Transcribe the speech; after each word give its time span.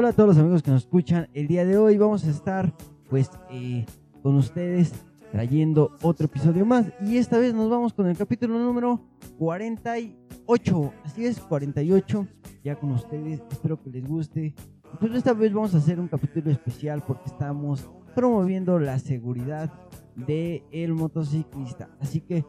Hola 0.00 0.08
a 0.08 0.12
todos 0.14 0.28
los 0.28 0.38
amigos 0.38 0.62
que 0.62 0.70
nos 0.70 0.84
escuchan. 0.84 1.28
El 1.34 1.46
día 1.46 1.66
de 1.66 1.76
hoy 1.76 1.98
vamos 1.98 2.24
a 2.24 2.30
estar 2.30 2.72
pues 3.10 3.30
eh, 3.50 3.84
con 4.22 4.34
ustedes 4.36 4.94
trayendo 5.30 5.94
otro 6.00 6.24
episodio 6.24 6.64
más 6.64 6.86
y 7.02 7.18
esta 7.18 7.36
vez 7.36 7.52
nos 7.52 7.68
vamos 7.68 7.92
con 7.92 8.06
el 8.06 8.16
capítulo 8.16 8.58
número 8.58 8.98
48. 9.38 10.92
Así 11.04 11.26
es, 11.26 11.38
48 11.40 12.26
ya 12.64 12.76
con 12.76 12.92
ustedes. 12.92 13.42
Espero 13.50 13.78
que 13.78 13.90
les 13.90 14.08
guste. 14.08 14.54
Pues 14.98 15.12
esta 15.12 15.34
vez 15.34 15.52
vamos 15.52 15.74
a 15.74 15.76
hacer 15.76 16.00
un 16.00 16.08
capítulo 16.08 16.50
especial 16.50 17.02
porque 17.06 17.26
estamos 17.26 17.86
promoviendo 18.14 18.78
la 18.78 18.98
seguridad 18.98 19.70
del 20.16 20.62
el 20.72 20.94
motociclista. 20.94 21.90
Así 22.00 22.22
que 22.22 22.46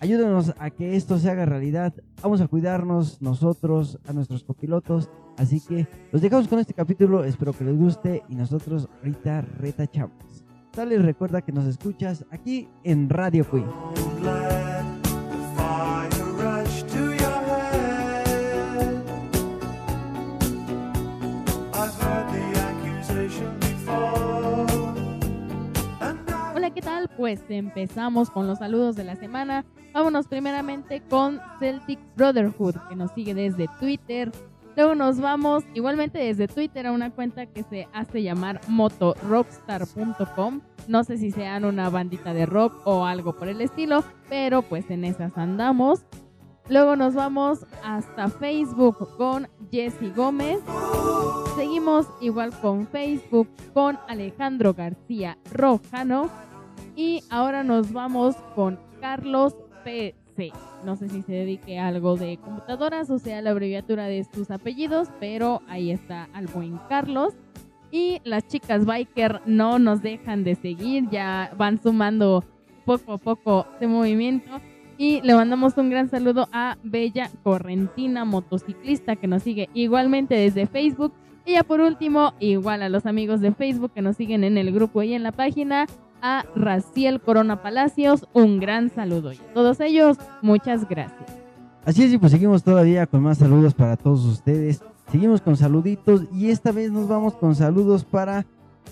ayúdenos 0.00 0.54
a 0.58 0.70
que 0.70 0.96
esto 0.96 1.20
se 1.20 1.30
haga 1.30 1.44
realidad. 1.44 1.94
Vamos 2.20 2.40
a 2.40 2.48
cuidarnos 2.48 3.22
nosotros, 3.22 4.00
a 4.08 4.12
nuestros 4.12 4.42
copilotos. 4.42 5.08
Así 5.40 5.58
que 5.58 5.88
los 6.12 6.20
dejamos 6.20 6.48
con 6.48 6.58
este 6.58 6.74
capítulo. 6.74 7.24
Espero 7.24 7.54
que 7.54 7.64
les 7.64 7.74
guste 7.74 8.22
y 8.28 8.34
nosotros 8.34 8.90
ahorita 8.98 9.40
retachamos. 9.40 10.44
Dale, 10.76 10.98
recuerda 10.98 11.40
que 11.40 11.50
nos 11.50 11.64
escuchas 11.64 12.26
aquí 12.30 12.68
en 12.84 13.08
Radio 13.08 13.50
Queen. 13.50 13.64
Hola, 26.54 26.70
¿qué 26.74 26.82
tal? 26.82 27.08
Pues 27.16 27.40
empezamos 27.48 28.28
con 28.28 28.46
los 28.46 28.58
saludos 28.58 28.94
de 28.94 29.04
la 29.04 29.16
semana. 29.16 29.64
Vámonos 29.94 30.28
primeramente 30.28 31.00
con 31.08 31.40
Celtic 31.58 31.98
Brotherhood, 32.14 32.76
que 32.90 32.94
nos 32.94 33.10
sigue 33.12 33.32
desde 33.32 33.68
Twitter. 33.80 34.30
Luego 34.76 34.94
nos 34.94 35.20
vamos 35.20 35.64
igualmente 35.74 36.18
desde 36.18 36.48
Twitter 36.48 36.86
a 36.86 36.92
una 36.92 37.10
cuenta 37.10 37.46
que 37.46 37.62
se 37.64 37.88
hace 37.92 38.22
llamar 38.22 38.60
motorockstar.com. 38.68 40.60
No 40.88 41.04
sé 41.04 41.18
si 41.18 41.30
sean 41.30 41.64
una 41.64 41.90
bandita 41.90 42.32
de 42.32 42.46
rock 42.46 42.86
o 42.86 43.04
algo 43.04 43.36
por 43.36 43.48
el 43.48 43.60
estilo, 43.60 44.04
pero 44.28 44.62
pues 44.62 44.90
en 44.90 45.04
esas 45.04 45.36
andamos. 45.36 46.04
Luego 46.68 46.94
nos 46.94 47.14
vamos 47.14 47.66
hasta 47.82 48.28
Facebook 48.28 49.16
con 49.16 49.48
Jesse 49.72 50.14
Gómez. 50.14 50.60
Seguimos 51.56 52.06
igual 52.20 52.52
con 52.60 52.86
Facebook 52.86 53.48
con 53.74 53.98
Alejandro 54.06 54.72
García 54.72 55.36
Rojano. 55.52 56.30
Y 56.94 57.24
ahora 57.28 57.64
nos 57.64 57.92
vamos 57.92 58.36
con 58.54 58.78
Carlos 59.00 59.56
No 60.84 60.96
sé 60.96 61.08
si 61.08 61.22
se 61.22 61.32
dedique 61.32 61.78
a 61.78 61.88
algo 61.88 62.16
de 62.16 62.38
computadoras 62.38 63.10
o 63.10 63.18
sea 63.18 63.42
la 63.42 63.50
abreviatura 63.50 64.06
de 64.06 64.24
sus 64.24 64.50
apellidos, 64.50 65.08
pero 65.20 65.62
ahí 65.68 65.90
está 65.90 66.28
al 66.32 66.46
buen 66.46 66.78
Carlos. 66.88 67.34
Y 67.92 68.20
las 68.24 68.46
chicas 68.46 68.86
biker 68.86 69.40
no 69.46 69.78
nos 69.78 70.00
dejan 70.00 70.44
de 70.44 70.54
seguir, 70.54 71.08
ya 71.10 71.52
van 71.56 71.82
sumando 71.82 72.44
poco 72.84 73.14
a 73.14 73.18
poco 73.18 73.66
de 73.80 73.88
movimiento. 73.88 74.60
Y 74.96 75.22
le 75.22 75.34
mandamos 75.34 75.76
un 75.76 75.90
gran 75.90 76.10
saludo 76.10 76.48
a 76.52 76.76
Bella 76.82 77.30
Correntina, 77.42 78.24
motociclista, 78.24 79.16
que 79.16 79.26
nos 79.26 79.42
sigue 79.42 79.68
igualmente 79.74 80.34
desde 80.34 80.66
Facebook. 80.66 81.12
Y 81.46 81.52
ya 81.52 81.64
por 81.64 81.80
último, 81.80 82.34
igual 82.38 82.82
a 82.82 82.88
los 82.88 83.06
amigos 83.06 83.40
de 83.40 83.52
Facebook 83.52 83.92
que 83.92 84.02
nos 84.02 84.16
siguen 84.16 84.44
en 84.44 84.58
el 84.58 84.72
grupo 84.72 85.02
y 85.02 85.14
en 85.14 85.22
la 85.22 85.32
página, 85.32 85.86
a 86.22 86.44
Raciel 86.54 87.20
Corona 87.20 87.62
Palacios, 87.62 88.28
un 88.32 88.60
gran 88.60 88.90
saludo. 88.90 89.32
Y 89.32 89.36
a 89.36 89.52
todos 89.54 89.80
ellos, 89.80 90.18
muchas 90.42 90.88
gracias. 90.88 91.30
Así 91.84 92.04
es, 92.04 92.12
y 92.12 92.18
pues 92.18 92.32
seguimos 92.32 92.62
todavía 92.62 93.06
con 93.06 93.22
más 93.22 93.38
saludos 93.38 93.74
para 93.74 93.96
todos 93.96 94.24
ustedes. 94.24 94.82
Seguimos 95.10 95.40
con 95.40 95.56
saluditos 95.56 96.24
y 96.32 96.50
esta 96.50 96.72
vez 96.72 96.92
nos 96.92 97.08
vamos 97.08 97.34
con 97.34 97.54
saludos 97.54 98.04
para... 98.04 98.46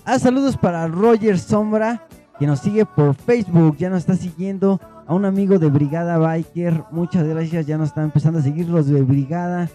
Ah, 0.05 0.19
saludos 0.19 0.57
para 0.57 0.87
Roger 0.87 1.37
Sombra, 1.37 2.07
que 2.39 2.47
nos 2.47 2.59
sigue 2.59 2.85
por 2.85 3.13
Facebook, 3.15 3.77
ya 3.77 3.89
nos 3.89 3.99
está 3.99 4.15
siguiendo. 4.15 4.79
A 5.07 5.13
un 5.13 5.25
amigo 5.25 5.57
de 5.57 5.69
Brigada 5.69 6.17
Biker, 6.17 6.83
muchas 6.91 7.25
gracias, 7.27 7.65
ya 7.65 7.77
nos 7.77 7.89
están 7.89 8.05
empezando 8.05 8.39
a 8.39 8.41
seguir 8.41 8.67
los 8.67 8.87
de 8.87 9.01
Brigada. 9.01 9.69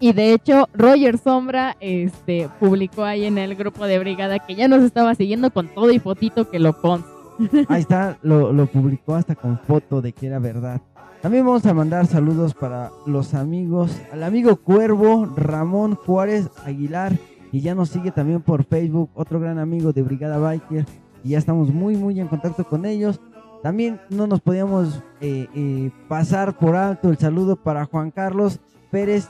Y 0.00 0.12
de 0.12 0.32
hecho, 0.32 0.68
Roger 0.74 1.18
Sombra 1.18 1.76
este, 1.80 2.48
publicó 2.60 3.04
ahí 3.04 3.24
en 3.24 3.36
el 3.36 3.56
grupo 3.56 3.86
de 3.86 3.98
Brigada 3.98 4.38
que 4.38 4.54
ya 4.54 4.68
nos 4.68 4.82
estaba 4.82 5.14
siguiendo 5.14 5.50
con 5.50 5.68
todo 5.68 5.90
y 5.90 5.98
fotito 5.98 6.48
que 6.48 6.60
lo 6.60 6.80
con. 6.80 7.04
Ahí 7.68 7.80
está, 7.80 8.18
lo, 8.22 8.52
lo 8.52 8.66
publicó 8.66 9.14
hasta 9.14 9.34
con 9.34 9.58
foto 9.58 10.00
de 10.00 10.12
que 10.12 10.26
era 10.26 10.38
verdad. 10.38 10.80
También 11.20 11.44
vamos 11.44 11.66
a 11.66 11.74
mandar 11.74 12.06
saludos 12.06 12.54
para 12.54 12.92
los 13.06 13.34
amigos, 13.34 13.90
al 14.12 14.22
amigo 14.22 14.56
Cuervo, 14.56 15.26
Ramón 15.36 15.96
Juárez 15.96 16.48
Aguilar, 16.64 17.12
y 17.50 17.60
ya 17.60 17.74
nos 17.74 17.88
sigue 17.88 18.12
también 18.12 18.40
por 18.40 18.62
Facebook, 18.62 19.10
otro 19.14 19.40
gran 19.40 19.58
amigo 19.58 19.92
de 19.92 20.02
Brigada 20.02 20.38
Biker, 20.38 20.86
y 21.24 21.30
ya 21.30 21.38
estamos 21.38 21.72
muy, 21.74 21.96
muy 21.96 22.20
en 22.20 22.28
contacto 22.28 22.62
con 22.64 22.84
ellos. 22.84 23.20
También 23.64 24.00
no 24.10 24.28
nos 24.28 24.40
podíamos 24.40 25.02
eh, 25.20 25.48
eh, 25.56 25.90
pasar 26.06 26.56
por 26.56 26.76
alto 26.76 27.08
el 27.08 27.18
saludo 27.18 27.56
para 27.56 27.84
Juan 27.86 28.12
Carlos 28.12 28.60
Pérez 28.92 29.28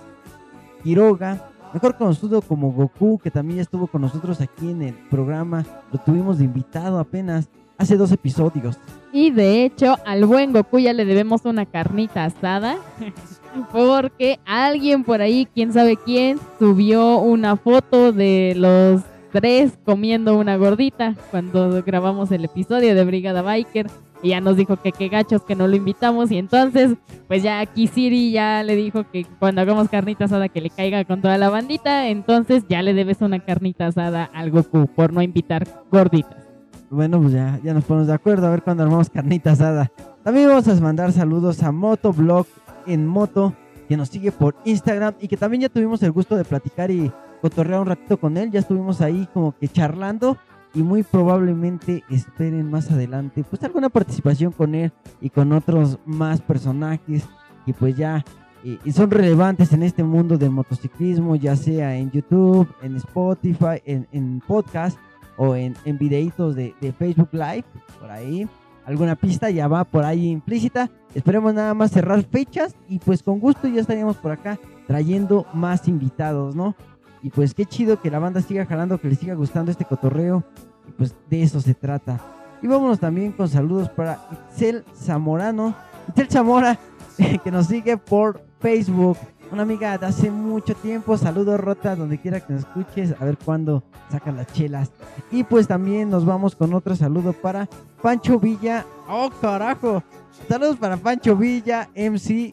Quiroga, 0.83 1.51
mejor 1.73 1.97
conocido 1.97 2.43
como 2.43 2.73
Goku, 2.73 3.19
que 3.19 3.31
también 3.31 3.61
estuvo 3.61 3.87
con 3.87 4.03
nosotros 4.03 4.41
aquí 4.41 4.71
en 4.71 4.83
el 4.83 4.95
programa. 4.95 5.65
Lo 5.93 5.99
tuvimos 5.99 6.39
de 6.39 6.45
invitado 6.45 6.99
apenas 6.99 7.49
hace 7.79 7.97
dos 7.97 8.13
episodios. 8.13 8.79
Y 9.13 9.31
de 9.31 9.65
hecho, 9.65 9.97
al 10.05 10.27
buen 10.27 10.53
Goku 10.53 10.79
ya 10.81 10.93
le 10.93 11.05
debemos 11.05 11.45
una 11.45 11.65
carnita 11.65 12.25
asada. 12.25 12.77
Porque 13.73 14.39
alguien 14.45 15.05
por 15.05 15.23
ahí, 15.23 15.49
quién 15.55 15.73
sabe 15.73 15.97
quién, 15.97 16.39
subió 16.59 17.19
una 17.19 17.57
foto 17.57 18.13
de 18.13 18.55
los 18.57 19.03
tres 19.33 19.79
comiendo 19.85 20.39
una 20.39 20.57
gordita 20.57 21.15
cuando 21.31 21.83
grabamos 21.83 22.31
el 22.31 22.45
episodio 22.45 22.95
de 22.95 23.05
Brigada 23.05 23.43
Biker. 23.43 23.87
Y 24.23 24.31
ya 24.31 24.41
nos 24.41 24.57
dijo 24.57 24.77
que 24.77 24.93
qué 24.93 25.09
gachos 25.09 25.43
que 25.43 25.55
no 25.55 25.69
lo 25.69 25.77
invitamos. 25.77 26.31
Y 26.31 26.39
entonces, 26.39 26.95
pues 27.29 27.43
ya 27.43 27.61
aquí 27.61 27.87
Siri 27.87 28.33
ya 28.33 28.63
le 28.63 28.77
dijo 28.77 29.05
que 29.11 29.27
cuando 29.39 29.61
hagamos 29.61 29.89
carnita 29.89 30.25
asada 30.25 30.49
que 30.49 30.61
le 30.61 30.71
caiga 30.71 31.05
con 31.05 31.21
toda 31.21 31.39
la 31.39 31.51
bandita. 31.51 32.09
Entonces 32.09 32.65
ya 32.69 32.83
le 32.83 32.95
debes 32.95 33.21
una 33.21 33.39
carnita 33.41 33.87
asada 33.87 34.25
al 34.35 34.51
Goku 34.51 34.87
por 34.89 35.13
no 35.13 35.23
invitar 35.23 35.67
gorditas. 35.91 36.49
Bueno, 36.91 37.21
pues 37.21 37.35
ya, 37.35 37.61
ya 37.63 37.75
nos 37.75 37.85
ponemos 37.85 38.07
de 38.07 38.15
acuerdo 38.15 38.47
a 38.47 38.51
ver 38.51 38.63
cuando 38.63 38.83
armamos 38.83 39.11
carnita 39.11 39.53
asada. 39.53 39.91
También 40.25 40.49
vamos 40.49 40.67
a 40.69 40.75
mandar 40.81 41.13
saludos 41.13 41.63
a 41.63 41.71
Motoblog 41.71 42.47
en 42.87 43.07
moto, 43.07 43.53
que 43.89 43.97
nos 43.97 44.09
sigue 44.09 44.33
por 44.33 44.57
Instagram 44.65 45.15
y 45.21 45.29
que 45.29 45.37
también 45.37 45.63
ya 45.63 45.69
tuvimos 45.69 46.03
el 46.03 46.13
gusto 46.13 46.35
de 46.37 46.45
platicar 46.45 46.91
y 46.91 47.13
cotorrear 47.43 47.81
un 47.81 47.87
ratito 47.87 48.19
con 48.19 48.37
él. 48.37 48.51
Ya 48.51 48.61
estuvimos 48.61 49.01
ahí 49.01 49.29
como 49.33 49.57
que 49.57 49.69
charlando 49.69 50.39
y 50.75 50.83
muy 50.83 51.03
probablemente 51.03 52.05
esperen 52.11 52.71
más 52.71 52.91
adelante 52.91 53.45
pues 53.49 53.63
alguna 53.63 53.89
participación 53.89 54.53
con 54.53 54.75
él 54.75 54.93
y 55.21 55.31
con 55.31 55.53
otros 55.53 55.99
más 56.05 56.41
personajes 56.41 57.25
que 57.65 57.75
pues 57.75 57.97
ya 57.97 58.25
eh, 58.65 58.79
son 58.93 59.11
relevantes 59.11 59.73
en 59.73 59.83
este 59.83 60.03
mundo 60.03 60.37
del 60.37 60.51
motociclismo, 60.51 61.37
ya 61.37 61.55
sea 61.55 61.97
en 61.97 62.11
YouTube, 62.11 62.69
en 62.83 62.97
Spotify, 62.97 63.81
en, 63.85 64.09
en 64.13 64.43
podcast 64.47 64.99
o 65.37 65.55
en, 65.55 65.77
en 65.85 65.97
videitos 65.97 66.57
de, 66.57 66.75
de, 66.81 66.93
Facebook 66.93 67.29
Live, 67.33 67.65
por 68.01 68.11
ahí. 68.11 68.49
Alguna 68.85 69.15
pista 69.15 69.51
ya 69.51 69.69
va 69.69 69.85
por 69.85 70.05
ahí 70.05 70.29
implícita. 70.29 70.91
Esperemos 71.15 71.55
nada 71.55 71.75
más 71.75 71.93
cerrar 71.93 72.23
fechas 72.25 72.75
y 72.89 72.99
pues 72.99 73.23
con 73.23 73.39
gusto 73.39 73.69
ya 73.69 73.81
estaríamos 73.81 74.17
por 74.17 74.33
acá 74.33 74.59
trayendo 74.87 75.47
más 75.53 75.87
invitados, 75.87 76.57
¿no? 76.57 76.75
Y 77.23 77.31
pues 77.31 77.55
qué 77.55 77.65
chido 77.67 78.01
que 78.01 78.11
la 78.11 78.19
banda 78.19 78.41
siga 78.41 78.67
jalando, 78.67 78.99
que 78.99 79.09
les 79.09 79.19
siga 79.19 79.35
gustando 79.35 79.71
este 79.71 79.85
cotorreo. 79.85 80.45
Y 80.89 80.93
pues 80.93 81.15
de 81.29 81.43
eso 81.43 81.61
se 81.61 81.75
trata. 81.75 82.19
Y 82.63 82.67
vámonos 82.67 82.99
también 82.99 83.33
con 83.33 83.49
saludos 83.49 83.89
para 83.91 84.19
Itzel 84.33 84.85
Zamorano. 84.95 85.75
Itzel 86.09 86.31
Zamora, 86.31 86.79
que 87.45 87.51
nos 87.51 87.67
sigue 87.67 87.97
por 87.97 88.43
Facebook. 88.61 89.19
Una 89.51 89.63
amiga 89.63 89.97
de 89.97 90.07
hace 90.07 90.31
mucho 90.31 90.75
tiempo. 90.75 91.17
Saludos, 91.17 91.59
Rota, 91.59 91.97
donde 91.97 92.19
quiera 92.19 92.41
que 92.41 92.53
nos 92.53 92.63
escuches. 92.63 93.15
A 93.19 93.25
ver 93.25 93.39
cuándo 93.39 93.83
sacan 94.11 94.37
las 94.37 94.53
chelas. 94.53 94.91
Y 95.31 95.45
pues 95.45 95.67
también 95.67 96.11
nos 96.11 96.27
vamos 96.27 96.55
con 96.55 96.75
otro 96.75 96.95
saludo 96.97 97.33
para 97.33 97.69
Pancho 98.03 98.39
Villa. 98.39 98.85
¡Oh, 99.09 99.31
carajo! 99.41 100.03
Saludos 100.49 100.77
para 100.77 100.97
Pancho 100.97 101.35
Villa, 101.35 101.89
MC, 101.95 102.53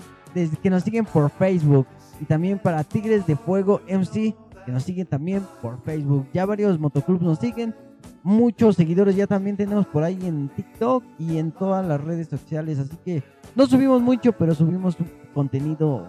que 0.62 0.70
nos 0.70 0.84
siguen 0.84 1.06
por 1.06 1.30
Facebook. 1.32 1.86
Y 2.22 2.26
también 2.26 2.60
para 2.60 2.84
Tigres 2.84 3.28
de 3.28 3.36
Fuego, 3.36 3.82
MC, 3.88 4.34
que 4.66 4.72
nos 4.72 4.84
siguen 4.84 5.06
también 5.06 5.44
por 5.62 5.82
Facebook. 5.82 6.28
Ya 6.34 6.46
varios 6.46 6.80
motoclubs 6.80 7.22
nos 7.22 7.40
siguen. 7.40 7.76
Muchos 8.25 8.75
seguidores 8.75 9.16
ya 9.16 9.27
también 9.27 9.56
tenemos 9.56 9.86
por 9.86 10.01
ahí 10.01 10.18
en 10.24 10.50
TikTok 10.50 11.04
y 11.19 11.38
en 11.38 11.51
todas 11.51 11.86
las 11.86 12.01
redes 12.01 12.27
sociales. 12.27 12.80
Así 12.80 12.98
que 13.06 13.22
no 13.56 13.68
subimos 13.68 14.01
mucho, 14.01 14.31
pero 14.31 14.56
subimos 14.56 14.98
contenido 15.36 16.07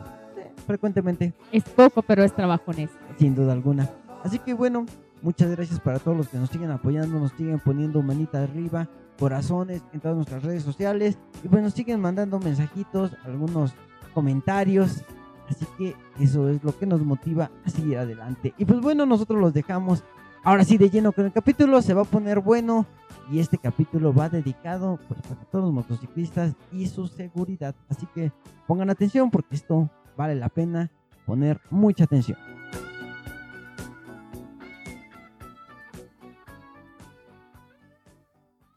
frecuentemente. 0.67 1.35
Es 1.53 1.65
poco, 1.65 2.01
pero 2.01 2.25
es 2.25 2.35
trabajo 2.35 2.71
honesto. 2.71 2.97
Sin 3.19 3.35
duda 3.35 3.53
alguna. 3.53 3.91
Así 4.25 4.39
que 4.39 4.55
bueno, 4.55 4.87
muchas 5.21 5.51
gracias 5.51 5.79
para 5.79 5.99
todos 5.99 6.17
los 6.17 6.29
que 6.31 6.39
nos 6.39 6.49
siguen 6.49 6.71
apoyando, 6.71 7.21
nos 7.21 7.33
siguen 7.33 7.61
poniendo 7.61 8.01
manita 8.01 8.43
arriba, 8.43 8.89
corazones 9.19 9.83
en 9.93 10.01
todas 10.01 10.17
nuestras 10.17 10.43
redes 10.43 10.63
sociales. 10.63 11.19
Y 11.45 11.55
nos 11.55 11.75
siguen 11.75 12.01
mandando 12.01 12.41
mensajitos, 12.41 13.15
algunos 13.27 13.75
comentarios. 14.15 15.05
Así 15.51 15.67
que 15.77 15.95
eso 16.19 16.49
es 16.49 16.65
lo 16.65 16.75
que 16.79 16.87
nos 16.87 17.03
motiva 17.03 17.51
a 17.67 17.69
seguir 17.69 17.99
adelante. 17.99 18.55
Y 18.57 18.65
pues 18.65 18.81
bueno, 18.81 19.05
nosotros 19.05 19.39
los 19.39 19.53
dejamos 19.53 20.03
ahora 20.47 20.65
sí 20.65 20.79
de 20.79 20.89
lleno 20.89 21.11
con 21.11 21.27
el 21.27 21.33
capítulo. 21.33 21.83
Se 21.83 21.93
va 21.93 22.03
a 22.03 22.07
poner 22.07 22.41
bueno. 22.41 22.87
Y 23.31 23.41
este 23.41 23.59
capítulo 23.59 24.15
va 24.15 24.29
dedicado 24.29 25.01
pues, 25.09 25.21
para 25.23 25.45
todos 25.47 25.65
los 25.65 25.75
motociclistas 25.75 26.55
y 26.71 26.87
su 26.87 27.09
seguridad. 27.09 27.75
Así 27.89 28.07
que 28.15 28.31
pongan 28.69 28.89
atención 28.89 29.33
porque 29.33 29.57
esto 29.57 29.91
vale 30.17 30.37
la 30.37 30.49
pena 30.49 30.93
poner 31.27 31.61
mucha 31.69 32.05
atención. 32.05 32.39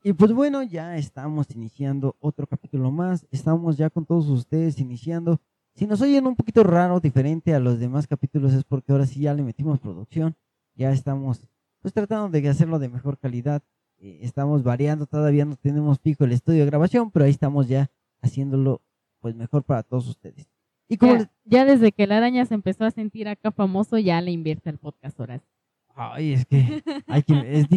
Y 0.03 0.13
pues 0.13 0.33
bueno, 0.33 0.63
ya 0.63 0.97
estamos 0.97 1.45
iniciando 1.53 2.15
otro 2.19 2.47
capítulo 2.47 2.89
más. 2.89 3.27
Estamos 3.29 3.77
ya 3.77 3.91
con 3.91 4.05
todos 4.05 4.27
ustedes 4.29 4.79
iniciando. 4.79 5.39
Si 5.75 5.85
nos 5.85 6.01
oyen 6.01 6.25
un 6.25 6.35
poquito 6.35 6.63
raro, 6.63 6.99
diferente 6.99 7.53
a 7.53 7.59
los 7.59 7.79
demás 7.79 8.07
capítulos, 8.07 8.53
es 8.53 8.63
porque 8.63 8.91
ahora 8.91 9.05
sí 9.05 9.19
ya 9.19 9.35
le 9.35 9.43
metimos 9.43 9.79
producción. 9.79 10.35
Ya 10.73 10.91
estamos 10.91 11.43
pues 11.81 11.93
tratando 11.93 12.29
de 12.29 12.49
hacerlo 12.49 12.79
de 12.79 12.89
mejor 12.89 13.17
calidad. 13.17 13.61
Eh, 13.97 14.19
estamos 14.21 14.63
variando, 14.63 15.05
todavía 15.05 15.45
no 15.45 15.55
tenemos 15.55 15.99
fijo 15.99 16.23
el 16.23 16.31
estudio 16.31 16.61
de 16.61 16.65
grabación, 16.67 17.11
pero 17.11 17.25
ahí 17.25 17.31
estamos 17.31 17.67
ya 17.67 17.89
haciéndolo 18.21 18.81
pues 19.19 19.35
mejor 19.35 19.63
para 19.63 19.83
todos 19.83 20.07
ustedes. 20.07 20.47
Y 20.87 20.97
como 20.97 21.17
ya, 21.17 21.31
ya 21.45 21.65
desde 21.65 21.91
que 21.91 22.07
la 22.07 22.17
araña 22.17 22.45
se 22.45 22.55
empezó 22.55 22.85
a 22.85 22.91
sentir 22.91 23.27
acá 23.27 23.51
famoso, 23.51 23.97
ya 23.97 24.21
le 24.21 24.31
invierte 24.31 24.69
el 24.69 24.77
podcast 24.77 25.19
ahora. 25.19 25.41
Ay, 25.95 26.33
es 26.33 26.45
que 26.45 26.81
hay 27.07 27.23
que... 27.23 27.59
Es, 27.59 27.67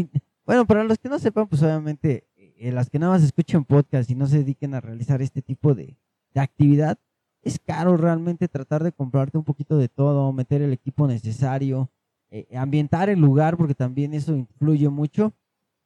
bueno, 0.44 0.66
para 0.66 0.84
los 0.84 0.99
que 0.99 1.08
no 1.08 1.19
sepan, 1.19 1.46
pues 1.46 1.62
obviamente, 1.62 2.25
eh, 2.37 2.72
las 2.72 2.90
que 2.90 2.99
nada 2.99 3.12
más 3.12 3.22
escuchen 3.22 3.64
podcast 3.64 4.10
y 4.10 4.14
no 4.14 4.26
se 4.26 4.38
dediquen 4.38 4.75
a 4.75 4.81
realizar 4.81 5.22
este 5.22 5.43
tipo 5.43 5.75
de, 5.75 5.96
actividad, 6.34 6.99
es 7.43 7.58
caro 7.58 7.96
realmente 7.96 8.49
tratar 8.49 8.82
de 8.82 8.93
comprarte 8.93 9.37
un 9.37 9.44
poquito 9.44 9.76
de 9.76 9.88
todo, 9.88 10.32
meter 10.32 10.62
el 10.62 10.72
equipo 10.72 11.06
necesario, 11.06 11.90
eh, 12.34 12.56
ambientar 12.56 13.11
el 13.11 13.20
lugar, 13.20 13.58
porque 13.58 13.75
también 13.75 14.14
eso 14.14 14.34
influye 14.34 14.88
mucho. 14.88 15.34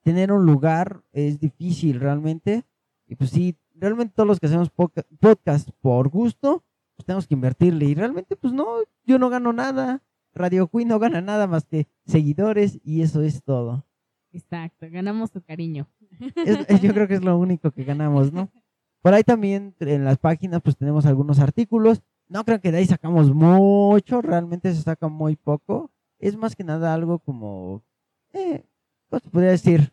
Tener 0.03 0.31
un 0.31 0.47
lugar 0.47 1.03
es 1.13 1.41
difícil 1.41 1.99
realmente. 1.99 2.63
Y 3.09 3.17
pues 3.17 3.31
sí, 3.31 3.57
realmente 3.75 4.15
todos 4.15 4.29
los 4.29 4.39
que 4.39 4.47
hacemos 4.47 4.71
podcast 4.71 5.69
por 5.81 6.09
gusto, 6.09 6.63
pues 6.95 7.05
tenemos 7.05 7.27
que 7.27 7.35
invertirle. 7.35 7.87
Y 7.87 7.97
realmente, 7.97 8.37
pues 8.37 8.53
no, 8.53 8.65
yo 9.05 9.19
no 9.19 9.29
gano 9.29 9.53
nada. 9.53 10.05
Radio 10.35 10.69
Queen 10.69 10.87
no 10.87 11.01
gana 11.01 11.21
nada 11.21 11.49
más 11.49 11.65
que 11.67 11.89
seguidores 12.05 12.79
y 12.85 13.03
eso 13.03 13.23
es 13.23 13.43
todo. 13.43 13.85
Exacto, 14.31 14.87
ganamos 14.89 15.31
su 15.31 15.43
cariño. 15.43 15.89
yo 16.81 16.95
creo 16.95 17.09
que 17.09 17.15
es 17.15 17.25
lo 17.25 17.37
único 17.39 17.73
que 17.73 17.83
ganamos, 17.83 18.33
¿no? 18.33 18.51
Por 19.03 19.15
ahí 19.15 19.25
también 19.25 19.75
en 19.81 20.05
las 20.05 20.19
páginas 20.19 20.61
pues 20.63 20.77
tenemos 20.77 21.07
algunos 21.07 21.41
artículos. 21.41 22.03
No 22.29 22.45
creo 22.45 22.61
que 22.61 22.71
de 22.71 22.79
ahí 22.79 22.87
sacamos 22.87 23.35
mucho, 23.35 24.23
realmente 24.23 24.73
se 24.73 24.83
saca 24.83 25.09
muy 25.09 25.35
poco. 25.35 25.91
Es 26.19 26.37
más 26.37 26.57
que 26.57 26.65
nada 26.65 26.95
algo 26.95 27.19
como, 27.19 27.83
eh, 28.33 28.65
¿cómo 29.09 29.21
se 29.21 29.31
podría 29.31 29.51
decir? 29.51 29.93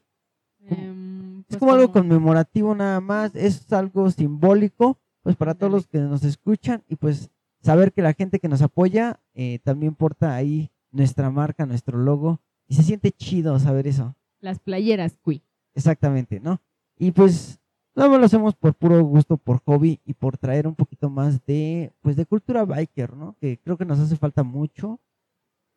Em, 0.59 1.39
es 1.41 1.45
pues 1.47 1.59
como, 1.59 1.73
algo 1.73 1.91
conmemorativo 1.91 2.73
nada 2.75 3.01
más, 3.01 3.35
es 3.35 3.71
algo 3.73 4.09
simbólico, 4.09 4.97
pues 5.21 5.35
para 5.35 5.55
todos 5.55 5.71
los 5.71 5.87
que 5.87 5.99
nos 5.99 6.23
escuchan 6.23 6.83
y 6.87 6.95
pues 6.95 7.29
saber 7.61 7.91
que 7.91 8.01
la 8.01 8.13
gente 8.13 8.39
que 8.39 8.47
nos 8.47 8.61
apoya 8.61 9.19
eh, 9.33 9.59
también 9.63 9.95
porta 9.95 10.35
ahí 10.35 10.71
nuestra 10.91 11.29
marca, 11.29 11.65
nuestro 11.65 11.97
logo 11.97 12.39
y 12.67 12.75
se 12.75 12.83
siente 12.83 13.11
chido 13.11 13.59
saber 13.59 13.87
eso 13.87 14.15
las 14.43 14.59
playeras 14.59 15.17
Cui. 15.21 15.41
Exactamente, 15.73 16.39
¿no? 16.39 16.61
Y 16.99 17.11
pues 17.11 17.59
no 17.95 18.07
lo 18.17 18.25
hacemos 18.25 18.55
por 18.55 18.75
puro 18.75 19.03
gusto, 19.03 19.37
por 19.37 19.59
hobby 19.63 19.99
y 20.05 20.13
por 20.13 20.37
traer 20.37 20.67
un 20.67 20.75
poquito 20.75 21.09
más 21.09 21.43
de, 21.45 21.93
pues 22.01 22.15
de 22.15 22.25
cultura 22.25 22.65
biker, 22.65 23.15
¿no? 23.15 23.35
Que 23.39 23.57
creo 23.57 23.77
que 23.77 23.85
nos 23.85 23.99
hace 23.99 24.15
falta 24.17 24.43
mucho 24.43 24.99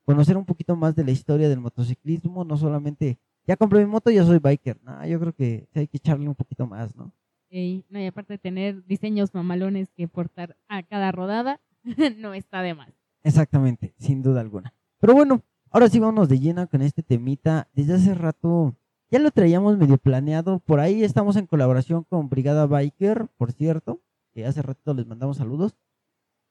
conocer 0.07 0.39
un 0.39 0.47
poquito 0.47 0.75
más 0.75 0.97
de 0.97 1.05
la 1.05 1.11
historia 1.11 1.51
del 1.51 1.61
motociclismo, 1.61 2.45
no 2.45 2.57
solamente, 2.57 3.19
ya 3.47 3.57
compré 3.57 3.81
mi 3.81 3.91
moto, 3.91 4.11
ya 4.11 4.25
soy 4.25 4.39
biker, 4.39 4.81
¿no? 4.83 5.07
Yo 5.07 5.21
creo 5.21 5.35
que 5.35 5.69
hay 5.75 5.87
que 5.87 5.99
echarle 5.99 6.29
un 6.29 6.35
poquito 6.35 6.67
más, 6.67 6.97
¿no? 6.97 7.13
y 7.49 7.85
aparte 8.07 8.35
de 8.35 8.39
tener 8.39 8.85
diseños 8.85 9.33
mamalones 9.33 9.91
que 9.93 10.09
portar 10.09 10.57
a 10.69 10.83
cada 10.83 11.13
rodada, 11.13 11.61
no 12.19 12.35
está 12.35 12.63
de 12.63 12.75
más. 12.75 12.93
Exactamente, 13.23 13.95
sin 13.99 14.23
duda 14.23 14.41
alguna. 14.41 14.75
Pero 14.99 15.15
bueno, 15.15 15.43
Ahora 15.77 15.91
sí 15.91 15.99
vamos 15.99 16.31
de 16.31 16.39
lleno 16.39 16.67
con 16.69 16.81
este 16.81 17.03
temita. 17.03 17.69
Desde 17.75 17.95
hace 17.95 18.15
rato 18.15 18.75
ya 19.11 19.19
lo 19.19 19.31
traíamos 19.31 19.77
medio 19.77 19.99
planeado. 19.99 20.61
Por 20.61 20.81
ahí 20.81 21.03
estamos 21.03 21.37
en 21.37 21.47
colaboración 21.47 22.05
con 22.05 22.31
Brigada 22.31 22.67
Biker, 22.67 23.29
por 23.37 23.53
cierto, 23.53 24.01
que 24.33 24.47
hace 24.47 24.63
rato 24.63 24.95
les 24.95 25.07
mandamos 25.07 25.37
saludos. 25.37 25.77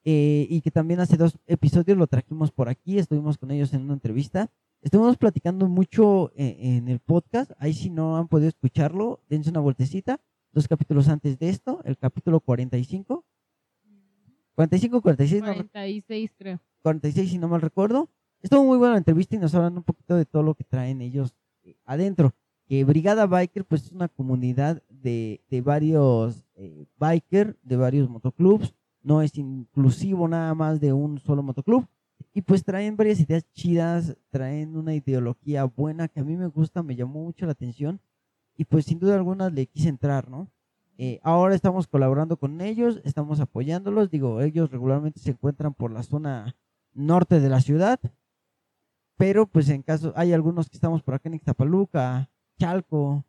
Eh, 0.07 0.45
y 0.49 0.61
que 0.61 0.69
también 0.69 0.99
hace 0.99 1.17
dos 1.17 1.37
episodios 1.47 1.97
lo 1.97 2.05
trajimos 2.05 2.51
por 2.51 2.69
aquí, 2.69 2.99
estuvimos 2.99 3.37
con 3.39 3.49
ellos 3.51 3.73
en 3.73 3.81
una 3.81 3.93
entrevista. 3.93 4.51
Estuvimos 4.81 5.17
platicando 5.17 5.67
mucho 5.67 6.31
en, 6.35 6.55
en 6.59 6.87
el 6.89 6.99
podcast. 6.99 7.51
Ahí 7.57 7.73
si 7.73 7.89
no 7.89 8.17
han 8.17 8.27
podido 8.27 8.49
escucharlo, 8.49 9.19
dense 9.27 9.49
una 9.49 9.59
vueltecita. 9.59 10.21
Dos 10.51 10.67
capítulos 10.67 11.09
antes 11.09 11.39
de 11.39 11.49
esto, 11.49 11.81
el 11.83 11.97
capítulo 11.97 12.39
45. 12.39 13.25
45, 14.55 15.01
46, 15.01 15.41
46 15.41 16.31
creo. 16.37 16.61
46 16.81 17.29
si 17.29 17.37
no 17.37 17.47
mal 17.47 17.61
recuerdo. 17.61 18.09
Estuvo 18.41 18.63
muy 18.63 18.77
buena 18.77 18.93
la 18.93 18.99
entrevista 18.99 19.35
y 19.35 19.39
nos 19.39 19.53
hablan 19.55 19.75
un 19.75 19.83
poquito 19.83 20.15
de 20.15 20.25
todo 20.25 20.43
lo 20.43 20.53
que 20.53 20.63
traen 20.63 21.01
ellos 21.01 21.35
eh, 21.63 21.75
adentro. 21.83 22.33
Que 22.67 22.83
Brigada 22.83 23.25
Biker, 23.25 23.65
pues 23.65 23.85
es 23.85 23.91
una 23.91 24.07
comunidad 24.07 24.81
de, 24.89 25.41
de 25.49 25.61
varios 25.61 26.45
eh, 26.55 26.85
biker, 26.97 27.57
de 27.63 27.75
varios 27.75 28.09
motoclubs. 28.09 28.73
No 29.05 29.21
es 29.21 29.37
inclusivo 29.37 30.27
nada 30.27 30.53
más 30.55 30.79
de 30.79 30.91
un 30.91 31.19
solo 31.19 31.43
motoclub. 31.43 31.87
Y 32.33 32.41
pues 32.41 32.63
traen 32.63 32.97
varias 32.97 33.19
ideas 33.19 33.45
chidas, 33.53 34.17
traen 34.29 34.75
una 34.75 34.93
ideología 34.93 35.63
buena 35.63 36.07
que 36.07 36.19
a 36.19 36.23
mí 36.23 36.35
me 36.35 36.47
gusta, 36.47 36.83
me 36.83 36.95
llamó 36.95 37.23
mucho 37.23 37.45
la 37.45 37.53
atención. 37.53 38.01
Y 38.57 38.65
pues 38.65 38.85
sin 38.85 38.99
duda 38.99 39.15
alguna 39.15 39.49
le 39.49 39.67
quise 39.67 39.89
entrar, 39.89 40.29
¿no? 40.29 40.49
Eh, 40.97 41.19
ahora 41.23 41.55
estamos 41.55 41.87
colaborando 41.87 42.37
con 42.37 42.59
ellos, 42.61 42.99
estamos 43.03 43.39
apoyándolos. 43.39 44.09
Digo, 44.09 44.41
ellos 44.41 44.71
regularmente 44.71 45.19
se 45.19 45.31
encuentran 45.31 45.73
por 45.73 45.91
la 45.91 46.03
zona 46.03 46.55
norte 46.93 47.39
de 47.39 47.49
la 47.49 47.61
ciudad 47.61 47.99
pero 49.17 49.47
pues 49.47 49.69
en 49.69 49.81
caso, 49.81 50.13
hay 50.15 50.33
algunos 50.33 50.69
que 50.69 50.75
estamos 50.75 51.01
por 51.01 51.13
acá 51.13 51.29
en 51.29 51.35
Ixtapaluca, 51.35 52.29
Chalco, 52.59 53.23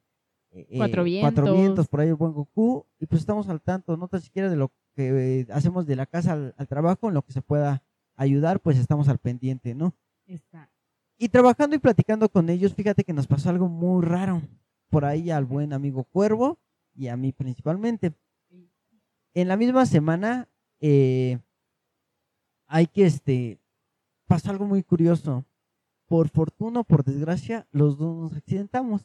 eh, 0.57 0.67
eh, 0.71 0.79
Cuatro 0.79 1.05
Vientos. 1.05 1.31
Cuatro 1.31 1.55
Vientos, 1.55 1.89
por 1.89 2.01
ahí 2.01 2.09
el 2.09 2.15
Buen 2.15 2.33
Goku, 2.33 2.87
y 2.99 3.07
pues 3.07 3.21
estamos 3.21 3.49
al 3.51 3.61
tanto, 3.61 3.97
no 3.99 4.09
tan 4.09 4.23
siquiera 4.23 4.49
de 4.49 4.57
lo 4.57 4.73
que 4.95 5.41
eh, 5.41 5.47
hacemos 5.51 5.87
de 5.87 5.97
la 5.97 6.07
casa 6.07 6.33
al, 6.33 6.67
trabajo, 6.67 7.09
en 7.09 7.15
lo 7.15 7.23
que 7.23 7.33
se 7.33 7.43
pueda 7.43 7.83
ayudar, 8.17 8.61
pues 8.61 8.79
estamos 8.79 9.09
al 9.09 9.19
pendiente, 9.19 9.75
¿no? 9.75 9.95
Está. 10.25 10.71
Y 11.19 11.29
trabajando 11.29 11.77
y 11.77 11.79
platicando 11.79 12.31
con 12.31 12.49
ellos, 12.49 12.75
fíjate 12.75 13.05
que 13.05 13.13
nos 13.13 13.27
pasó 13.27 13.51
algo 13.51 13.69
muy 13.69 14.03
raro. 14.03 14.43
Por 14.89 15.05
ahí 15.05 15.31
al 15.31 15.45
buen 15.45 15.73
amigo 15.73 16.05
Cuervo 16.05 16.59
y 16.95 17.09
a 17.09 17.17
mí 17.17 17.33
principalmente. 17.33 18.15
En 19.35 19.49
la 19.49 19.57
misma 19.57 19.85
semana, 19.85 20.49
hay 20.81 22.87
que, 22.87 23.05
este, 23.05 23.59
pasó 24.27 24.51
algo 24.51 24.65
muy 24.65 24.83
curioso 24.83 25.45
por 26.07 26.29
fortuna 26.29 26.81
o 26.81 26.85
por 26.85 27.05
desgracia, 27.05 27.67
los 27.73 27.99
dos 27.99 28.17
nos 28.17 28.37
accidentamos. 28.37 29.05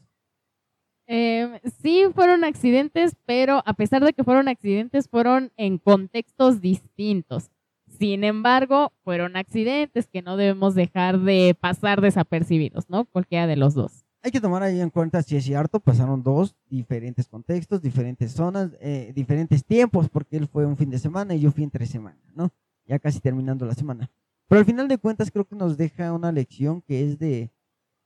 Em, 1.14 1.60
sí, 1.82 2.06
fueron 2.16 2.46
accidentes, 2.46 3.18
pero 3.26 3.62
a 3.66 3.74
pesar 3.74 4.02
de 4.02 4.14
que 4.14 4.24
fueron 4.24 4.48
accidentes, 4.48 5.10
fueron 5.10 5.52
en 5.58 5.78
contextos 5.78 6.62
distintos. 6.62 7.52
Sin 8.00 8.24
embargo, 8.24 8.94
fueron 9.04 9.36
accidentes 9.36 10.08
que 10.08 10.22
no 10.22 10.38
debemos 10.38 10.74
dejar 10.74 11.20
de 11.20 11.54
pasar 11.60 12.00
desapercibidos, 12.00 12.90
¿no? 12.90 13.04
Cualquiera 13.04 13.46
de 13.46 13.58
los 13.58 13.74
dos. 13.74 14.06
Hay 14.24 14.32
que 14.32 14.40
tomar 14.40 14.64
ahí 14.64 14.80
en 14.80 14.90
cuenta 14.90 15.22
si 15.22 15.36
es 15.36 15.44
cierto, 15.44 15.82
pasaron 15.82 16.24
dos 16.24 16.56
diferentes 16.70 17.28
contextos, 17.28 17.82
diferentes 17.82 18.32
zonas, 18.32 18.72
eh, 18.80 19.12
diferentes 19.14 19.66
tiempos, 19.66 20.08
porque 20.08 20.38
él 20.38 20.48
fue 20.48 20.66
un 20.66 20.78
fin 20.78 20.90
de 20.90 20.98
semana 20.98 21.36
y 21.36 21.42
yo 21.42 21.52
fui 21.52 21.66
entre 21.66 21.86
semana, 21.88 22.22
¿no? 22.34 22.52
Ya 22.86 23.00
casi 23.00 23.20
terminando 23.20 23.66
la 23.66 23.74
semana. 23.74 24.10
Pero 24.48 24.60
al 24.60 24.66
final 24.66 24.88
de 24.88 24.98
cuentas 24.98 25.30
creo 25.30 25.44
que 25.44 25.58
nos 25.58 25.76
deja 25.76 26.14
una 26.14 26.32
lección 26.32 26.82
que 26.82 27.04
es 27.04 27.20
de 27.20 27.52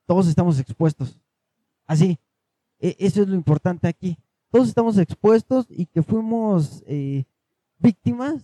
todos 0.07 0.27
estamos 0.27 0.59
expuestos. 0.59 1.19
Así, 1.85 2.17
eso 2.79 3.22
es 3.22 3.27
lo 3.27 3.36
importante 3.36 3.88
aquí. 3.88 4.17
Todos 4.51 4.67
estamos 4.67 4.98
expuestos 4.98 5.65
y 5.70 5.86
que 5.86 6.01
fuimos 6.01 6.84
eh, 6.88 7.25
víctimas 7.77 8.44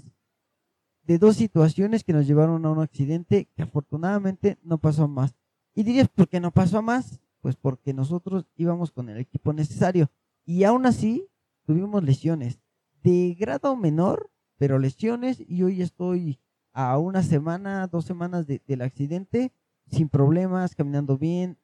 de 1.04 1.18
dos 1.18 1.36
situaciones 1.36 2.04
que 2.04 2.14
nos 2.14 2.28
llevaron 2.28 2.66
a 2.66 2.72
un 2.72 2.80
accidente 2.80 3.48
que 3.56 3.64
afortunadamente 3.64 4.58
no 4.64 4.78
pasó 4.78 5.08
más. 5.08 5.36
Y 5.74 5.84
dirías, 5.84 6.10
¿por 6.10 6.28
qué 6.28 6.40
no 6.40 6.52
pasó 6.52 6.82
más? 6.82 7.20
Pues 7.40 7.56
porque 7.56 7.94
nosotros 7.94 8.46
íbamos 8.56 8.92
con 8.92 9.10
el 9.10 9.18
equipo 9.18 9.54
necesario. 9.54 10.10
Y 10.46 10.64
aún 10.64 10.86
así 10.86 11.28
tuvimos 11.66 12.04
lesiones 12.04 12.60
de 13.04 13.36
grado 13.40 13.76
menor, 13.76 14.30
pero 14.58 14.80
lesiones 14.80 15.44
y 15.48 15.64
hoy 15.64 15.82
estoy 15.82 16.40
a 16.74 16.98
una 16.98 17.24
semana, 17.24 17.88
dos 17.88 18.06
semanas 18.06 18.48
del 18.48 18.82
accidente, 18.82 19.52
sin 19.88 20.08
problemas, 20.08 20.76
caminando 20.76 21.18
bien, 21.18 21.58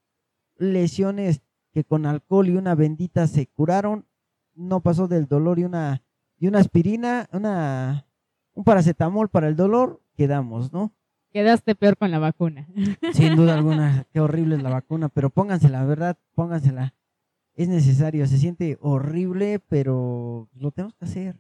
lesiones 0.57 1.41
que 1.77 1.83
con 1.83 2.07
alcohol 2.07 2.47
y 2.47 2.55
una 2.57 2.73
bendita 2.73 3.27
se 3.27 3.45
curaron, 3.45 4.07
no 4.55 4.81
pasó 4.81 5.07
del 5.07 5.27
dolor 5.27 5.59
y 5.59 5.63
una, 5.63 6.01
y 6.39 6.47
una 6.47 6.57
aspirina, 6.57 7.29
una, 7.31 8.07
un 8.55 8.63
paracetamol 8.63 9.29
para 9.29 9.47
el 9.47 9.55
dolor, 9.55 10.01
quedamos, 10.15 10.73
¿no? 10.73 10.91
Quedaste 11.31 11.75
peor 11.75 11.95
con 11.95 12.09
la 12.09 12.17
vacuna. 12.17 12.67
Sin 13.13 13.35
duda 13.35 13.53
alguna, 13.53 14.07
qué 14.11 14.19
horrible 14.19 14.55
es 14.55 14.63
la 14.63 14.71
vacuna, 14.71 15.07
pero 15.09 15.29
póngansela, 15.29 15.85
¿verdad? 15.85 16.17
Póngansela. 16.33 16.95
Es 17.53 17.67
necesario, 17.69 18.25
se 18.25 18.39
siente 18.39 18.79
horrible, 18.81 19.59
pero 19.59 20.49
lo 20.53 20.71
tenemos 20.71 20.95
que 20.95 21.05
hacer. 21.05 21.39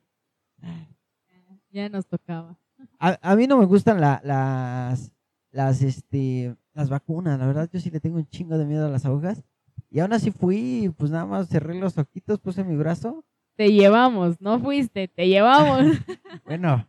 Ya 1.71 1.89
nos 1.89 2.05
tocaba. 2.05 2.59
A, 2.99 3.17
a 3.23 3.35
mí 3.35 3.47
no 3.47 3.57
me 3.57 3.65
gustan 3.65 3.99
la- 3.99 4.21
las, 4.23 5.11
las, 5.49 5.81
este, 5.81 6.55
las 6.73 6.89
vacunas, 6.91 7.39
la 7.39 7.47
verdad, 7.47 7.67
yo 7.73 7.79
sí 7.79 7.89
le 7.89 7.99
tengo 7.99 8.17
un 8.17 8.27
chingo 8.27 8.55
de 8.59 8.65
miedo 8.65 8.85
a 8.85 8.89
las 8.91 9.03
agujas. 9.05 9.43
Y 9.89 9.99
aún 9.99 10.13
así 10.13 10.31
fui, 10.31 10.93
pues 10.97 11.11
nada 11.11 11.25
más 11.25 11.47
cerré 11.49 11.75
los 11.79 11.97
ojitos, 11.97 12.39
puse 12.39 12.63
mi 12.63 12.75
brazo. 12.75 13.25
Te 13.55 13.71
llevamos, 13.71 14.39
no 14.41 14.59
fuiste, 14.59 15.07
te 15.07 15.27
llevamos. 15.27 15.79
Bueno, 16.45 16.87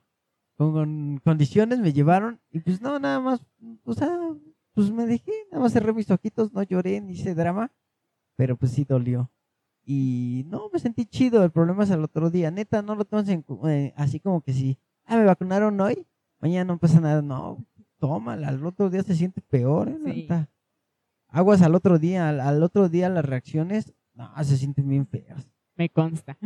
con, 0.57 0.73
con 0.73 1.21
condiciones 1.25 1.79
me 1.81 1.93
llevaron 1.93 2.41
y 2.51 2.61
pues 2.61 2.81
no, 2.81 2.99
nada 2.99 3.21
más, 3.21 3.41
o 3.85 3.93
sea, 3.95 4.09
pues 4.75 4.91
me 4.91 5.07
dejé, 5.07 5.33
nada 5.51 5.63
más 5.65 5.73
cerré 5.73 5.93
mis 5.93 6.11
ojitos, 6.11 6.53
no 6.53 6.63
lloré 6.63 7.01
ni 7.01 7.13
hice 7.15 7.35
drama, 7.35 7.73
pero 8.37 8.57
pues 8.57 8.73
sí 8.73 8.85
dolió. 8.85 9.31
Y 9.85 10.45
no, 10.49 10.69
me 10.73 10.79
sentí 10.79 11.07
chido, 11.07 11.43
el 11.45 11.51
problema 11.51 11.85
es 11.85 11.91
al 11.91 12.05
otro 12.05 12.31
día, 12.31 12.51
neta, 12.51 12.83
no 12.83 12.95
lo 12.95 13.05
cu- 13.43 13.67
eh, 13.69 13.95
así 13.97 14.21
como 14.21 14.43
que 14.43 14.53
si, 14.53 14.79
ah, 15.07 15.17
me 15.17 15.25
vacunaron 15.25 15.81
hoy, 15.81 16.07
mañana 16.41 16.73
no 16.75 16.79
pasa 16.79 17.01
nada, 17.01 17.23
no, 17.23 17.65
tómala, 17.99 18.49
al 18.49 18.65
otro 18.67 18.91
día 18.91 19.03
se 19.03 19.15
siente 19.15 19.41
peor, 19.41 19.89
¿eh? 19.89 19.99
Sí. 20.05 20.29
Aguas 21.29 21.63
al 21.63 21.75
otro 21.75 21.99
día, 21.99 22.29
al, 22.29 22.41
al 22.41 22.63
otro 22.63 22.89
día 22.89 23.09
las 23.09 23.25
reacciones, 23.25 23.95
no, 24.15 24.31
se 24.43 24.57
sienten 24.57 24.89
bien 24.89 25.07
feas. 25.07 25.49
Me 25.79 25.89
consta. 25.89 26.37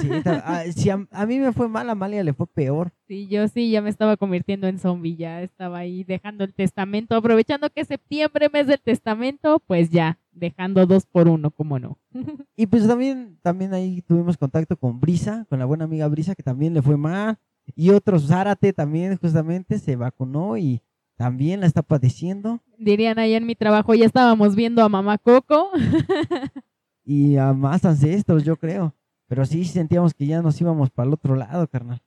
Sí, 0.00 0.10
ah, 0.26 0.64
si 0.74 0.90
a, 0.90 1.06
a 1.12 1.24
mí 1.24 1.38
me 1.38 1.52
fue 1.52 1.68
mal, 1.68 1.88
a 1.88 1.92
Amalia 1.92 2.24
le 2.24 2.32
fue 2.32 2.48
peor. 2.48 2.92
Sí, 3.06 3.28
yo 3.28 3.46
sí, 3.46 3.70
ya 3.70 3.80
me 3.80 3.88
estaba 3.88 4.16
convirtiendo 4.16 4.66
en 4.66 4.80
zombie, 4.80 5.14
ya 5.14 5.42
estaba 5.42 5.78
ahí 5.78 6.02
dejando 6.02 6.42
el 6.42 6.52
testamento, 6.52 7.14
aprovechando 7.14 7.70
que 7.70 7.84
septiembre, 7.84 8.48
mes 8.52 8.66
del 8.66 8.80
testamento, 8.80 9.62
pues 9.64 9.90
ya, 9.90 10.18
dejando 10.32 10.86
dos 10.86 11.06
por 11.06 11.28
uno, 11.28 11.52
cómo 11.52 11.78
no. 11.78 11.98
Y 12.56 12.66
pues 12.66 12.88
también, 12.88 13.38
también 13.42 13.72
ahí 13.74 14.02
tuvimos 14.02 14.36
contacto 14.36 14.76
con 14.76 14.98
Brisa, 14.98 15.46
con 15.48 15.60
la 15.60 15.66
buena 15.66 15.84
amiga 15.84 16.08
Brisa, 16.08 16.34
que 16.34 16.42
también 16.42 16.74
le 16.74 16.82
fue 16.82 16.96
mal. 16.96 17.38
Y 17.76 17.90
otro, 17.90 18.18
Zárate, 18.18 18.72
también 18.72 19.16
justamente 19.18 19.78
se 19.78 19.94
vacunó 19.94 20.58
y 20.58 20.82
también 21.20 21.60
la 21.60 21.66
está 21.66 21.82
padeciendo. 21.82 22.62
Dirían 22.78 23.18
ahí 23.18 23.34
en 23.34 23.44
mi 23.44 23.54
trabajo, 23.54 23.94
ya 23.94 24.06
estábamos 24.06 24.56
viendo 24.56 24.82
a 24.82 24.88
mamá 24.88 25.18
Coco. 25.18 25.68
Y 27.04 27.36
a 27.36 27.52
más 27.52 27.84
ancestros, 27.84 28.42
yo 28.42 28.56
creo. 28.56 28.94
Pero 29.26 29.44
sí 29.44 29.66
sentíamos 29.66 30.14
que 30.14 30.24
ya 30.24 30.40
nos 30.40 30.58
íbamos 30.58 30.88
para 30.88 31.08
el 31.08 31.12
otro 31.12 31.36
lado, 31.36 31.68
carnal. 31.68 32.00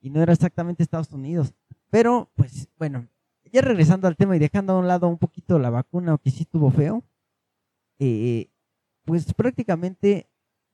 Y 0.00 0.10
no 0.10 0.22
era 0.22 0.32
exactamente 0.32 0.84
Estados 0.84 1.10
Unidos. 1.10 1.52
Pero, 1.90 2.30
pues, 2.36 2.68
bueno, 2.78 3.08
ya 3.52 3.62
regresando 3.62 4.06
al 4.06 4.14
tema 4.14 4.36
y 4.36 4.38
dejando 4.38 4.74
a 4.74 4.78
un 4.78 4.86
lado 4.86 5.08
un 5.08 5.18
poquito 5.18 5.58
la 5.58 5.70
vacuna, 5.70 6.16
que 6.22 6.30
sí 6.30 6.42
estuvo 6.42 6.70
feo, 6.70 7.02
eh, 7.98 8.48
pues 9.04 9.34
prácticamente 9.34 10.30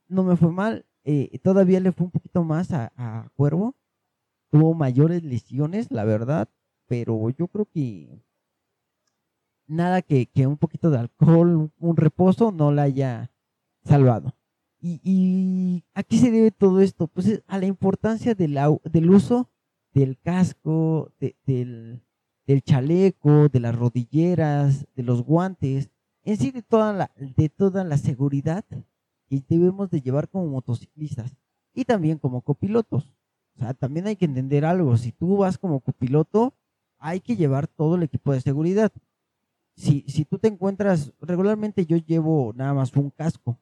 no 0.09 0.25
me 0.25 0.37
fue 0.37 0.52
mal. 0.52 0.85
eh, 1.04 1.38
todavía 1.42 1.80
le 1.80 1.92
fue 1.92 2.04
un 2.04 2.11
poquito 2.11 2.45
más 2.45 2.71
a, 2.73 2.92
a 2.97 3.30
Cuervo. 3.35 3.76
Tuvo 4.50 4.75
mayores 4.75 5.23
lesiones, 5.23 5.90
la 5.90 6.04
verdad. 6.04 6.50
Pero 6.88 7.30
yo 7.30 7.47
creo 7.49 7.66
que 7.66 8.23
nada 9.66 10.02
que, 10.02 10.26
que 10.26 10.47
un 10.47 10.57
poquito 10.57 10.90
de 10.90 10.99
alcohol, 10.99 11.71
un, 11.78 11.97
reposo 11.97 12.52
no 12.52 12.73
la 12.73 12.83
haya 12.83 13.30
salvado. 13.85 14.35
Y, 14.80 15.00
y 15.02 15.85
a 15.95 16.02
qué 16.02 16.18
se 16.18 16.30
debe 16.30 16.50
todo 16.50 16.80
esto? 16.80 17.09
Pues 17.09 17.26
es 17.26 17.42
a 17.47 17.59
la 17.59 17.66
importancia 17.66 18.35
del, 18.35 18.57
au- 18.57 18.80
del 18.85 19.11
uso 19.11 19.50
del 19.92 20.18
casco, 20.18 21.11
de- 21.18 21.37
del, 21.45 22.02
del 22.47 22.62
chaleco, 22.62 23.49
de 23.49 23.61
las 23.61 23.75
rodilleras, 23.75 24.87
de 24.95 25.02
los 25.02 25.23
guantes, 25.23 25.90
en 26.23 26.37
sí 26.37 26.50
de 26.50 26.62
toda 26.62 26.92
la, 26.92 27.11
de 27.16 27.49
toda 27.49 27.85
la 27.85 27.97
seguridad 27.99 28.64
que 29.28 29.42
debemos 29.49 29.90
de 29.90 30.00
llevar 30.00 30.28
como 30.28 30.47
motociclistas 30.47 31.37
y 31.75 31.85
también 31.85 32.18
como 32.18 32.40
copilotos. 32.42 33.12
O 33.57 33.59
sea, 33.61 33.75
también 33.75 34.07
hay 34.07 34.16
que 34.16 34.25
entender 34.26 34.64
algo. 34.64 34.97
Si 34.97 35.11
tú 35.12 35.38
vas 35.38 35.59
como 35.59 35.80
copiloto, 35.80 36.54
hay 36.99 37.21
que 37.21 37.37
llevar 37.37 37.67
todo 37.69 37.97
el 37.97 38.02
equipo 38.02 38.33
de 38.33 38.40
seguridad. 38.40 38.93
Si, 39.76 40.05
si 40.09 40.25
tú 40.25 40.38
te 40.38 40.49
encuentras, 40.49 41.12
regularmente 41.21 41.87
yo 41.87 41.97
llevo 41.97 42.52
nada 42.55 42.75
más 42.75 42.93
un 42.97 43.11
casco, 43.11 43.61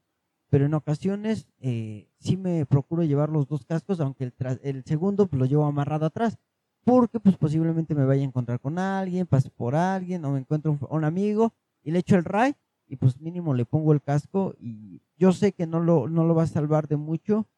pero 0.48 0.64
en 0.66 0.74
ocasiones 0.74 1.48
eh, 1.60 2.08
sí 2.18 2.36
me 2.36 2.64
procuro 2.66 3.04
llevar 3.04 3.28
los 3.30 3.46
dos 3.46 3.64
cascos, 3.64 4.00
aunque 4.00 4.24
el, 4.24 4.34
el 4.62 4.84
segundo 4.84 5.26
pues, 5.26 5.38
lo 5.38 5.46
llevo 5.46 5.66
amarrado 5.66 6.06
atrás, 6.06 6.38
porque 6.84 7.20
pues 7.20 7.36
posiblemente 7.36 7.94
me 7.94 8.06
vaya 8.06 8.22
a 8.22 8.26
encontrar 8.26 8.60
con 8.60 8.78
alguien, 8.78 9.26
pase 9.26 9.50
por 9.50 9.74
alguien, 9.74 10.24
o 10.24 10.32
me 10.32 10.38
encuentro 10.38 10.72
un, 10.72 10.78
un 10.88 11.04
amigo 11.04 11.52
y 11.82 11.90
le 11.90 11.98
echo 11.98 12.16
el 12.16 12.24
ray 12.24 12.54
y 12.86 12.96
pues 12.96 13.20
mínimo 13.20 13.54
le 13.54 13.64
pongo 13.64 13.92
el 13.92 14.00
casco 14.00 14.54
y 14.58 15.02
yo 15.16 15.32
sé 15.32 15.52
que 15.52 15.66
no 15.66 15.80
lo, 15.80 16.08
no 16.08 16.24
lo 16.24 16.34
va 16.34 16.44
a 16.44 16.46
salvar 16.46 16.88
de 16.88 16.96
mucho, 16.96 17.48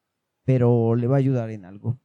pero 0.44 0.94
le 0.96 1.06
va 1.06 1.16
a 1.16 1.18
ayudar 1.18 1.50
en 1.50 1.64
algo. 1.64 1.98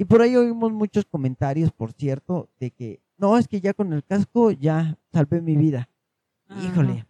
Y 0.00 0.04
por 0.04 0.22
ahí 0.22 0.36
oímos 0.36 0.72
muchos 0.72 1.04
comentarios, 1.04 1.72
por 1.72 1.92
cierto, 1.92 2.48
de 2.60 2.70
que 2.70 3.00
no, 3.16 3.36
es 3.36 3.48
que 3.48 3.60
ya 3.60 3.74
con 3.74 3.92
el 3.92 4.04
casco 4.04 4.52
ya 4.52 4.96
salvé 5.12 5.42
mi 5.42 5.56
vida. 5.56 5.88
Híjole, 6.62 7.04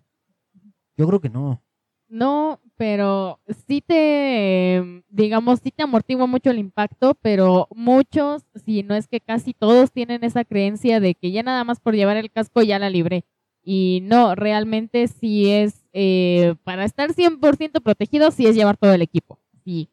yo 0.97 1.07
creo 1.07 1.21
que 1.21 1.29
no. 1.29 1.63
No, 2.09 2.61
pero 2.79 3.41
sí 3.67 3.83
te, 3.87 5.05
digamos, 5.11 5.61
sí 5.63 5.71
te 5.71 5.83
amortigua 5.83 6.27
mucho 6.27 6.51
el 6.51 6.59
impacto, 6.59 7.15
pero 7.21 7.69
muchos, 7.75 8.47
si 8.65 8.83
no 8.83 8.95
es 8.95 9.07
que 9.07 9.21
casi 9.21 9.53
todos 9.53 9.93
tienen 9.93 10.25
esa 10.25 10.47
creencia 10.47 10.99
de 10.99 11.15
que 11.15 11.31
ya 11.31 11.43
nada 11.43 11.65
más 11.65 11.81
por 11.81 11.95
llevar 11.95 12.17
el 12.17 12.31
casco 12.31 12.63
ya 12.63 12.79
la 12.79 12.89
libré. 12.89 13.27
Y 13.63 14.01
no, 14.05 14.35
realmente 14.35 15.09
sí 15.09 15.51
es, 15.51 15.85
eh, 15.93 16.55
para 16.65 16.87
estar 16.87 17.13
100% 17.13 17.83
protegido, 17.83 18.31
sí 18.31 18.47
es 18.47 18.57
llevar 18.57 18.79
todo 18.79 18.95
el 18.95 19.03
equipo. 19.03 19.39
Sí. 19.63 19.91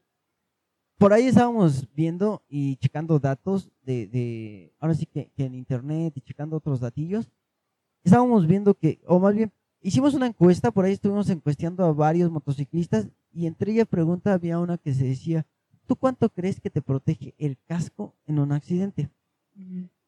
Por 0.97 1.11
ahí 1.11 1.27
estábamos 1.27 1.87
viendo 1.93 2.43
y 2.47 2.77
checando 2.77 3.19
datos 3.19 3.69
de, 3.83 4.07
de 4.07 4.73
ahora 4.79 4.93
sí 4.93 5.05
que, 5.05 5.29
que 5.35 5.45
en 5.45 5.55
internet 5.55 6.13
y 6.15 6.21
checando 6.21 6.55
otros 6.55 6.79
datillos. 6.79 7.29
Estábamos 8.03 8.47
viendo 8.47 8.73
que, 8.75 9.01
o 9.05 9.19
más 9.19 9.35
bien, 9.35 9.51
hicimos 9.81 10.13
una 10.13 10.27
encuesta, 10.27 10.71
por 10.71 10.85
ahí 10.85 10.93
estuvimos 10.93 11.29
encuesteando 11.29 11.83
a 11.85 11.91
varios 11.91 12.31
motociclistas 12.31 13.09
y 13.33 13.45
entre 13.45 13.73
ellas 13.73 13.87
pregunta 13.87 14.33
había 14.33 14.57
una 14.57 14.77
que 14.77 14.93
se 14.93 15.03
decía, 15.03 15.45
¿tú 15.85 15.95
cuánto 15.95 16.29
crees 16.29 16.61
que 16.61 16.69
te 16.69 16.81
protege 16.81 17.35
el 17.37 17.57
casco 17.65 18.15
en 18.25 18.39
un 18.39 18.51
accidente? 18.51 19.09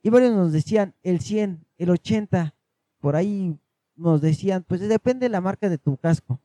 Y 0.01 0.09
varios 0.09 0.33
nos 0.33 0.53
decían 0.53 0.95
el 1.03 1.19
100, 1.19 1.65
el 1.77 1.89
80, 1.89 2.55
por 2.99 3.15
ahí 3.15 3.59
nos 3.95 4.21
decían, 4.21 4.63
pues 4.67 4.81
depende 4.81 5.25
de 5.25 5.29
la 5.29 5.41
marca 5.41 5.69
de 5.69 5.77
tu 5.77 5.97
casco. 5.97 6.39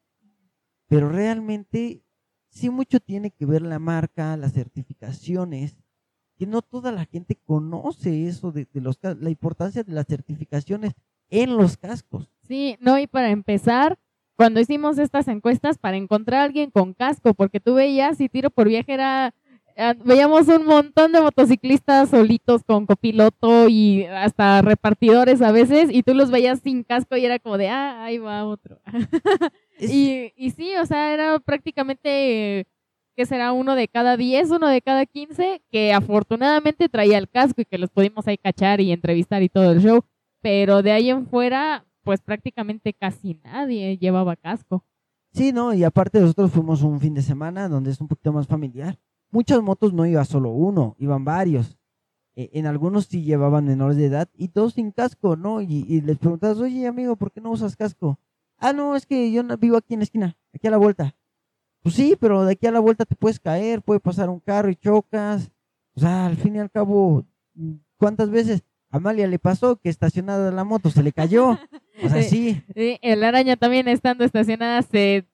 Pero 0.88 1.08
realmente 1.08 2.01
sí 2.52 2.70
mucho 2.70 3.00
tiene 3.00 3.30
que 3.30 3.46
ver 3.46 3.62
la 3.62 3.78
marca, 3.78 4.36
las 4.36 4.52
certificaciones, 4.52 5.76
que 6.36 6.46
no 6.46 6.62
toda 6.62 6.92
la 6.92 7.06
gente 7.06 7.36
conoce 7.44 8.28
eso 8.28 8.52
de, 8.52 8.68
de 8.72 8.80
los 8.80 8.98
la 9.02 9.30
importancia 9.30 9.82
de 9.82 9.92
las 9.92 10.06
certificaciones 10.06 10.92
en 11.30 11.56
los 11.56 11.76
cascos. 11.76 12.30
Sí, 12.46 12.76
no, 12.80 12.98
y 12.98 13.06
para 13.06 13.30
empezar, 13.30 13.98
cuando 14.36 14.60
hicimos 14.60 14.98
estas 14.98 15.28
encuestas 15.28 15.78
para 15.78 15.96
encontrar 15.96 16.40
a 16.40 16.44
alguien 16.44 16.70
con 16.70 16.94
casco, 16.94 17.34
porque 17.34 17.60
tú 17.60 17.74
veías 17.74 18.20
y 18.20 18.28
tiro 18.28 18.50
por 18.50 18.68
viaje 18.68 18.92
era, 18.92 19.34
veíamos 20.04 20.48
un 20.48 20.66
montón 20.66 21.12
de 21.12 21.20
motociclistas 21.20 22.10
solitos 22.10 22.62
con 22.64 22.86
copiloto 22.86 23.68
y 23.68 24.04
hasta 24.04 24.62
repartidores 24.62 25.42
a 25.42 25.52
veces, 25.52 25.88
y 25.92 26.02
tú 26.02 26.14
los 26.14 26.30
veías 26.30 26.60
sin 26.60 26.84
casco 26.84 27.16
y 27.16 27.24
era 27.24 27.38
como 27.38 27.58
de, 27.58 27.68
ah, 27.68 28.04
ahí 28.04 28.18
va 28.18 28.44
otro. 28.44 28.80
Y, 29.80 30.32
y 30.36 30.50
sí, 30.50 30.76
o 30.76 30.86
sea, 30.86 31.12
era 31.12 31.40
prácticamente, 31.40 32.68
que 33.16 33.26
será 33.26 33.52
uno 33.52 33.74
de 33.74 33.88
cada 33.88 34.16
10, 34.16 34.50
uno 34.50 34.68
de 34.68 34.80
cada 34.80 35.06
15, 35.06 35.60
que 35.72 35.92
afortunadamente 35.92 36.88
traía 36.88 37.18
el 37.18 37.28
casco 37.28 37.62
y 37.62 37.64
que 37.64 37.78
los 37.78 37.90
pudimos 37.90 38.28
ahí 38.28 38.38
cachar 38.38 38.80
y 38.80 38.92
entrevistar 38.92 39.42
y 39.42 39.48
todo 39.48 39.72
el 39.72 39.80
show. 39.80 40.04
Pero 40.40 40.82
de 40.82 40.92
ahí 40.92 41.10
en 41.10 41.26
fuera, 41.26 41.84
pues 42.04 42.20
prácticamente 42.20 42.92
casi 42.92 43.40
nadie 43.42 43.96
llevaba 43.98 44.36
casco. 44.36 44.84
Sí, 45.32 45.52
no, 45.52 45.72
y 45.72 45.82
aparte 45.82 46.20
nosotros 46.20 46.52
fuimos 46.52 46.82
un 46.82 47.00
fin 47.00 47.14
de 47.14 47.22
semana 47.22 47.68
donde 47.68 47.90
es 47.90 48.00
un 48.00 48.08
poquito 48.08 48.32
más 48.32 48.46
familiar. 48.46 48.98
Muchas 49.32 49.60
motos 49.62 49.92
no 49.92 50.06
iba 50.06 50.24
solo 50.24 50.50
uno, 50.50 50.94
iban 50.98 51.24
varios. 51.24 51.76
Eh, 52.36 52.50
en 52.52 52.66
algunos 52.66 53.06
sí 53.06 53.24
llevaban 53.24 53.64
menores 53.64 53.96
de 53.96 54.06
edad 54.06 54.28
y 54.34 54.48
todos 54.48 54.74
sin 54.74 54.92
casco, 54.92 55.36
¿no? 55.36 55.60
Y, 55.60 55.84
y 55.88 56.00
les 56.02 56.18
preguntabas, 56.18 56.58
oye 56.58 56.86
amigo, 56.86 57.16
¿por 57.16 57.32
qué 57.32 57.40
no 57.40 57.50
usas 57.50 57.74
casco? 57.74 58.18
Ah, 58.58 58.72
no, 58.72 58.94
es 58.94 59.06
que 59.06 59.32
yo 59.32 59.42
vivo 59.58 59.76
aquí 59.76 59.94
en 59.94 60.00
la 60.00 60.04
esquina, 60.04 60.36
aquí 60.54 60.68
a 60.68 60.70
la 60.70 60.76
vuelta. 60.76 61.16
Pues 61.82 61.96
sí, 61.96 62.16
pero 62.18 62.44
de 62.44 62.52
aquí 62.52 62.66
a 62.66 62.70
la 62.70 62.78
vuelta 62.78 63.04
te 63.04 63.16
puedes 63.16 63.40
caer, 63.40 63.82
puede 63.82 63.98
pasar 63.98 64.30
un 64.30 64.38
carro 64.38 64.70
y 64.70 64.76
chocas. 64.76 65.50
O 65.94 66.00
sea, 66.00 66.26
al 66.26 66.36
fin 66.36 66.54
y 66.56 66.60
al 66.60 66.70
cabo, 66.70 67.24
¿cuántas 67.96 68.30
veces? 68.30 68.62
A 68.88 68.98
Amalia 68.98 69.26
le 69.26 69.38
pasó 69.38 69.76
que 69.76 69.88
estacionada 69.88 70.52
la 70.52 70.64
moto 70.64 70.90
se 70.90 71.02
le 71.02 71.12
cayó. 71.12 71.58
O 72.04 72.08
sea, 72.08 72.22
sí. 72.22 72.62
Sí, 72.74 72.98
el 73.02 73.24
araña 73.24 73.56
también 73.56 73.88
estando 73.88 74.24
estacionada 74.24 74.82
se 74.82 75.26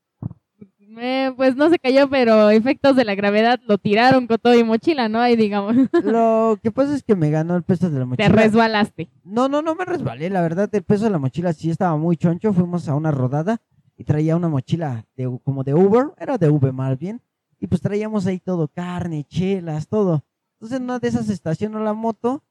Eh, 1.00 1.32
pues 1.36 1.56
no 1.56 1.70
se 1.70 1.78
cayó, 1.78 2.08
pero 2.10 2.50
efectos 2.50 2.96
de 2.96 3.04
la 3.04 3.14
gravedad 3.14 3.60
lo 3.66 3.78
tiraron 3.78 4.26
con 4.26 4.38
todo 4.38 4.54
y 4.54 4.64
mochila, 4.64 5.08
¿no? 5.08 5.20
Ahí 5.20 5.36
digamos. 5.36 5.74
Lo 6.04 6.58
que 6.62 6.70
pasa 6.70 6.94
es 6.94 7.02
que 7.02 7.14
me 7.16 7.30
ganó 7.30 7.56
el 7.56 7.62
peso 7.62 7.88
de 7.90 7.94
la 7.98 8.04
Te 8.04 8.06
mochila. 8.06 8.28
resbalaste. 8.28 9.08
No, 9.24 9.48
no, 9.48 9.62
no 9.62 9.74
me 9.74 9.84
resbalé, 9.84 10.30
la 10.30 10.42
verdad, 10.42 10.68
el 10.72 10.82
peso 10.82 11.04
de 11.04 11.10
la 11.10 11.18
mochila 11.18 11.52
sí 11.52 11.70
estaba 11.70 11.96
muy 11.96 12.16
choncho. 12.16 12.52
Fuimos 12.52 12.88
a 12.88 12.94
una 12.94 13.10
rodada 13.10 13.60
y 13.96 14.04
traía 14.04 14.36
una 14.36 14.48
mochila 14.48 15.04
de, 15.16 15.38
como 15.44 15.64
de 15.64 15.74
Uber, 15.74 16.06
era 16.18 16.38
de 16.38 16.48
Uber 16.48 16.72
más 16.72 16.98
bien. 16.98 17.20
Y 17.60 17.66
pues 17.66 17.80
traíamos 17.80 18.26
ahí 18.26 18.38
todo, 18.38 18.68
carne, 18.68 19.24
chelas, 19.24 19.88
todo. 19.88 20.24
Entonces 20.54 20.78
en 20.78 20.84
una 20.84 20.98
de 20.98 21.08
esas 21.08 21.28
estaciono 21.28 21.80
la 21.80 21.92
moto, 21.92 22.42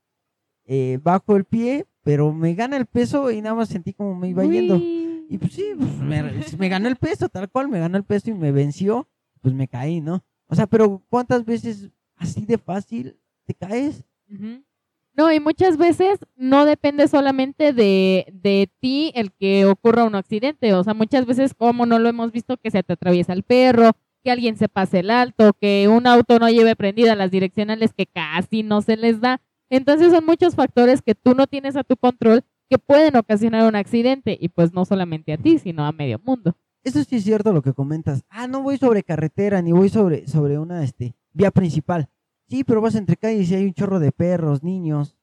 eh, 0.65 0.99
bajo 1.01 1.35
el 1.37 1.45
pie, 1.45 1.85
pero 2.03 2.33
me 2.33 2.53
gana 2.53 2.77
el 2.77 2.85
peso 2.85 3.31
y 3.31 3.41
nada 3.41 3.55
más 3.55 3.69
sentí 3.69 3.93
como 3.93 4.15
me 4.15 4.29
iba 4.29 4.43
yendo. 4.45 4.75
Y 5.29 5.37
pues 5.37 5.53
sí, 5.53 5.73
pues, 5.77 6.57
me, 6.57 6.69
ganó 6.69 6.87
el 6.87 6.95
peso, 6.95 7.27
tal 7.29 7.49
cual, 7.49 7.67
me 7.67 7.79
ganó 7.79 7.97
el 7.97 8.03
peso 8.03 8.29
y 8.29 8.33
me 8.33 8.51
venció, 8.51 9.07
pues 9.41 9.53
me 9.53 9.67
caí, 9.67 9.99
¿no? 9.99 10.23
O 10.47 10.55
sea, 10.55 10.67
pero 10.67 11.03
¿cuántas 11.09 11.43
veces 11.43 11.89
así 12.15 12.45
de 12.45 12.57
fácil 12.57 13.17
te 13.45 13.53
caes? 13.53 14.05
No, 15.13 15.31
y 15.33 15.39
muchas 15.39 15.77
veces 15.77 16.19
no 16.35 16.65
depende 16.65 17.07
solamente 17.07 17.73
de, 17.73 18.27
de 18.31 18.69
ti 18.79 19.11
el 19.15 19.33
que 19.33 19.65
ocurra 19.65 20.05
un 20.05 20.15
accidente. 20.15 20.73
O 20.73 20.83
sea, 20.83 20.93
muchas 20.93 21.25
veces, 21.25 21.53
como 21.53 21.85
no 21.85 21.99
lo 21.99 22.07
hemos 22.07 22.31
visto, 22.31 22.55
que 22.57 22.71
se 22.71 22.83
te 22.83 22.93
atraviesa 22.93 23.33
el 23.33 23.43
perro, 23.43 23.91
que 24.23 24.31
alguien 24.31 24.57
se 24.57 24.69
pase 24.69 24.99
el 24.99 25.09
alto, 25.09 25.53
que 25.59 25.87
un 25.89 26.07
auto 26.07 26.39
no 26.39 26.49
lleve 26.49 26.75
prendidas 26.75 27.17
las 27.17 27.31
direccionales 27.31 27.93
que 27.93 28.05
casi 28.05 28.63
no 28.63 28.81
se 28.81 28.95
les 28.95 29.19
da. 29.19 29.41
Entonces 29.69 30.11
son 30.11 30.25
muchos 30.25 30.55
factores 30.55 31.01
que 31.01 31.15
tú 31.15 31.33
no 31.33 31.47
tienes 31.47 31.75
a 31.75 31.83
tu 31.83 31.97
control 31.97 32.43
que 32.69 32.77
pueden 32.77 33.15
ocasionar 33.15 33.67
un 33.67 33.75
accidente 33.75 34.37
y 34.39 34.49
pues 34.49 34.73
no 34.73 34.85
solamente 34.85 35.33
a 35.33 35.37
ti, 35.37 35.59
sino 35.59 35.85
a 35.85 35.91
medio 35.91 36.19
mundo. 36.19 36.55
Eso 36.83 37.03
sí 37.03 37.17
es 37.17 37.23
cierto 37.23 37.51
lo 37.51 37.61
que 37.61 37.73
comentas. 37.73 38.23
Ah, 38.29 38.47
no 38.47 38.61
voy 38.61 38.77
sobre 38.77 39.03
carretera 39.03 39.61
ni 39.61 39.71
voy 39.71 39.89
sobre, 39.89 40.27
sobre 40.27 40.57
una 40.57 40.83
este, 40.83 41.15
vía 41.33 41.51
principal. 41.51 42.09
Sí, 42.47 42.63
pero 42.63 42.81
vas 42.81 42.95
entre 42.95 43.17
calles 43.17 43.51
y 43.51 43.55
hay 43.55 43.65
un 43.65 43.73
chorro 43.73 43.99
de 43.99 44.11
perros, 44.11 44.63
niños. 44.63 45.17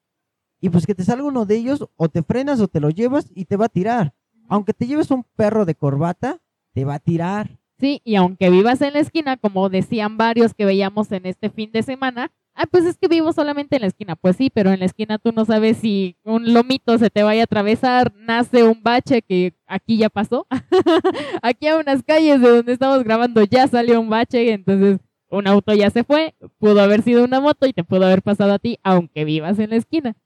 Y 0.61 0.69
pues 0.71 0.87
que 0.87 0.95
te 0.95 1.05
salga 1.05 1.25
uno 1.25 1.47
de 1.47 1.57
ellos, 1.57 1.89
o 1.97 2.09
te 2.09 2.23
frenas 2.23 2.61
o 2.61 2.69
te 2.69 2.81
lo 2.81 2.91
llevas 2.91 3.31
y 3.35 3.47
te 3.47 3.57
va 3.57 3.67
a 3.67 3.71
tirar. 3.71 4.15
Aunque 4.49 4.75
te 4.75 4.87
lleves 4.87 5.11
un 5.11 5.25
perro 5.37 5.65
de 5.65 5.75
corbata, 5.75 6.41
te 6.73 6.85
va 6.85 6.95
a 6.95 6.99
tirar. 6.99 7.59
Sí, 7.85 8.01
y 8.03 8.15
aunque 8.15 8.49
vivas 8.49 8.81
en 8.81 8.95
la 8.95 9.01
esquina, 9.01 9.37
como 9.37 9.69
decían 9.69 10.17
varios 10.17 10.55
que 10.55 10.65
veíamos 10.65 11.13
en 11.13 11.27
este 11.27 11.51
fin 11.51 11.71
de 11.71 11.83
semana, 11.83 12.33
ah, 12.55 12.65
pues 12.65 12.87
es 12.87 12.97
que 12.97 13.09
vivo 13.09 13.31
solamente 13.35 13.77
en 13.77 13.83
la 13.83 13.89
esquina. 13.89 14.17
Pues 14.17 14.37
sí, 14.37 14.49
pero 14.49 14.73
en 14.73 14.81
la 14.81 14.87
esquina 14.87 15.19
tú 15.19 15.33
no 15.33 15.45
sabes 15.45 15.77
si 15.77 16.17
un 16.25 16.55
lomito 16.55 16.97
se 16.97 17.11
te 17.11 17.23
vaya 17.23 17.43
a 17.43 17.45
atravesar, 17.45 18.11
nace 18.17 18.65
un 18.65 18.83
bache 18.83 19.21
que 19.21 19.53
aquí 19.67 19.99
ya 19.99 20.09
pasó. 20.09 20.47
aquí 21.43 21.67
a 21.67 21.77
unas 21.77 22.03
calles 22.03 22.41
de 22.41 22.49
donde 22.49 22.73
estamos 22.73 23.05
grabando 23.05 23.45
ya 23.45 23.69
salió 23.69 24.01
un 24.01 24.09
bache, 24.09 24.53
entonces 24.53 24.99
un 25.29 25.47
auto 25.47 25.75
ya 25.75 25.91
se 25.91 26.05
fue, 26.05 26.35
pudo 26.57 26.81
haber 26.81 27.03
sido 27.03 27.23
una 27.23 27.43
moto 27.43 27.67
y 27.67 27.75
te 27.75 27.85
pudo 27.85 28.07
haber 28.07 28.23
pasado 28.23 28.55
a 28.55 28.59
ti, 28.59 28.79
aunque 28.83 29.27
vivas 29.27 29.59
en 29.59 29.69
la 29.69 29.77
esquina. 29.77 30.17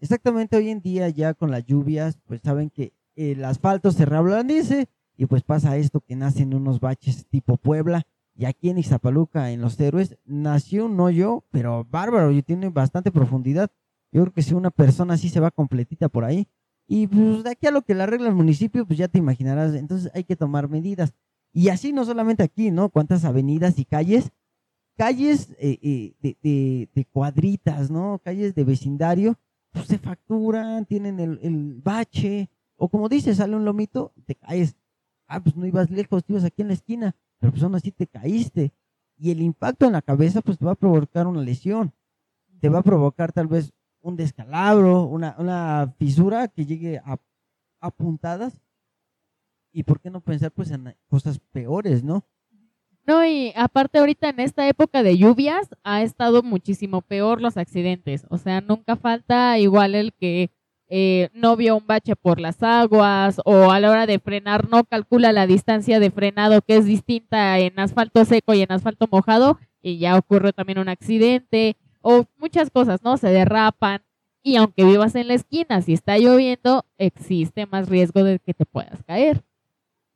Exactamente 0.00 0.56
hoy 0.56 0.70
en 0.70 0.80
día 0.80 1.10
ya 1.10 1.34
con 1.34 1.50
las 1.50 1.66
lluvias, 1.66 2.18
pues 2.24 2.40
saben 2.40 2.70
que 2.70 2.94
el 3.16 3.44
asfalto 3.44 3.90
se 3.90 4.06
reblandece 4.06 4.88
y 5.16 5.26
pues 5.26 5.42
pasa 5.42 5.76
esto 5.76 6.00
que 6.00 6.16
nacen 6.16 6.54
unos 6.54 6.80
baches 6.80 7.26
tipo 7.26 7.56
Puebla. 7.56 8.06
Y 8.34 8.46
aquí 8.46 8.70
en 8.70 8.78
Iztapaluca, 8.78 9.50
en 9.50 9.60
Los 9.60 9.78
Héroes, 9.78 10.16
nació 10.24 10.86
un 10.86 10.98
hoyo, 10.98 11.44
pero 11.50 11.84
bárbaro, 11.90 12.32
y 12.32 12.42
tiene 12.42 12.70
bastante 12.70 13.10
profundidad. 13.12 13.70
Yo 14.10 14.22
creo 14.22 14.32
que 14.32 14.42
si 14.42 14.54
una 14.54 14.70
persona 14.70 15.14
así 15.14 15.28
se 15.28 15.38
va 15.40 15.50
completita 15.50 16.08
por 16.08 16.24
ahí. 16.24 16.48
Y 16.86 17.06
pues 17.06 17.44
de 17.44 17.50
aquí 17.50 17.66
a 17.66 17.70
lo 17.70 17.82
que 17.82 17.94
la 17.94 18.04
arregla 18.04 18.28
el 18.28 18.34
municipio, 18.34 18.86
pues 18.86 18.98
ya 18.98 19.08
te 19.08 19.18
imaginarás. 19.18 19.74
Entonces 19.74 20.10
hay 20.14 20.24
que 20.24 20.36
tomar 20.36 20.68
medidas. 20.68 21.12
Y 21.52 21.68
así 21.68 21.92
no 21.92 22.04
solamente 22.06 22.42
aquí, 22.42 22.70
¿no? 22.70 22.88
Cuántas 22.88 23.24
avenidas 23.26 23.78
y 23.78 23.84
calles, 23.84 24.30
calles 24.96 25.50
eh, 25.58 25.78
eh, 25.82 26.14
de, 26.20 26.36
de- 26.42 26.88
de 26.94 27.04
cuadritas, 27.06 27.90
¿no? 27.90 28.20
Calles 28.24 28.54
de 28.54 28.64
vecindario, 28.64 29.38
pues 29.72 29.86
se 29.86 29.98
facturan, 29.98 30.86
tienen 30.86 31.20
el, 31.20 31.38
el 31.42 31.80
bache. 31.82 32.48
O 32.76 32.88
como 32.88 33.08
dices, 33.08 33.36
sale 33.36 33.54
un 33.56 33.64
lomito, 33.64 34.12
te 34.26 34.34
caes. 34.34 34.74
Ah, 35.32 35.40
pues 35.42 35.56
no 35.56 35.64
ibas 35.64 35.90
lejos, 35.90 36.22
ibas 36.28 36.44
aquí 36.44 36.60
en 36.60 36.68
la 36.68 36.74
esquina, 36.74 37.16
pero 37.38 37.52
pues 37.52 37.62
aún 37.62 37.74
así 37.74 37.90
te 37.90 38.06
caíste. 38.06 38.70
Y 39.16 39.30
el 39.30 39.40
impacto 39.40 39.86
en 39.86 39.92
la 39.92 40.02
cabeza, 40.02 40.42
pues 40.42 40.58
te 40.58 40.64
va 40.66 40.72
a 40.72 40.74
provocar 40.74 41.26
una 41.26 41.40
lesión. 41.40 41.94
Te 42.60 42.68
va 42.68 42.80
a 42.80 42.82
provocar 42.82 43.32
tal 43.32 43.46
vez 43.46 43.72
un 44.02 44.14
descalabro, 44.14 45.04
una, 45.04 45.34
una 45.38 45.94
fisura 45.96 46.48
que 46.48 46.66
llegue 46.66 46.98
a, 46.98 47.16
a 47.80 47.90
puntadas. 47.90 48.60
Y 49.72 49.84
por 49.84 50.00
qué 50.00 50.10
no 50.10 50.20
pensar 50.20 50.50
pues 50.50 50.70
en 50.70 50.94
cosas 51.06 51.38
peores, 51.38 52.04
¿no? 52.04 52.26
No, 53.06 53.24
y 53.24 53.54
aparte 53.56 54.00
ahorita 54.00 54.28
en 54.28 54.40
esta 54.40 54.68
época 54.68 55.02
de 55.02 55.16
lluvias 55.16 55.70
ha 55.82 56.02
estado 56.02 56.42
muchísimo 56.42 57.00
peor 57.00 57.40
los 57.40 57.56
accidentes. 57.56 58.26
O 58.28 58.36
sea, 58.36 58.60
nunca 58.60 58.96
falta 58.96 59.58
igual 59.58 59.94
el 59.94 60.12
que 60.12 60.50
eh, 60.94 61.30
no 61.32 61.56
vio 61.56 61.74
un 61.74 61.86
bache 61.86 62.16
por 62.16 62.38
las 62.38 62.62
aguas 62.62 63.40
o 63.46 63.70
a 63.70 63.80
la 63.80 63.90
hora 63.90 64.04
de 64.04 64.18
frenar 64.18 64.68
no 64.68 64.84
calcula 64.84 65.32
la 65.32 65.46
distancia 65.46 65.98
de 66.00 66.10
frenado 66.10 66.60
que 66.60 66.76
es 66.76 66.84
distinta 66.84 67.58
en 67.58 67.80
asfalto 67.80 68.26
seco 68.26 68.52
y 68.52 68.60
en 68.60 68.70
asfalto 68.70 69.08
mojado 69.10 69.58
y 69.80 69.96
ya 69.96 70.18
ocurre 70.18 70.52
también 70.52 70.78
un 70.78 70.90
accidente 70.90 71.78
o 72.02 72.26
muchas 72.36 72.68
cosas, 72.68 73.02
¿no? 73.02 73.16
Se 73.16 73.28
derrapan 73.28 74.02
y 74.42 74.56
aunque 74.56 74.84
vivas 74.84 75.14
en 75.14 75.28
la 75.28 75.34
esquina, 75.34 75.80
si 75.80 75.94
está 75.94 76.18
lloviendo, 76.18 76.84
existe 76.98 77.64
más 77.64 77.88
riesgo 77.88 78.22
de 78.22 78.38
que 78.38 78.52
te 78.52 78.66
puedas 78.66 79.02
caer. 79.04 79.42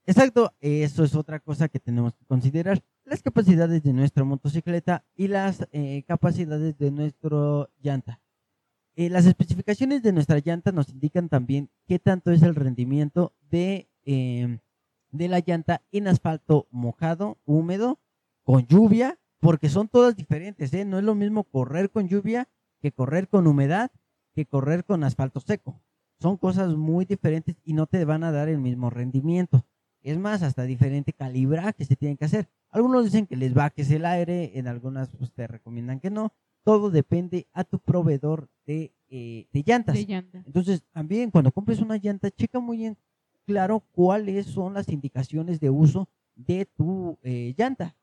Exacto, 0.05 0.53
eso 0.61 1.05
es 1.05 1.15
otra 1.15 1.41
cosa 1.41 1.69
que 1.69 1.81
tenemos 1.81 2.13
que 2.17 2.27
considerar. 2.27 2.83
Las 3.07 3.23
capacidades 3.23 3.83
de 3.83 3.95
nuestra 3.95 4.25
motocicleta 4.25 5.07
y 5.17 5.29
las 5.29 5.67
eh, 5.73 6.05
capacidades 6.07 6.77
de 6.77 6.91
nuestro 6.91 7.71
llanta. 7.81 8.21
Eh, 8.99 9.11
las 9.11 9.27
especificaciones 9.27 10.03
de 10.03 10.13
nuestra 10.13 10.39
llanta 10.39 10.73
nos 10.73 10.89
indican 10.89 11.29
también 11.29 11.69
qué 11.87 11.99
tanto 11.99 12.31
es 12.31 12.41
el 12.43 12.55
rendimiento 12.55 13.35
de, 13.51 13.91
eh, 14.07 14.59
la 15.13 15.41
llanta 15.41 15.83
en 15.93 16.09
asfalto 16.09 16.67
mojado, 16.71 17.37
húmedo, 17.45 18.01
con 18.43 18.67
lluvia, 18.67 19.19
porque 19.39 19.69
son 19.69 19.89
todas 19.89 20.17
diferentes. 20.17 20.73
¿eh? 20.73 20.87
No 20.87 20.99
es 20.99 21.05
lo 21.05 21.15
mismo 21.15 21.45
correr 21.45 21.91
con 21.91 22.09
lluvia 22.09 22.49
que 22.81 22.91
correr 22.91 23.29
con 23.29 23.47
humedad, 23.47 23.91
que 24.35 24.47
correr 24.47 24.83
con 24.87 25.05
asfalto 25.05 25.41
seco. 25.41 25.83
Son 26.19 26.39
cosas 26.39 26.75
muy 26.75 27.05
diferentes 27.05 27.57
y 27.65 27.75
no 27.75 27.87
te 27.87 28.03
van 28.07 28.25
a 28.25 28.33
dar 28.33 28.49
el 28.49 28.59
mismo 28.59 28.89
rendimiento. 28.89 29.67
Es 30.01 30.17
más, 30.17 30.43
hasta 30.43 30.63
diferente 30.63 31.13
calibraje 31.13 31.85
se 31.85 31.97
tienen 31.97 32.17
que 32.17 32.25
hacer. 32.25 32.49
Algunos 32.71 33.05
dicen 33.05 33.27
que 33.27 33.37
les 33.37 33.53
bajes 33.53 33.91
el 33.91 34.07
aire, 34.07 34.59
en 34.59 34.69
algunas 34.69 35.11
pues, 35.11 35.33
te 35.33 35.47
recomiendan 35.47 36.01
que 36.01 36.11
no. 36.11 36.33
Todo 36.67 36.91
depende 36.91 37.47
a 37.53 37.63
tu 37.63 37.79
proveedor 37.79 38.49
de, 38.67 38.93
eh, 39.09 39.47
de 39.53 39.63
llantas. 39.65 39.95
De 39.95 40.05
llanta. 40.05 40.43
Entonces, 40.45 40.83
también 40.93 41.31
cuando 41.31 41.53
compres 41.53 41.79
una 41.79 41.97
llanta, 41.97 42.29
checa 42.29 42.59
muy 42.59 42.79
bien 42.79 42.99
claro 43.47 43.85
cuáles 43.93 44.47
son 44.47 44.75
las 44.75 44.89
indicaciones 44.89 45.61
de 45.61 45.71
uso 45.71 46.09
de 46.35 46.67
tu 46.77 47.19
eh, 47.23 47.55
llanta. 47.57 47.95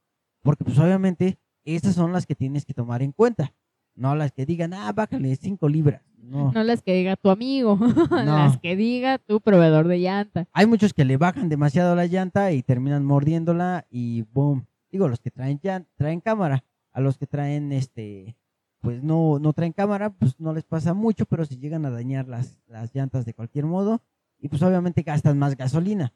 Porque 0.43 0.63
pues 0.63 0.79
obviamente 0.79 1.37
estas 1.65 1.95
son 1.95 2.13
las 2.13 2.25
que 2.25 2.35
tienes 2.35 2.63
que 2.63 2.73
tomar 2.73 3.01
en 3.01 3.11
cuenta. 3.11 3.53
No 3.95 4.15
las 4.15 4.31
que 4.31 4.45
digan, 4.45 4.73
ah, 4.73 4.93
bájale 4.93 5.35
5 5.35 5.67
libras. 5.67 6.01
No. 6.15 6.53
No 6.53 6.63
las 6.63 6.81
que 6.81 6.93
diga 6.93 7.17
tu 7.17 7.31
amigo, 7.31 7.77
las 8.11 8.57
que 8.59 8.77
diga 8.77 9.17
tu 9.17 9.41
proveedor 9.41 9.89
de 9.89 9.99
llanta. 9.99 10.47
Hay 10.53 10.67
muchos 10.67 10.93
que 10.93 11.03
le 11.03 11.17
bajan 11.17 11.49
demasiado 11.49 11.97
la 11.97 12.05
llanta 12.05 12.53
y 12.53 12.63
terminan 12.63 13.03
mordiéndola 13.03 13.87
y 13.91 14.21
boom. 14.31 14.67
Digo, 14.89 15.09
los 15.09 15.19
que 15.19 15.31
traen 15.31 15.59
traen 15.97 16.21
cámara, 16.21 16.63
a 16.93 17.01
los 17.01 17.17
que 17.17 17.27
traen 17.27 17.73
este 17.73 18.37
pues 18.83 19.01
no 19.01 19.39
no 19.39 19.53
traen 19.53 19.71
cámara, 19.71 20.09
pues 20.09 20.37
no 20.41 20.53
les 20.53 20.65
pasa 20.65 20.93
mucho, 20.93 21.25
pero 21.25 21.45
si 21.45 21.57
llegan 21.57 21.85
a 21.85 21.89
dañar 21.89 22.27
las 22.27 22.59
las 22.67 22.93
llantas 22.93 23.23
de 23.25 23.33
cualquier 23.33 23.65
modo 23.65 24.01
y 24.37 24.49
pues 24.49 24.61
obviamente 24.61 25.03
gastan 25.03 25.39
más 25.39 25.55
gasolina 25.55 26.13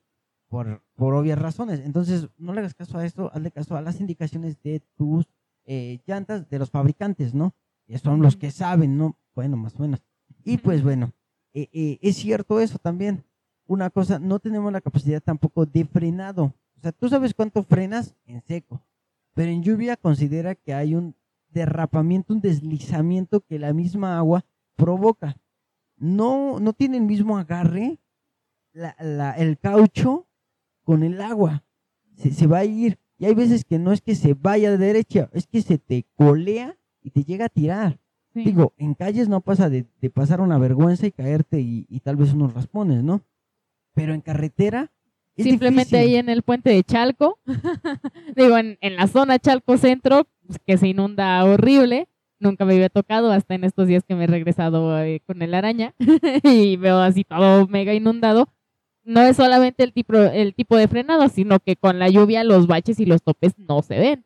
por 0.50 0.84
por 0.96 1.14
obvias 1.14 1.40
razones. 1.40 1.80
Entonces, 1.80 2.28
no 2.38 2.52
le 2.52 2.60
hagas 2.60 2.74
caso 2.74 2.98
a 2.98 3.06
esto, 3.06 3.32
hazle 3.34 3.52
caso 3.52 3.78
a 3.78 3.82
las 3.82 4.02
indicaciones 4.02 4.62
de 4.64 4.82
tus 4.98 5.26
eh, 5.64 6.00
llantas 6.06 6.50
de 6.50 6.60
los 6.60 6.70
fabricantes, 6.70 7.34
¿no? 7.34 7.56
Que 7.86 7.98
son 8.00 8.22
los 8.22 8.36
que 8.36 8.52
saben, 8.52 8.98
¿no? 8.98 9.18
Bueno, 9.34 9.56
más 9.56 9.74
o 9.78 9.80
menos. 9.80 10.04
Y 10.44 10.58
pues 10.58 10.84
bueno, 10.84 11.14
eh, 11.54 11.70
eh, 11.72 12.00
es 12.02 12.18
cierto 12.18 12.60
eso 12.60 12.80
también 12.80 13.24
una 13.66 13.90
cosa, 13.90 14.20
no 14.20 14.40
tenemos 14.40 14.74
la 14.74 14.82
capacidad 14.82 15.22
tampoco 15.22 15.66
de 15.66 15.86
frenado. 15.86 16.54
O 16.76 16.80
sea, 16.82 16.92
tú 16.92 17.08
sabes 17.08 17.34
cuánto 17.34 17.64
frenas 17.64 18.14
en 18.26 18.42
seco, 18.42 18.82
pero 19.34 19.52
en 19.52 19.64
lluvia 19.64 19.96
considera 19.96 20.54
que 20.54 20.74
hay 20.74 20.96
un 20.96 21.16
derrapamiento, 21.50 22.34
un 22.34 22.42
deslizamiento 22.42 23.42
que 23.42 23.60
la 23.60 23.74
misma 23.74 24.18
agua 24.18 24.46
provoca. 24.76 25.38
No, 25.98 26.60
no 26.60 26.74
tiene 26.74 26.98
el 26.98 27.04
mismo 27.04 27.38
agarre 27.38 28.00
la- 28.74 28.96
la- 29.00 29.32
el 29.34 29.58
caucho 29.58 30.28
con 30.84 31.04
el 31.04 31.22
agua. 31.22 31.64
Se, 32.16 32.32
se 32.32 32.48
va 32.48 32.60
a 32.60 32.66
ir. 32.66 33.00
Y 33.18 33.26
hay 33.26 33.34
veces 33.34 33.66
que 33.66 33.80
no 33.80 33.92
es 33.92 34.02
que 34.02 34.14
se 34.16 34.34
vaya 34.36 34.70
de 34.72 34.78
derecha, 34.78 35.30
es 35.34 35.48
que 35.48 35.62
se 35.62 35.80
te 35.80 36.06
colea 36.16 36.78
y 37.02 37.10
te 37.12 37.24
llega 37.24 37.46
a 37.46 37.50
tirar. 37.50 38.00
Sí. 38.34 38.44
Digo, 38.44 38.74
en 38.78 38.94
calles 38.94 39.28
no 39.30 39.42
pasa 39.42 39.70
de, 39.70 39.88
de 40.00 40.10
pasar 40.12 40.40
una 40.42 40.60
vergüenza 40.60 41.08
y 41.08 41.12
caerte 41.12 41.60
y, 41.62 41.88
y 41.90 42.02
tal 42.02 42.16
vez 42.18 42.34
unos 42.34 42.54
raspones, 42.54 43.04
¿no? 43.04 43.22
Pero 43.94 44.14
en 44.14 44.22
carretera 44.22 44.92
Es 45.38 45.46
Simplemente 45.46 45.98
difícil. 45.98 46.16
ahí 46.16 46.16
en 46.16 46.30
el 46.30 46.42
puente 46.44 46.72
de 46.72 46.84
Chalco, 46.84 47.40
digo, 48.36 48.58
en, 48.58 48.78
en 48.82 48.96
la 48.96 49.08
zona 49.08 49.40
Chalco 49.40 49.78
Centro, 49.78 50.28
pues, 50.46 50.60
que 50.66 50.78
se 50.78 50.88
inunda 50.90 51.44
horrible. 51.46 52.10
Nunca 52.40 52.66
me 52.66 52.74
había 52.74 52.90
tocado 52.90 53.32
hasta 53.32 53.56
en 53.56 53.64
estos 53.64 53.88
días 53.88 54.04
que 54.04 54.16
me 54.16 54.26
he 54.26 54.28
regresado 54.28 55.00
eh, 55.02 55.22
con 55.26 55.42
el 55.42 55.54
araña 55.54 55.96
y 56.44 56.76
veo 56.78 57.00
así 57.00 57.24
todo 57.24 57.68
mega 57.68 57.94
inundado. 57.94 58.50
No 59.04 59.22
es 59.22 59.38
solamente 59.38 59.84
el 59.84 59.94
tipo, 59.94 60.14
el 60.16 60.54
tipo 60.54 60.76
de 60.76 60.88
frenado, 60.88 61.30
sino 61.30 61.60
que 61.60 61.78
con 61.78 61.98
la 61.98 62.10
lluvia 62.10 62.44
los 62.44 62.68
baches 62.68 63.00
y 63.00 63.06
los 63.06 63.24
topes 63.24 63.58
no 63.58 63.82
se 63.82 63.98
ven. 63.98 64.26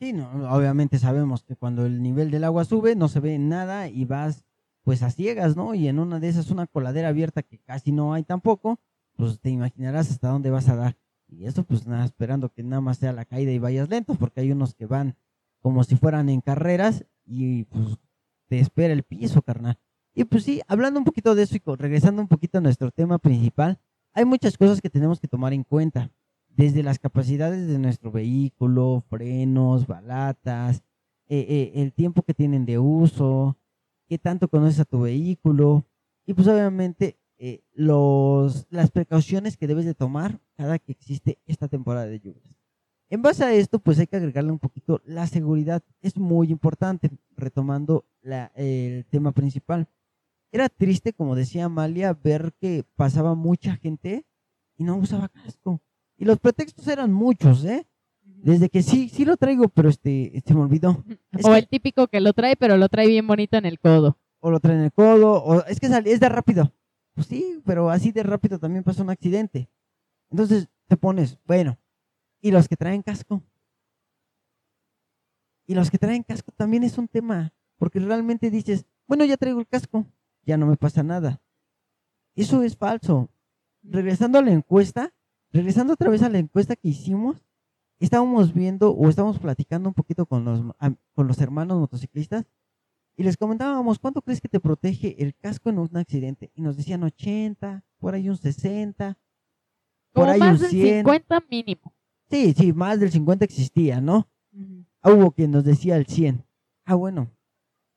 Sí, 0.00 0.12
no, 0.12 0.28
obviamente 0.52 0.98
sabemos 0.98 1.42
que 1.44 1.56
cuando 1.56 1.86
el 1.86 2.02
nivel 2.02 2.30
del 2.30 2.44
agua 2.44 2.64
sube 2.64 2.96
no 2.96 3.08
se 3.08 3.20
ve 3.20 3.38
nada 3.38 3.88
y 3.88 4.04
vas 4.04 4.44
pues 4.82 5.02
a 5.02 5.10
ciegas, 5.10 5.56
¿no? 5.56 5.74
Y 5.74 5.88
en 5.88 5.98
una 5.98 6.20
de 6.20 6.28
esas 6.28 6.50
una 6.50 6.66
coladera 6.66 7.08
abierta 7.08 7.42
que 7.42 7.58
casi 7.58 7.92
no 7.92 8.12
hay 8.14 8.22
tampoco, 8.22 8.78
pues 9.16 9.40
te 9.40 9.50
imaginarás 9.50 10.10
hasta 10.10 10.28
dónde 10.28 10.50
vas 10.50 10.68
a 10.68 10.76
dar. 10.76 10.96
Y 11.28 11.46
eso 11.46 11.64
pues 11.64 11.86
nada, 11.86 12.04
esperando 12.04 12.50
que 12.50 12.62
nada 12.62 12.80
más 12.80 12.98
sea 12.98 13.12
la 13.12 13.24
caída 13.24 13.50
y 13.50 13.58
vayas 13.58 13.88
lento, 13.88 14.14
porque 14.14 14.40
hay 14.40 14.52
unos 14.52 14.74
que 14.74 14.86
van 14.86 15.16
como 15.60 15.82
si 15.82 15.96
fueran 15.96 16.28
en 16.28 16.40
carreras 16.40 17.04
y 17.24 17.64
pues 17.64 17.98
te 18.48 18.60
espera 18.60 18.92
el 18.92 19.02
piso, 19.02 19.42
carnal. 19.42 19.78
Y 20.14 20.24
pues 20.24 20.44
sí, 20.44 20.62
hablando 20.68 21.00
un 21.00 21.04
poquito 21.04 21.34
de 21.34 21.42
eso 21.42 21.56
y 21.56 21.62
regresando 21.76 22.22
un 22.22 22.28
poquito 22.28 22.58
a 22.58 22.60
nuestro 22.60 22.90
tema 22.90 23.18
principal, 23.18 23.80
hay 24.12 24.24
muchas 24.24 24.56
cosas 24.56 24.80
que 24.80 24.88
tenemos 24.88 25.20
que 25.20 25.28
tomar 25.28 25.52
en 25.52 25.64
cuenta 25.64 26.10
desde 26.48 26.82
las 26.82 26.98
capacidades 26.98 27.68
de 27.68 27.78
nuestro 27.78 28.10
vehículo, 28.10 29.04
frenos, 29.10 29.86
balatas, 29.86 30.82
eh, 31.28 31.44
eh, 31.48 31.72
el 31.82 31.92
tiempo 31.92 32.22
que 32.22 32.32
tienen 32.32 32.64
de 32.64 32.78
uso, 32.78 33.58
qué 34.08 34.18
tanto 34.18 34.48
conoces 34.48 34.80
a 34.80 34.84
tu 34.84 35.00
vehículo 35.00 35.84
y 36.24 36.32
pues 36.32 36.48
obviamente 36.48 37.18
eh, 37.38 37.62
los, 37.74 38.66
las 38.70 38.90
precauciones 38.90 39.56
que 39.56 39.66
debes 39.66 39.84
de 39.84 39.94
tomar 39.94 40.40
cada 40.56 40.78
que 40.78 40.92
existe 40.92 41.38
esta 41.46 41.68
temporada 41.68 42.06
de 42.06 42.20
lluvias. 42.20 42.44
En 43.08 43.22
base 43.22 43.44
a 43.44 43.54
esto, 43.54 43.78
pues 43.78 43.98
hay 43.98 44.06
que 44.08 44.16
agregarle 44.16 44.50
un 44.50 44.58
poquito 44.58 45.00
la 45.04 45.26
seguridad. 45.26 45.82
Es 46.00 46.16
muy 46.16 46.50
importante, 46.50 47.10
retomando 47.36 48.04
la- 48.22 48.50
el 48.56 49.04
tema 49.06 49.32
principal. 49.32 49.86
Era 50.50 50.68
triste, 50.68 51.12
como 51.12 51.36
decía 51.36 51.66
Amalia, 51.66 52.12
ver 52.14 52.52
que 52.60 52.84
pasaba 52.96 53.34
mucha 53.34 53.76
gente 53.76 54.24
y 54.76 54.84
no 54.84 54.96
usaba 54.96 55.28
casco. 55.28 55.80
Y 56.16 56.24
los 56.24 56.38
pretextos 56.40 56.88
eran 56.88 57.12
muchos, 57.12 57.64
¿eh? 57.64 57.86
Desde 58.22 58.68
que 58.68 58.82
sí, 58.82 59.08
sí 59.08 59.24
lo 59.24 59.36
traigo, 59.36 59.68
pero 59.68 59.88
este, 59.88 60.42
se 60.44 60.54
me 60.54 60.60
olvidó. 60.62 61.04
Es 61.32 61.44
o 61.44 61.50
que- 61.52 61.58
el 61.58 61.68
típico 61.68 62.08
que 62.08 62.20
lo 62.20 62.32
trae, 62.32 62.56
pero 62.56 62.76
lo 62.76 62.88
trae 62.88 63.06
bien 63.06 63.26
bonito 63.26 63.56
en 63.56 63.66
el 63.66 63.78
codo. 63.78 64.18
o 64.40 64.50
lo 64.50 64.60
trae 64.60 64.76
en 64.76 64.82
el 64.84 64.92
codo, 64.92 65.42
o 65.42 65.64
es 65.64 65.78
que 65.80 65.86
es 65.86 66.20
de 66.20 66.28
rápido. 66.28 66.72
Pues 67.16 67.28
sí, 67.28 67.62
pero 67.64 67.88
así 67.88 68.12
de 68.12 68.22
rápido 68.22 68.58
también 68.58 68.84
pasa 68.84 69.02
un 69.02 69.08
accidente. 69.08 69.70
Entonces 70.30 70.68
te 70.86 70.98
pones, 70.98 71.38
bueno, 71.46 71.78
y 72.42 72.50
los 72.50 72.68
que 72.68 72.76
traen 72.76 73.02
casco. 73.02 73.42
Y 75.66 75.74
los 75.74 75.90
que 75.90 75.98
traen 75.98 76.22
casco 76.22 76.52
también 76.52 76.84
es 76.84 76.98
un 76.98 77.08
tema, 77.08 77.54
porque 77.78 78.00
realmente 78.00 78.50
dices, 78.50 78.84
bueno, 79.08 79.24
ya 79.24 79.38
traigo 79.38 79.60
el 79.60 79.66
casco, 79.66 80.06
ya 80.42 80.58
no 80.58 80.66
me 80.66 80.76
pasa 80.76 81.02
nada. 81.02 81.40
Eso 82.34 82.62
es 82.62 82.76
falso. 82.76 83.30
Regresando 83.82 84.38
a 84.38 84.42
la 84.42 84.52
encuesta, 84.52 85.14
regresando 85.52 85.94
otra 85.94 86.10
vez 86.10 86.22
a 86.22 86.28
la 86.28 86.38
encuesta 86.38 86.76
que 86.76 86.88
hicimos, 86.88 87.46
estábamos 87.98 88.52
viendo 88.52 88.90
o 88.90 89.08
estábamos 89.08 89.38
platicando 89.38 89.88
un 89.88 89.94
poquito 89.94 90.26
con 90.26 90.44
los, 90.44 90.60
con 91.14 91.26
los 91.26 91.40
hermanos 91.40 91.78
motociclistas 91.78 92.44
y 93.16 93.22
les 93.22 93.36
comentábamos, 93.36 93.98
¿cuánto 93.98 94.20
crees 94.22 94.40
que 94.40 94.48
te 94.48 94.60
protege 94.60 95.22
el 95.22 95.34
casco 95.34 95.70
en 95.70 95.78
un 95.78 95.96
accidente? 95.96 96.50
Y 96.54 96.62
nos 96.62 96.76
decían 96.76 97.02
80, 97.02 97.84
por 97.98 98.14
ahí 98.14 98.28
un 98.28 98.36
60, 98.36 99.18
por 100.12 100.22
Como 100.24 100.32
ahí 100.32 100.40
más 100.40 100.56
un 100.56 100.60
del 100.62 100.70
100. 100.70 100.96
50 100.98 101.40
mínimo. 101.50 101.94
Sí, 102.30 102.52
sí, 102.56 102.72
más 102.72 102.98
del 103.00 103.10
50 103.10 103.44
existía, 103.44 104.00
¿no? 104.00 104.28
Ah, 105.02 105.12
Hubo 105.12 105.30
quien 105.30 105.50
nos 105.50 105.64
decía 105.64 105.96
el 105.96 106.06
100. 106.06 106.44
Ah, 106.84 106.94
bueno. 106.94 107.30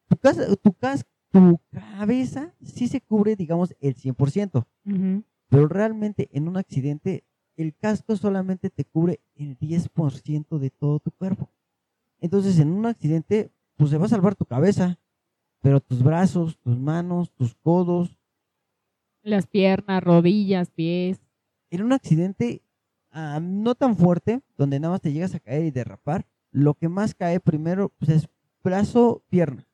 Tu, 0.08 0.18
casa, 0.18 0.56
tu, 0.56 0.74
cas- 0.74 1.06
tu 1.32 1.60
cabeza 1.72 2.54
sí 2.64 2.88
se 2.88 3.02
cubre, 3.02 3.36
digamos, 3.36 3.76
el 3.80 3.96
100%, 3.96 4.66
Ujú. 4.86 5.24
pero 5.50 5.68
realmente 5.68 6.30
en 6.32 6.48
un 6.48 6.58
accidente 6.58 7.24
el 7.56 7.76
casco 7.76 8.16
solamente 8.16 8.70
te 8.70 8.86
cubre 8.86 9.20
el 9.36 9.58
10% 9.58 10.60
de 10.60 10.70
todo 10.70 11.00
tu 11.00 11.12
cuerpo. 11.12 11.50
Entonces, 12.22 12.58
en 12.60 12.72
un 12.72 12.86
accidente, 12.86 13.52
pues 13.76 13.90
se 13.92 13.98
va 13.98 14.06
a 14.06 14.10
salvar 14.10 14.36
tu 14.36 14.46
cabeza, 14.46 14.98
pero 15.62 15.80
tus 15.82 16.02
brazos, 16.04 16.58
tus 16.60 16.78
manos, 16.78 17.32
tus 17.34 17.56
codos, 17.56 18.18
Las 19.22 19.48
piernas, 19.48 20.04
rodillas, 20.04 20.70
pies. 20.72 21.20
en 21.70 21.84
un 21.84 21.94
accidente 21.94 22.62
ah, 23.12 23.40
no 23.42 23.76
tan 23.76 23.96
fuerte, 23.98 24.42
donde 24.58 24.80
nada 24.80 24.94
más 24.94 25.02
te 25.02 25.12
llegas 25.12 25.36
a 25.36 25.40
caer 25.40 25.66
y 25.66 25.72
derrapar, 25.72 26.26
lo 26.52 26.74
que 26.74 26.90
más 26.90 27.14
cae 27.14 27.40
primero 27.40 27.90
pues, 28.00 28.10
es 28.12 28.30
brazo, 28.64 29.24
pierna. 29.30 29.68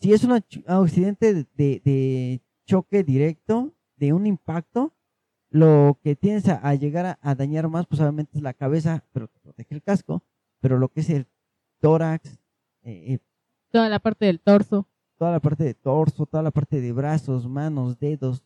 Si 0.00 0.12
es 0.12 0.24
un 0.24 0.32
ach- 0.32 0.64
accidente 0.66 1.32
de, 1.34 1.46
de- 1.54 1.80
de 1.84 2.40
choque 2.66 3.02
directo, 3.04 3.72
de 3.96 4.12
un 4.12 4.26
impacto, 4.26 4.92
lo 5.50 5.98
que 6.02 6.16
tienes 6.16 6.48
a, 6.48 6.56
a 6.56 6.74
llegar 6.74 7.06
a, 7.06 7.18
a 7.22 7.34
dañar 7.34 7.68
más, 7.68 7.86
pues 7.86 8.00
obviamente 8.00 8.36
es 8.36 8.42
la 8.42 8.52
cabeza, 8.52 9.04
pero 9.12 9.28
te 9.28 9.38
protege 9.40 9.74
el 9.74 9.82
casco, 9.82 10.22
pero 10.60 10.78
lo 10.78 10.88
que 10.88 11.00
es 11.00 11.10
el 11.10 11.26
tórax, 11.80 12.38
eh, 12.82 13.14
eh, 13.14 13.18
Toda 13.70 13.88
la 13.88 13.98
parte 13.98 14.26
del 14.26 14.40
torso. 14.40 14.86
toda 15.18 15.32
la 15.32 15.40
parte 15.40 15.64
de 15.64 15.74
torso, 15.74 16.26
toda 16.26 16.42
la 16.42 16.50
parte 16.50 16.80
de 16.80 16.92
brazos, 16.92 17.48
manos, 17.48 17.98
dedos. 17.98 18.42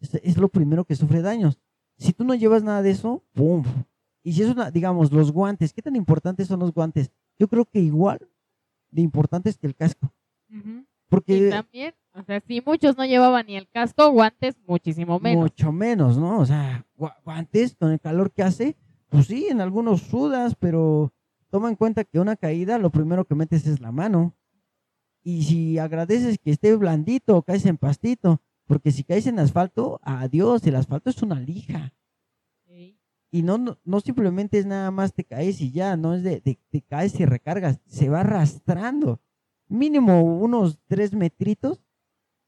Es, 0.00 0.14
es 0.14 0.36
lo 0.36 0.48
primero 0.48 0.84
que 0.84 0.94
sufre 0.94 1.22
daños. 1.22 1.58
Si 1.96 2.12
tú 2.12 2.22
no 2.24 2.34
llevas 2.34 2.62
nada 2.62 2.82
de 2.82 2.90
eso, 2.90 3.24
¡pum! 3.32 3.64
Y 4.22 4.32
si 4.32 4.42
es 4.42 4.48
una, 4.50 4.70
digamos, 4.70 5.10
los 5.12 5.32
guantes, 5.32 5.72
¿qué 5.72 5.82
tan 5.82 5.96
importantes 5.96 6.46
son 6.46 6.60
los 6.60 6.72
guantes? 6.72 7.10
Yo 7.38 7.48
creo 7.48 7.64
que 7.64 7.80
igual 7.80 8.20
de 8.90 9.02
importantes 9.02 9.58
que 9.58 9.66
el 9.66 9.74
casco. 9.74 10.12
Porque 11.08 11.48
también, 11.50 11.94
o 12.12 12.22
sea, 12.22 12.40
si 12.40 12.60
muchos 12.64 12.96
no 12.96 13.04
llevaban 13.04 13.46
ni 13.46 13.56
el 13.56 13.68
casco, 13.68 14.10
guantes, 14.10 14.56
muchísimo 14.66 15.18
menos. 15.18 15.42
mucho 15.44 15.72
menos, 15.72 16.16
¿no? 16.18 16.38
O 16.38 16.46
sea, 16.46 16.86
gua- 16.96 17.16
guantes 17.24 17.74
con 17.74 17.90
el 17.92 18.00
calor 18.00 18.30
que 18.30 18.42
hace, 18.42 18.76
pues 19.08 19.26
sí, 19.26 19.46
en 19.48 19.60
algunos 19.60 20.02
sudas, 20.02 20.54
pero 20.54 21.12
toma 21.50 21.70
en 21.70 21.76
cuenta 21.76 22.04
que 22.04 22.20
una 22.20 22.36
caída 22.36 22.78
lo 22.78 22.90
primero 22.90 23.24
que 23.24 23.34
metes 23.34 23.66
es 23.66 23.80
la 23.80 23.90
mano. 23.90 24.34
Y 25.28 25.42
si 25.42 25.78
agradeces 25.78 26.38
que 26.38 26.50
esté 26.50 26.74
blandito, 26.74 27.42
caes 27.42 27.66
en 27.66 27.76
pastito, 27.76 28.40
porque 28.66 28.90
si 28.90 29.04
caes 29.04 29.26
en 29.26 29.38
asfalto, 29.38 30.00
adiós, 30.02 30.66
el 30.66 30.74
asfalto 30.74 31.10
es 31.10 31.20
una 31.22 31.38
lija. 31.38 31.92
Sí. 32.66 32.96
Y 33.30 33.42
no, 33.42 33.58
no, 33.58 33.76
no 33.84 34.00
simplemente 34.00 34.58
es 34.58 34.64
nada 34.64 34.90
más 34.90 35.12
te 35.12 35.24
caes 35.24 35.60
y 35.60 35.70
ya, 35.70 35.98
no 35.98 36.14
es 36.14 36.22
de, 36.22 36.40
de- 36.40 36.58
te 36.70 36.80
caes 36.80 37.20
y 37.20 37.26
recargas, 37.26 37.78
se 37.84 38.08
va 38.08 38.20
arrastrando. 38.20 39.20
Mínimo 39.68 40.22
unos 40.22 40.78
tres 40.86 41.12
metritos, 41.12 41.84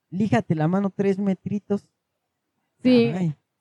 líjate 0.09 0.55
la 0.55 0.67
mano 0.67 0.89
tres 0.89 1.19
metritos. 1.19 1.87
Sí, 2.83 3.13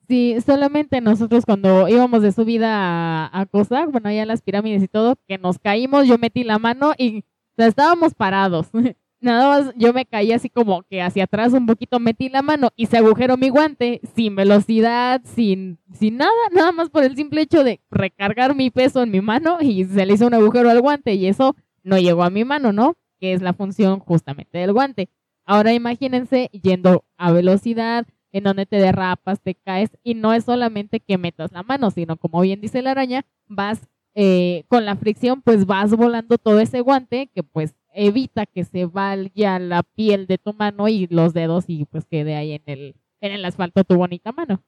sí, 0.08 0.36
solamente 0.46 1.02
nosotros 1.02 1.44
cuando 1.44 1.88
íbamos 1.88 2.22
de 2.22 2.32
subida 2.32 3.26
a, 3.26 3.40
a 3.40 3.44
Cosa, 3.44 3.84
bueno, 3.84 4.08
allá 4.08 4.24
las 4.24 4.40
pirámides 4.40 4.82
y 4.82 4.88
todo, 4.88 5.16
que 5.28 5.36
nos 5.36 5.58
caímos, 5.58 6.08
yo 6.08 6.16
metí 6.16 6.42
la 6.42 6.58
mano 6.58 6.94
y 6.96 7.18
o 7.18 7.22
sea, 7.56 7.66
estábamos 7.66 8.14
parados. 8.14 8.68
Nada 9.20 9.48
más 9.48 9.74
yo 9.76 9.92
me 9.92 10.06
caí 10.06 10.32
así 10.32 10.48
como 10.48 10.82
que 10.84 11.02
hacia 11.02 11.24
atrás 11.24 11.52
un 11.52 11.66
poquito, 11.66 12.00
metí 12.00 12.30
la 12.30 12.40
mano 12.40 12.70
y 12.74 12.86
se 12.86 12.96
agujeró 12.96 13.36
mi 13.36 13.50
guante 13.50 14.00
sin 14.16 14.34
velocidad, 14.34 15.20
sin, 15.24 15.78
sin 15.92 16.16
nada, 16.16 16.32
nada 16.52 16.72
más 16.72 16.88
por 16.88 17.04
el 17.04 17.16
simple 17.16 17.42
hecho 17.42 17.62
de 17.62 17.80
recargar 17.90 18.54
mi 18.54 18.70
peso 18.70 19.02
en 19.02 19.10
mi 19.10 19.20
mano 19.20 19.58
y 19.60 19.84
se 19.84 20.06
le 20.06 20.14
hizo 20.14 20.26
un 20.26 20.34
agujero 20.34 20.70
al 20.70 20.80
guante 20.80 21.12
y 21.14 21.26
eso 21.26 21.54
no 21.82 21.98
llegó 21.98 22.22
a 22.22 22.30
mi 22.30 22.44
mano, 22.44 22.72
¿no? 22.72 22.96
Que 23.18 23.34
es 23.34 23.42
la 23.42 23.52
función 23.52 24.00
justamente 24.00 24.56
del 24.56 24.72
guante. 24.72 25.10
Ahora 25.44 25.74
imagínense 25.74 26.48
yendo 26.52 27.04
a 27.18 27.32
velocidad, 27.32 28.06
en 28.32 28.44
donde 28.44 28.64
te 28.66 28.76
derrapas, 28.76 29.40
te 29.40 29.54
caes, 29.54 29.90
y 30.02 30.14
no 30.14 30.32
es 30.32 30.44
solamente 30.44 31.00
que 31.00 31.18
metas 31.18 31.52
la 31.52 31.62
mano, 31.62 31.90
sino 31.90 32.16
como 32.16 32.40
bien 32.40 32.60
dice 32.60 32.80
la 32.80 32.92
araña, 32.92 33.26
vas 33.48 33.80
eh, 34.14 34.64
con 34.68 34.84
la 34.84 34.96
fricción, 34.96 35.42
pues 35.42 35.66
vas 35.66 35.90
volando 35.94 36.38
todo 36.38 36.60
ese 36.60 36.80
guante 36.80 37.28
que 37.34 37.42
pues 37.42 37.74
evita 37.92 38.46
que 38.46 38.64
se 38.64 38.86
vaya 38.86 39.58
la 39.58 39.82
piel 39.82 40.26
de 40.26 40.38
tu 40.38 40.52
mano 40.52 40.88
y 40.88 41.06
los 41.08 41.32
dedos 41.34 41.64
y 41.68 41.84
pues 41.84 42.04
quede 42.04 42.36
ahí 42.36 42.52
en 42.52 42.62
el, 42.66 42.96
en 43.20 43.32
el 43.32 43.44
asfalto 43.44 43.84
tu 43.84 43.96
bonita 43.96 44.32
mano. 44.32 44.62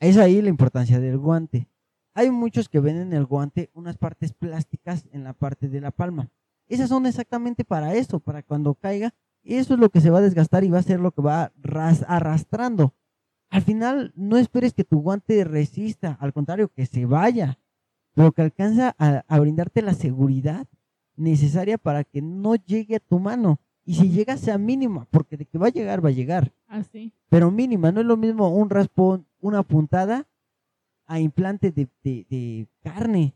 Es 0.00 0.16
ahí 0.16 0.42
la 0.42 0.48
importancia 0.48 1.00
del 1.00 1.18
guante. 1.18 1.68
Hay 2.14 2.30
muchos 2.30 2.68
que 2.68 2.80
ven 2.80 2.96
en 2.96 3.12
el 3.12 3.24
guante 3.26 3.70
unas 3.74 3.96
partes 3.96 4.32
plásticas 4.32 5.08
en 5.12 5.24
la 5.24 5.32
parte 5.32 5.68
de 5.68 5.80
la 5.80 5.90
palma. 5.90 6.30
Esas 6.68 6.88
son 6.88 7.06
exactamente 7.06 7.64
para 7.64 7.94
eso, 7.94 8.20
para 8.20 8.42
cuando 8.42 8.74
caiga. 8.74 9.14
Eso 9.42 9.74
es 9.74 9.80
lo 9.80 9.90
que 9.90 10.00
se 10.00 10.10
va 10.10 10.18
a 10.18 10.22
desgastar 10.22 10.64
y 10.64 10.70
va 10.70 10.78
a 10.78 10.82
ser 10.82 11.00
lo 11.00 11.10
que 11.12 11.22
va 11.22 11.52
ras- 11.60 12.04
arrastrando. 12.08 12.94
Al 13.50 13.62
final, 13.62 14.12
no 14.16 14.36
esperes 14.38 14.72
que 14.74 14.84
tu 14.84 15.00
guante 15.00 15.44
resista, 15.44 16.16
al 16.20 16.32
contrario, 16.32 16.68
que 16.68 16.86
se 16.86 17.04
vaya, 17.06 17.58
pero 18.14 18.32
que 18.32 18.42
alcanza 18.42 18.94
a 18.98 19.38
brindarte 19.40 19.82
la 19.82 19.94
seguridad 19.94 20.66
necesaria 21.16 21.78
para 21.78 22.04
que 22.04 22.20
no 22.22 22.54
llegue 22.56 22.96
a 22.96 23.00
tu 23.00 23.18
mano. 23.18 23.58
Y 23.86 23.94
si 23.94 24.08
llega, 24.10 24.36
sea 24.38 24.56
mínima, 24.56 25.06
porque 25.10 25.36
de 25.36 25.44
que 25.44 25.58
va 25.58 25.66
a 25.66 25.70
llegar, 25.70 26.02
va 26.02 26.08
a 26.08 26.12
llegar 26.12 26.52
Así. 26.66 27.12
pero 27.28 27.50
mínima, 27.50 27.92
no 27.92 28.00
es 28.00 28.06
lo 28.06 28.16
mismo 28.16 28.48
un 28.48 28.70
raspón, 28.70 29.26
una 29.40 29.62
puntada, 29.62 30.26
a 31.06 31.20
implante 31.20 31.70
de, 31.70 31.86
de- 32.02 32.26
de 32.30 32.66
carne, 32.82 33.34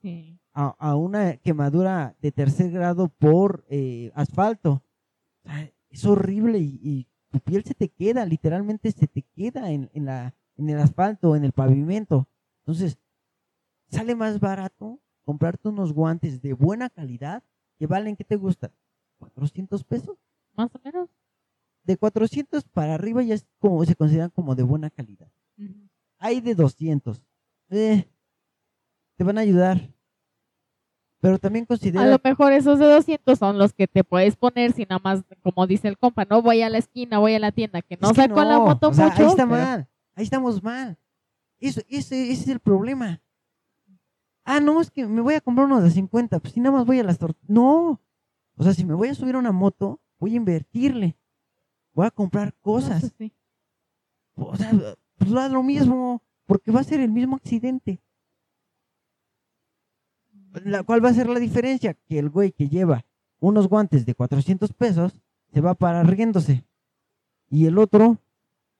Sí. 0.00 0.38
a, 0.54 0.68
a 0.78 0.96
una 0.96 1.36
quemadura 1.36 2.16
de 2.22 2.32
tercer 2.32 2.70
grado 2.70 3.08
por 3.08 3.62
eh, 3.68 4.10
asfalto. 4.14 4.82
Es 5.90 6.06
horrible 6.06 6.58
y, 6.58 6.80
y 6.82 7.06
tu 7.30 7.40
piel 7.40 7.62
se 7.64 7.74
te 7.74 7.88
queda, 7.90 8.24
literalmente 8.24 8.90
se 8.92 9.06
te 9.06 9.20
queda 9.22 9.70
en, 9.70 9.90
en 9.92 10.06
la, 10.06 10.34
en 10.56 10.70
el 10.70 10.78
asfalto, 10.78 11.36
en 11.36 11.44
el 11.44 11.52
pavimento. 11.52 12.26
Entonces, 12.62 12.98
sale 13.90 14.14
más 14.14 14.40
barato 14.40 14.98
comprarte 15.30 15.68
unos 15.68 15.92
guantes 15.92 16.42
de 16.42 16.54
buena 16.54 16.90
calidad 16.90 17.44
que 17.78 17.86
valen, 17.86 18.16
¿qué 18.16 18.24
te 18.24 18.34
gusta? 18.34 18.72
400 19.20 19.84
pesos. 19.84 20.18
Más 20.56 20.74
o 20.74 20.80
menos. 20.82 21.08
De 21.84 21.96
400 21.96 22.64
para 22.64 22.94
arriba 22.94 23.22
ya 23.22 23.34
es 23.36 23.46
como 23.60 23.84
se 23.84 23.94
consideran 23.94 24.30
como 24.30 24.56
de 24.56 24.64
buena 24.64 24.90
calidad. 24.90 25.30
Hay 26.18 26.40
de 26.40 26.56
200. 26.56 27.22
Eh, 27.70 28.04
te 29.16 29.22
van 29.22 29.38
a 29.38 29.42
ayudar. 29.42 29.80
Pero 31.20 31.38
también 31.38 31.62
A 31.62 31.68
considera 31.68 32.06
lo 32.06 32.18
mejor 32.24 32.52
esos 32.52 32.80
de 32.80 32.86
200 32.86 33.38
son 33.38 33.56
los 33.56 33.72
que 33.72 33.86
te 33.86 34.02
puedes 34.02 34.34
poner 34.34 34.72
si 34.72 34.82
nada 34.82 35.00
más, 35.04 35.22
como 35.44 35.64
dice 35.68 35.86
el 35.86 35.96
compa, 35.96 36.24
no 36.24 36.42
voy 36.42 36.62
a 36.62 36.70
la 36.70 36.78
esquina, 36.78 37.18
voy 37.20 37.34
a 37.34 37.38
la 37.38 37.52
tienda, 37.52 37.82
que 37.82 37.96
no 37.98 38.08
Es 38.08 38.14
que 38.16 38.22
saco 38.22 38.42
la 38.42 38.58
moto 38.58 38.88
o 38.88 38.94
sea, 38.94 39.10
mucho. 39.10 39.22
Ahí 39.22 39.28
está 39.28 39.46
pero- 39.48 39.62
mal. 39.62 39.88
Ahí 40.16 40.24
estamos 40.24 40.60
mal. 40.60 40.98
Eso, 41.60 41.82
ese, 41.88 42.32
ese 42.32 42.42
es 42.42 42.48
el 42.48 42.58
problema. 42.58 43.22
Ah, 44.44 44.60
no, 44.60 44.80
es 44.80 44.90
que 44.90 45.06
me 45.06 45.20
voy 45.20 45.34
a 45.34 45.40
comprar 45.40 45.66
uno 45.66 45.80
de 45.80 45.90
50. 45.90 46.38
Pues 46.40 46.54
si 46.54 46.60
nada 46.60 46.76
más 46.76 46.86
voy 46.86 46.98
a 46.98 47.04
las 47.04 47.18
tortas. 47.18 47.48
No. 47.48 48.00
O 48.56 48.62
sea, 48.62 48.74
si 48.74 48.84
me 48.84 48.94
voy 48.94 49.08
a 49.08 49.14
subir 49.14 49.34
a 49.34 49.38
una 49.38 49.52
moto, 49.52 50.00
voy 50.18 50.32
a 50.34 50.36
invertirle. 50.36 51.16
Voy 51.92 52.06
a 52.06 52.10
comprar 52.10 52.54
cosas. 52.60 53.12
Sí. 53.18 53.32
O 54.34 54.56
sea, 54.56 54.70
pues 55.16 55.30
da 55.30 55.48
lo 55.48 55.62
mismo. 55.62 56.22
Porque 56.46 56.70
va 56.72 56.80
a 56.80 56.84
ser 56.84 57.00
el 57.00 57.10
mismo 57.10 57.36
accidente. 57.36 58.00
La, 60.64 60.82
¿Cuál 60.82 61.04
va 61.04 61.10
a 61.10 61.14
ser 61.14 61.28
la 61.28 61.38
diferencia? 61.38 61.94
Que 61.94 62.18
el 62.18 62.28
güey 62.28 62.52
que 62.52 62.68
lleva 62.68 63.04
unos 63.38 63.68
guantes 63.68 64.04
de 64.04 64.14
400 64.14 64.72
pesos 64.72 65.16
se 65.52 65.60
va 65.60 65.70
a 65.70 65.74
parar 65.74 66.08
riéndose. 66.08 66.64
Y 67.48 67.66
el 67.66 67.78
otro, 67.78 68.18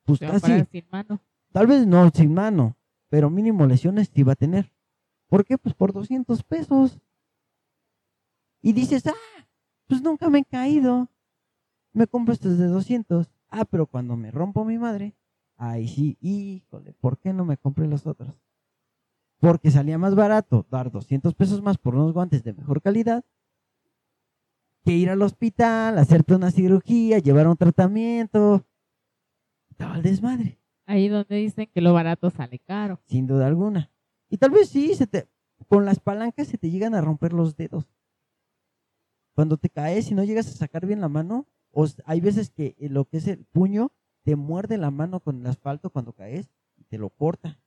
pues 0.05 0.19
Se 0.19 0.27
va 0.27 0.33
a 0.33 0.41
casi, 0.41 0.53
parar 0.53 0.69
sin 0.71 0.85
mano. 0.91 1.21
tal 1.53 1.67
vez 1.67 1.87
no 1.87 2.11
sin 2.11 2.35
mano, 2.35 2.77
pero 3.09 3.31
mínimo 3.31 3.67
lesiones 3.67 4.11
sí 4.13 4.23
va 4.23 4.33
a 4.33 4.37
tener. 4.37 4.73
¿Por 5.31 5.47
qué? 5.47 5.57
Pues 5.57 5.75
por 5.75 5.95
200 5.95 6.43
pesos. 6.43 7.01
Y 8.61 8.75
dices, 8.75 9.07
ah, 9.07 9.47
pues 9.87 10.03
nunca 10.03 10.29
me 10.29 10.41
he 10.41 10.45
caído. 10.45 11.09
Me 11.95 12.07
compro 12.07 12.35
estos 12.35 12.59
de 12.59 12.67
200. 12.67 13.31
Ah, 13.49 13.65
pero 13.65 13.87
cuando 13.87 14.17
me 14.17 14.31
rompo 14.31 14.65
mi 14.65 14.77
madre, 14.77 15.15
ahí 15.57 15.89
sí, 15.89 16.19
híjole, 16.21 16.93
¿por 16.93 17.19
qué 17.19 17.33
no 17.33 17.45
me 17.45 17.57
compré 17.57 17.87
los 17.87 18.07
otros? 18.07 18.39
Porque 19.39 19.71
salía 19.71 19.97
más 19.97 20.15
barato 20.15 20.67
dar 20.69 20.91
200 20.91 21.33
pesos 21.35 21.63
más 21.63 21.79
por 21.79 21.95
unos 21.95 22.13
guantes 22.13 22.45
de 22.45 22.53
mejor 22.53 22.83
calidad 22.83 23.25
que 24.85 24.93
ir 24.93 25.11
al 25.11 25.23
hospital, 25.23 25.99
hacerte 25.99 26.35
una 26.35 26.51
cirugía, 26.51 27.19
llevar 27.19 27.47
un 27.49 27.57
tratamiento. 27.57 28.67
Estaba 29.71 29.97
el 29.97 30.03
desmadre 30.03 30.59
Ahí 30.87 31.09
donde 31.09 31.37
dicen 31.37 31.69
que 31.73 31.81
lo 31.81 31.93
barato 31.93 32.31
sale 32.31 32.59
caro. 32.59 33.01
sin 33.07 33.27
duda 33.27 33.47
alguna. 33.47 33.91
Y 34.31 34.39
tal 34.39 34.51
vez 34.51 34.69
sí, 34.69 34.95
se 34.95 35.07
te, 35.07 35.29
con 35.69 35.85
las 35.85 36.01
palancas 36.01 36.49
se 36.49 36.57
te 36.57 36.71
llegan 36.71 36.95
a 36.95 37.01
romper 37.01 37.33
los 37.33 37.57
dedos. 37.57 37.87
Cuando 39.35 39.57
te 39.57 39.69
caes 39.69 40.11
y 40.11 40.15
no 40.15 40.25
llegas 40.25 40.47
a 40.49 40.53
sacar 40.53 40.87
bien 40.87 41.01
la 41.01 41.09
mano, 41.09 41.47
o 41.73 41.87
hay 42.05 42.21
veces 42.21 42.51
que 42.51 42.75
eh, 42.79 42.89
lo 42.89 43.05
que 43.05 43.19
es 43.19 43.27
el 43.27 43.45
puño 43.45 43.93
te 44.23 44.37
muerde 44.37 44.79
la 44.79 44.91
mano 44.91 45.21
con 45.21 45.41
el 45.41 45.47
asfalto 45.47 45.91
cuando 45.91 46.13
caes 46.13 46.51
y 46.77 46.85
te 46.85 46.99
lo 46.99 47.11
corta. 47.11 47.59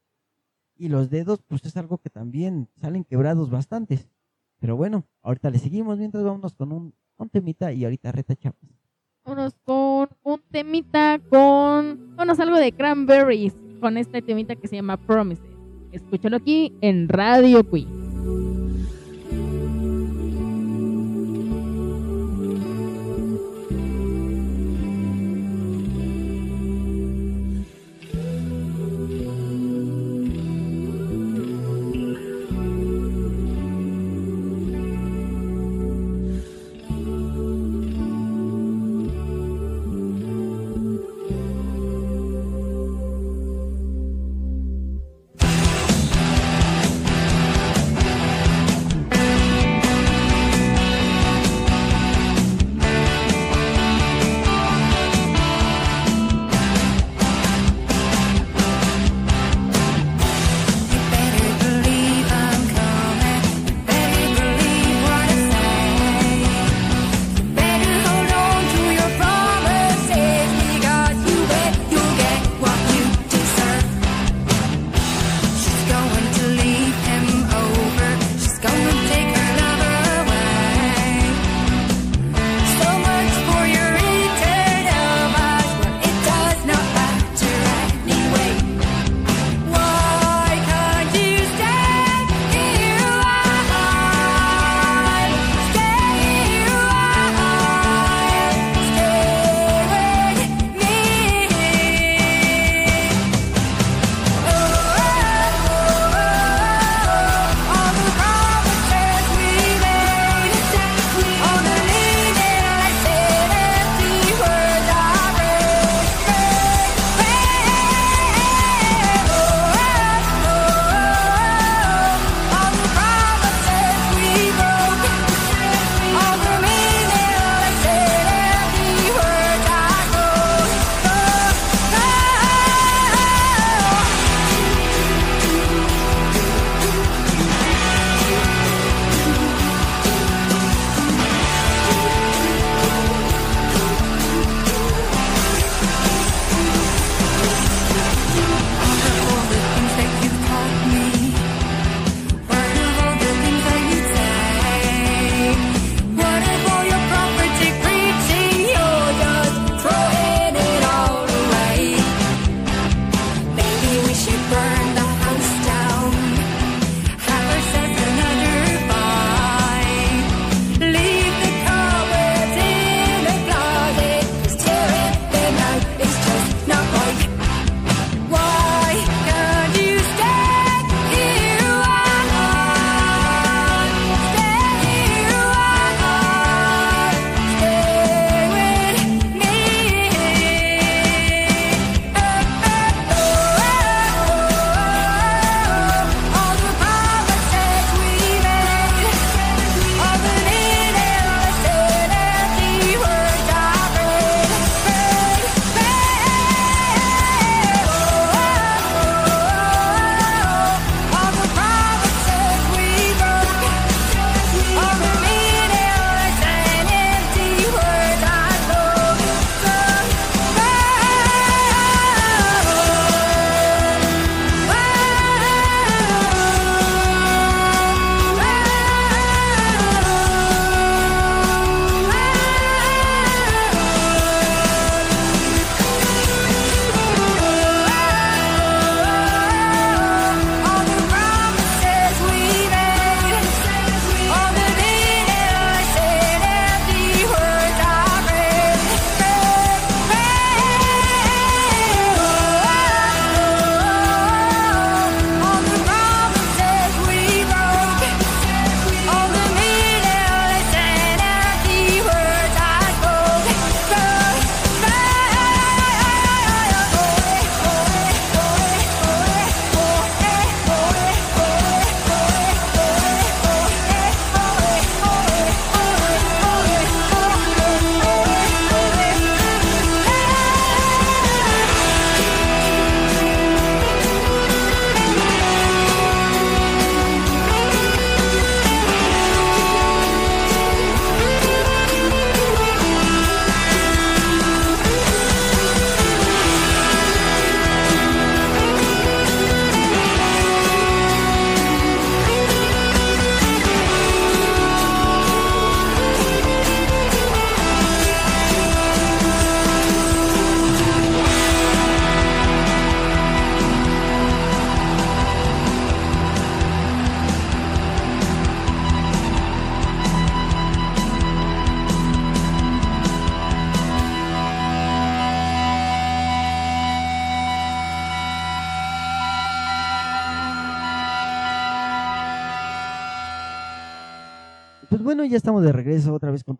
Y 0.75 0.89
los 0.89 1.09
dedos, 1.09 1.41
pues 1.47 1.63
es 1.65 1.77
algo 1.77 1.97
que 1.99 2.09
también 2.09 2.69
salen 2.79 3.03
quebrados 3.03 3.49
bastantes. 3.49 4.09
Pero 4.59 4.75
bueno, 4.75 5.05
ahorita 5.21 5.49
le 5.49 5.59
seguimos 5.59 5.97
mientras 5.97 6.23
vámonos 6.23 6.55
con 6.55 6.71
un, 6.71 6.93
temita 7.31 7.71
y 7.71 7.83
ahorita 7.83 8.11
retachamos. 8.11 8.59
Vámonos 9.23 9.55
con 9.63 10.09
un 10.23 10.41
temita 10.51 11.19
con. 11.29 12.15
Vámonos 12.15 12.39
algo 12.39 12.57
de 12.57 12.71
Cranberries. 12.71 13.55
Con 13.79 13.97
este 13.97 14.21
temita 14.21 14.55
que 14.55 14.67
se 14.67 14.77
llama 14.77 14.97
Promises. 14.97 15.52
Escúchalo 15.93 16.37
aquí 16.37 16.73
en 16.81 17.07
Radio 17.07 17.63
Cui. 17.63 17.87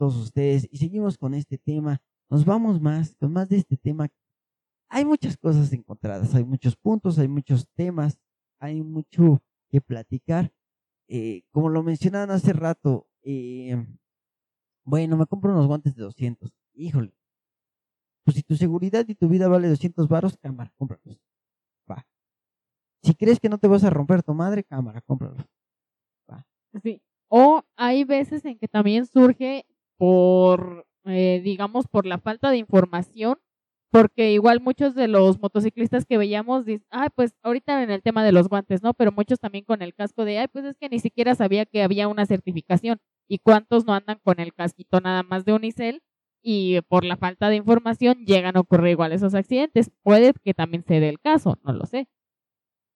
Todos 0.04 0.18
ustedes 0.18 0.68
y 0.70 0.80
seguimos 0.80 1.18
con 1.18 1.34
este 1.34 1.58
tema. 1.58 2.02
Nos 2.30 2.44
vamos 2.44 2.82
más, 2.82 3.16
con 3.16 3.32
más 3.32 3.48
de 3.48 3.56
este 3.56 3.78
tema. 3.78 4.10
Hay 4.90 5.06
muchas 5.06 5.38
cosas 5.38 5.72
encontradas, 5.72 6.36
hay 6.36 6.44
muchos 6.44 6.76
puntos, 6.76 7.18
hay 7.20 7.30
muchos 7.30 7.70
temas, 7.70 8.20
hay 8.60 8.84
mucho 8.84 9.42
que 9.70 9.80
platicar. 9.80 10.52
Eh, 11.08 11.44
como 11.52 11.70
lo 11.70 11.84
mencionaban 11.84 12.32
hace 12.32 12.52
rato, 12.52 13.08
eh, 13.22 13.78
bueno, 14.84 15.16
me 15.16 15.26
compro 15.26 15.54
unos 15.54 15.68
guantes 15.68 15.96
de 15.96 16.04
200. 16.04 16.52
Híjole. 16.74 17.14
Pues 18.26 18.36
si 18.36 18.44
tu 18.44 18.58
seguridad 18.58 19.06
y 19.08 19.16
tu 19.16 19.30
vida 19.30 19.48
vale 19.48 19.70
200 19.70 20.10
varos, 20.10 20.38
cámara, 20.38 20.74
cómpralos. 20.76 21.22
Va. 21.90 22.06
Si 23.04 23.16
crees 23.16 23.40
que 23.40 23.48
no 23.48 23.58
te 23.58 23.70
vas 23.70 23.86
a 23.86 23.90
romper 23.90 24.22
tu 24.22 24.34
madre, 24.34 24.66
cámara, 24.66 25.00
cómpralos. 25.00 25.46
Va. 26.30 26.46
Sí. 26.84 27.02
O 27.30 27.64
hay 27.78 28.04
veces 28.04 28.44
en 28.44 28.58
que 28.58 28.68
también 28.68 29.06
surge 29.06 29.66
por, 30.04 30.86
eh, 31.06 31.40
digamos, 31.46 31.88
por 31.88 32.06
la 32.06 32.18
falta 32.18 32.50
de 32.50 32.58
información, 32.58 33.38
porque 33.90 34.34
igual 34.34 34.60
muchos 34.60 34.96
de 34.96 35.08
los 35.08 35.40
motociclistas 35.40 36.06
que 36.06 36.18
veíamos 36.18 36.66
dicen, 36.66 36.86
ay, 36.90 37.08
pues 37.16 37.36
ahorita 37.42 37.82
en 37.82 37.90
el 37.90 38.02
tema 38.02 38.22
de 38.26 38.34
los 38.34 38.50
guantes, 38.50 38.84
¿no? 38.84 38.94
Pero 38.94 39.14
muchos 39.14 39.40
también 39.40 39.64
con 39.64 39.82
el 39.82 39.94
casco 39.94 40.26
de, 40.26 40.40
ay, 40.40 40.48
pues 40.52 40.66
es 40.66 40.76
que 40.78 40.90
ni 40.90 41.00
siquiera 41.00 41.36
sabía 41.36 41.66
que 41.66 41.84
había 41.84 42.10
una 42.10 42.26
certificación. 42.26 43.00
¿Y 43.30 43.38
cuántos 43.40 43.86
no 43.86 43.94
andan 43.94 44.20
con 44.22 44.42
el 44.42 44.54
casquito 44.54 45.00
nada 45.00 45.24
más 45.24 45.46
de 45.46 45.54
Unicel? 45.54 46.04
Y 46.42 46.82
por 46.90 47.06
la 47.06 47.16
falta 47.16 47.48
de 47.48 47.56
información 47.56 48.26
llegan 48.26 48.58
a 48.58 48.60
ocurrir 48.60 48.92
igual 48.92 49.14
esos 49.14 49.34
accidentes. 49.34 49.90
Puede 50.02 50.34
que 50.44 50.54
también 50.54 50.84
se 50.86 51.00
dé 51.00 51.08
el 51.08 51.22
caso, 51.22 51.58
no 51.64 51.72
lo 51.72 51.86
sé. 51.86 52.10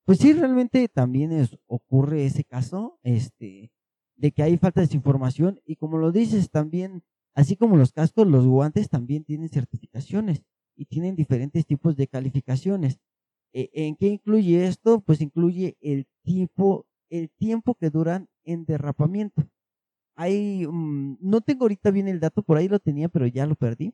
Pues 0.04 0.17
sí, 0.17 0.34
realmente 0.34 0.89
también 0.89 1.32
es, 1.32 1.58
ocurre 1.67 2.26
ese 2.26 2.43
caso, 2.43 3.00
este, 3.04 3.72
de 4.18 4.32
que 4.32 4.44
hay 4.44 4.58
falta 4.58 4.82
de 4.86 4.96
información 4.96 5.62
y 5.66 5.76
como 5.76 5.98
lo 5.98 6.12
dices 6.12 6.50
también, 6.50 7.04
así 7.36 7.56
como 7.56 7.78
los 7.78 7.94
cascos, 7.94 8.28
los 8.28 8.46
guantes 8.46 8.90
también 8.90 9.24
tienen 9.24 9.50
certificaciones 9.50 10.44
y 10.76 10.86
tienen 10.86 11.16
diferentes 11.16 11.66
tipos 11.66 11.96
de 11.96 12.08
calificaciones. 12.08 13.00
E, 13.54 13.70
¿En 13.74 13.96
qué 13.96 14.08
incluye 14.08 14.66
esto? 14.68 15.02
Pues 15.02 15.22
incluye 15.22 15.78
el 15.82 16.08
tiempo, 16.24 16.86
el 17.10 17.30
tiempo 17.30 17.76
que 17.76 17.90
duran 17.90 18.28
en 18.44 18.66
derrapamiento. 18.66 19.48
Hay, 20.16 20.66
mm, 20.68 21.18
no 21.22 21.42
tengo 21.42 21.66
ahorita 21.66 21.92
bien 21.92 22.08
el 22.08 22.20
dato, 22.20 22.44
por 22.44 22.58
ahí 22.58 22.68
lo 22.68 22.80
tenía, 22.80 23.10
pero 23.10 23.28
ya 23.28 23.46
lo 23.46 23.56
perdí, 23.56 23.94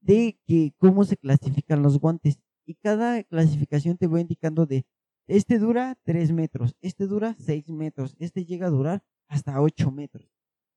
de 0.00 0.38
que 0.46 0.72
cómo 0.78 1.04
se 1.04 1.16
clasifican 1.16 1.82
los 1.82 1.98
guantes. 1.98 2.40
Y 2.66 2.74
cada 2.74 3.22
clasificación 3.24 3.96
te 3.98 4.06
va 4.08 4.20
indicando 4.20 4.66
de, 4.66 4.84
este 5.28 5.58
dura 5.58 5.96
3 6.04 6.32
metros, 6.32 6.74
este 6.80 7.06
dura 7.06 7.36
6 7.38 7.68
metros, 7.70 8.16
este 8.18 8.44
llega 8.44 8.66
a 8.66 8.70
durar 8.70 9.04
hasta 9.30 9.60
8 9.60 9.90
metros. 9.90 10.28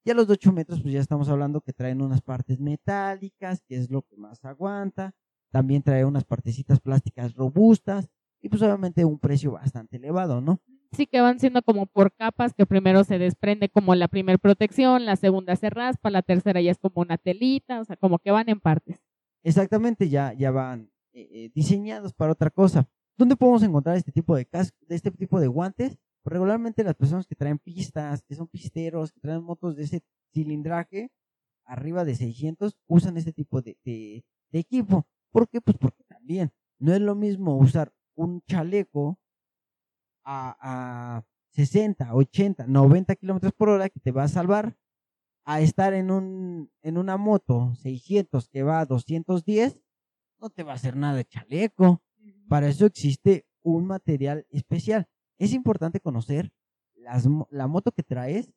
Ya 0.05 0.13
los 0.13 0.27
de 0.27 0.33
8 0.33 0.51
metros, 0.51 0.81
pues 0.81 0.93
ya 0.93 0.99
estamos 0.99 1.27
hablando 1.29 1.61
que 1.61 1.73
traen 1.73 2.01
unas 2.01 2.21
partes 2.21 2.59
metálicas, 2.59 3.61
que 3.67 3.75
es 3.75 3.89
lo 3.89 4.03
que 4.03 4.15
más 4.15 4.43
aguanta. 4.45 5.13
También 5.51 5.81
trae 5.81 6.05
unas 6.05 6.23
partecitas 6.23 6.79
plásticas 6.79 7.33
robustas 7.35 8.09
y 8.41 8.49
pues 8.49 8.61
obviamente 8.61 9.05
un 9.05 9.19
precio 9.19 9.53
bastante 9.53 9.97
elevado, 9.97 10.41
¿no? 10.41 10.61
Sí 10.91 11.07
que 11.07 11.21
van 11.21 11.39
siendo 11.39 11.61
como 11.63 11.87
por 11.87 12.13
capas, 12.13 12.53
que 12.53 12.65
primero 12.65 13.03
se 13.03 13.17
desprende 13.17 13.69
como 13.69 13.95
la 13.95 14.07
primera 14.07 14.37
protección, 14.37 15.05
la 15.05 15.15
segunda 15.15 15.55
se 15.55 15.69
raspa, 15.69 16.11
la 16.11 16.21
tercera 16.21 16.61
ya 16.61 16.71
es 16.71 16.77
como 16.77 17.01
una 17.01 17.17
telita, 17.17 17.79
o 17.79 17.85
sea, 17.85 17.95
como 17.95 18.19
que 18.19 18.31
van 18.31 18.49
en 18.49 18.59
partes. 18.59 18.99
Exactamente, 19.43 20.09
ya, 20.09 20.33
ya 20.33 20.51
van 20.51 20.91
eh, 21.13 21.27
eh, 21.31 21.51
diseñados 21.55 22.13
para 22.13 22.33
otra 22.33 22.49
cosa. 22.49 22.87
¿Dónde 23.17 23.35
podemos 23.35 23.63
encontrar 23.63 23.97
este 23.97 24.11
tipo 24.11 24.35
de 24.35 24.45
casco, 24.45 24.77
de 24.87 24.95
este 24.95 25.11
tipo 25.11 25.39
de 25.39 25.47
guantes? 25.47 25.97
Pues 26.23 26.33
regularmente 26.33 26.85
las 26.85 26.95
personas 26.95 27.27
que 27.27 27.35
traen 27.35 27.59
pistas, 27.59 28.23
que 28.23 28.35
son 28.35 28.47
pisteros, 28.47 29.11
que 29.11 29.19
traen 29.19 29.43
motos 29.43 29.75
de 29.75 29.83
ese 29.83 30.03
cilindraje, 30.33 31.11
arriba 31.65 32.05
de 32.05 32.15
600, 32.15 32.77
usan 32.87 33.17
este 33.17 33.33
tipo 33.33 33.61
de, 33.61 33.77
de, 33.83 34.23
equipo. 34.51 35.05
¿Por 35.31 35.49
qué? 35.49 35.59
Pues 35.59 35.77
porque 35.77 36.03
también 36.05 36.51
no 36.79 36.93
es 36.93 37.01
lo 37.01 37.15
mismo 37.15 37.57
usar 37.57 37.93
un 38.15 38.41
chaleco 38.47 39.19
a, 40.23 40.55
a 40.61 41.25
60, 41.49 42.15
80, 42.15 42.67
90 42.67 43.15
kilómetros 43.15 43.51
por 43.53 43.69
hora 43.69 43.89
que 43.89 43.99
te 43.99 44.11
va 44.11 44.23
a 44.23 44.29
salvar 44.29 44.77
a 45.45 45.59
estar 45.59 45.93
en, 45.93 46.09
un, 46.09 46.71
en 46.81 46.97
una 46.97 47.17
moto 47.17 47.75
600 47.81 48.47
que 48.47 48.63
va 48.63 48.79
a 48.79 48.85
210, 48.85 49.81
no 50.39 50.49
te 50.49 50.63
va 50.63 50.71
a 50.71 50.75
hacer 50.75 50.95
nada 50.95 51.17
de 51.17 51.25
chaleco. 51.25 52.01
Para 52.47 52.69
eso 52.69 52.85
existe 52.85 53.45
un 53.61 53.85
material 53.85 54.45
especial 54.51 55.09
es 55.37 55.53
importante 55.53 55.99
conocer 55.99 56.51
la 56.95 57.67
moto 57.67 57.91
que 57.91 58.03
traes 58.03 58.53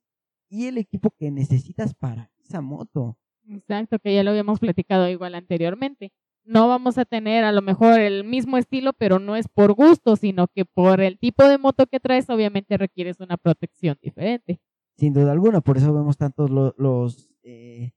y 0.49 0.67
el 0.67 0.79
equipo 0.79 1.11
que 1.11 1.31
necesitas 1.31 1.95
para 1.95 2.31
esa 2.39 2.61
moto. 2.61 3.19
Exacto, 3.49 3.99
que 3.99 4.15
ya 4.15 4.23
lo 4.23 4.31
habíamos 4.31 4.61
platicado 4.61 5.09
igual 5.09 5.35
anteriormente. 5.35 6.13
No 6.45 6.69
vamos 6.69 6.97
a 6.99 7.05
tener 7.05 7.45
a 7.45 7.53
lo 7.53 7.61
mejor 7.61 8.01
el 8.01 8.25
mismo 8.25 8.57
estilo, 8.57 8.93
pero 8.93 9.19
no 9.19 9.35
es 9.35 9.49
por 9.49 9.73
gusto, 9.73 10.15
sino 10.15 10.47
que 10.47 10.65
por 10.65 11.01
el 11.01 11.19
tipo 11.19 11.45
de 11.45 11.59
moto 11.59 11.87
que 11.87 11.99
traes, 11.99 12.31
obviamente 12.31 12.77
requieres 12.77 13.19
una 13.21 13.37
protección 13.37 13.99
diferente. 14.01 14.61
Sin 14.97 15.13
duda 15.13 15.33
alguna, 15.33 15.61
por 15.61 15.77
eso 15.77 15.93
vemos 15.93 16.17
tantos 16.17 16.49
los, 16.51 17.31
eh, 17.43 17.93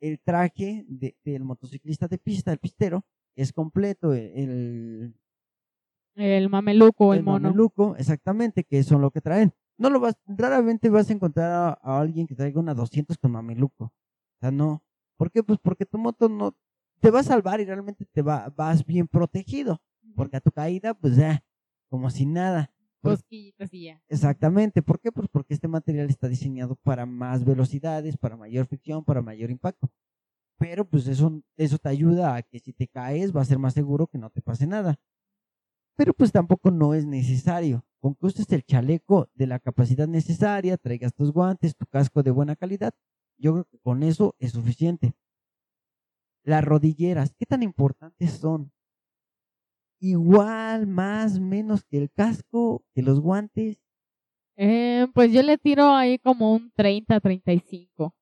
el 0.00 0.20
traje 0.20 0.84
del 0.88 1.44
motociclista 1.44 2.08
de 2.08 2.18
pista, 2.18 2.52
el 2.52 2.58
pistero, 2.58 3.04
es 3.36 3.52
completo, 3.52 4.12
el, 4.12 5.14
el 6.16 6.48
mameluco, 6.48 7.12
el, 7.12 7.20
el 7.20 7.24
mono. 7.24 7.48
mameluco, 7.48 7.96
exactamente, 7.96 8.64
que 8.64 8.82
son 8.82 9.00
lo 9.00 9.10
que 9.10 9.20
traen. 9.20 9.52
No 9.76 9.90
lo 9.90 10.00
vas, 10.00 10.16
raramente 10.26 10.88
vas 10.88 11.10
a 11.10 11.12
encontrar 11.12 11.78
a, 11.82 12.00
alguien 12.00 12.26
que 12.26 12.34
traiga 12.34 12.60
una 12.60 12.74
200 12.74 13.18
con 13.18 13.32
mameluco. 13.32 13.86
O 13.86 14.40
sea, 14.40 14.50
no. 14.50 14.84
¿Por 15.16 15.30
qué? 15.30 15.42
Pues 15.42 15.58
porque 15.60 15.86
tu 15.86 15.98
moto 15.98 16.28
no 16.28 16.56
te 17.00 17.10
va 17.10 17.20
a 17.20 17.24
salvar 17.24 17.60
y 17.60 17.64
realmente 17.64 18.04
te 18.04 18.22
va, 18.22 18.52
vas 18.56 18.84
bien 18.84 19.08
protegido. 19.08 19.82
Porque 20.14 20.36
a 20.36 20.40
tu 20.40 20.52
caída, 20.52 20.94
pues 20.94 21.16
ya, 21.16 21.44
como 21.88 22.08
si 22.10 22.24
nada. 22.24 22.72
Cosquillitas 23.02 23.74
y 23.74 23.84
ya. 23.84 24.02
Exactamente. 24.08 24.80
¿Por 24.80 25.00
qué? 25.00 25.10
Pues 25.10 25.28
porque 25.28 25.54
este 25.54 25.66
material 25.66 26.08
está 26.08 26.28
diseñado 26.28 26.76
para 26.76 27.04
más 27.04 27.44
velocidades, 27.44 28.16
para 28.16 28.36
mayor 28.36 28.66
fricción, 28.66 29.04
para 29.04 29.22
mayor 29.22 29.50
impacto. 29.50 29.90
Pero 30.56 30.88
pues 30.88 31.08
eso, 31.08 31.42
eso 31.56 31.78
te 31.78 31.88
ayuda 31.88 32.36
a 32.36 32.42
que 32.42 32.60
si 32.60 32.72
te 32.72 32.86
caes 32.86 33.34
va 33.34 33.42
a 33.42 33.44
ser 33.44 33.58
más 33.58 33.74
seguro 33.74 34.06
que 34.06 34.18
no 34.18 34.30
te 34.30 34.40
pase 34.40 34.66
nada 34.68 35.00
pero 35.96 36.12
pues 36.14 36.32
tampoco 36.32 36.70
no 36.70 36.94
es 36.94 37.06
necesario. 37.06 37.84
Con 38.00 38.14
que 38.14 38.26
uses 38.26 38.50
el 38.52 38.64
chaleco 38.64 39.28
de 39.34 39.46
la 39.46 39.58
capacidad 39.58 40.06
necesaria, 40.06 40.76
traigas 40.76 41.14
tus 41.14 41.32
guantes, 41.32 41.76
tu 41.76 41.86
casco 41.86 42.22
de 42.22 42.30
buena 42.30 42.56
calidad, 42.56 42.92
yo 43.38 43.52
creo 43.52 43.64
que 43.64 43.78
con 43.78 44.02
eso 44.02 44.34
es 44.38 44.52
suficiente. 44.52 45.14
Las 46.44 46.64
rodilleras, 46.64 47.34
¿qué 47.38 47.46
tan 47.46 47.62
importantes 47.62 48.32
son? 48.32 48.70
Igual, 50.00 50.86
más, 50.86 51.40
menos 51.40 51.82
que 51.84 51.96
el 51.96 52.10
casco, 52.10 52.84
que 52.94 53.02
los 53.02 53.20
guantes. 53.20 53.78
Eh, 54.56 55.06
pues 55.14 55.32
yo 55.32 55.42
le 55.42 55.56
tiro 55.56 55.94
ahí 55.94 56.18
como 56.18 56.52
un 56.52 56.70
30, 56.72 57.18
35. 57.20 58.14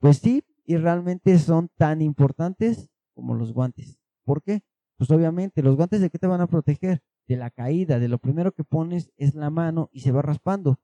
Pues 0.00 0.18
sí, 0.18 0.42
y 0.64 0.76
realmente 0.76 1.38
son 1.38 1.68
tan 1.76 2.02
importantes 2.02 2.90
como 3.14 3.34
los 3.34 3.52
guantes. 3.52 3.98
¿Por 4.24 4.42
qué? 4.42 4.62
Pues 4.96 5.10
obviamente, 5.10 5.62
los 5.62 5.76
guantes 5.76 6.00
de 6.00 6.10
qué 6.10 6.18
te 6.18 6.26
van 6.26 6.40
a 6.40 6.46
proteger? 6.46 7.02
De 7.26 7.36
la 7.36 7.50
caída, 7.50 7.98
de 7.98 8.08
lo 8.08 8.18
primero 8.18 8.52
que 8.52 8.64
pones 8.64 9.10
es 9.16 9.34
la 9.34 9.50
mano 9.50 9.88
y 9.92 10.00
se 10.00 10.12
va 10.12 10.22
raspando. 10.22 10.78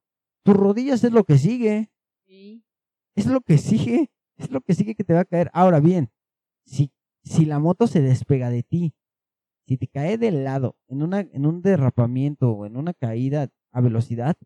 Tus 0.45 0.57
rodillas 0.57 1.05
es 1.05 1.13
lo 1.13 1.25
que 1.25 1.39
sigue. 1.39 1.91
Sí. 2.27 2.65
Es 3.15 3.27
lo 3.27 3.41
que 3.41 3.59
sigue, 3.59 4.11
es 4.37 4.51
lo 4.51 4.61
que 4.61 4.75
sigue 4.75 4.95
que 4.95 5.05
te 5.05 5.15
va 5.15 5.21
a 5.21 5.25
caer. 5.25 5.51
Ahora 5.53 5.81
bien, 5.81 6.11
si, 6.65 6.93
si 7.23 7.45
la 7.45 7.59
moto 7.59 7.87
se 7.87 8.01
despega 8.01 8.51
de 8.51 8.63
ti, 8.63 8.95
si 9.67 9.77
te 9.77 9.87
cae 9.87 10.19
del 10.19 10.45
lado 10.45 10.77
en, 10.89 11.03
una, 11.03 11.21
en 11.21 11.47
un 11.47 11.63
derrapamiento 11.63 12.51
o 12.51 12.67
en 12.67 12.77
una 12.77 12.95
caída 12.95 13.51
a 13.73 13.81
velocidad, 13.81 14.37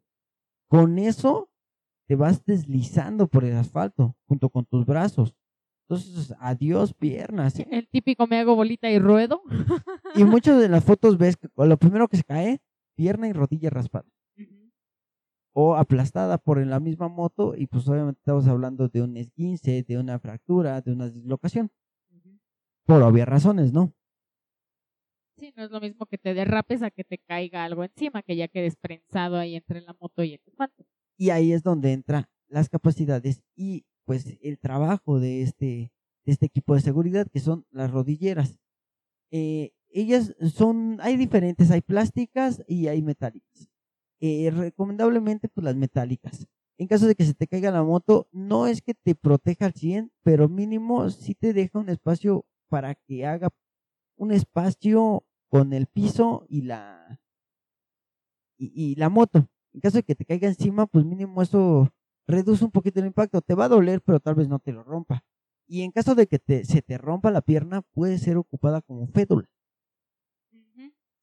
con 0.69 0.99
eso 0.99 1.49
te 2.07 2.17
vas 2.17 2.45
deslizando 2.45 3.29
por 3.29 3.45
el 3.45 3.57
asfalto 3.57 4.17
junto 4.27 4.51
con 4.51 4.67
tus 4.67 4.85
brazos. 4.85 5.35
Entonces, 5.89 6.35
adiós 6.41 6.95
piernas. 6.95 7.59
El 7.59 7.89
típico 7.89 8.27
me 8.27 8.39
hago 8.39 8.57
bolita 8.57 8.91
y 8.91 8.99
ruedo. 8.99 9.43
y 10.15 10.25
muchas 10.25 10.59
de 10.59 10.69
las 10.69 10.83
fotos 10.83 11.19
ves 11.19 11.37
que 11.37 11.49
lo 11.57 11.77
primero 11.77 12.09
que 12.09 12.17
se 12.17 12.25
cae, 12.25 12.61
pierna 12.97 13.29
y 13.29 13.33
rodilla 13.33 13.71
raspada. 13.71 14.09
O 15.53 15.77
aplastada 15.77 16.39
por 16.39 16.65
la 16.67 16.81
misma 16.81 17.09
moto 17.09 17.55
y 17.57 17.67
pues 17.67 17.87
obviamente 17.89 18.19
estamos 18.19 18.49
hablando 18.49 18.89
de 18.89 19.03
un 19.03 19.17
esguince, 19.17 19.85
de 19.87 19.99
una 19.99 20.19
fractura, 20.19 20.81
de 20.81 20.93
una 20.93 21.09
dislocación. 21.09 21.71
Por 22.87 23.03
obvias 23.03 23.29
razones, 23.29 23.73
¿no? 23.73 23.95
Sí, 25.37 25.53
no 25.57 25.65
es 25.65 25.71
lo 25.71 25.81
mismo 25.81 26.07
que 26.07 26.19
te 26.19 26.33
derrapes 26.33 26.83
a 26.83 26.91
que 26.91 27.05
te 27.05 27.19
caiga 27.19 27.65
algo 27.65 27.85
encima, 27.85 28.23
que 28.23 28.37
ya 28.37 28.49
quedes 28.49 28.77
prensado 28.77 29.37
ahí 29.37 29.57
entre 29.57 29.81
la 29.81 29.95
moto 30.01 30.23
y 30.23 30.35
el 30.35 30.41
asfalto. 30.47 30.85
Y 31.17 31.31
ahí 31.31 31.53
es 31.53 31.63
donde 31.63 31.93
entran 31.93 32.27
las 32.49 32.69
capacidades 32.69 33.43
y 33.57 33.85
pues 34.05 34.39
el 34.43 34.59
trabajo 34.59 35.21
de 35.21 35.43
este, 35.43 35.93
de 36.25 36.33
este 36.33 36.47
equipo 36.47 36.75
de 36.75 36.81
seguridad, 36.81 37.27
que 37.33 37.41
son 37.41 37.67
las 37.71 37.91
rodilleras. 37.91 38.59
Eh, 39.31 39.73
ellas 39.91 40.35
son, 40.55 40.99
hay 41.03 41.17
diferentes, 41.17 41.71
hay 41.71 41.81
plásticas 41.81 42.63
y 42.69 42.89
hay 42.89 43.03
metálicas. 43.03 43.69
Eh, 44.21 44.51
recomendablemente, 44.51 45.49
pues 45.49 45.65
las 45.65 45.77
metálicas. 45.77 46.47
En 46.79 46.89
caso 46.89 47.07
de 47.07 47.15
que 47.15 47.25
se 47.25 47.35
te 47.35 47.47
caiga 47.47 47.71
la 47.71 47.85
moto, 47.85 48.29
no 48.33 48.67
es 48.67 48.83
que 48.83 48.95
te 48.95 49.15
proteja 49.15 49.67
al 49.67 49.75
100, 49.75 50.13
pero 50.23 50.49
mínimo 50.49 51.11
sí 51.11 51.35
te 51.35 51.53
deja 51.53 51.79
un 51.79 51.89
espacio 51.89 52.47
para 52.69 52.95
que 52.97 53.27
haga 53.27 53.51
un 54.17 54.33
espacio 54.33 55.25
con 55.49 55.73
el 55.73 55.87
piso 55.87 56.47
y 56.49 56.63
la 56.63 57.21
y, 58.59 58.73
y 58.75 58.95
la 58.97 59.09
moto. 59.09 59.49
En 59.73 59.81
caso 59.81 59.99
de 59.99 60.03
que 60.05 60.15
te 60.15 60.25
caiga 60.25 60.49
encima, 60.49 60.87
pues 60.87 61.05
mínimo 61.05 61.43
eso 61.43 61.91
reduce 62.27 62.65
un 62.65 62.71
poquito 62.71 63.01
el 63.01 63.07
impacto. 63.07 63.41
Te 63.41 63.55
va 63.55 63.67
a 63.67 63.69
doler, 63.69 64.01
pero 64.03 64.21
tal 64.21 64.35
vez 64.35 64.49
no 64.49 64.59
te 64.59 64.73
lo 64.73 64.83
rompa. 64.83 65.25
Y 65.67 65.83
en 65.83 65.93
caso 65.93 66.15
de 66.15 66.27
que 66.27 66.39
te, 66.39 66.65
se 66.65 66.83
te 66.83 66.99
rompa 66.99 67.31
la 67.31 67.41
pierna, 67.41 67.83
puede 67.93 68.19
ser 68.19 68.37
ocupada 68.37 68.83
como 68.83 69.07
fédula. 69.09 69.49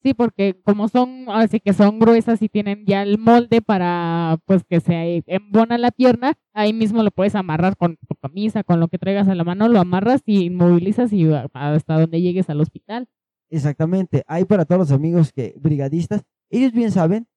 Sí, 0.03 0.15
porque 0.15 0.59
como 0.63 0.87
son, 0.87 1.25
así 1.27 1.59
que 1.59 1.73
son 1.73 1.99
gruesas 1.99 2.41
y 2.41 2.49
tienen 2.49 2.85
ya 2.87 3.03
el 3.03 3.19
molde 3.19 3.61
para 3.61 4.39
pues 4.45 4.63
que 4.63 4.79
se 4.79 5.23
embona 5.27 5.77
la 5.77 5.91
pierna, 5.91 6.33
ahí 6.53 6.73
mismo 6.73 7.03
lo 7.03 7.11
puedes 7.11 7.35
amarrar 7.35 7.77
con 7.77 7.97
tu 8.07 8.15
camisa, 8.15 8.63
con 8.63 8.79
lo 8.79 8.87
que 8.87 8.97
traigas 8.97 9.27
a 9.27 9.35
la 9.35 9.43
mano, 9.43 9.67
lo 9.67 9.79
amarras 9.79 10.23
y 10.25 10.45
inmovilizas 10.45 11.13
y 11.13 11.31
hasta 11.31 11.99
donde 11.99 12.19
llegues 12.19 12.49
al 12.49 12.61
hospital. 12.61 13.09
Exactamente, 13.51 14.23
hay 14.25 14.45
para 14.45 14.65
todos 14.65 14.79
los 14.79 14.91
amigos 14.91 15.31
que 15.31 15.53
brigadistas, 15.59 16.23
ellos 16.49 16.71
bien 16.71 16.89
saben 16.89 17.27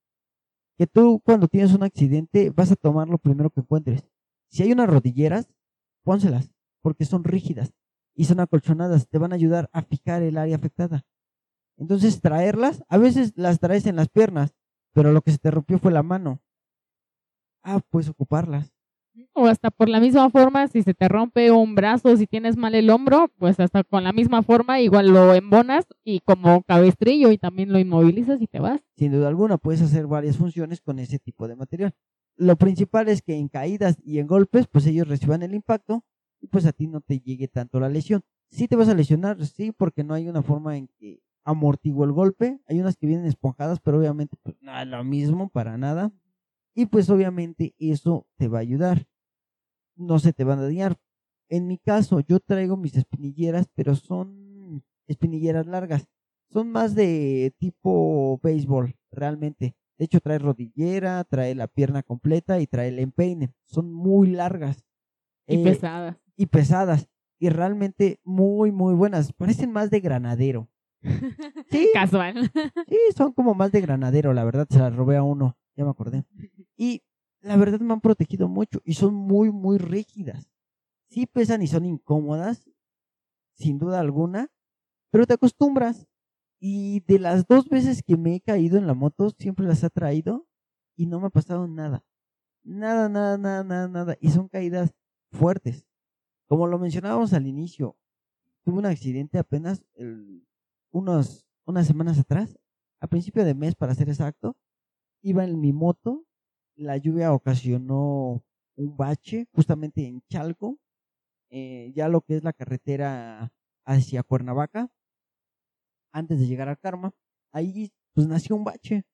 que 0.76 0.86
tú 0.86 1.20
cuando 1.24 1.48
tienes 1.48 1.72
un 1.72 1.82
accidente 1.82 2.50
vas 2.50 2.72
a 2.72 2.76
tomar 2.76 3.08
lo 3.08 3.18
primero 3.18 3.50
que 3.50 3.60
encuentres. 3.60 4.04
Si 4.48 4.62
hay 4.62 4.72
unas 4.72 4.88
rodilleras, 4.88 5.48
pónselas, 6.02 6.50
porque 6.82 7.04
son 7.04 7.24
rígidas 7.24 7.72
y 8.14 8.24
son 8.24 8.40
acolchonadas, 8.40 9.08
te 9.08 9.18
van 9.18 9.32
a 9.32 9.36
ayudar 9.36 9.70
a 9.72 9.82
fijar 9.82 10.22
el 10.22 10.36
área 10.36 10.56
afectada. 10.56 11.04
Entonces 11.76 12.20
traerlas, 12.20 12.84
a 12.88 12.98
veces 12.98 13.32
las 13.36 13.58
traes 13.58 13.86
en 13.86 13.96
las 13.96 14.08
piernas, 14.08 14.54
pero 14.92 15.12
lo 15.12 15.22
que 15.22 15.32
se 15.32 15.38
te 15.38 15.50
rompió 15.50 15.78
fue 15.78 15.92
la 15.92 16.02
mano. 16.02 16.40
Ah, 17.62 17.80
puedes 17.80 18.08
ocuparlas. 18.08 18.73
O 19.32 19.46
hasta 19.46 19.70
por 19.70 19.88
la 19.88 20.00
misma 20.00 20.28
forma, 20.30 20.66
si 20.68 20.82
se 20.82 20.94
te 20.94 21.08
rompe 21.08 21.50
un 21.50 21.74
brazo, 21.74 22.16
si 22.16 22.26
tienes 22.26 22.56
mal 22.56 22.74
el 22.74 22.90
hombro, 22.90 23.30
pues 23.38 23.60
hasta 23.60 23.84
con 23.84 24.04
la 24.04 24.12
misma 24.12 24.42
forma 24.42 24.80
igual 24.80 25.08
lo 25.08 25.34
embonas 25.34 25.86
y 26.04 26.20
como 26.20 26.62
cabestrillo 26.62 27.30
y 27.30 27.38
también 27.38 27.72
lo 27.72 27.78
inmovilizas 27.78 28.40
y 28.40 28.46
te 28.46 28.60
vas. 28.60 28.80
Sin 28.96 29.12
duda 29.12 29.28
alguna, 29.28 29.58
puedes 29.58 29.82
hacer 29.82 30.06
varias 30.06 30.36
funciones 30.36 30.80
con 30.80 30.98
ese 30.98 31.18
tipo 31.18 31.48
de 31.48 31.56
material. 31.56 31.94
Lo 32.36 32.56
principal 32.56 33.08
es 33.08 33.22
que 33.22 33.36
en 33.36 33.48
caídas 33.48 33.96
y 34.04 34.18
en 34.18 34.26
golpes, 34.26 34.66
pues 34.66 34.86
ellos 34.86 35.06
reciban 35.06 35.42
el 35.42 35.54
impacto 35.54 36.04
y 36.40 36.48
pues 36.48 36.66
a 36.66 36.72
ti 36.72 36.86
no 36.88 37.00
te 37.00 37.20
llegue 37.20 37.48
tanto 37.48 37.78
la 37.80 37.88
lesión. 37.88 38.22
Sí 38.50 38.68
te 38.68 38.76
vas 38.76 38.88
a 38.88 38.94
lesionar, 38.94 39.44
sí, 39.46 39.72
porque 39.72 40.04
no 40.04 40.14
hay 40.14 40.28
una 40.28 40.42
forma 40.42 40.76
en 40.76 40.88
que 40.98 41.20
amortiguo 41.44 42.04
el 42.04 42.12
golpe. 42.12 42.60
Hay 42.66 42.80
unas 42.80 42.96
que 42.96 43.06
vienen 43.06 43.26
esponjadas, 43.26 43.80
pero 43.80 43.98
obviamente 43.98 44.36
pues, 44.42 44.56
no 44.60 44.78
es 44.78 44.86
lo 44.86 45.04
mismo 45.04 45.48
para 45.48 45.78
nada. 45.78 46.12
Y 46.74 46.86
pues 46.86 47.08
obviamente 47.10 47.74
eso 47.78 48.26
te 48.36 48.48
va 48.48 48.58
a 48.58 48.62
ayudar. 48.62 49.06
No 49.96 50.18
se 50.18 50.32
te 50.32 50.44
van 50.44 50.58
a 50.58 50.64
dañar. 50.64 50.98
En 51.48 51.68
mi 51.68 51.78
caso, 51.78 52.20
yo 52.20 52.40
traigo 52.40 52.76
mis 52.76 52.96
espinilleras, 52.96 53.68
pero 53.74 53.94
son 53.94 54.82
espinilleras 55.06 55.66
largas. 55.66 56.08
Son 56.50 56.70
más 56.70 56.94
de 56.94 57.54
tipo 57.58 58.40
béisbol, 58.42 58.96
realmente. 59.10 59.76
De 59.98 60.04
hecho, 60.06 60.20
trae 60.20 60.38
rodillera, 60.38 61.22
trae 61.24 61.54
la 61.54 61.68
pierna 61.68 62.02
completa 62.02 62.60
y 62.60 62.66
trae 62.66 62.88
el 62.88 62.98
empeine. 62.98 63.52
Son 63.66 63.92
muy 63.92 64.28
largas. 64.28 64.84
Y 65.46 65.60
eh, 65.60 65.64
pesadas. 65.64 66.16
Y 66.36 66.46
pesadas. 66.46 67.08
Y 67.38 67.48
realmente 67.48 68.20
muy, 68.24 68.72
muy 68.72 68.94
buenas. 68.94 69.32
Parecen 69.32 69.72
más 69.72 69.90
de 69.90 70.00
granadero. 70.00 70.68
Sí. 71.70 71.90
Casual. 71.92 72.50
Sí, 72.88 72.98
son 73.16 73.32
como 73.32 73.54
más 73.54 73.72
de 73.72 73.80
granadero, 73.80 74.32
la 74.32 74.44
verdad, 74.44 74.66
se 74.70 74.78
las 74.78 74.94
robé 74.94 75.16
a 75.16 75.24
uno, 75.24 75.56
ya 75.76 75.84
me 75.84 75.90
acordé. 75.90 76.24
Y 76.76 77.02
la 77.40 77.56
verdad 77.56 77.80
me 77.80 77.92
han 77.92 78.00
protegido 78.00 78.48
mucho 78.48 78.80
y 78.84 78.94
son 78.94 79.14
muy, 79.14 79.50
muy 79.50 79.78
rígidas. 79.78 80.50
Sí 81.10 81.26
pesan 81.26 81.62
y 81.62 81.66
son 81.66 81.84
incómodas, 81.84 82.70
sin 83.54 83.78
duda 83.78 84.00
alguna, 84.00 84.50
pero 85.10 85.26
te 85.26 85.34
acostumbras. 85.34 86.08
Y 86.60 87.00
de 87.00 87.18
las 87.18 87.46
dos 87.46 87.68
veces 87.68 88.02
que 88.02 88.16
me 88.16 88.36
he 88.36 88.40
caído 88.40 88.78
en 88.78 88.86
la 88.86 88.94
moto, 88.94 89.30
siempre 89.30 89.66
las 89.66 89.84
ha 89.84 89.90
traído 89.90 90.46
y 90.96 91.06
no 91.06 91.20
me 91.20 91.26
ha 91.26 91.30
pasado 91.30 91.68
nada. 91.68 92.04
Nada, 92.64 93.08
nada, 93.08 93.38
nada, 93.38 93.64
nada, 93.64 93.88
nada. 93.88 94.16
Y 94.20 94.30
son 94.30 94.48
caídas 94.48 94.94
fuertes. 95.30 95.86
Como 96.48 96.66
lo 96.66 96.78
mencionábamos 96.78 97.32
al 97.34 97.46
inicio, 97.46 97.96
tuve 98.64 98.78
un 98.78 98.86
accidente 98.86 99.38
apenas 99.38 99.84
unos, 100.90 101.46
unas 101.66 101.86
semanas 101.86 102.18
atrás, 102.18 102.58
a 103.00 103.06
principio 103.06 103.44
de 103.44 103.54
mes 103.54 103.74
para 103.74 103.94
ser 103.94 104.08
exacto, 104.08 104.56
iba 105.22 105.44
en 105.44 105.60
mi 105.60 105.72
moto, 105.72 106.24
la 106.76 106.96
lluvia 106.96 107.32
ocasionó 107.32 108.42
un 108.76 108.96
bache 108.96 109.46
justamente 109.52 110.06
en 110.06 110.22
Chalco, 110.28 110.78
eh, 111.50 111.92
ya 111.94 112.08
lo 112.08 112.20
que 112.22 112.36
es 112.36 112.44
la 112.44 112.52
carretera 112.52 113.52
hacia 113.84 114.22
Cuernavaca, 114.22 114.90
antes 116.12 116.38
de 116.40 116.46
llegar 116.46 116.68
a 116.68 116.76
Karma, 116.76 117.12
ahí 117.52 117.92
pues 118.12 118.26
nació 118.26 118.56
un 118.56 118.64
bache. 118.64 119.04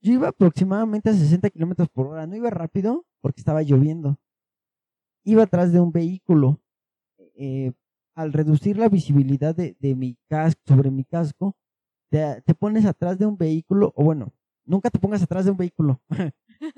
Yo 0.00 0.14
iba 0.14 0.28
aproximadamente 0.28 1.10
a 1.10 1.14
60 1.14 1.50
kilómetros 1.50 1.88
por 1.90 2.06
hora, 2.08 2.26
no 2.26 2.36
iba 2.36 2.50
rápido 2.50 3.06
porque 3.20 3.40
estaba 3.40 3.62
lloviendo. 3.62 4.18
Iba 5.24 5.42
atrás 5.42 5.72
de 5.72 5.80
un 5.80 5.92
vehículo. 5.92 6.60
Eh, 7.34 7.72
al 8.14 8.32
reducir 8.32 8.76
la 8.76 8.88
visibilidad 8.88 9.54
de, 9.54 9.94
mi 9.94 10.16
casco, 10.28 10.60
sobre 10.66 10.90
mi 10.90 11.04
casco, 11.04 11.56
te, 12.10 12.42
pones 12.58 12.84
atrás 12.84 13.18
de 13.18 13.26
un 13.26 13.36
vehículo, 13.38 13.92
o 13.96 14.04
bueno, 14.04 14.32
nunca 14.64 14.90
te 14.90 14.98
pongas 14.98 15.22
atrás 15.22 15.44
de 15.44 15.52
un 15.52 15.56
vehículo, 15.56 16.02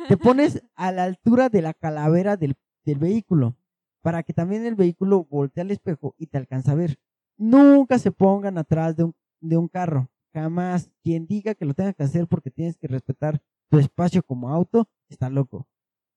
te 0.08 0.16
pones 0.16 0.62
a 0.74 0.92
la 0.92 1.04
altura 1.04 1.48
de 1.48 1.62
la 1.62 1.74
calavera 1.74 2.36
del, 2.36 2.56
vehículo, 2.84 3.56
para 4.00 4.22
que 4.22 4.32
también 4.32 4.66
el 4.66 4.74
vehículo 4.74 5.24
voltee 5.24 5.62
al 5.62 5.70
espejo 5.70 6.14
y 6.18 6.26
te 6.26 6.38
alcance 6.38 6.70
a 6.70 6.74
ver. 6.74 6.98
Nunca 7.36 7.98
se 7.98 8.10
pongan 8.10 8.58
atrás 8.58 8.96
de 8.96 9.04
un, 9.04 9.14
de 9.40 9.56
un 9.56 9.68
carro, 9.68 10.10
jamás. 10.32 10.90
Quien 11.02 11.26
diga 11.26 11.54
que 11.54 11.64
lo 11.64 11.74
tenga 11.74 11.92
que 11.92 12.02
hacer 12.02 12.26
porque 12.26 12.50
tienes 12.50 12.76
que 12.76 12.88
respetar 12.88 13.40
tu 13.68 13.78
espacio 13.78 14.22
como 14.22 14.50
auto, 14.50 14.88
está 15.08 15.30
loco. 15.30 15.66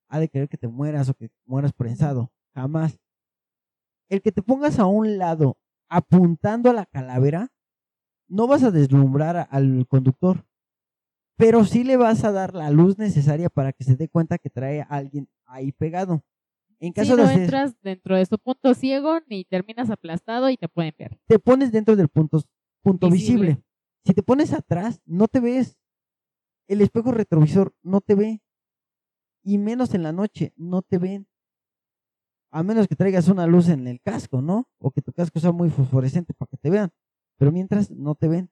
Ha 0.09 0.19
de 0.19 0.29
querer 0.29 0.49
que 0.49 0.57
te 0.57 0.67
mueras 0.67 1.09
o 1.09 1.13
que 1.13 1.29
mueras 1.45 1.73
prensado. 1.73 2.31
Jamás 2.53 2.99
el 4.09 4.21
que 4.21 4.31
te 4.31 4.41
pongas 4.41 4.79
a 4.79 4.85
un 4.85 5.17
lado 5.17 5.57
apuntando 5.89 6.69
a 6.69 6.73
la 6.73 6.85
calavera, 6.85 7.51
no 8.27 8.47
vas 8.47 8.63
a 8.63 8.71
deslumbrar 8.71 9.47
al 9.49 9.85
conductor, 9.87 10.45
pero 11.37 11.65
sí 11.65 11.83
le 11.83 11.97
vas 11.97 12.23
a 12.23 12.31
dar 12.31 12.53
la 12.53 12.69
luz 12.69 12.97
necesaria 12.97 13.49
para 13.49 13.73
que 13.73 13.83
se 13.83 13.95
dé 13.95 14.09
cuenta 14.09 14.37
que 14.37 14.49
trae 14.49 14.81
a 14.81 14.85
alguien 14.85 15.29
ahí 15.45 15.71
pegado. 15.71 16.23
En 16.79 16.93
caso 16.93 17.15
no 17.15 17.29
entras 17.29 17.79
dentro 17.81 18.17
de 18.17 18.25
su 18.25 18.37
punto 18.37 18.73
ciego 18.73 19.19
ni 19.27 19.45
terminas 19.45 19.89
aplastado 19.89 20.49
y 20.49 20.57
te 20.57 20.67
pueden 20.67 20.93
ver. 20.97 21.19
Te 21.27 21.39
pones 21.39 21.71
dentro 21.71 21.95
del 21.95 22.09
punto, 22.09 22.41
punto 22.81 23.09
visible. 23.09 23.61
Si 24.05 24.13
te 24.13 24.23
pones 24.23 24.53
atrás, 24.53 25.01
no 25.05 25.27
te 25.27 25.39
ves. 25.39 25.77
El 26.67 26.81
espejo 26.81 27.11
retrovisor 27.11 27.73
no 27.81 28.01
te 28.01 28.15
ve. 28.15 28.41
Y 29.43 29.57
menos 29.57 29.93
en 29.93 30.03
la 30.03 30.11
noche, 30.11 30.53
no 30.55 30.81
te 30.81 30.97
ven 30.97 31.27
a 32.55 32.63
menos 32.63 32.87
que 32.87 32.95
traigas 32.95 33.27
una 33.27 33.45
luz 33.47 33.67
en 33.67 33.85
el 33.85 33.99
casco, 33.99 34.41
¿no? 34.41 34.69
O 34.79 34.89
que 34.89 35.01
tu 35.01 35.11
casco 35.11 35.41
sea 35.41 35.51
muy 35.51 35.69
fosforescente 35.69 36.33
para 36.33 36.47
que 36.47 36.55
te 36.55 36.69
vean. 36.69 36.89
Pero 37.37 37.51
mientras 37.51 37.91
no 37.91 38.15
te 38.15 38.29
ven. 38.29 38.49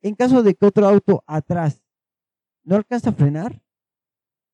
En 0.00 0.14
caso 0.14 0.44
de 0.44 0.54
que 0.54 0.64
otro 0.64 0.86
auto 0.86 1.24
atrás 1.26 1.82
no 2.66 2.74
alcanza 2.76 3.10
a 3.10 3.12
frenar, 3.12 3.62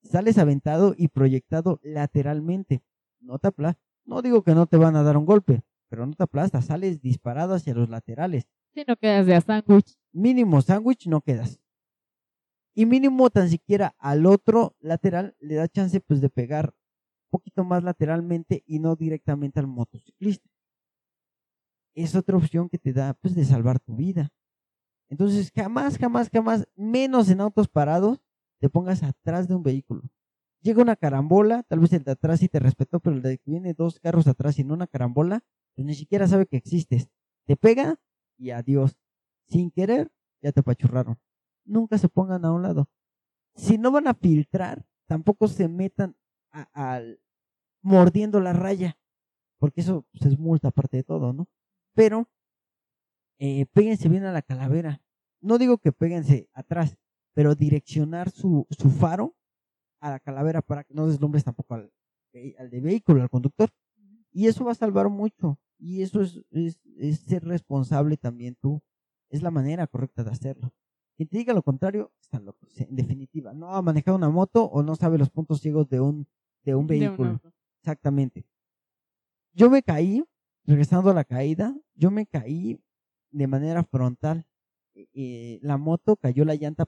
sales 0.03 0.39
aventado 0.39 0.95
y 0.97 1.09
proyectado 1.09 1.81
lateralmente. 1.83 2.83
No 3.21 3.39
te 3.39 3.49
aplastas. 3.49 3.83
No 4.05 4.21
digo 4.21 4.43
que 4.43 4.55
no 4.55 4.67
te 4.67 4.77
van 4.77 4.97
a 4.97 5.03
dar 5.03 5.17
un 5.17 5.25
golpe, 5.25 5.63
pero 5.89 6.07
no 6.07 6.13
te 6.13 6.23
aplastas, 6.23 6.67
sales 6.67 7.01
disparado 7.01 7.55
hacia 7.55 7.75
los 7.75 7.89
laterales. 7.89 8.47
Si 8.75 8.85
no 8.87 8.97
quedas 8.97 9.27
de 9.27 9.35
a 9.35 9.41
sándwich. 9.41 9.97
Mínimo 10.13 10.61
sándwich 10.61 11.07
no 11.07 11.23
quedas. 11.23 11.59
Y 12.75 12.85
mínimo 12.87 13.31
tan 13.31 13.49
siquiera 13.49 13.95
al 13.99 14.27
otro 14.27 14.77
lateral 14.81 15.35
le 15.41 15.55
da 15.55 15.69
chance 15.69 16.01
pues 16.01 16.21
de 16.21 16.29
pegar 16.29 16.75
poquito 17.31 17.65
más 17.65 17.83
lateralmente 17.83 18.63
y 18.67 18.79
no 18.79 18.95
directamente 18.95 19.59
al 19.59 19.67
motociclista. 19.67 20.51
Es 21.95 22.15
otra 22.15 22.37
opción 22.37 22.69
que 22.69 22.79
te 22.79 22.93
da 22.93 23.15
pues 23.15 23.35
de 23.35 23.45
salvar 23.45 23.79
tu 23.79 23.97
vida. 23.97 24.31
Entonces 25.13 25.53
jamás, 25.55 25.99
jamás, 25.99 26.31
jamás, 26.33 26.67
menos 26.75 27.29
en 27.29 27.43
autos 27.43 27.69
parados, 27.69 28.23
te 28.59 28.71
pongas 28.71 29.03
atrás 29.03 29.47
de 29.47 29.55
un 29.55 29.63
vehículo. 29.63 30.05
Llega 30.63 30.81
una 30.81 30.97
carambola, 30.97 31.65
tal 31.65 31.81
vez 31.81 31.93
el 31.93 32.03
de 32.03 32.13
atrás 32.13 32.41
sí 32.41 32.49
te 32.49 32.59
respetó, 32.59 32.99
pero 32.99 33.17
el 33.17 33.21
de 33.21 33.37
que 33.37 33.51
viene 33.51 33.75
dos 33.75 34.01
carros 34.01 34.27
atrás 34.27 34.59
y 34.59 34.65
no 34.65 34.73
una 34.73 34.87
carambola, 34.87 35.45
pues 35.75 35.85
ni 35.85 35.95
siquiera 35.95 36.27
sabe 36.27 36.47
que 36.47 36.57
existes. 36.57 37.11
Te 37.45 37.57
pega 37.59 38.01
y 38.39 38.53
adiós. 38.53 38.97
Sin 39.49 39.71
querer, 39.71 40.11
ya 40.41 40.51
te 40.51 40.61
apachurraron. 40.61 41.19
Nunca 41.67 41.99
se 41.99 42.09
pongan 42.09 42.47
a 42.47 42.53
un 42.53 42.63
lado. 42.63 42.89
Si 43.55 43.77
no 43.77 43.91
van 43.91 44.09
a 44.09 44.15
filtrar, 44.15 44.87
tampoco 45.07 45.47
se 45.47 45.69
metan 45.69 46.17
al, 46.73 47.21
mordiendo 47.83 48.41
la 48.41 48.55
raya, 48.55 48.97
porque 49.59 49.83
eso 49.83 50.07
pues, 50.11 50.25
es 50.25 50.39
multa 50.39 50.69
aparte 50.69 50.97
de 50.97 51.03
todo, 51.03 51.35
¿no? 51.35 51.49
Pero 51.93 52.31
eh, 53.39 53.67
péguense 53.75 54.09
bien 54.09 54.25
a 54.25 54.33
la 54.33 54.41
calavera. 54.41 55.02
No 55.43 55.59
digo 55.59 55.79
que 55.79 55.93
péguense 55.93 56.49
atrás, 56.55 56.97
pero 57.35 57.55
direccionar 57.55 58.31
su, 58.31 58.67
su 58.71 58.89
faro 58.91 59.37
a 60.01 60.11
la 60.11 60.21
calavera 60.21 60.63
para 60.63 60.85
que 60.85 60.95
no 60.95 61.07
deslumbres 61.07 61.45
tampoco 61.45 61.75
al, 61.75 61.93
al 62.59 62.71
de 62.71 62.81
vehículo, 62.81 63.23
al 63.23 63.29
conductor. 63.29 63.69
Y 64.31 64.47
eso 64.47 64.65
va 64.65 64.73
a 64.73 64.77
salvar 64.77 65.09
mucho. 65.11 65.59
Y 65.79 66.03
eso 66.03 66.23
es, 66.23 66.41
es, 66.51 66.81
es 66.97 67.21
ser 67.21 67.45
responsable 67.45 68.17
también 68.17 68.57
tú. 68.61 68.81
Es 69.29 69.43
la 69.43 69.51
manera 69.51 69.87
correcta 69.87 70.23
de 70.25 70.31
hacerlo. 70.31 70.73
Quien 71.17 71.29
te 71.29 71.39
diga 71.39 71.53
lo 71.53 71.63
contrario, 71.63 72.13
están 72.21 72.45
locos, 72.45 72.81
en 72.81 72.95
definitiva. 72.97 73.53
No 73.53 73.75
ha 73.75 73.83
manejado 73.83 74.17
una 74.17 74.31
moto 74.31 74.65
o 74.65 74.83
no 74.83 74.97
sabe 74.97 75.19
los 75.19 75.31
puntos 75.31 75.61
ciegos 75.61 75.89
de 75.89 76.01
un, 76.01 76.27
de 76.65 76.75
un 76.75 76.87
vehículo. 76.87 77.41
Exactamente. 77.81 78.47
Yo 79.55 79.69
me 79.71 79.83
caí, 79.83 80.25
regresando 80.65 81.11
a 81.11 81.15
la 81.15 81.25
caída, 81.25 81.77
yo 81.95 82.11
me 82.11 82.27
caí 82.27 82.81
de 83.31 83.47
manera 83.47 83.83
frontal. 83.85 84.47
Eh, 84.95 85.07
eh, 85.15 85.59
la 85.63 85.77
moto 85.79 86.17
cayó 86.17 86.45
la 86.45 86.55
llanta, 86.55 86.87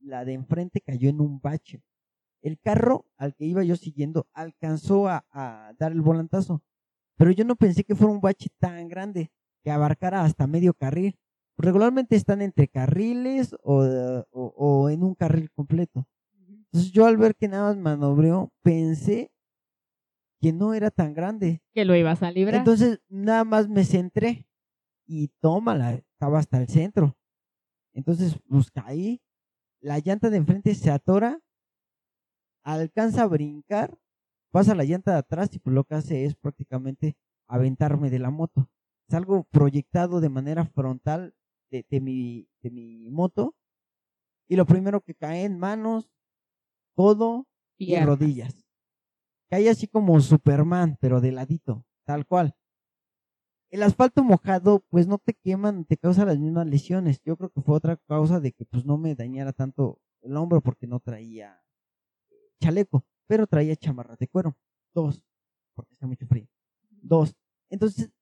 la 0.00 0.24
de 0.24 0.32
enfrente 0.34 0.80
cayó 0.80 1.08
en 1.08 1.20
un 1.20 1.40
bache. 1.40 1.82
El 2.42 2.58
carro 2.58 3.06
al 3.16 3.34
que 3.34 3.44
iba 3.46 3.62
yo 3.64 3.76
siguiendo 3.76 4.26
alcanzó 4.34 5.08
a, 5.08 5.24
a 5.30 5.72
dar 5.78 5.92
el 5.92 6.02
volantazo, 6.02 6.62
pero 7.16 7.30
yo 7.30 7.44
no 7.44 7.56
pensé 7.56 7.84
que 7.84 7.94
fuera 7.94 8.12
un 8.12 8.20
bache 8.20 8.48
tan 8.58 8.88
grande 8.88 9.30
que 9.62 9.70
abarcara 9.70 10.22
hasta 10.24 10.46
medio 10.46 10.74
carril. 10.74 11.16
Regularmente 11.56 12.16
están 12.16 12.42
entre 12.42 12.68
carriles 12.68 13.54
o, 13.62 13.84
o- 14.32 14.54
o 14.56 14.90
en 14.90 15.02
un 15.04 15.14
carril 15.14 15.50
completo. 15.52 16.06
Entonces 16.66 16.92
yo 16.92 17.06
al 17.06 17.16
ver 17.16 17.36
que 17.36 17.48
nada 17.48 17.68
más 17.72 17.76
manobreó, 17.78 18.52
pensé 18.62 19.30
que 20.40 20.52
no 20.52 20.74
era 20.74 20.90
tan 20.90 21.14
grande. 21.14 21.62
Que 21.72 21.84
lo 21.84 21.94
ibas 21.96 22.22
a 22.22 22.30
librar. 22.30 22.56
Entonces 22.58 23.00
nada 23.08 23.44
más 23.44 23.68
me 23.68 23.84
centré 23.84 24.46
y 25.06 25.28
tómala, 25.40 25.94
estaba 25.94 26.38
hasta 26.38 26.58
el 26.60 26.68
centro. 26.68 27.16
Entonces 27.94 28.38
pues 28.48 28.70
caí, 28.70 29.22
la 29.80 29.98
llanta 30.00 30.30
de 30.30 30.38
enfrente 30.38 30.74
se 30.74 30.90
atora, 30.90 31.40
alcanza 32.64 33.22
a 33.22 33.26
brincar, 33.26 33.98
pasa 34.50 34.74
la 34.74 34.84
llanta 34.84 35.12
de 35.12 35.18
atrás 35.18 35.54
y 35.54 35.58
pues 35.58 35.74
lo 35.74 35.84
que 35.84 35.94
hace 35.96 36.24
es 36.24 36.34
prácticamente 36.36 37.16
aventarme 37.48 38.10
de 38.10 38.18
la 38.18 38.30
moto. 38.30 38.70
Salgo 39.08 39.44
proyectado 39.44 40.20
de 40.20 40.30
manera 40.30 40.64
frontal 40.64 41.34
de, 41.70 41.86
de 41.88 42.00
mi, 42.00 42.48
de 42.62 42.70
mi 42.70 43.10
moto 43.10 43.54
y 44.48 44.56
lo 44.56 44.66
primero 44.66 45.00
que 45.00 45.14
cae 45.14 45.44
en 45.44 45.58
manos, 45.58 46.10
codo 46.94 47.48
y 47.86 48.00
rodillas. 48.00 48.66
Caí 49.50 49.68
así 49.68 49.88
como 49.88 50.20
Superman, 50.20 50.98
pero 51.00 51.20
de 51.20 51.32
ladito, 51.32 51.86
tal 52.06 52.26
cual. 52.26 52.56
El 53.74 53.82
asfalto 53.82 54.22
mojado, 54.22 54.84
pues 54.88 55.08
no 55.08 55.18
te 55.18 55.34
queman, 55.34 55.84
te 55.84 55.96
causa 55.96 56.24
las 56.24 56.38
mismas 56.38 56.68
lesiones. 56.68 57.20
Yo 57.24 57.36
creo 57.36 57.50
que 57.50 57.60
fue 57.60 57.74
otra 57.74 57.96
causa 57.96 58.38
de 58.38 58.52
que 58.52 58.64
pues 58.64 58.84
no 58.84 58.98
me 58.98 59.16
dañara 59.16 59.52
tanto 59.52 60.00
el 60.22 60.36
hombro 60.36 60.60
porque 60.60 60.86
no 60.86 61.00
traía 61.00 61.60
chaleco, 62.60 63.04
pero 63.26 63.48
traía 63.48 63.74
chamarra 63.74 64.14
de 64.14 64.28
cuero. 64.28 64.56
Dos, 64.94 65.24
porque 65.74 65.94
está 65.94 66.06
mucho 66.06 66.24
frío. 66.24 66.46
Dos. 67.02 67.34
Entonces, 67.68 68.12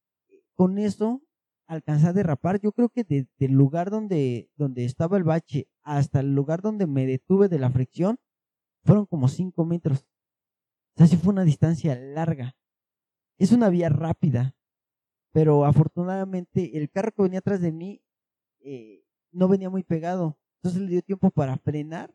con 0.55 0.79
eso 0.79 1.21
alcancé 1.67 2.07
a 2.07 2.15
derrapar. 2.15 2.59
Yo 2.59 2.73
creo 2.73 2.89
que 2.89 3.05
desde 3.05 3.29
el 3.41 3.53
lugar 3.53 3.91
donde, 3.91 4.51
donde 4.57 4.87
estaba 4.87 5.19
el 5.19 5.25
bache 5.25 5.69
hasta 5.83 6.21
el 6.21 6.35
lugar 6.35 6.63
donde 6.63 6.87
me 6.87 7.05
detuve 7.05 7.51
de 7.51 7.59
la 7.59 7.71
fricción, 7.71 8.19
fueron 8.87 9.05
como 9.05 9.29
cinco 9.29 9.67
metros. 9.67 10.07
O 10.95 10.97
sea, 10.97 11.09
sí 11.09 11.19
fue 11.19 11.35
una 11.35 11.45
distancia 11.45 11.95
larga. 11.95 12.57
Es 13.37 13.53
una 13.53 13.69
vía 13.69 13.91
rápida, 13.91 14.57
pero 15.33 15.65
afortunadamente 15.65 16.77
el 16.79 16.91
carro 16.91 17.13
que 17.13 17.23
venía 17.23 17.41
atrás 17.41 17.61
de 17.61 17.73
mí 17.73 18.03
eh, 18.61 19.05
no 19.33 19.49
venía 19.49 19.71
muy 19.71 19.83
pegado. 19.85 20.39
Entonces 20.63 20.83
le 20.83 20.89
dio 20.89 21.03
tiempo 21.03 21.31
para 21.31 21.57
frenar 21.59 22.15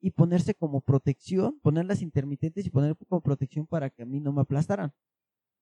y 0.00 0.12
ponerse 0.12 0.54
como 0.54 0.80
protección, 0.82 1.60
poner 1.60 1.86
las 1.86 2.02
intermitentes 2.02 2.66
y 2.66 2.70
poner 2.70 2.96
como 3.08 3.22
protección 3.22 3.66
para 3.66 3.90
que 3.90 4.02
a 4.02 4.06
mí 4.06 4.20
no 4.20 4.32
me 4.32 4.42
aplastaran. 4.42 4.92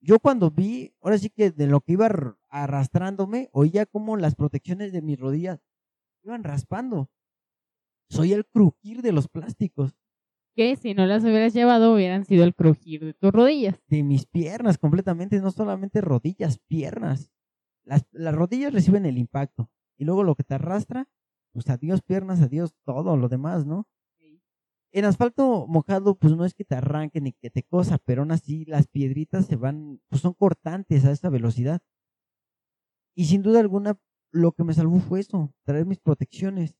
Yo 0.01 0.19
cuando 0.19 0.51
vi, 0.51 0.93
ahora 1.01 1.17
sí 1.17 1.29
que 1.29 1.51
de 1.51 1.67
lo 1.67 1.81
que 1.81 1.93
iba 1.93 2.05
ar- 2.07 2.37
arrastrándome, 2.49 3.49
oía 3.53 3.85
como 3.85 4.17
las 4.17 4.35
protecciones 4.35 4.91
de 4.93 5.01
mis 5.01 5.19
rodillas 5.19 5.59
iban 6.23 6.43
raspando. 6.43 7.09
Soy 8.09 8.33
el 8.33 8.45
crujir 8.45 9.01
de 9.01 9.11
los 9.11 9.27
plásticos, 9.27 9.95
Que 10.57 10.75
si 10.75 10.95
no 10.95 11.05
las 11.05 11.23
hubieras 11.23 11.53
llevado 11.53 11.93
hubieran 11.93 12.25
sido 12.25 12.43
el 12.43 12.55
crujir 12.55 13.05
de 13.05 13.13
tus 13.13 13.31
rodillas. 13.31 13.79
de 13.87 14.01
mis 14.01 14.25
piernas 14.25 14.79
completamente, 14.79 15.39
no 15.39 15.51
solamente 15.51 16.01
rodillas, 16.01 16.57
piernas. 16.57 17.31
Las, 17.85 18.07
las 18.11 18.33
rodillas 18.33 18.73
reciben 18.73 19.05
el 19.05 19.19
impacto 19.19 19.69
y 19.99 20.05
luego 20.05 20.23
lo 20.23 20.33
que 20.33 20.43
te 20.43 20.55
arrastra, 20.55 21.07
pues 21.53 21.69
adiós 21.69 22.01
piernas, 22.01 22.41
adiós 22.41 22.73
todo 22.83 23.17
lo 23.17 23.29
demás, 23.29 23.67
¿no? 23.67 23.87
En 24.91 25.05
asfalto 25.05 25.67
mojado, 25.67 26.15
pues 26.15 26.35
no 26.35 26.43
es 26.43 26.55
que 26.55 26.65
te 26.65 26.73
arranque 26.73 27.21
ni 27.21 27.33
que 27.33 27.51
te 27.51 27.61
cosa, 27.61 27.99
pero 27.99 28.23
aún 28.23 28.31
así 28.31 28.65
las 28.65 28.87
piedritas 28.87 29.45
se 29.45 29.57
van, 29.57 30.01
pues 30.07 30.23
son 30.23 30.33
cortantes 30.33 31.05
a 31.05 31.11
esta 31.11 31.29
velocidad. 31.29 31.81
Y 33.15 33.25
sin 33.25 33.43
duda 33.43 33.59
alguna, 33.59 33.99
lo 34.31 34.53
que 34.53 34.63
me 34.63 34.73
salvó 34.73 34.99
fue 35.01 35.19
eso, 35.19 35.53
traer 35.65 35.85
mis 35.85 35.99
protecciones. 35.99 36.75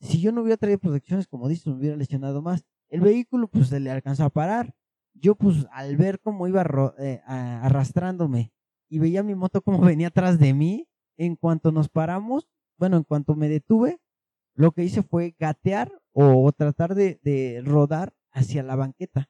Si 0.00 0.20
yo 0.20 0.30
no 0.30 0.42
hubiera 0.42 0.56
traído 0.56 0.78
protecciones, 0.78 1.26
como 1.26 1.48
dices, 1.48 1.66
me 1.66 1.74
hubiera 1.74 1.96
lesionado 1.96 2.42
más. 2.42 2.64
El 2.88 3.00
vehículo, 3.00 3.48
pues 3.48 3.68
se 3.68 3.80
le 3.80 3.90
alcanzó 3.90 4.24
a 4.24 4.30
parar. 4.30 4.74
Yo, 5.14 5.34
pues, 5.34 5.66
al 5.72 5.96
ver 5.96 6.20
cómo 6.20 6.46
iba 6.46 6.64
eh, 6.98 7.20
arrastrándome 7.26 8.52
y 8.88 8.98
veía 8.98 9.22
mi 9.22 9.34
moto 9.34 9.62
como 9.62 9.80
venía 9.98 10.08
atrás 10.08 10.38
de 10.38 10.54
mí, 10.54 10.88
en 11.16 11.36
cuanto 11.36 11.72
nos 11.72 11.88
paramos, 11.88 12.48
bueno, 12.78 12.96
en 12.96 13.04
cuanto 13.04 13.34
me 13.34 13.48
detuve, 13.48 14.00
lo 14.54 14.72
que 14.72 14.84
hice 14.84 15.02
fue 15.02 15.34
gatear 15.38 15.92
o 16.12 16.50
tratar 16.52 16.94
de, 16.94 17.20
de 17.22 17.62
rodar 17.64 18.14
hacia 18.32 18.62
la 18.62 18.76
banqueta. 18.76 19.28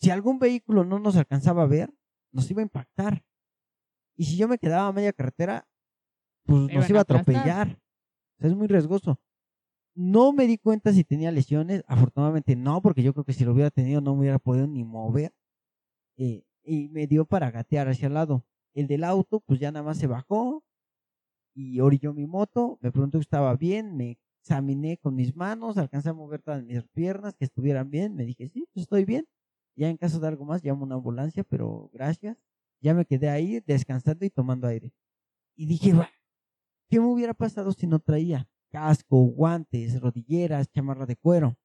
Si 0.00 0.10
algún 0.10 0.38
vehículo 0.38 0.84
no 0.84 0.98
nos 0.98 1.16
alcanzaba 1.16 1.62
a 1.62 1.66
ver, 1.66 1.92
nos 2.32 2.50
iba 2.50 2.60
a 2.60 2.64
impactar. 2.64 3.24
Y 4.16 4.24
si 4.24 4.36
yo 4.36 4.48
me 4.48 4.58
quedaba 4.58 4.88
a 4.88 4.92
media 4.92 5.12
carretera, 5.12 5.66
pues 6.44 6.72
nos 6.72 6.88
iba 6.90 7.00
a 7.00 7.02
atropellar. 7.02 7.80
O 8.36 8.40
sea, 8.40 8.50
es 8.50 8.54
muy 8.54 8.66
riesgoso. 8.66 9.20
No 9.96 10.32
me 10.32 10.46
di 10.46 10.58
cuenta 10.58 10.92
si 10.92 11.04
tenía 11.04 11.30
lesiones. 11.30 11.84
Afortunadamente 11.86 12.56
no, 12.56 12.82
porque 12.82 13.02
yo 13.02 13.12
creo 13.12 13.24
que 13.24 13.32
si 13.32 13.44
lo 13.44 13.52
hubiera 13.52 13.70
tenido 13.70 14.00
no 14.00 14.14
me 14.14 14.20
hubiera 14.22 14.38
podido 14.38 14.66
ni 14.66 14.84
mover. 14.84 15.32
Eh, 16.18 16.44
y 16.64 16.88
me 16.90 17.06
dio 17.06 17.26
para 17.26 17.50
gatear 17.50 17.88
hacia 17.88 18.08
el 18.08 18.14
lado. 18.14 18.44
El 18.74 18.88
del 18.88 19.04
auto, 19.04 19.40
pues 19.40 19.60
ya 19.60 19.72
nada 19.72 19.84
más 19.84 19.98
se 19.98 20.06
bajó 20.08 20.64
y 21.54 21.80
orilló 21.80 22.14
mi 22.14 22.26
moto. 22.26 22.78
Me 22.82 22.92
preguntó 22.92 23.18
que 23.18 23.22
estaba 23.22 23.54
bien. 23.56 23.96
Me 23.96 24.18
examiné 24.42 24.98
con 24.98 25.14
mis 25.16 25.36
manos, 25.36 25.78
alcancé 25.78 26.10
a 26.10 26.14
mover 26.14 26.42
todas 26.42 26.64
mis 26.64 26.82
piernas, 26.94 27.36
que 27.36 27.44
estuvieran 27.46 27.90
bien. 27.90 28.14
Me 28.16 28.24
dije, 28.24 28.48
sí, 28.48 28.66
pues 28.74 28.84
estoy 28.84 29.04
bien. 29.04 29.26
Ya 29.76 29.88
en 29.90 29.96
caso 29.98 30.20
de 30.20 30.28
algo 30.28 30.44
más, 30.44 30.64
llamo 30.64 30.84
una 30.84 30.96
ambulancia, 30.96 31.44
pero 31.44 31.90
gracias. 31.92 32.38
Ya 32.82 32.94
me 32.94 33.06
quedé 33.06 33.30
ahí 33.30 33.60
descansando 33.66 34.24
y 34.26 34.30
tomando 34.30 34.68
aire. 34.68 34.92
Y 35.56 35.66
dije, 35.66 35.94
"Bah, 35.94 36.10
¿qué 36.90 37.00
me 37.00 37.06
hubiera 37.06 37.34
pasado 37.34 37.72
si 37.72 37.86
no 37.86 38.00
traía 38.00 38.48
casco, 38.74 39.18
guantes, 39.18 40.00
rodilleras, 40.00 40.68
chamarra 40.72 41.06
de 41.06 41.14
cuero? 41.14 41.56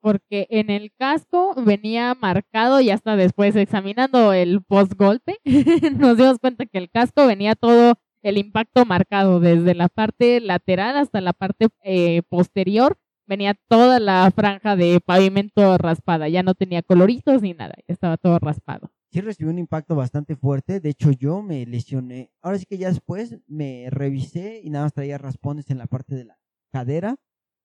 Porque 0.00 0.46
en 0.48 0.70
el 0.70 0.92
casco 0.96 1.56
venía 1.56 2.14
marcado 2.14 2.80
y 2.80 2.90
hasta 2.90 3.16
después 3.16 3.56
examinando 3.56 4.32
el 4.32 4.62
post 4.62 4.92
golpe, 4.94 5.38
nos 5.98 6.16
dimos 6.16 6.38
cuenta 6.38 6.66
que 6.66 6.78
el 6.78 6.88
casco 6.88 7.26
venía 7.26 7.56
todo 7.56 7.94
el 8.22 8.38
impacto 8.38 8.84
marcado 8.84 9.40
desde 9.40 9.74
la 9.74 9.88
parte 9.88 10.40
lateral 10.40 10.96
hasta 10.96 11.20
la 11.20 11.32
parte 11.32 11.66
eh, 11.82 12.22
posterior. 12.28 12.96
Venía 13.26 13.54
toda 13.68 13.98
la 13.98 14.30
franja 14.30 14.76
de 14.76 15.00
pavimento 15.04 15.76
raspada, 15.78 16.28
ya 16.28 16.44
no 16.44 16.54
tenía 16.54 16.82
coloritos 16.82 17.42
ni 17.42 17.54
nada, 17.54 17.74
estaba 17.88 18.16
todo 18.16 18.38
raspado. 18.38 18.92
Sí 19.10 19.20
recibí 19.20 19.50
un 19.50 19.58
impacto 19.58 19.94
bastante 19.96 20.36
fuerte. 20.36 20.80
De 20.80 20.90
hecho, 20.90 21.12
yo 21.12 21.42
me 21.42 21.66
lesioné. 21.66 22.32
Ahora 22.42 22.58
sí 22.58 22.66
que 22.66 22.78
ya 22.78 22.88
después 22.88 23.38
me 23.46 23.88
revisé 23.90 24.60
y 24.62 24.70
nada 24.70 24.86
más 24.86 24.92
traía 24.94 25.18
raspones 25.18 25.70
en 25.70 25.78
la 25.78 25.86
parte 25.86 26.14
de 26.14 26.24
la 26.24 26.38
cadera, 26.72 27.16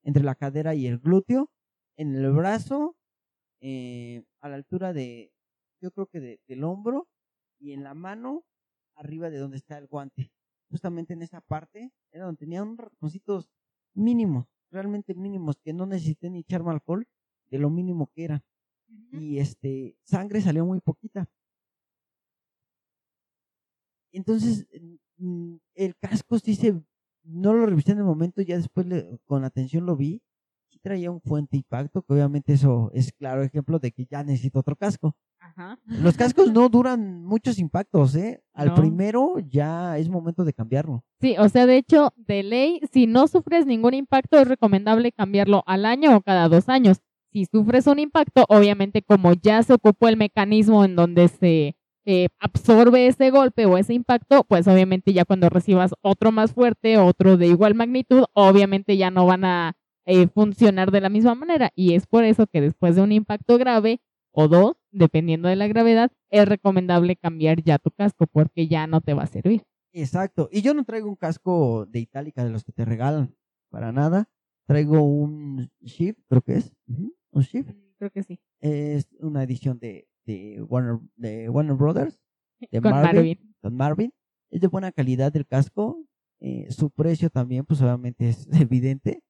entre 0.03 0.23
la 0.23 0.35
cadera 0.35 0.75
y 0.75 0.87
el 0.87 0.99
glúteo, 0.99 1.51
en 1.97 2.15
el 2.15 2.31
brazo, 2.31 2.95
eh, 3.61 4.23
a 4.41 4.49
la 4.49 4.55
altura 4.55 4.93
de, 4.93 5.33
yo 5.81 5.91
creo 5.91 6.07
que 6.07 6.19
de- 6.19 6.41
del 6.47 6.63
hombro, 6.63 7.07
y 7.59 7.73
en 7.73 7.83
la 7.83 7.93
mano, 7.93 8.43
arriba 8.95 9.29
de 9.29 9.37
donde 9.39 9.57
está 9.57 9.77
el 9.77 9.87
guante. 9.87 10.31
Justamente 10.69 11.13
en 11.13 11.21
esa 11.21 11.41
parte, 11.41 11.91
era 12.11 12.25
donde 12.25 12.39
tenía 12.39 12.63
unos 12.63 12.77
rasponcitos 12.79 13.49
mínimos, 13.95 14.47
realmente 14.71 15.13
mínimos, 15.15 15.57
que 15.63 15.73
no 15.73 15.85
necesité 15.85 16.29
ni 16.29 16.39
echarme 16.39 16.71
alcohol, 16.71 17.07
de 17.49 17.59
lo 17.59 17.69
mínimo 17.69 18.07
que 18.13 18.25
eran 18.25 18.43
y 19.11 19.39
este 19.39 19.95
sangre 20.03 20.41
salió 20.41 20.65
muy 20.65 20.79
poquita. 20.79 21.27
Entonces, 24.11 24.67
el 25.75 25.95
casco 25.99 26.37
sí 26.39 26.55
se, 26.55 26.73
no 27.23 27.53
lo 27.53 27.65
revisé 27.65 27.93
en 27.93 27.99
el 27.99 28.03
momento, 28.03 28.41
ya 28.41 28.57
después 28.57 28.85
le- 28.85 29.17
con 29.25 29.43
atención 29.43 29.85
lo 29.85 29.95
vi, 29.95 30.21
sí 30.69 30.79
traía 30.79 31.09
un 31.11 31.21
fuente 31.21 31.57
impacto, 31.57 32.01
que 32.03 32.13
obviamente 32.13 32.53
eso 32.53 32.91
es 32.93 33.11
claro 33.13 33.41
ejemplo 33.43 33.79
de 33.79 33.91
que 33.91 34.05
ya 34.05 34.23
necesito 34.23 34.59
otro 34.59 34.75
casco. 34.75 35.15
Ajá. 35.39 35.77
Los 35.85 36.15
cascos 36.15 36.51
no 36.53 36.69
duran 36.69 37.23
muchos 37.25 37.59
impactos, 37.59 38.15
¿eh? 38.15 38.41
Al 38.53 38.69
No. 38.69 38.75
primero 38.75 39.39
ya 39.39 39.97
es 39.97 40.07
momento 40.09 40.45
de 40.45 40.53
cambiarlo. 40.53 41.03
Sí, 41.19 41.35
o 41.37 41.49
sea, 41.49 41.65
de 41.65 41.77
hecho, 41.77 42.13
de 42.15 42.43
ley, 42.43 42.79
si 42.91 43.07
no 43.07 43.27
sufres 43.27 43.65
ningún 43.65 43.93
impacto, 43.93 44.37
es 44.39 44.47
recomendable 44.47 45.11
cambiarlo 45.11 45.63
al 45.65 45.85
año 45.85 46.15
o 46.15 46.21
cada 46.21 46.47
dos 46.47 46.69
años. 46.69 47.01
Si 47.34 47.45
sufres 47.45 47.88
un 47.88 47.99
impacto, 47.99 48.45
obviamente 48.47 49.01
como 49.01 49.34
ya 49.34 49.63
se 49.63 49.73
ocupó 49.73 50.07
el 50.07 50.17
mecanismo 50.17 50.86
en 50.86 50.95
donde 50.95 51.27
se 51.27 51.75
eh, 52.05 52.27
absorbe 52.39 53.07
ese 53.07 53.31
golpe 53.31 53.65
o 53.65 53.77
ese 53.77 53.93
impacto, 53.93 54.43
pues 54.43 54.67
obviamente 54.67 55.13
ya 55.13 55.25
cuando 55.25 55.49
recibas 55.49 55.93
otro 56.01 56.31
más 56.31 56.53
fuerte, 56.53 56.97
otro 56.97 57.38
de 57.38 57.47
igual 57.47 57.75
magnitud, 57.75 58.25
obviamente 58.34 58.97
ya 58.97 59.09
no 59.09 59.25
van 59.25 59.45
a 59.45 59.73
eh, 60.05 60.27
funcionar 60.27 60.91
de 60.91 61.01
la 61.01 61.09
misma 61.09 61.34
manera. 61.34 61.71
Y 61.75 61.95
es 61.95 62.05
por 62.05 62.23
eso 62.23 62.45
que 62.47 62.61
después 62.61 62.95
de 62.95 63.01
un 63.01 63.11
impacto 63.11 63.57
grave 63.57 64.01
o 64.31 64.47
dos, 64.47 64.75
dependiendo 64.91 65.47
de 65.47 65.55
la 65.55 65.67
gravedad, 65.67 66.11
es 66.29 66.47
recomendable 66.47 67.15
cambiar 67.15 67.63
ya 67.63 67.79
tu 67.79 67.89
casco 67.91 68.27
porque 68.27 68.67
ya 68.67 68.86
no 68.86 69.01
te 69.01 69.13
va 69.13 69.23
a 69.23 69.27
servir. 69.27 69.63
Exacto. 69.93 70.49
Y 70.51 70.61
yo 70.61 70.73
no 70.73 70.84
traigo 70.84 71.07
un 71.07 71.15
casco 71.15 71.86
de 71.86 71.99
itálica 71.99 72.43
de 72.43 72.49
los 72.49 72.63
que 72.63 72.71
te 72.71 72.84
regalan 72.84 73.36
para 73.69 73.91
nada. 73.91 74.29
Traigo 74.65 75.01
un 75.01 75.69
Shift, 75.81 76.19
creo 76.27 76.41
que 76.41 76.53
es. 76.55 76.73
Un 77.34 77.41
Shift. 77.41 77.69
Mm, 77.69 77.95
creo 77.97 78.11
que 78.11 78.23
sí. 78.23 78.39
Es 78.59 79.07
una 79.19 79.43
edición 79.43 79.79
de, 79.79 80.07
de, 80.25 80.61
Warner, 80.61 80.99
de 81.15 81.49
Warner 81.49 81.75
Brothers. 81.75 82.19
De 82.71 82.81
Con 82.81 82.91
Marvin. 82.91 83.55
Con 83.61 83.75
Marvin. 83.75 84.13
Es 84.49 84.61
de 84.61 84.67
buena 84.67 84.91
calidad 84.93 85.36
el 85.36 85.45
casco. 85.45 86.05
Eh, 86.39 86.67
su 86.69 86.89
precio 86.91 87.29
también, 87.29 87.65
pues 87.65 87.81
obviamente 87.81 88.29
es 88.29 88.47
evidente 88.69 89.21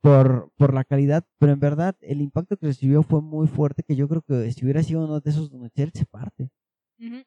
por, 0.00 0.50
por 0.56 0.74
la 0.74 0.84
calidad, 0.84 1.26
pero 1.38 1.52
en 1.52 1.60
verdad 1.60 1.96
el 2.00 2.20
impacto 2.20 2.56
que 2.56 2.66
recibió 2.66 3.02
fue 3.02 3.22
muy 3.22 3.46
fuerte 3.46 3.82
que 3.82 3.96
yo 3.96 4.08
creo 4.08 4.22
que 4.22 4.52
si 4.52 4.64
hubiera 4.64 4.82
sido 4.82 5.04
uno 5.04 5.20
de 5.20 5.30
esos 5.30 5.50
donde 5.50 5.70
se 5.74 6.04
parte. 6.06 6.50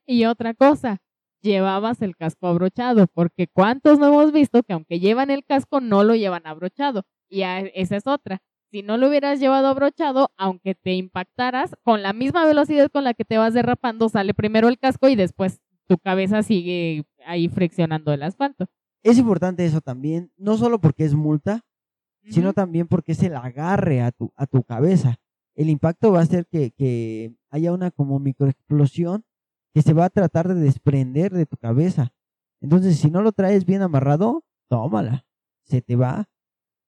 Y 0.06 0.26
otra 0.26 0.54
cosa, 0.54 1.02
llevabas 1.42 2.02
el 2.02 2.16
casco 2.16 2.48
abrochado, 2.48 3.08
porque 3.08 3.48
cuántos 3.48 4.00
no 4.00 4.08
hemos 4.08 4.32
visto 4.32 4.64
que 4.64 4.74
aunque 4.74 5.00
llevan 5.00 5.32
el 5.32 5.44
casco 5.44 5.82
no 5.82 6.04
lo 6.04 6.16
llevan 6.16 6.46
abrochado. 6.46 7.04
Y 7.30 7.42
esa 7.42 7.98
es 7.98 8.08
otra. 8.08 8.42
Si 8.72 8.82
no 8.82 8.98
lo 8.98 9.08
hubieras 9.08 9.40
llevado 9.40 9.68
abrochado, 9.68 10.32
aunque 10.38 10.76
te 10.76 10.94
impactaras, 10.94 11.76
con 11.84 12.04
la 12.04 12.14
misma 12.14 12.46
velocidad 12.46 12.92
con 12.92 13.04
la 13.04 13.14
que 13.14 13.24
te 13.24 13.38
vas 13.38 13.54
derrapando, 13.54 14.10
sale 14.10 14.34
primero 14.34 14.68
el 14.68 14.78
casco 14.78 15.08
y 15.08 15.16
después 15.16 15.62
tu 15.88 15.98
cabeza 15.98 16.44
sigue 16.44 17.06
ahí 17.26 17.48
friccionando 17.48 18.12
el 18.12 18.24
asfalto. 18.24 18.68
Es 19.04 19.18
importante 19.18 19.66
eso 19.66 19.80
también, 19.80 20.32
no 20.38 20.58
solo 20.58 20.80
porque 20.80 21.06
es 21.06 21.16
multa, 21.16 21.64
sino 22.30 22.52
también 22.52 22.88
porque 22.88 23.14
es 23.14 23.24
el 23.24 23.36
agarre 23.36 24.02
a 24.02 24.12
tu, 24.12 24.34
a 24.36 24.46
tu 24.48 24.64
cabeza. 24.64 25.16
El 25.56 25.70
impacto 25.70 26.12
va 26.12 26.20
a 26.20 26.24
hacer 26.24 26.46
que, 26.46 26.72
que 26.72 27.34
haya 27.50 27.72
una 27.72 27.90
como 27.90 28.20
microexplosión 28.20 29.24
que 29.74 29.82
se 29.82 29.94
va 29.94 30.06
a 30.06 30.10
tratar 30.10 30.48
de 30.48 30.56
desprender 30.56 31.32
de 31.32 31.46
tu 31.46 31.56
cabeza. 31.56 32.14
Entonces, 32.62 32.98
si 32.98 33.10
no 33.10 33.22
lo 33.22 33.32
traes 33.32 33.66
bien 33.66 33.82
amarrado, 33.82 34.44
tómala, 34.68 35.26
se 35.64 35.82
te 35.82 35.96
va. 35.96 36.28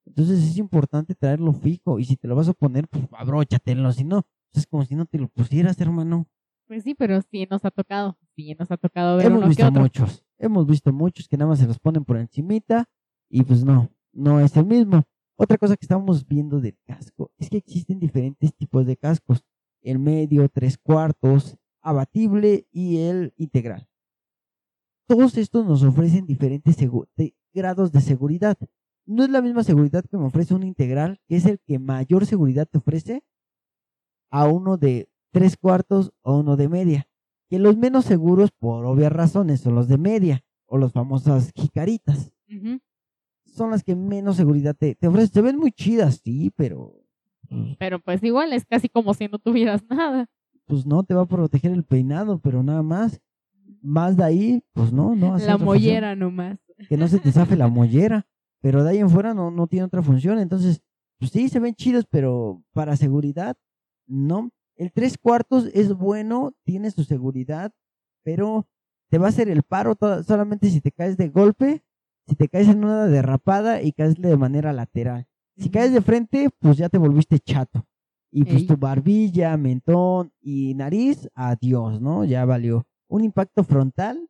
Entonces 0.10 0.44
es 0.44 0.58
importante 0.58 1.14
traerlo 1.14 1.54
fijo 1.54 2.00
y 2.00 2.06
si 2.06 2.18
te 2.18 2.28
lo 2.28 2.36
vas 2.36 2.50
a 2.50 2.54
poner, 2.54 2.88
pues 2.88 3.06
abróchatelo, 3.12 3.92
si 3.94 4.04
no, 4.04 4.24
pues, 4.52 4.64
es 4.64 4.68
como 4.68 4.84
si 4.84 4.96
no 4.96 5.06
te 5.06 5.20
lo 5.20 5.30
pusieras, 5.30 5.80
hermano. 5.80 6.28
Pues 6.68 6.84
sí, 6.84 6.96
pero 6.96 7.22
sí 7.22 7.48
nos 7.50 7.64
ha 7.64 7.72
tocado, 7.72 8.18
sí 8.36 8.56
nos 8.58 8.72
ha 8.72 8.78
tocado 8.78 9.18
ver 9.18 9.28
Hemos 9.28 9.48
visto 9.48 9.72
muchos, 9.72 10.26
hemos 10.38 10.68
visto 10.68 10.92
muchos 10.92 11.28
que 11.28 11.38
nada 11.38 11.50
más 11.50 11.60
se 11.60 11.68
los 11.68 11.80
ponen 11.80 12.06
por 12.06 12.18
encimita 12.18 12.90
y 13.30 13.44
pues 13.44 13.64
no, 13.64 13.90
no 14.12 14.40
es 14.40 14.58
el 14.58 14.66
mismo. 14.66 15.04
Otra 15.36 15.58
cosa 15.58 15.78
que 15.78 15.86
estamos 15.86 16.28
viendo 16.28 16.60
del 16.60 16.78
casco 16.86 17.32
es 17.38 17.50
que 17.50 17.58
existen 17.58 18.00
diferentes 18.00 18.54
tipos 18.56 18.86
de 18.86 18.98
cascos. 18.98 19.46
El 19.82 20.00
medio, 20.00 20.50
tres 20.50 20.78
cuartos, 20.78 21.56
abatible 21.82 22.68
y 22.72 22.98
el 22.98 23.34
integral. 23.38 23.88
Todos 25.08 25.38
estos 25.38 25.66
nos 25.66 25.84
ofrecen 25.84 26.26
diferentes 26.26 26.76
grados 27.54 27.92
de 27.92 28.02
seguridad. 28.02 28.58
No 29.10 29.24
es 29.24 29.30
la 29.30 29.42
misma 29.42 29.64
seguridad 29.64 30.06
que 30.10 30.18
me 30.18 30.26
ofrece 30.26 30.54
un 30.54 30.64
integral, 30.64 31.20
que 31.28 31.36
es 31.36 31.46
el 31.46 31.60
que 31.60 31.80
mayor 31.80 32.26
seguridad 32.26 32.68
te 32.68 32.78
ofrece, 32.78 33.24
a 34.30 34.48
uno 34.48 34.78
de 34.78 35.10
tres 35.32 35.58
cuartos 35.58 36.12
o 36.22 36.38
uno 36.38 36.56
de 36.56 36.70
media. 36.70 37.08
Que 37.50 37.58
los 37.58 37.78
menos 37.78 38.06
seguros, 38.06 38.52
por 38.52 38.86
obvias 38.86 39.12
razones, 39.12 39.62
son 39.62 39.76
los 39.76 39.88
de 39.88 39.98
media 39.98 40.44
o 40.66 40.78
los 40.78 40.92
famosas 40.92 41.52
jicaritas 41.56 42.32
son 43.60 43.72
las 43.72 43.84
que 43.84 43.96
menos 43.96 44.38
seguridad 44.38 44.76
te, 44.76 44.96
te 44.96 45.08
ofrecen. 45.08 45.34
Se 45.34 45.42
ven 45.42 45.58
muy 45.58 45.72
chidas, 45.72 46.22
sí, 46.24 46.52
pero... 46.56 46.96
Mm. 47.50 47.74
Pero 47.78 48.00
pues 48.00 48.24
igual 48.24 48.54
es 48.54 48.66
casi 48.66 48.90
como 48.90 49.14
si 49.14 49.28
no 49.28 49.38
tuvieras 49.38 49.84
nada. 49.90 50.28
Pues 50.66 50.86
no, 50.86 51.04
te 51.04 51.14
va 51.14 51.24
a 51.24 51.28
proteger 51.28 51.72
el 51.72 51.84
peinado, 51.84 52.40
pero 52.40 52.64
nada 52.64 52.84
más. 52.84 53.22
Más 53.82 54.18
de 54.18 54.24
ahí, 54.24 54.64
pues 54.74 54.92
no, 54.92 55.16
no. 55.16 55.38
la 55.38 55.58
mollera 55.58 56.16
nomás. 56.16 56.58
Que 56.88 56.98
no 56.98 57.08
se 57.08 57.20
te 57.20 57.32
zafe 57.32 57.56
la 57.56 57.68
mollera. 57.68 58.28
Pero 58.62 58.84
de 58.84 58.92
ahí 58.92 58.98
en 59.00 59.10
fuera 59.10 59.34
no, 59.34 59.52
no 59.52 59.68
tiene 59.68 59.86
otra 59.86 60.02
función. 60.02 60.40
Entonces, 60.40 60.82
pues 61.18 61.32
sí, 61.32 61.50
se 61.50 61.60
ven 61.60 61.76
chidos, 61.76 62.06
pero 62.10 62.64
para 62.74 62.96
seguridad, 62.96 63.58
no. 64.08 64.52
El 64.76 64.92
tres 64.92 65.18
cuartos 65.18 65.70
es 65.74 65.94
bueno, 65.94 66.54
tiene 66.64 66.92
su 66.92 67.04
seguridad, 67.04 67.74
pero 68.24 68.68
te 69.10 69.18
va 69.18 69.28
a 69.28 69.30
hacer 69.30 69.50
el 69.50 69.64
paro 69.64 69.98
solamente 70.26 70.70
si 70.70 70.82
te 70.82 70.92
caes 70.92 71.18
de 71.18 71.30
golpe 71.30 71.84
si 72.30 72.36
te 72.36 72.48
caes 72.48 72.68
en 72.68 72.84
una 72.84 73.08
derrapada 73.08 73.82
y 73.82 73.92
caes 73.92 74.16
de 74.16 74.38
manera 74.38 74.72
lateral. 74.72 75.28
Si 75.58 75.70
caes 75.70 75.92
de 75.92 76.02
frente, 76.02 76.50
pues 76.60 76.78
ya 76.78 76.88
te 76.88 77.00
volviste 77.00 77.40
chato. 77.40 77.86
Y 78.32 78.46
pues 78.46 78.68
tu 78.68 78.78
barbilla, 78.78 79.58
mentón 79.58 80.32
y 80.40 80.76
nariz, 80.76 81.28
adiós, 81.34 82.00
¿no? 82.00 82.24
Ya 82.24 82.46
valió. 82.46 82.86
Un 83.08 83.24
impacto 83.24 83.64
frontal, 83.64 84.30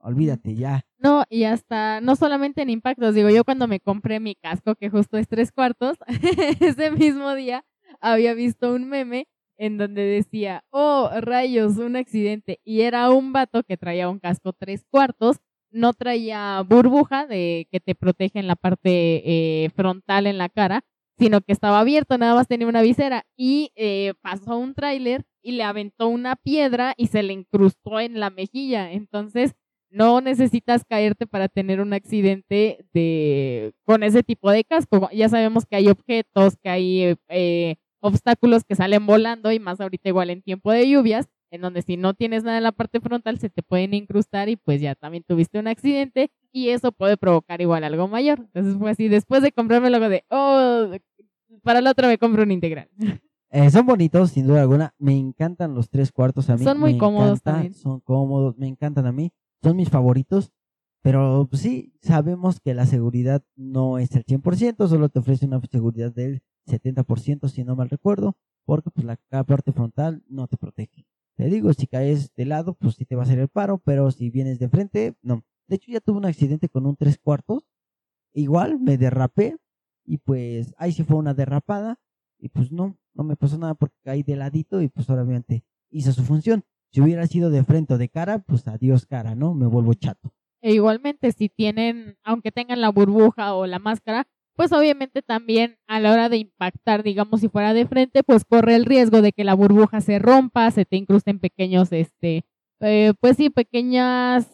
olvídate 0.00 0.54
ya. 0.54 0.82
No, 0.98 1.24
y 1.28 1.44
hasta, 1.44 2.00
no 2.00 2.16
solamente 2.16 2.62
en 2.62 2.70
impactos, 2.70 3.14
digo, 3.14 3.30
yo 3.30 3.44
cuando 3.44 3.68
me 3.68 3.80
compré 3.80 4.20
mi 4.20 4.34
casco, 4.34 4.74
que 4.74 4.90
justo 4.90 5.16
es 5.16 5.28
tres 5.28 5.52
cuartos, 5.52 5.96
ese 6.60 6.90
mismo 6.90 7.34
día 7.34 7.64
había 8.00 8.34
visto 8.34 8.74
un 8.74 8.88
meme 8.88 9.28
en 9.56 9.76
donde 9.76 10.02
decía, 10.02 10.64
oh, 10.70 11.10
rayos, 11.20 11.78
un 11.78 11.96
accidente. 11.96 12.60
Y 12.64 12.82
era 12.82 13.10
un 13.10 13.32
vato 13.32 13.64
que 13.64 13.76
traía 13.76 14.08
un 14.08 14.20
casco 14.20 14.52
tres 14.52 14.84
cuartos 14.88 15.38
no 15.70 15.92
traía 15.92 16.62
burbuja 16.62 17.26
de 17.26 17.68
que 17.70 17.80
te 17.80 17.94
protege 17.94 18.38
en 18.38 18.46
la 18.46 18.56
parte 18.56 19.22
eh, 19.64 19.70
frontal 19.74 20.26
en 20.26 20.38
la 20.38 20.48
cara, 20.48 20.84
sino 21.18 21.40
que 21.40 21.52
estaba 21.52 21.80
abierto, 21.80 22.16
nada 22.16 22.34
más 22.34 22.48
tenía 22.48 22.68
una 22.68 22.82
visera 22.82 23.24
y 23.36 23.72
eh, 23.74 24.14
pasó 24.22 24.56
un 24.56 24.74
tráiler 24.74 25.24
y 25.42 25.52
le 25.52 25.64
aventó 25.64 26.08
una 26.08 26.36
piedra 26.36 26.94
y 26.96 27.08
se 27.08 27.22
le 27.22 27.32
incrustó 27.32 28.00
en 28.00 28.20
la 28.20 28.30
mejilla. 28.30 28.92
Entonces, 28.92 29.54
no 29.90 30.20
necesitas 30.20 30.84
caerte 30.84 31.26
para 31.26 31.48
tener 31.48 31.80
un 31.80 31.92
accidente 31.92 32.84
de 32.92 33.72
con 33.84 34.02
ese 34.02 34.22
tipo 34.22 34.50
de 34.50 34.64
casco. 34.64 35.08
Ya 35.12 35.28
sabemos 35.28 35.66
que 35.66 35.76
hay 35.76 35.88
objetos, 35.88 36.56
que 36.62 36.68
hay 36.68 37.16
eh, 37.28 37.76
obstáculos 38.00 38.64
que 38.64 38.74
salen 38.74 39.06
volando 39.06 39.52
y 39.52 39.58
más 39.58 39.80
ahorita 39.80 40.08
igual 40.08 40.30
en 40.30 40.42
tiempo 40.42 40.72
de 40.72 40.88
lluvias 40.88 41.28
en 41.50 41.60
donde 41.60 41.82
si 41.82 41.96
no 41.96 42.14
tienes 42.14 42.44
nada 42.44 42.58
en 42.58 42.62
la 42.62 42.72
parte 42.72 43.00
frontal 43.00 43.38
se 43.38 43.50
te 43.50 43.62
pueden 43.62 43.94
incrustar 43.94 44.48
y 44.48 44.56
pues 44.56 44.80
ya 44.80 44.94
también 44.94 45.24
tuviste 45.26 45.58
un 45.58 45.68
accidente 45.68 46.30
y 46.52 46.70
eso 46.70 46.92
puede 46.92 47.16
provocar 47.16 47.60
igual 47.60 47.84
algo 47.84 48.08
mayor. 48.08 48.40
Entonces 48.40 48.76
fue 48.76 48.90
así, 48.90 49.08
después 49.08 49.42
de 49.42 49.52
comprarme 49.52 49.90
luego 49.90 50.08
de, 50.08 50.24
oh, 50.30 50.90
para 51.62 51.80
la 51.80 51.90
otra 51.90 52.08
me 52.08 52.18
compro 52.18 52.42
un 52.42 52.50
integral. 52.50 52.88
Eh, 53.50 53.70
son 53.70 53.86
bonitos, 53.86 54.32
sin 54.32 54.46
duda 54.46 54.60
alguna. 54.60 54.92
Me 54.98 55.16
encantan 55.16 55.74
los 55.74 55.88
tres 55.88 56.12
cuartos 56.12 56.50
a 56.50 56.58
mí. 56.58 56.64
Son 56.64 56.78
muy 56.78 56.98
cómodos 56.98 57.40
también. 57.40 57.72
Son 57.72 57.98
cómodos, 58.00 58.58
me 58.58 58.68
encantan 58.68 59.06
a 59.06 59.12
mí. 59.12 59.32
Son 59.62 59.76
mis 59.76 59.90
favoritos. 59.90 60.52
Pero 61.02 61.48
sí, 61.52 61.94
sabemos 62.02 62.60
que 62.60 62.74
la 62.74 62.84
seguridad 62.84 63.44
no 63.56 63.98
es 63.98 64.14
el 64.16 64.24
100%, 64.24 64.88
solo 64.88 65.08
te 65.08 65.20
ofrece 65.20 65.46
una 65.46 65.60
seguridad 65.70 66.12
del 66.12 66.42
70%, 66.66 67.48
si 67.48 67.64
no 67.64 67.76
mal 67.76 67.88
recuerdo, 67.88 68.36
porque 68.66 68.90
pues 68.90 69.06
la 69.06 69.44
parte 69.44 69.72
frontal 69.72 70.24
no 70.28 70.48
te 70.48 70.56
protege. 70.56 71.06
Te 71.36 71.44
digo, 71.44 71.72
si 71.72 71.86
caes 71.86 72.34
de 72.34 72.46
lado, 72.46 72.74
pues 72.74 72.96
sí 72.96 73.04
te 73.04 73.14
va 73.14 73.22
a 73.22 73.24
hacer 73.24 73.38
el 73.38 73.48
paro, 73.48 73.78
pero 73.78 74.10
si 74.10 74.28
vienes 74.28 74.58
de 74.58 74.68
frente, 74.68 75.14
no. 75.22 75.44
De 75.68 75.76
hecho, 75.76 75.92
ya 75.92 76.00
tuve 76.00 76.18
un 76.18 76.24
accidente 76.26 76.68
con 76.68 76.84
un 76.84 76.96
tres 76.96 77.16
cuartos. 77.16 77.64
Igual 78.32 78.80
me 78.80 78.98
derrapé 78.98 79.56
y 80.04 80.18
pues 80.18 80.74
ahí 80.78 80.92
sí 80.92 81.04
fue 81.04 81.16
una 81.16 81.34
derrapada 81.34 82.00
y 82.38 82.48
pues 82.48 82.72
no, 82.72 82.98
no 83.14 83.24
me 83.24 83.36
pasó 83.36 83.56
nada 83.56 83.74
porque 83.74 83.96
caí 84.02 84.22
de 84.24 84.36
ladito 84.36 84.82
y 84.82 84.88
pues 84.88 85.08
obviamente 85.10 85.64
hizo 85.90 86.12
su 86.12 86.24
función. 86.24 86.64
Si 86.90 87.00
hubiera 87.00 87.26
sido 87.26 87.50
de 87.50 87.64
frente 87.64 87.94
o 87.94 87.98
de 87.98 88.08
cara, 88.08 88.38
pues 88.38 88.66
adiós 88.66 89.06
cara, 89.06 89.34
¿no? 89.34 89.54
Me 89.54 89.66
vuelvo 89.66 89.94
chato. 89.94 90.32
E 90.60 90.72
igualmente, 90.72 91.32
si 91.32 91.48
tienen, 91.48 92.16
aunque 92.24 92.50
tengan 92.50 92.80
la 92.80 92.88
burbuja 92.90 93.54
o 93.54 93.66
la 93.66 93.78
máscara, 93.78 94.26
pues 94.56 94.72
obviamente 94.72 95.22
también 95.22 95.76
a 95.86 96.00
la 96.00 96.12
hora 96.12 96.28
de 96.28 96.38
impactar, 96.38 97.04
digamos, 97.04 97.40
si 97.40 97.48
fuera 97.48 97.74
de 97.74 97.86
frente, 97.86 98.24
pues 98.24 98.44
corre 98.44 98.74
el 98.74 98.86
riesgo 98.86 99.22
de 99.22 99.32
que 99.32 99.44
la 99.44 99.54
burbuja 99.54 100.00
se 100.00 100.18
rompa, 100.18 100.70
se 100.72 100.84
te 100.84 100.96
incrusten 100.96 101.38
pequeños, 101.38 101.92
este, 101.92 102.44
eh, 102.80 103.12
pues 103.20 103.36
sí, 103.36 103.50
pequeñas 103.50 104.48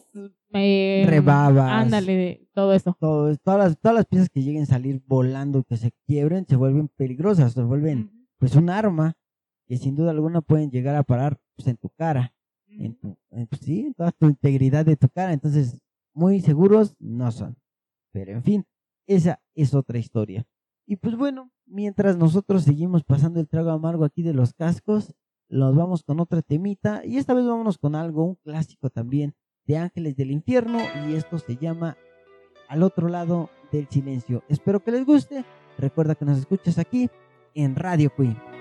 eh, 0.53 1.05
rebabas. 1.07 1.71
Ándale, 1.71 2.47
todo 2.53 2.73
eso. 2.73 2.95
todas, 2.99 3.39
las, 3.45 3.79
todas 3.79 3.95
las 3.95 4.05
piezas 4.05 4.29
que 4.29 4.43
lleguen 4.43 4.63
a 4.63 4.67
salir 4.67 5.01
volando 5.07 5.59
y 5.59 5.63
que 5.63 5.77
se 5.77 5.91
quiebren 6.05 6.45
se 6.47 6.55
vuelven 6.55 6.87
peligrosas, 6.87 7.53
se 7.53 7.63
vuelven 7.63 8.27
pues 8.37 8.55
un 8.55 8.69
arma 8.69 9.17
que 9.65 9.77
sin 9.77 9.95
duda 9.95 10.11
alguna 10.11 10.41
pueden 10.41 10.69
llegar 10.69 10.95
a 10.95 11.03
parar 11.03 11.39
pues, 11.55 11.67
en 11.67 11.77
tu 11.77 11.89
cara, 11.89 12.33
en 12.67 12.95
tu, 12.95 13.17
pues, 13.29 13.61
sí, 13.61 13.87
en 13.87 13.93
toda 13.93 14.11
tu 14.11 14.27
integridad 14.27 14.85
de 14.85 14.95
tu 14.95 15.09
cara. 15.09 15.33
Entonces, 15.33 15.81
muy 16.13 16.41
seguros 16.41 16.95
no 16.99 17.31
son. 17.31 17.57
Pero 18.11 18.31
en 18.31 18.43
fin, 18.43 18.65
esa 19.07 19.41
es 19.53 19.73
otra 19.73 19.97
historia. 19.97 20.45
Y 20.87 20.95
pues 20.97 21.15
bueno, 21.15 21.51
mientras 21.65 22.17
nosotros 22.17 22.63
seguimos 22.63 23.03
pasando 23.03 23.39
el 23.39 23.47
trago 23.47 23.71
amargo 23.71 24.05
aquí 24.05 24.23
de 24.23 24.33
los 24.33 24.53
cascos, 24.53 25.13
nos 25.49 25.75
vamos 25.75 26.03
con 26.03 26.19
otra 26.19 26.41
temita 26.41 27.05
y 27.05 27.17
esta 27.17 27.33
vez 27.33 27.45
vámonos 27.45 27.77
con 27.77 27.95
algo, 27.95 28.23
un 28.23 28.35
clásico 28.35 28.89
también 28.89 29.35
de 29.65 29.77
Ángeles 29.77 30.15
del 30.15 30.31
Infierno 30.31 30.79
y 31.07 31.15
esto 31.15 31.39
se 31.39 31.57
llama 31.57 31.97
Al 32.67 32.83
otro 32.83 33.09
lado 33.09 33.49
del 33.71 33.87
silencio. 33.87 34.43
Espero 34.47 34.83
que 34.83 34.91
les 34.91 35.05
guste. 35.05 35.43
Recuerda 35.77 36.15
que 36.15 36.25
nos 36.25 36.37
escuchas 36.37 36.77
aquí 36.77 37.09
en 37.53 37.75
Radio 37.75 38.11
Queen. 38.15 38.54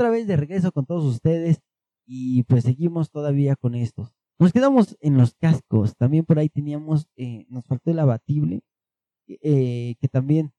Otra 0.00 0.08
vez 0.08 0.26
de 0.26 0.38
regreso 0.38 0.72
con 0.72 0.86
todos 0.86 1.04
ustedes 1.04 1.60
y 2.06 2.44
pues 2.44 2.64
seguimos 2.64 3.10
todavía 3.10 3.54
con 3.54 3.74
estos. 3.74 4.14
Nos 4.38 4.50
quedamos 4.50 4.96
en 5.00 5.18
los 5.18 5.34
cascos. 5.34 5.94
También 5.94 6.24
por 6.24 6.38
ahí 6.38 6.48
teníamos, 6.48 7.06
eh, 7.16 7.44
nos 7.50 7.66
faltó 7.66 7.90
el 7.90 7.98
abatible, 7.98 8.62
eh, 9.28 9.96
que 10.00 10.08
también 10.08 10.54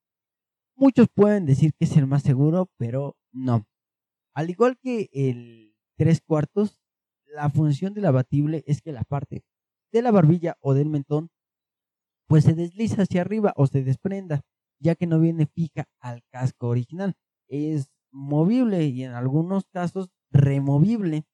muchos 0.75 1.07
pueden 1.11 1.47
decir 1.47 1.73
que 1.73 1.85
es 1.85 1.97
el 1.97 2.05
más 2.05 2.21
seguro, 2.21 2.69
pero 2.77 3.17
no. 3.31 3.65
Al 4.35 4.51
igual 4.51 4.77
que 4.77 5.09
el 5.11 5.73
tres 5.97 6.21
cuartos, 6.21 6.77
la 7.25 7.49
función 7.49 7.95
del 7.95 8.05
abatible 8.05 8.63
es 8.67 8.83
que 8.83 8.91
la 8.91 9.03
parte 9.05 9.43
de 9.91 10.03
la 10.03 10.11
barbilla 10.11 10.55
o 10.59 10.75
del 10.75 10.89
mentón 10.89 11.31
pues 12.27 12.43
se 12.43 12.53
desliza 12.53 13.01
hacia 13.01 13.21
arriba 13.21 13.53
o 13.55 13.65
se 13.65 13.83
desprenda 13.83 14.41
ya 14.79 14.93
que 14.93 15.07
no 15.07 15.19
viene 15.19 15.47
fija 15.47 15.85
al 15.99 16.21
casco 16.29 16.67
original. 16.67 17.15
Es 17.47 17.90
movible 18.11 18.85
y 18.85 19.03
en 19.03 19.11
algunos 19.13 19.65
casos 19.71 20.09
removible. 20.31 21.25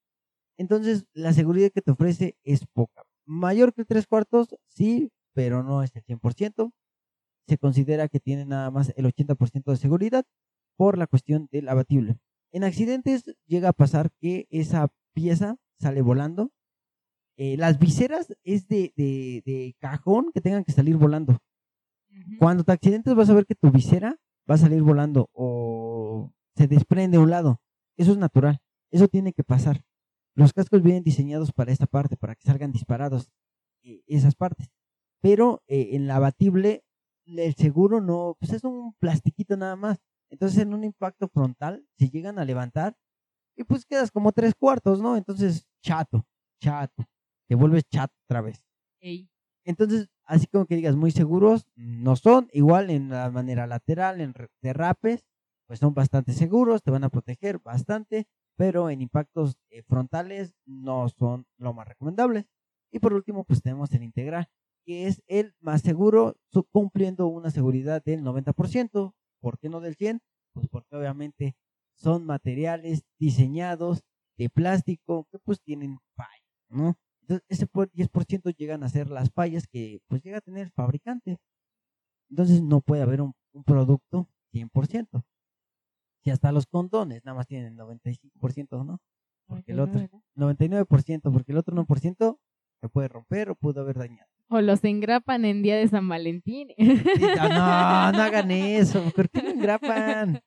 Entonces, 0.58 1.06
la 1.14 1.34
seguridad 1.34 1.72
que 1.72 1.82
te 1.82 1.92
ofrece 1.92 2.38
es 2.44 2.66
poca. 2.66 3.04
Mayor 3.26 3.74
que 3.74 3.86
tres 3.86 4.08
cuartos, 4.08 4.56
sí, 4.68 5.12
pero 5.34 5.64
no 5.64 5.84
es 5.84 5.96
el 5.96 6.04
100%. 6.04 6.72
Se 7.48 7.58
considera 7.58 8.08
que 8.08 8.20
tiene 8.20 8.46
nada 8.46 8.72
más 8.72 8.92
el 8.96 9.06
80% 9.06 9.72
de 9.72 9.78
seguridad 9.78 10.26
por 10.78 10.98
la 10.98 11.08
cuestión 11.08 11.48
del 11.52 11.70
abatible. 11.70 12.18
En 12.52 12.64
accidentes 12.64 13.36
llega 13.46 13.70
a 13.70 13.74
pasar 13.74 14.12
que 14.20 14.48
esa 14.50 14.88
pieza 15.14 15.58
sale 15.80 16.02
volando. 16.02 16.52
Eh, 17.38 17.56
las 17.58 17.78
viseras 17.78 18.34
es 18.44 18.68
de, 18.68 18.94
de, 18.96 19.76
cajón 19.80 20.32
que 20.34 20.42
tengan 20.42 20.64
que 20.64 20.72
salir 20.72 20.98
volando. 20.98 21.38
Cuando 22.40 22.64
te 22.64 22.72
accidentes 22.72 23.14
vas 23.14 23.30
a 23.30 23.34
ver 23.34 23.46
que 23.46 23.56
tu 23.56 23.70
visera 23.70 24.18
va 24.50 24.56
a 24.56 24.58
salir 24.58 24.82
volando 24.82 25.30
o 25.34 26.32
se 26.58 26.68
desprende 26.68 27.18
a 27.18 27.22
un 27.22 27.30
lado. 27.30 27.62
Eso 27.98 28.12
es 28.12 28.18
natural. 28.18 28.60
Eso 28.92 29.08
tiene 29.08 29.34
que 29.34 29.44
pasar. 29.44 29.84
Los 30.36 30.54
cascos 30.54 30.84
vienen 30.84 31.04
diseñados 31.04 31.52
para 31.52 31.72
esta 31.72 31.88
parte, 31.88 32.18
para 32.18 32.36
que 32.36 32.44
salgan 32.44 32.72
disparados 32.72 33.30
eh, 33.84 34.02
esas 34.08 34.36
partes. 34.36 34.70
Pero 35.22 35.64
eh, 35.68 35.90
en 35.94 36.08
la 36.08 36.18
abatible, 36.18 36.84
el 37.26 37.56
seguro 37.56 38.02
no, 38.02 38.36
pues 38.40 38.54
es 38.54 38.64
un 38.64 38.94
plastiquito 39.00 39.58
nada 39.58 39.76
más. 39.76 39.98
Entonces 40.30 40.60
en 40.60 40.74
un 40.74 40.84
impacto 40.84 41.28
frontal, 41.30 41.86
si 41.98 42.10
llegan 42.10 42.40
a 42.40 42.46
levantar, 42.46 42.96
y 43.56 43.64
pues 43.64 43.86
quedas 43.86 44.12
como 44.12 44.32
tres 44.32 44.54
cuartos, 44.56 45.02
¿no? 45.02 45.18
Entonces, 45.18 45.68
chato, 45.82 46.26
chato. 46.62 47.06
Te 47.48 47.56
vuelves 47.56 47.84
chato 47.90 48.14
otra 48.26 48.42
vez. 48.42 48.64
Entonces, 49.66 50.10
así 50.26 50.48
como 50.48 50.66
que 50.66 50.76
digas 50.76 50.96
muy 50.96 51.12
seguros, 51.12 51.66
no 51.76 52.16
son. 52.16 52.50
Igual 52.54 52.90
en 52.92 53.10
la 53.10 53.32
manera 53.32 53.66
lateral, 53.66 54.22
en 54.22 54.34
derrapes, 54.62 55.26
pues 55.68 55.80
son 55.80 55.94
bastante 55.94 56.34
seguros, 56.34 56.82
te 56.82 56.92
van 56.92 57.04
a 57.04 57.10
proteger 57.10 57.60
bastante, 57.60 58.28
pero 58.56 58.90
en 58.90 59.02
impactos 59.02 59.58
eh, 59.70 59.84
frontales 59.84 60.54
no 60.66 61.10
son 61.10 61.46
lo 61.58 61.74
más 61.74 61.88
recomendables. 61.88 62.46
Y 62.92 63.00
por 63.00 63.14
último, 63.14 63.44
pues 63.44 63.62
tenemos 63.62 63.92
el 63.94 64.04
integral, 64.04 64.48
que 64.86 65.08
es 65.08 65.22
el 65.28 65.54
más 65.60 65.82
seguro, 65.82 66.36
cumpliendo 66.72 67.28
una 67.28 67.52
seguridad 67.52 68.02
del 68.04 68.24
90%. 68.24 69.14
¿Por 69.42 69.60
qué 69.60 69.70
no 69.70 69.82
del 69.82 69.98
100%? 69.98 70.22
Pues 70.54 70.68
porque 70.70 70.96
obviamente 70.96 71.56
son 71.96 72.26
materiales 72.26 73.04
diseñados 73.20 74.04
de 74.38 74.50
plástico 74.50 75.28
que 75.32 75.40
pues 75.40 75.62
tienen 75.62 75.98
fallas, 76.16 76.64
¿no? 76.70 76.98
Entonces 77.22 77.46
ese 77.50 77.68
10% 77.68 78.56
llegan 78.56 78.84
a 78.84 78.90
ser 78.90 79.10
las 79.10 79.32
fallas 79.32 79.68
que 79.68 80.00
pues 80.08 80.24
llega 80.24 80.38
a 80.38 80.42
tener 80.42 80.68
el 80.68 80.72
fabricante. 80.72 81.38
Entonces 82.30 82.62
no 82.62 82.82
puede 82.82 83.02
haber 83.02 83.22
un, 83.22 83.34
producto 83.66 84.30
100%. 84.54 85.24
Si 86.28 86.32
hasta 86.32 86.52
los 86.52 86.66
condones 86.66 87.24
nada 87.24 87.38
más 87.38 87.48
tienen 87.48 87.78
95%, 87.78 88.86
¿no? 88.86 89.00
Porque 89.46 89.72
el 89.72 89.80
otro 89.80 90.02
99%, 90.36 91.22
porque 91.32 91.54
el 91.54 91.58
otro 91.58 91.74
1% 91.74 92.38
se 92.82 92.90
puede 92.90 93.08
romper 93.08 93.50
o 93.50 93.56
pudo 93.56 93.80
haber 93.80 93.96
dañado. 93.96 94.30
O 94.50 94.60
los 94.60 94.84
engrapan 94.84 95.46
en 95.46 95.62
día 95.62 95.78
de 95.78 95.88
San 95.88 96.10
Valentín. 96.10 96.68
no, 96.78 96.86
no 98.12 98.22
hagan 98.22 98.52
eso. 98.52 99.10
¿Por 99.16 99.30
qué 99.30 99.42
lo 99.42 99.52
engrapan? 99.52 100.42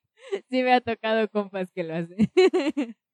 Sí 0.50 0.62
me 0.62 0.74
ha 0.74 0.82
tocado 0.82 1.26
compas 1.30 1.72
que 1.72 1.82
lo 1.82 1.94
hacen. 1.94 2.28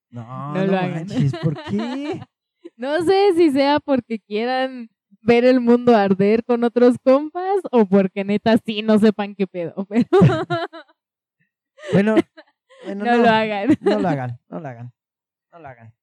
No, 0.09 0.53
no, 0.53 0.65
lo 0.65 0.77
hagan. 0.77 1.07
¿Por 1.41 1.55
qué? 1.69 2.19
No 2.75 3.01
sé 3.05 3.33
si 3.37 3.49
sea 3.51 3.79
porque 3.79 4.19
quieran 4.19 4.89
ver 5.21 5.45
el 5.45 5.61
mundo 5.61 5.95
arder 5.95 6.43
con 6.43 6.65
otros 6.65 6.97
compas 7.01 7.61
o 7.71 7.85
porque 7.85 8.25
neta 8.25 8.57
sí 8.57 8.81
no 8.81 8.99
sepan 8.99 9.35
qué 9.35 9.47
pedo, 9.47 9.87
pero... 9.87 10.05
bueno, 11.93 12.15
bueno 12.85 13.05
no, 13.05 13.17
lo 13.17 13.29
hagan. 13.29 13.69
No 13.81 13.99
lo 13.99 14.07
hagan, 14.07 14.39
no 14.49 14.59
lo 14.59 14.67
hagan, 14.67 14.93
no 15.51 15.59
lo 15.59 15.67
hagan. 15.67 15.93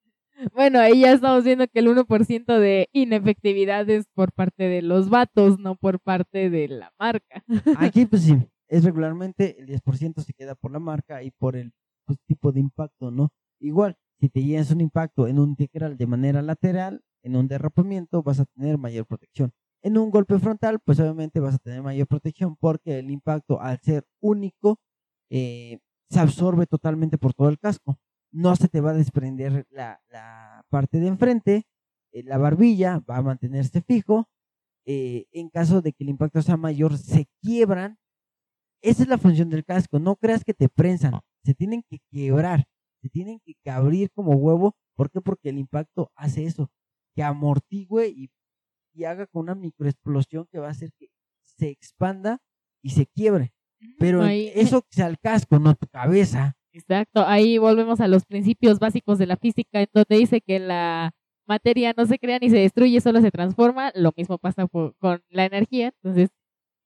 Bueno, 0.53 0.81
ahí 0.81 1.01
ya 1.01 1.12
estamos 1.12 1.45
viendo 1.45 1.66
que 1.68 1.79
el 1.79 1.89
1% 1.89 2.59
de 2.59 2.89
inefectividad 2.93 3.89
es 3.89 4.07
por 4.14 4.33
parte 4.33 4.64
de 4.64 4.83
los 4.83 5.09
vatos, 5.09 5.59
no 5.59 5.77
por 5.77 6.01
parte 6.01 6.51
de 6.51 6.68
la 6.68 6.93
marca. 6.99 7.45
Aquí 7.79 8.07
pues 8.07 8.22
sí, 8.22 8.37
es 8.68 8.85
regularmente 8.85 9.57
el 9.61 9.68
10% 9.68 10.22
se 10.22 10.33
queda 10.33 10.55
por 10.55 10.72
la 10.72 10.81
marca 10.81 11.22
y 11.22 11.31
por 11.31 11.57
el 11.57 11.72
pues, 12.05 12.18
tipo 12.27 12.51
de 12.51 12.61
impacto, 12.61 13.11
¿no? 13.11 13.31
Igual, 13.61 13.97
si 14.18 14.29
te 14.29 14.43
llevas 14.43 14.70
un 14.70 14.81
impacto 14.81 15.29
en 15.29 15.39
un 15.39 15.51
integral 15.51 15.97
de 15.97 16.07
manera 16.07 16.43
lateral, 16.43 17.03
en 17.22 17.37
un 17.37 17.49
derrapamiento 17.49 18.22
vas 18.22 18.41
a 18.41 18.45
tener 18.47 18.77
mayor 18.77 19.07
protección. 19.07 19.53
En 19.83 19.99
un 19.99 20.11
golpe 20.11 20.39
frontal, 20.39 20.81
pues 20.81 20.99
obviamente 20.99 21.41
vas 21.41 21.55
a 21.55 21.59
tener 21.59 21.83
mayor 21.83 22.07
protección 22.07 22.57
porque 22.57 22.99
el 22.99 23.11
impacto 23.11 23.61
al 23.61 23.79
ser 23.81 24.05
único 24.20 24.79
eh, 25.31 25.79
se 26.11 26.21
absorbe 26.21 26.67
totalmente 26.67 27.19
por 27.19 27.35
todo 27.35 27.49
el 27.49 27.59
casco. 27.59 27.99
No 28.33 28.57
se 28.57 28.69
te 28.69 28.81
va 28.81 28.91
a 28.91 28.95
desprender 28.95 29.67
la, 29.71 30.01
parte 30.69 30.99
de 30.99 31.07
enfrente, 31.07 31.67
eh, 32.13 32.23
la 32.25 32.39
barbilla 32.39 33.01
va 33.09 33.19
a 33.19 33.23
mantenerse 33.23 33.81
fijo. 33.83 34.29
Eh, 34.87 35.27
en 35.33 35.49
caso 35.49 35.81
de 35.81 35.93
que 35.93 36.05
el 36.05 36.11
impacto 36.11 36.43
sea 36.43 36.57
mayor, 36.57 36.99
se 36.99 37.27
quiebran 37.41 37.99
esa 38.85 39.03
es 39.03 39.09
la 39.09 39.17
función 39.17 39.49
del 39.49 39.65
casco. 39.65 39.99
No 39.99 40.15
creas 40.17 40.45
que 40.45 40.53
te 40.53 40.69
prensan. 40.69 41.19
Se 41.43 41.55
tienen 41.55 41.83
que 41.89 42.01
quebrar. 42.13 42.67
Se 43.01 43.09
tienen 43.09 43.41
que 43.41 43.71
abrir 43.71 44.11
como 44.11 44.33
huevo. 44.33 44.77
¿Por 44.95 45.11
qué? 45.11 45.23
Porque 45.23 45.49
el 45.49 45.57
impacto 45.59 46.13
hace 46.15 46.45
eso. 46.45 46.71
Que 47.15 47.23
amortigue 47.23 48.09
y, 48.09 48.31
haga 49.07 49.27
con 49.27 49.45
una 49.45 49.55
microexplosión 49.55 50.47
que 50.53 50.59
va 50.59 50.69
a 50.69 50.73
hacer 50.73 50.93
que 50.99 51.09
se 51.43 51.71
expanda 51.71 52.43
y 52.83 52.91
se 52.91 53.07
quiebre. 53.07 53.54
Pero 53.99 54.24
eso 54.26 54.85
sea 54.91 55.07
el 55.07 55.18
casco, 55.18 55.59
no 55.59 55.74
tu 55.74 55.87
cabeza. 55.87 56.57
Exacto. 56.72 57.24
Ahí 57.26 57.59
volvemos 57.59 58.01
a 58.01 58.09
los 58.09 58.24
principios 58.24 58.78
básicos 58.78 59.18
de 59.18 59.26
la 59.26 59.37
física, 59.37 59.80
en 59.80 59.89
donde 59.93 60.16
dice 60.16 60.41
que 60.41 60.59
la 60.59 61.12
materia 61.47 61.95
no 61.97 62.07
se 62.07 62.18
crea 62.18 62.39
ni 62.41 62.51
se 62.51 62.57
destruye, 62.57 63.01
solo 63.01 63.20
se 63.20 63.30
transforma. 63.30 63.93
Lo 63.95 64.12
mismo 64.16 64.39
pasa 64.39 64.66
con 64.68 65.22
la 65.30 65.45
energía. 65.45 65.93
Entonces, 66.03 66.30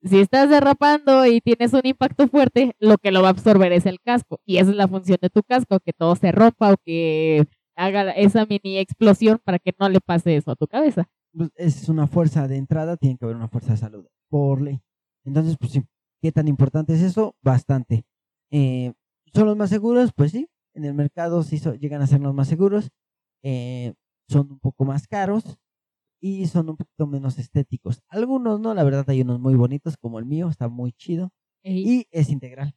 si 0.03 0.21
estás 0.21 0.51
derrapando 0.51 1.27
y 1.27 1.41
tienes 1.41 1.73
un 1.73 1.81
impacto 1.85 2.29
fuerte, 2.29 2.75
lo 2.79 2.99
que 2.99 3.11
lo 3.11 3.23
va 3.23 3.29
a 3.29 3.31
absorber 3.31 3.73
es 3.73 3.87
el 3.87 4.01
casco. 4.01 4.41
Y 4.45 4.59
esa 4.59 4.71
es 4.71 4.77
la 4.77 4.89
función 4.89 5.19
de 5.21 5.31
tu 5.31 5.43
casco, 5.43 5.81
que 5.81 5.93
todo 5.93 6.15
se 6.17 6.33
rompa 6.33 6.73
o 6.73 6.77
que 6.85 7.47
haga 7.75 8.11
esa 8.11 8.45
mini 8.45 8.79
explosión 8.79 9.41
para 9.43 9.59
que 9.59 9.75
no 9.79 9.89
le 9.89 10.01
pase 10.01 10.37
eso 10.37 10.51
a 10.51 10.57
tu 10.57 10.67
cabeza. 10.67 11.09
Pues 11.33 11.51
es 11.57 11.89
una 11.89 12.07
fuerza 12.07 12.47
de 12.49 12.57
entrada, 12.57 12.97
tiene 12.97 13.17
que 13.17 13.25
haber 13.25 13.37
una 13.37 13.49
fuerza 13.49 13.73
de 13.73 13.79
salud, 13.79 14.07
por 14.29 14.61
ley. 14.61 14.81
Entonces, 15.25 15.57
pues 15.59 15.73
sí, 15.73 15.83
¿qué 16.21 16.33
tan 16.33 16.49
importante 16.49 16.95
es 16.95 17.03
eso? 17.03 17.35
Bastante. 17.43 18.05
Eh, 18.51 18.93
¿Son 19.35 19.47
los 19.47 19.57
más 19.57 19.71
seguros? 19.71 20.13
Pues 20.15 20.33
sí, 20.33 20.49
en 20.75 20.85
el 20.85 20.95
mercado 20.95 21.43
sí 21.43 21.61
llegan 21.81 22.03
a 22.03 22.07
ser 22.07 22.21
los 22.21 22.35
más 22.35 22.49
seguros. 22.49 22.91
Eh, 23.43 23.95
son 24.29 24.53
un 24.53 24.59
poco 24.61 24.85
más 24.85 25.07
caros, 25.07 25.59
y 26.21 26.47
son 26.47 26.71
un 26.71 26.77
poquito 26.77 27.07
menos 27.07 27.39
estéticos. 27.39 28.01
Algunos 28.09 28.61
no, 28.61 28.75
la 28.75 28.85
verdad 28.85 29.09
hay 29.09 29.23
unos 29.23 29.39
muy 29.41 29.55
bonitos 29.55 29.97
como 29.97 30.19
el 30.19 30.25
mío, 30.25 30.49
está 30.49 30.69
muy 30.69 30.93
chido 30.93 31.31
y 31.63 32.07
es 32.11 32.31
integral. 32.31 32.75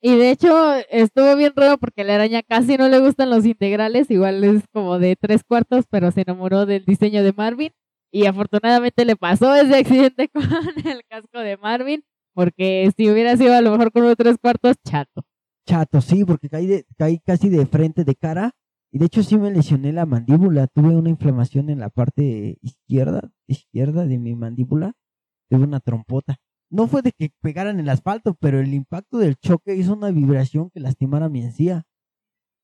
Y 0.00 0.16
de 0.16 0.30
hecho 0.30 0.74
estuvo 0.90 1.36
bien 1.36 1.52
raro 1.54 1.78
porque 1.78 2.02
a 2.02 2.04
la 2.04 2.16
araña 2.16 2.42
casi 2.42 2.76
no 2.76 2.88
le 2.88 2.98
gustan 2.98 3.30
los 3.30 3.46
integrales, 3.46 4.10
igual 4.10 4.42
es 4.44 4.64
como 4.72 4.98
de 4.98 5.16
tres 5.16 5.44
cuartos, 5.44 5.84
pero 5.88 6.10
se 6.10 6.22
enamoró 6.22 6.66
del 6.66 6.84
diseño 6.84 7.22
de 7.22 7.32
Marvin 7.32 7.72
y 8.10 8.26
afortunadamente 8.26 9.04
le 9.04 9.16
pasó 9.16 9.54
ese 9.54 9.76
accidente 9.76 10.28
con 10.34 10.42
el 10.86 11.04
casco 11.08 11.38
de 11.38 11.56
Marvin, 11.56 12.04
porque 12.34 12.90
si 12.96 13.10
hubiera 13.10 13.36
sido 13.36 13.54
a 13.54 13.60
lo 13.60 13.72
mejor 13.72 13.92
con 13.92 14.02
unos 14.04 14.16
tres 14.16 14.36
cuartos, 14.38 14.76
chato. 14.86 15.22
Chato, 15.66 16.00
sí, 16.00 16.24
porque 16.24 16.48
caí, 16.48 16.66
de, 16.66 16.86
caí 16.96 17.18
casi 17.20 17.48
de 17.48 17.66
frente 17.66 18.04
de 18.04 18.14
cara 18.14 18.52
y 18.90 18.98
de 18.98 19.06
hecho 19.06 19.22
sí 19.22 19.38
me 19.38 19.50
lesioné 19.50 19.92
la 19.92 20.04
mandíbula, 20.04 20.66
tuve 20.66 20.94
una 20.94 21.08
inflamación 21.08 21.70
en 21.70 21.80
la 21.80 21.88
parte 21.88 22.58
izquierda, 22.60 23.32
izquierda 23.46 24.06
de 24.06 24.18
mi 24.18 24.34
mandíbula, 24.34 24.92
tuve 25.48 25.64
una 25.64 25.80
trompota. 25.80 26.36
No 26.68 26.88
fue 26.88 27.00
de 27.00 27.12
que 27.12 27.30
pegaran 27.40 27.80
el 27.80 27.88
asfalto, 27.88 28.34
pero 28.34 28.60
el 28.60 28.74
impacto 28.74 29.18
del 29.18 29.36
choque 29.36 29.76
hizo 29.76 29.94
una 29.94 30.10
vibración 30.10 30.70
que 30.70 30.80
lastimara 30.80 31.30
mi 31.30 31.42
encía. 31.42 31.84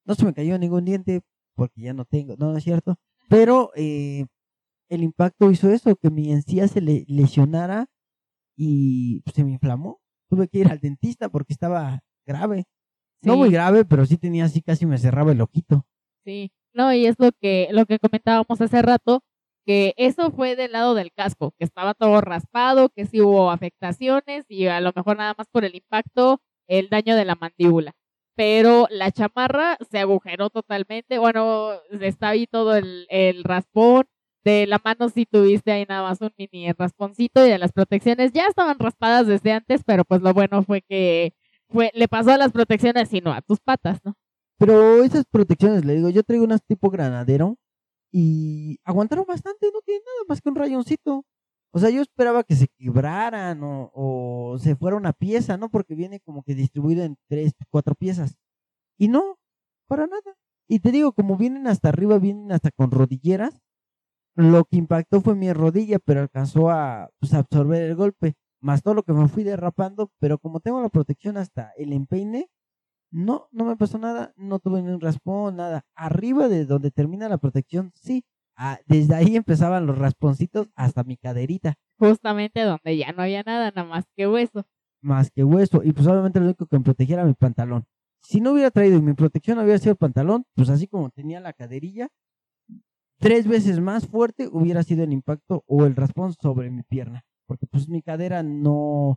No 0.04 0.14
se 0.14 0.24
me 0.26 0.34
cayó 0.34 0.58
ningún 0.58 0.84
diente, 0.84 1.22
porque 1.54 1.82
ya 1.82 1.94
no 1.94 2.04
tengo, 2.04 2.36
no, 2.36 2.56
es 2.56 2.64
cierto. 2.64 2.96
Pero 3.28 3.70
eh, 3.74 4.26
el 4.90 5.02
impacto 5.02 5.50
hizo 5.50 5.70
eso, 5.70 5.96
que 5.96 6.10
mi 6.10 6.30
encía 6.32 6.68
se 6.68 6.80
le 6.82 7.04
lesionara 7.08 7.88
y 8.58 9.22
se 9.32 9.44
me 9.44 9.52
inflamó. 9.52 10.00
Tuve 10.28 10.48
que 10.48 10.58
ir 10.58 10.68
al 10.68 10.80
dentista 10.80 11.28
porque 11.28 11.52
estaba 11.52 12.00
grave. 12.26 12.64
No 13.22 13.36
muy 13.36 13.50
grave, 13.50 13.84
pero 13.84 14.04
sí 14.04 14.16
tenía 14.18 14.44
así, 14.44 14.60
casi 14.60 14.84
me 14.84 14.98
cerraba 14.98 15.32
el 15.32 15.40
ojito. 15.40 15.86
Sí, 16.24 16.52
no, 16.74 16.92
y 16.92 17.06
es 17.06 17.16
lo 17.18 17.30
que, 17.32 17.68
lo 17.70 17.86
que 17.86 17.98
comentábamos 17.98 18.60
hace 18.60 18.82
rato, 18.82 19.22
que 19.64 19.94
eso 19.96 20.30
fue 20.30 20.56
del 20.56 20.72
lado 20.72 20.94
del 20.94 21.12
casco, 21.12 21.52
que 21.58 21.64
estaba 21.64 21.94
todo 21.94 22.20
raspado, 22.20 22.90
que 22.90 23.06
sí 23.06 23.20
hubo 23.20 23.50
afectaciones 23.50 24.44
y 24.48 24.66
a 24.66 24.80
lo 24.80 24.92
mejor 24.94 25.16
nada 25.16 25.34
más 25.36 25.48
por 25.50 25.64
el 25.64 25.74
impacto, 25.74 26.40
el 26.68 26.88
daño 26.88 27.16
de 27.16 27.24
la 27.24 27.34
mandíbula. 27.34 27.92
Pero 28.36 28.86
la 28.90 29.10
chamarra 29.10 29.78
se 29.90 29.98
agujeró 29.98 30.50
totalmente, 30.50 31.18
bueno, 31.18 31.72
está 32.00 32.30
ahí 32.30 32.46
todo 32.46 32.76
el, 32.76 33.06
el 33.08 33.42
raspón, 33.42 34.06
de 34.48 34.66
la 34.66 34.80
mano 34.82 35.08
sí 35.08 35.26
tuviste 35.26 35.72
ahí 35.72 35.84
nada 35.88 36.02
más 36.02 36.20
un 36.20 36.32
mini 36.38 36.72
rasponcito 36.72 37.46
y 37.46 37.50
de 37.50 37.58
las 37.58 37.72
protecciones 37.72 38.32
ya 38.32 38.46
estaban 38.46 38.78
raspadas 38.78 39.26
desde 39.26 39.52
antes, 39.52 39.82
pero 39.84 40.04
pues 40.04 40.22
lo 40.22 40.32
bueno 40.32 40.62
fue 40.62 40.82
que 40.82 41.34
fue, 41.68 41.90
le 41.94 42.08
pasó 42.08 42.30
a 42.32 42.38
las 42.38 42.52
protecciones 42.52 43.12
y 43.12 43.20
no 43.20 43.32
a 43.32 43.42
tus 43.42 43.60
patas, 43.60 44.00
¿no? 44.04 44.14
Pero 44.58 45.02
esas 45.04 45.24
protecciones, 45.26 45.84
le 45.84 45.94
digo, 45.96 46.08
yo 46.08 46.22
traigo 46.22 46.44
unas 46.44 46.64
tipo 46.64 46.90
granadero 46.90 47.56
y 48.12 48.78
aguantaron 48.84 49.26
bastante, 49.26 49.70
no 49.72 49.80
tiene 49.84 50.00
nada 50.00 50.24
más 50.28 50.40
que 50.40 50.48
un 50.48 50.56
rayoncito. 50.56 51.24
O 51.70 51.78
sea, 51.78 51.90
yo 51.90 52.00
esperaba 52.00 52.42
que 52.44 52.56
se 52.56 52.68
quebraran 52.78 53.62
o, 53.62 53.90
o 53.94 54.58
se 54.58 54.74
fuera 54.76 54.96
una 54.96 55.12
pieza, 55.12 55.58
¿no? 55.58 55.68
Porque 55.68 55.94
viene 55.94 56.20
como 56.20 56.42
que 56.42 56.54
distribuido 56.54 57.04
en 57.04 57.16
tres, 57.28 57.52
cuatro 57.70 57.94
piezas. 57.94 58.36
Y 58.98 59.08
no, 59.08 59.38
para 59.88 60.06
nada. 60.06 60.36
Y 60.68 60.80
te 60.80 60.90
digo, 60.92 61.12
como 61.12 61.36
vienen 61.36 61.66
hasta 61.66 61.90
arriba, 61.90 62.18
vienen 62.18 62.52
hasta 62.52 62.70
con 62.70 62.90
rodilleras, 62.90 63.60
lo 64.38 64.64
que 64.66 64.76
impactó 64.76 65.20
fue 65.20 65.34
mi 65.34 65.52
rodilla, 65.52 65.98
pero 65.98 66.20
alcanzó 66.20 66.70
a 66.70 67.10
pues, 67.18 67.34
absorber 67.34 67.82
el 67.82 67.96
golpe, 67.96 68.34
más 68.60 68.84
todo 68.84 68.94
lo 68.94 69.02
que 69.02 69.12
me 69.12 69.26
fui 69.26 69.42
derrapando, 69.42 70.12
pero 70.20 70.38
como 70.38 70.60
tengo 70.60 70.80
la 70.80 70.90
protección 70.90 71.36
hasta 71.36 71.72
el 71.76 71.92
empeine, 71.92 72.48
no, 73.10 73.48
no 73.50 73.64
me 73.64 73.76
pasó 73.76 73.98
nada, 73.98 74.32
no 74.36 74.60
tuve 74.60 74.80
ni 74.80 74.92
un 74.92 75.00
raspón, 75.00 75.56
nada. 75.56 75.84
Arriba 75.96 76.46
de 76.46 76.66
donde 76.66 76.92
termina 76.92 77.28
la 77.28 77.38
protección, 77.38 77.90
sí. 77.96 78.24
Ah, 78.54 78.78
desde 78.86 79.16
ahí 79.16 79.34
empezaban 79.34 79.86
los 79.86 79.98
rasponcitos 79.98 80.68
hasta 80.76 81.02
mi 81.02 81.16
caderita. 81.16 81.74
Justamente 81.98 82.60
donde 82.62 82.96
ya 82.96 83.10
no 83.12 83.22
había 83.22 83.42
nada, 83.42 83.72
nada 83.74 83.88
más 83.88 84.04
que 84.14 84.28
hueso. 84.28 84.64
Más 85.00 85.32
que 85.32 85.42
hueso. 85.42 85.82
Y 85.82 85.92
pues 85.92 86.06
obviamente 86.06 86.38
lo 86.38 86.46
único 86.46 86.66
que 86.66 86.78
me 86.78 86.84
protegiera 86.84 87.22
era 87.22 87.28
mi 87.28 87.34
pantalón. 87.34 87.86
Si 88.22 88.40
no 88.40 88.52
hubiera 88.52 88.70
traído 88.70 88.98
y 88.98 89.02
mi 89.02 89.14
protección 89.14 89.58
hubiera 89.58 89.78
sido 89.78 89.92
el 89.92 89.96
pantalón, 89.96 90.44
pues 90.54 90.68
así 90.68 90.86
como 90.86 91.10
tenía 91.10 91.40
la 91.40 91.52
caderilla, 91.52 92.08
tres 93.18 93.46
veces 93.48 93.80
más 93.80 94.06
fuerte 94.06 94.48
hubiera 94.50 94.82
sido 94.82 95.04
el 95.04 95.12
impacto 95.12 95.64
o 95.66 95.84
el 95.86 95.96
raspón 95.96 96.34
sobre 96.40 96.70
mi 96.70 96.82
pierna. 96.82 97.24
Porque 97.46 97.66
pues 97.66 97.88
mi 97.88 98.02
cadera 98.02 98.42
no, 98.42 99.16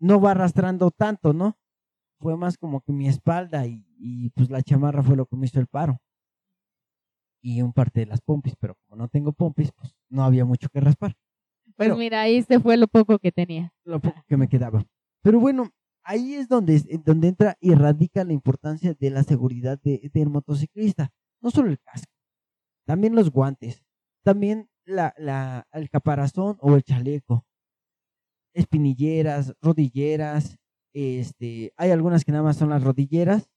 no 0.00 0.20
va 0.20 0.32
arrastrando 0.32 0.90
tanto, 0.90 1.32
¿no? 1.32 1.56
fue 2.20 2.36
más 2.36 2.58
como 2.58 2.82
que 2.82 2.92
mi 2.92 3.08
espalda 3.08 3.66
y, 3.66 3.82
y, 3.98 4.30
pues 4.30 4.50
la 4.50 4.62
chamarra 4.62 5.02
fue 5.02 5.16
lo 5.16 5.26
que 5.26 5.36
me 5.36 5.46
hizo 5.46 5.58
el 5.58 5.66
paro. 5.68 5.98
Y 7.42 7.62
un 7.62 7.72
parte 7.72 8.00
de 8.00 8.06
las 8.06 8.20
pompis, 8.20 8.54
pero 8.60 8.74
como 8.86 8.96
no 9.02 9.08
tengo 9.08 9.32
pompis, 9.32 9.72
pues 9.72 9.94
no 10.10 10.22
había 10.24 10.44
mucho 10.44 10.68
que 10.68 10.80
raspar. 10.80 11.14
Pues 11.64 11.74
Pero 11.76 11.96
mira, 11.96 12.20
ahí 12.20 12.42
se 12.42 12.60
fue 12.60 12.76
lo 12.76 12.88
poco 12.88 13.18
que 13.18 13.32
tenía. 13.32 13.72
lo 13.84 14.00
poco 14.00 14.22
que 14.28 14.36
me 14.36 14.48
quedaba. 14.48 14.84
Pero 15.22 15.40
bueno, 15.40 15.70
ahí 16.02 16.34
es 16.34 16.48
donde, 16.48 16.78
donde 17.04 17.28
entra 17.28 17.56
y 17.60 17.72
radica 17.74 18.22
la 18.24 18.34
importancia 18.34 18.92
de 18.92 19.10
la 19.10 19.22
seguridad 19.22 19.80
de- 19.82 20.10
del 20.12 20.28
motociclista. 20.28 21.08
No 21.40 21.50
solo 21.50 21.70
el 21.70 21.78
casco, 21.80 22.09
también 22.86 23.14
los 23.14 23.30
guantes, 23.30 23.84
también 24.24 24.68
la, 24.84 25.14
la, 25.18 25.66
el 25.72 25.90
caparazón 25.90 26.56
o 26.60 26.74
el 26.76 26.82
chaleco, 26.82 27.46
espinilleras, 28.54 29.54
rodilleras, 29.60 30.56
este, 30.92 31.72
hay 31.76 31.90
algunas 31.90 32.24
que 32.24 32.32
nada 32.32 32.44
más 32.44 32.56
son 32.56 32.70
las 32.70 32.82
rodilleras, 32.82 33.48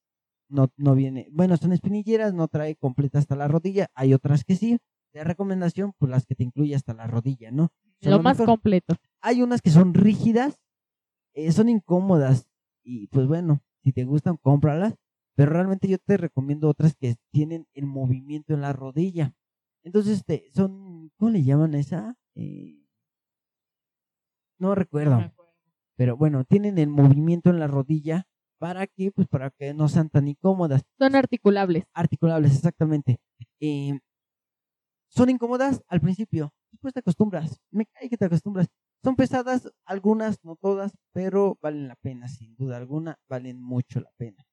no, 0.50 0.72
no 0.78 0.96
viene, 0.96 1.28
bueno, 1.32 1.58
son 1.58 1.74
espinilleras, 1.74 2.34
no 2.34 2.48
trae 2.48 2.76
completa 2.76 3.20
hasta 3.20 3.36
la 3.36 3.48
rodilla, 3.48 3.88
hay 3.96 4.14
otras 4.14 4.44
que 4.44 4.56
sí, 4.56 4.78
de 5.14 5.24
recomendación, 5.24 5.94
pues 5.98 6.12
las 6.12 6.26
que 6.26 6.36
te 6.36 6.44
incluye 6.44 6.76
hasta 6.76 6.94
la 6.94 7.08
rodilla, 7.08 7.52
¿no? 7.52 7.70
Son 8.02 8.12
Lo 8.12 8.20
más 8.22 8.38
mejor. 8.40 8.56
completo. 8.56 8.96
Hay 9.22 9.42
unas 9.42 9.62
que 9.62 9.70
son 9.72 9.94
rígidas, 9.94 10.60
eh, 11.34 11.52
son 11.52 11.70
incómodas 11.70 12.48
y 12.84 13.08
pues 13.08 13.28
bueno, 13.28 13.62
si 13.84 13.94
te 13.94 14.06
gustan, 14.06 14.38
cómpralas. 14.38 14.96
Pero 15.36 15.52
realmente 15.52 15.88
yo 15.88 15.98
te 15.98 16.18
recomiendo 16.18 16.70
otras 16.70 16.96
que 16.96 17.16
tienen 17.32 17.68
el 17.74 17.86
movimiento 17.86 18.54
en 18.54 18.62
la 18.62 18.74
rodilla. 18.74 19.34
Entonces, 19.84 20.18
este, 20.20 20.50
son, 20.54 21.12
¿cómo 21.18 21.32
le 21.32 21.44
llaman 21.44 21.76
a 21.76 21.80
esa? 21.80 22.16
Eh, 22.36 22.84
no 24.60 24.76
recuerdo. 24.76 25.32
Pero 25.96 26.18
bueno, 26.18 26.44
tienen 26.44 26.78
el 26.78 26.90
movimiento 26.90 27.50
en 27.50 27.60
la 27.60 27.68
rodilla 27.68 28.26
para 28.60 28.88
que, 28.88 29.12
pues 29.12 29.28
para 29.28 29.52
que 29.52 29.74
no 29.74 29.88
sean 29.90 30.10
tan 30.10 30.28
incómodas 30.28 30.84
Son 30.98 31.16
articulables. 31.16 31.86
articulables, 31.94 32.56
exactamente. 32.56 33.20
Eh, 33.60 34.00
son 35.10 35.30
incómodas 35.30 35.84
al 35.88 36.02
principio, 36.02 36.54
después 36.72 36.94
te 36.94 37.00
acostumbras. 37.02 37.60
Me 37.72 37.86
cae 37.86 38.10
que 38.10 38.18
te 38.18 38.26
acostumbras. 38.26 38.68
Son 39.04 39.16
pesadas, 39.16 39.72
algunas, 39.86 40.44
no 40.44 40.56
todas, 40.56 40.94
pero 41.12 41.58
valen 41.62 41.88
la 41.88 41.96
pena, 41.98 42.28
sin 42.28 42.56
duda 42.56 42.78
alguna, 42.78 43.20
valen 43.30 43.62
mucho 43.62 44.00
la 44.00 44.12
pena. 44.18 44.44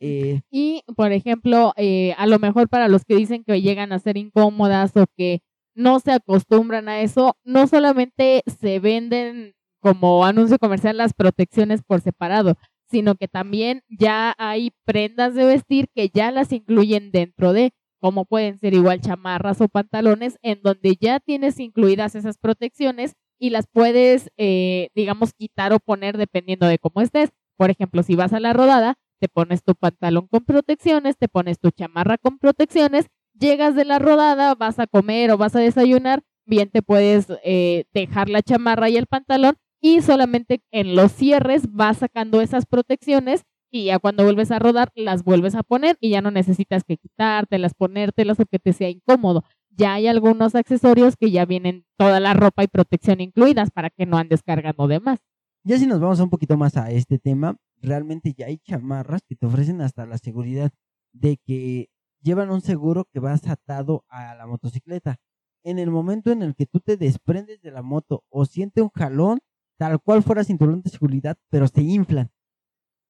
Eh, 0.00 0.40
Y, 0.50 0.82
por 0.96 1.12
ejemplo, 1.12 1.72
eh, 1.76 2.14
a 2.18 2.26
lo 2.26 2.38
mejor 2.38 2.68
para 2.68 2.88
los 2.88 3.04
que 3.04 3.16
dicen 3.16 3.44
que 3.44 3.60
llegan 3.62 3.92
a 3.92 3.98
ser 3.98 4.16
incómodas 4.16 4.96
o 4.96 5.06
que 5.16 5.40
no 5.74 6.00
se 6.00 6.12
acostumbran 6.12 6.88
a 6.88 7.00
eso, 7.00 7.36
no 7.44 7.66
solamente 7.66 8.42
se 8.60 8.78
venden 8.80 9.54
como 9.80 10.24
anuncio 10.24 10.58
comercial 10.58 10.96
las 10.96 11.12
protecciones 11.14 11.82
por 11.82 12.00
separado, 12.00 12.56
sino 12.90 13.14
que 13.16 13.28
también 13.28 13.82
ya 13.88 14.34
hay 14.38 14.70
prendas 14.84 15.34
de 15.34 15.44
vestir 15.44 15.86
que 15.94 16.10
ya 16.12 16.30
las 16.30 16.52
incluyen 16.52 17.10
dentro 17.10 17.52
de, 17.52 17.72
como 18.00 18.24
pueden 18.24 18.58
ser 18.58 18.74
igual 18.74 19.00
chamarras 19.00 19.60
o 19.60 19.68
pantalones, 19.68 20.38
en 20.42 20.60
donde 20.62 20.96
ya 21.00 21.20
tienes 21.20 21.58
incluidas 21.58 22.14
esas 22.14 22.38
protecciones 22.38 23.14
y 23.38 23.50
las 23.50 23.66
puedes, 23.66 24.30
eh, 24.36 24.88
digamos, 24.94 25.32
quitar 25.34 25.72
o 25.72 25.80
poner 25.80 26.16
dependiendo 26.18 26.66
de 26.66 26.78
cómo 26.78 27.00
estés. 27.00 27.30
Por 27.56 27.70
ejemplo, 27.70 28.02
si 28.02 28.14
vas 28.14 28.32
a 28.32 28.40
la 28.40 28.52
rodada, 28.52 28.96
te 29.20 29.28
pones 29.28 29.62
tu 29.62 29.74
pantalón 29.74 30.26
con 30.28 30.44
protecciones, 30.44 31.16
te 31.16 31.28
pones 31.28 31.58
tu 31.58 31.70
chamarra 31.70 32.18
con 32.18 32.38
protecciones, 32.38 33.06
llegas 33.38 33.74
de 33.74 33.84
la 33.84 33.98
rodada, 33.98 34.54
vas 34.54 34.78
a 34.78 34.86
comer 34.86 35.30
o 35.30 35.38
vas 35.38 35.56
a 35.56 35.60
desayunar, 35.60 36.22
bien 36.46 36.70
te 36.70 36.82
puedes 36.82 37.26
eh, 37.44 37.84
dejar 37.92 38.28
la 38.28 38.42
chamarra 38.42 38.88
y 38.88 38.96
el 38.96 39.06
pantalón 39.06 39.56
y 39.80 40.00
solamente 40.00 40.62
en 40.70 40.96
los 40.96 41.12
cierres 41.12 41.70
vas 41.70 41.98
sacando 41.98 42.40
esas 42.40 42.66
protecciones 42.66 43.44
y 43.70 43.86
ya 43.86 43.98
cuando 43.98 44.22
vuelves 44.22 44.50
a 44.50 44.58
rodar 44.58 44.90
las 44.94 45.24
vuelves 45.24 45.54
a 45.56 45.64
poner 45.64 45.96
y 46.00 46.10
ya 46.10 46.22
no 46.22 46.30
necesitas 46.30 46.84
que 46.84 46.96
quitártelas, 46.96 47.74
ponértelas 47.74 48.38
o 48.38 48.46
que 48.46 48.60
te 48.60 48.72
sea 48.72 48.88
incómodo. 48.88 49.42
Ya 49.70 49.94
hay 49.94 50.06
algunos 50.06 50.54
accesorios 50.54 51.16
que 51.16 51.32
ya 51.32 51.44
vienen 51.44 51.84
toda 51.98 52.20
la 52.20 52.34
ropa 52.34 52.62
y 52.62 52.68
protección 52.68 53.20
incluidas 53.20 53.72
para 53.72 53.90
que 53.90 54.06
no 54.06 54.16
andes 54.16 54.42
cargando 54.42 54.86
de 54.86 55.00
más. 55.00 55.18
ya 55.64 55.76
si 55.76 55.86
nos 55.86 55.98
vamos 55.98 56.20
un 56.20 56.30
poquito 56.30 56.56
más 56.56 56.76
a 56.76 56.90
este 56.92 57.18
tema, 57.18 57.56
realmente 57.84 58.34
ya 58.36 58.46
hay 58.46 58.58
chamarras 58.58 59.22
que 59.28 59.36
te 59.36 59.46
ofrecen 59.46 59.80
hasta 59.80 60.06
la 60.06 60.18
seguridad 60.18 60.72
de 61.12 61.38
que 61.38 61.88
llevan 62.22 62.50
un 62.50 62.60
seguro 62.60 63.04
que 63.12 63.20
vas 63.20 63.46
atado 63.46 64.04
a 64.08 64.34
la 64.34 64.46
motocicleta. 64.46 65.16
En 65.64 65.78
el 65.78 65.90
momento 65.90 66.30
en 66.32 66.42
el 66.42 66.54
que 66.54 66.66
tú 66.66 66.80
te 66.80 66.96
desprendes 66.96 67.60
de 67.62 67.70
la 67.70 67.82
moto 67.82 68.24
o 68.28 68.44
siente 68.44 68.82
un 68.82 68.90
jalón, 68.90 69.40
tal 69.78 70.00
cual 70.00 70.22
fuera 70.22 70.44
cinturón 70.44 70.82
de 70.82 70.90
seguridad, 70.90 71.36
pero 71.50 71.68
se 71.68 71.82
inflan. 71.82 72.30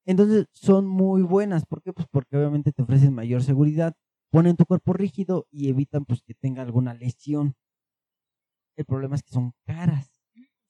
Entonces 0.06 0.46
son 0.52 0.86
muy 0.86 1.22
buenas. 1.22 1.64
¿Por 1.66 1.82
qué? 1.82 1.92
Pues 1.92 2.06
porque 2.10 2.36
obviamente 2.36 2.72
te 2.72 2.82
ofrecen 2.82 3.14
mayor 3.14 3.42
seguridad, 3.42 3.94
ponen 4.30 4.56
tu 4.56 4.66
cuerpo 4.66 4.92
rígido 4.92 5.46
y 5.50 5.68
evitan 5.68 6.04
pues 6.04 6.22
que 6.22 6.34
tenga 6.34 6.62
alguna 6.62 6.94
lesión. 6.94 7.54
El 8.76 8.84
problema 8.84 9.14
es 9.14 9.22
que 9.22 9.32
son 9.32 9.52
caras. 9.64 10.10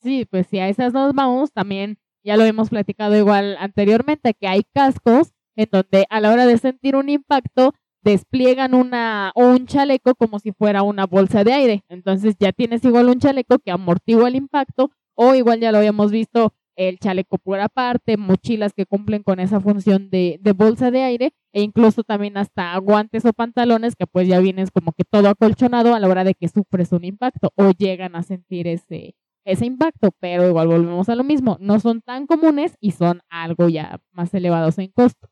Sí, 0.02 0.26
pues 0.26 0.46
si 0.46 0.58
a 0.58 0.68
esas 0.68 0.92
nos 0.92 1.14
vamos, 1.14 1.52
también 1.52 1.98
ya 2.24 2.36
lo 2.36 2.44
hemos 2.44 2.70
platicado 2.70 3.16
igual 3.16 3.56
anteriormente, 3.60 4.34
que 4.34 4.48
hay 4.48 4.62
cascos 4.72 5.32
en 5.56 5.68
donde 5.70 6.06
a 6.10 6.20
la 6.20 6.32
hora 6.32 6.46
de 6.46 6.58
sentir 6.58 6.96
un 6.96 7.08
impacto 7.08 7.74
despliegan 8.02 8.74
una 8.74 9.32
o 9.34 9.46
un 9.46 9.66
chaleco 9.66 10.14
como 10.14 10.38
si 10.38 10.52
fuera 10.52 10.82
una 10.82 11.06
bolsa 11.06 11.44
de 11.44 11.52
aire. 11.52 11.84
Entonces 11.88 12.36
ya 12.38 12.52
tienes 12.52 12.84
igual 12.84 13.08
un 13.08 13.18
chaleco 13.18 13.58
que 13.58 13.70
amortigua 13.70 14.28
el 14.28 14.36
impacto 14.36 14.90
o 15.14 15.34
igual 15.34 15.60
ya 15.60 15.72
lo 15.72 15.78
habíamos 15.78 16.10
visto 16.10 16.52
el 16.76 16.98
chaleco 16.98 17.38
por 17.38 17.60
aparte, 17.60 18.16
mochilas 18.16 18.72
que 18.72 18.84
cumplen 18.84 19.22
con 19.22 19.38
esa 19.38 19.60
función 19.60 20.10
de, 20.10 20.38
de 20.40 20.52
bolsa 20.52 20.90
de 20.90 21.02
aire 21.02 21.34
e 21.52 21.62
incluso 21.62 22.02
también 22.02 22.36
hasta 22.36 22.76
guantes 22.78 23.24
o 23.24 23.32
pantalones 23.32 23.94
que 23.94 24.08
pues 24.08 24.26
ya 24.26 24.40
vienes 24.40 24.72
como 24.72 24.92
que 24.92 25.04
todo 25.04 25.28
acolchonado 25.28 25.94
a 25.94 26.00
la 26.00 26.08
hora 26.08 26.24
de 26.24 26.34
que 26.34 26.48
sufres 26.48 26.90
un 26.90 27.04
impacto 27.04 27.52
o 27.54 27.70
llegan 27.70 28.16
a 28.16 28.24
sentir 28.24 28.66
ese, 28.66 29.14
ese 29.44 29.66
impacto, 29.66 30.10
pero 30.20 30.48
igual 30.48 30.68
volvemos 30.68 31.08
a 31.08 31.14
lo 31.14 31.24
mismo, 31.24 31.56
no 31.60 31.80
son 31.80 32.00
tan 32.02 32.26
comunes 32.26 32.76
y 32.80 32.92
son 32.92 33.20
algo 33.28 33.68
ya 33.68 34.00
más 34.12 34.32
elevados 34.34 34.78
en 34.78 34.90
costo. 34.92 35.28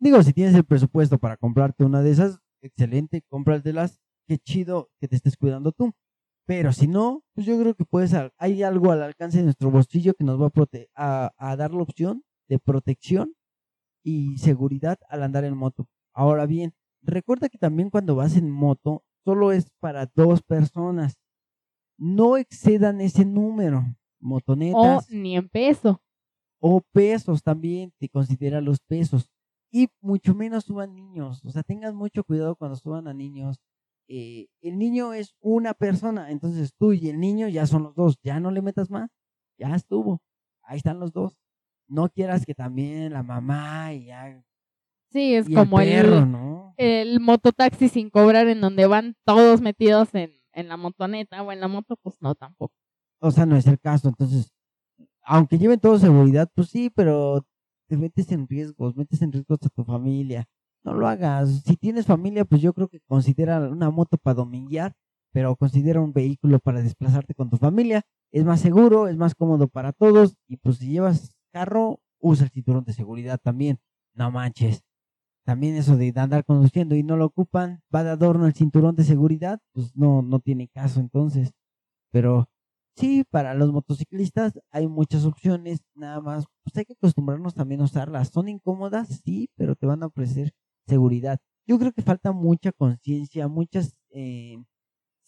Digo, 0.00 0.22
si 0.22 0.32
tienes 0.32 0.54
el 0.54 0.64
presupuesto 0.64 1.18
para 1.18 1.36
comprarte 1.36 1.84
una 1.84 2.02
de 2.02 2.10
esas, 2.10 2.38
excelente, 2.62 3.22
cómpratelas. 3.28 4.00
Qué 4.26 4.38
chido 4.38 4.90
que 5.00 5.08
te 5.08 5.16
estés 5.16 5.36
cuidando 5.36 5.72
tú. 5.72 5.92
Pero 6.46 6.72
si 6.72 6.88
no, 6.88 7.22
pues 7.34 7.46
yo 7.46 7.58
creo 7.60 7.74
que 7.74 7.84
puedes, 7.84 8.14
hay 8.38 8.62
algo 8.62 8.90
al 8.92 9.02
alcance 9.02 9.38
de 9.38 9.44
nuestro 9.44 9.70
bolsillo 9.70 10.14
que 10.14 10.24
nos 10.24 10.40
va 10.40 10.46
a, 10.46 10.50
prote- 10.50 10.88
a, 10.96 11.32
a 11.38 11.56
dar 11.56 11.72
la 11.72 11.82
opción 11.82 12.24
de 12.48 12.58
protección 12.58 13.34
y 14.04 14.38
seguridad 14.38 14.98
al 15.08 15.22
andar 15.22 15.44
en 15.44 15.56
moto. 15.56 15.88
Ahora 16.14 16.46
bien, 16.46 16.74
recuerda 17.02 17.48
que 17.48 17.58
también 17.58 17.90
cuando 17.90 18.14
vas 18.16 18.36
en 18.36 18.50
moto, 18.50 19.04
solo 19.24 19.52
es 19.52 19.70
para 19.80 20.06
dos 20.14 20.42
personas. 20.42 21.18
No 22.02 22.36
excedan 22.36 23.00
ese 23.00 23.24
número. 23.24 23.78
O 23.78 24.26
Motonetas 24.26 25.10
ni 25.10 25.36
en 25.36 25.48
peso. 25.48 26.02
o 26.60 26.80
pesos 26.92 27.42
también, 27.42 27.92
te 27.98 28.08
considera 28.08 28.60
los 28.60 28.80
pesos. 28.80 29.30
Y 29.70 29.88
mucho 30.00 30.34
menos 30.34 30.64
suban 30.64 30.94
niños, 30.94 31.44
o 31.44 31.50
sea, 31.50 31.62
tengan 31.62 31.96
mucho 31.96 32.24
cuidado 32.24 32.56
cuando 32.56 32.76
suban 32.76 33.08
a 33.08 33.14
niños. 33.14 33.58
eh, 34.08 34.48
el 34.60 34.78
niño 34.78 35.14
es 35.14 35.34
una 35.40 35.74
persona, 35.74 36.30
entonces 36.30 36.72
tú 36.78 36.92
y 36.92 37.08
el 37.08 37.18
niño 37.20 37.48
ya 37.48 37.66
son 37.66 37.84
los 37.84 37.94
dos, 37.94 38.16
ya 38.22 38.40
no 38.40 38.50
le 38.50 38.62
metas 38.62 38.90
más, 38.90 39.10
ya 39.58 39.74
estuvo, 39.74 40.20
ahí 40.62 40.76
están 40.78 41.00
los 41.00 41.12
dos. 41.12 41.36
No 41.88 42.08
quieras 42.10 42.44
que 42.46 42.54
también 42.54 43.12
la 43.12 43.22
mamá 43.22 43.92
y 43.94 44.06
ya... 44.06 44.42
Sí, 45.12 45.34
es 45.34 45.48
y 45.48 45.54
como 45.54 45.80
el 45.80 45.88
el, 45.88 46.36
el 46.76 47.20
mototaxi 47.20 47.88
sin 47.88 48.10
cobrar 48.10 48.48
en 48.48 48.60
donde 48.60 48.86
van 48.86 49.16
todos 49.24 49.60
metidos 49.60 50.14
en, 50.14 50.41
en 50.52 50.68
la 50.68 50.76
motoneta 50.76 51.42
o 51.42 51.52
en 51.52 51.60
la 51.60 51.68
moto, 51.68 51.96
pues 52.02 52.16
no 52.20 52.34
tampoco. 52.34 52.74
O 53.20 53.30
sea, 53.30 53.46
no 53.46 53.56
es 53.56 53.66
el 53.66 53.78
caso, 53.78 54.08
entonces, 54.08 54.52
aunque 55.22 55.58
lleven 55.58 55.80
todo 55.80 55.98
seguridad, 55.98 56.50
pues 56.54 56.68
sí, 56.68 56.90
pero 56.90 57.46
te 57.88 57.96
metes 57.96 58.32
en 58.32 58.48
riesgos, 58.48 58.96
metes 58.96 59.22
en 59.22 59.32
riesgos 59.32 59.58
a 59.64 59.68
tu 59.68 59.84
familia. 59.84 60.46
No 60.84 60.94
lo 60.94 61.06
hagas. 61.06 61.62
Si 61.64 61.76
tienes 61.76 62.06
familia, 62.06 62.44
pues 62.44 62.60
yo 62.60 62.72
creo 62.72 62.88
que 62.88 63.00
considera 63.00 63.60
una 63.60 63.90
moto 63.90 64.18
para 64.18 64.34
dominguear, 64.34 64.94
pero 65.32 65.56
considera 65.56 66.00
un 66.00 66.12
vehículo 66.12 66.58
para 66.58 66.82
desplazarte 66.82 67.34
con 67.34 67.50
tu 67.50 67.56
familia. 67.56 68.02
Es 68.32 68.44
más 68.44 68.60
seguro, 68.60 69.08
es 69.08 69.16
más 69.16 69.34
cómodo 69.34 69.68
para 69.68 69.92
todos 69.92 70.36
y 70.48 70.56
pues 70.56 70.78
si 70.78 70.88
llevas 70.90 71.36
carro, 71.52 72.00
usa 72.18 72.46
el 72.46 72.50
cinturón 72.50 72.84
de 72.84 72.92
seguridad 72.94 73.38
también. 73.42 73.78
No 74.14 74.30
manches. 74.30 74.82
También 75.44 75.74
eso 75.76 75.96
de 75.96 76.12
andar 76.16 76.44
conduciendo 76.44 76.94
y 76.94 77.02
no 77.02 77.16
lo 77.16 77.26
ocupan, 77.26 77.82
va 77.94 78.04
de 78.04 78.10
adorno 78.10 78.46
el 78.46 78.54
cinturón 78.54 78.94
de 78.96 79.04
seguridad, 79.04 79.60
pues 79.72 79.96
no, 79.96 80.22
no 80.22 80.40
tiene 80.40 80.68
caso 80.68 81.00
entonces. 81.00 81.52
Pero 82.12 82.48
sí, 82.96 83.24
para 83.30 83.54
los 83.54 83.72
motociclistas 83.72 84.60
hay 84.70 84.88
muchas 84.88 85.24
opciones, 85.24 85.82
nada 85.94 86.20
más, 86.20 86.46
pues 86.64 86.76
hay 86.76 86.84
que 86.86 86.94
acostumbrarnos 86.94 87.54
también 87.54 87.80
a 87.80 87.84
usarlas. 87.84 88.28
Son 88.30 88.48
incómodas, 88.48 89.22
sí, 89.24 89.50
pero 89.56 89.76
te 89.76 89.86
van 89.86 90.02
a 90.02 90.06
ofrecer 90.06 90.52
seguridad. 90.86 91.38
Yo 91.66 91.78
creo 91.78 91.92
que 91.92 92.02
falta 92.02 92.32
mucha 92.32 92.72
conciencia, 92.72 93.48
muchas 93.48 93.94
eh, 94.10 94.56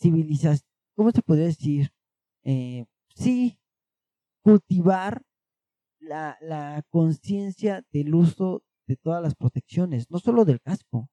civilizaciones, 0.00 0.64
¿cómo 0.96 1.10
se 1.12 1.22
podría 1.22 1.46
decir? 1.46 1.90
Eh, 2.44 2.86
sí, 3.14 3.58
cultivar 4.42 5.22
la, 6.00 6.38
la 6.40 6.82
conciencia 6.90 7.84
del 7.92 8.14
uso 8.14 8.62
de 8.86 8.96
todas 8.96 9.22
las 9.22 9.34
protecciones, 9.34 10.10
no 10.10 10.18
solo 10.18 10.44
del 10.44 10.60
casco. 10.60 11.08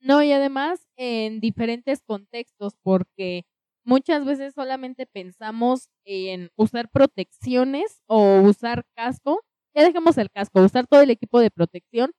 No, 0.00 0.22
y 0.22 0.32
además 0.32 0.86
en 0.96 1.40
diferentes 1.40 2.02
contextos, 2.02 2.74
porque 2.82 3.44
muchas 3.84 4.24
veces 4.24 4.54
solamente 4.54 5.06
pensamos 5.06 5.88
en 6.04 6.50
usar 6.56 6.90
protecciones 6.90 8.02
o 8.06 8.40
usar 8.42 8.84
casco. 8.94 9.40
Ya 9.74 9.82
dejemos 9.82 10.18
el 10.18 10.30
casco, 10.30 10.62
usar 10.62 10.86
todo 10.86 11.00
el 11.00 11.10
equipo 11.10 11.40
de 11.40 11.50
protección 11.50 12.12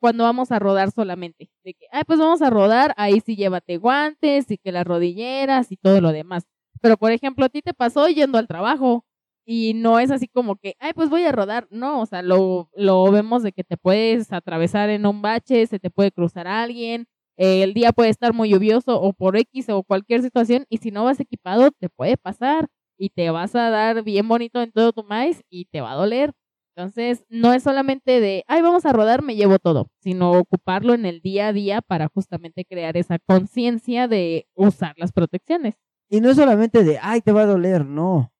cuando 0.00 0.24
vamos 0.24 0.50
a 0.52 0.58
rodar 0.58 0.90
solamente. 0.92 1.50
De 1.64 1.74
que, 1.74 1.86
ay, 1.92 2.02
pues 2.06 2.18
vamos 2.18 2.42
a 2.42 2.50
rodar, 2.50 2.94
ahí 2.96 3.20
sí 3.20 3.36
llévate 3.36 3.76
guantes 3.78 4.50
y 4.50 4.58
que 4.58 4.72
las 4.72 4.86
rodilleras 4.86 5.72
y 5.72 5.76
todo 5.76 6.00
lo 6.00 6.12
demás. 6.12 6.44
Pero, 6.80 6.96
por 6.96 7.12
ejemplo, 7.12 7.44
a 7.44 7.48
ti 7.50 7.62
te 7.62 7.74
pasó 7.74 8.08
yendo 8.08 8.38
al 8.38 8.48
trabajo 8.48 9.04
y 9.52 9.74
no 9.74 9.98
es 9.98 10.12
así 10.12 10.28
como 10.28 10.54
que, 10.54 10.76
ay, 10.78 10.92
pues 10.94 11.10
voy 11.10 11.24
a 11.24 11.32
rodar. 11.32 11.66
No, 11.72 12.00
o 12.02 12.06
sea, 12.06 12.22
lo, 12.22 12.70
lo 12.76 13.10
vemos 13.10 13.42
de 13.42 13.50
que 13.50 13.64
te 13.64 13.76
puedes 13.76 14.32
atravesar 14.32 14.90
en 14.90 15.06
un 15.06 15.22
bache, 15.22 15.66
se 15.66 15.80
te 15.80 15.90
puede 15.90 16.12
cruzar 16.12 16.46
alguien, 16.46 17.08
eh, 17.36 17.64
el 17.64 17.74
día 17.74 17.90
puede 17.90 18.10
estar 18.10 18.32
muy 18.32 18.50
lluvioso 18.50 19.00
o 19.00 19.12
por 19.12 19.36
X 19.36 19.68
o 19.70 19.82
cualquier 19.82 20.22
situación 20.22 20.66
y 20.68 20.78
si 20.78 20.92
no 20.92 21.02
vas 21.02 21.18
equipado 21.18 21.72
te 21.72 21.88
puede 21.88 22.16
pasar 22.16 22.68
y 22.96 23.10
te 23.10 23.28
vas 23.30 23.56
a 23.56 23.70
dar 23.70 24.04
bien 24.04 24.28
bonito 24.28 24.62
en 24.62 24.70
todo 24.70 24.92
tu 24.92 25.02
maíz 25.02 25.42
y 25.50 25.64
te 25.64 25.80
va 25.80 25.92
a 25.92 25.96
doler. 25.96 26.30
Entonces, 26.76 27.24
no 27.28 27.52
es 27.52 27.64
solamente 27.64 28.20
de, 28.20 28.44
ay, 28.46 28.62
vamos 28.62 28.86
a 28.86 28.92
rodar, 28.92 29.22
me 29.22 29.34
llevo 29.34 29.58
todo, 29.58 29.88
sino 29.98 30.30
ocuparlo 30.30 30.94
en 30.94 31.06
el 31.06 31.22
día 31.22 31.48
a 31.48 31.52
día 31.52 31.82
para 31.82 32.06
justamente 32.06 32.64
crear 32.64 32.96
esa 32.96 33.18
conciencia 33.18 34.06
de 34.06 34.46
usar 34.54 34.94
las 34.96 35.10
protecciones. 35.10 35.74
Y 36.08 36.20
no 36.20 36.30
es 36.30 36.36
solamente 36.36 36.84
de, 36.84 37.00
ay, 37.02 37.20
te 37.20 37.32
va 37.32 37.42
a 37.42 37.46
doler, 37.46 37.84
no. 37.84 38.32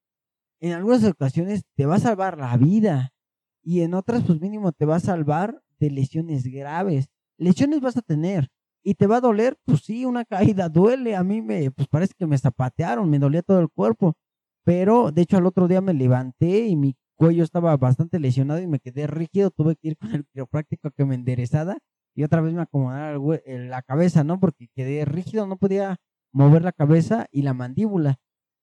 En 0.60 0.72
algunas 0.72 1.04
ocasiones 1.04 1.62
te 1.76 1.86
va 1.86 1.96
a 1.96 2.00
salvar 2.00 2.38
la 2.38 2.56
vida. 2.56 3.12
Y 3.62 3.80
en 3.82 3.94
otras, 3.94 4.24
pues 4.24 4.40
mínimo, 4.40 4.72
te 4.72 4.84
va 4.84 4.96
a 4.96 5.00
salvar 5.00 5.62
de 5.78 5.90
lesiones 5.90 6.44
graves. 6.44 7.08
Lesiones 7.38 7.80
vas 7.80 7.96
a 7.96 8.02
tener. 8.02 8.48
Y 8.82 8.94
te 8.94 9.06
va 9.06 9.16
a 9.16 9.20
doler, 9.20 9.58
pues 9.64 9.80
sí, 9.80 10.04
una 10.04 10.24
caída 10.58 10.68
duele. 10.68 11.16
A 11.16 11.24
mí 11.24 11.42
me, 11.42 11.70
pues 11.70 11.88
parece 11.88 12.14
que 12.18 12.26
me 12.26 12.38
zapatearon, 12.38 13.08
me 13.08 13.18
dolía 13.18 13.42
todo 13.42 13.60
el 13.60 13.68
cuerpo. 13.70 14.14
Pero, 14.64 15.10
de 15.12 15.22
hecho, 15.22 15.38
al 15.38 15.46
otro 15.46 15.68
día 15.68 15.80
me 15.80 15.94
levanté 15.94 16.66
y 16.66 16.76
mi 16.76 16.94
cuello 17.16 17.44
estaba 17.44 17.76
bastante 17.76 18.18
lesionado 18.18 18.60
y 18.60 18.66
me 18.66 18.80
quedé 18.80 19.06
rígido. 19.06 19.50
Tuve 19.50 19.76
que 19.76 19.88
ir 19.88 19.96
con 19.96 20.14
el 20.14 20.26
quiropráctico 20.26 20.90
que 20.90 21.04
me 21.04 21.14
enderezara 21.14 21.78
y 22.14 22.24
otra 22.24 22.40
vez 22.40 22.52
me 22.54 22.62
acomodara 22.62 23.18
la 23.46 23.82
cabeza, 23.82 24.24
¿no? 24.24 24.40
Porque 24.40 24.68
quedé 24.74 25.04
rígido, 25.04 25.46
no 25.46 25.56
podía 25.56 25.96
mover 26.32 26.62
la 26.62 26.72
cabeza 26.72 27.26
y 27.30 27.42
la 27.42 27.54
mandíbula. 27.54 28.18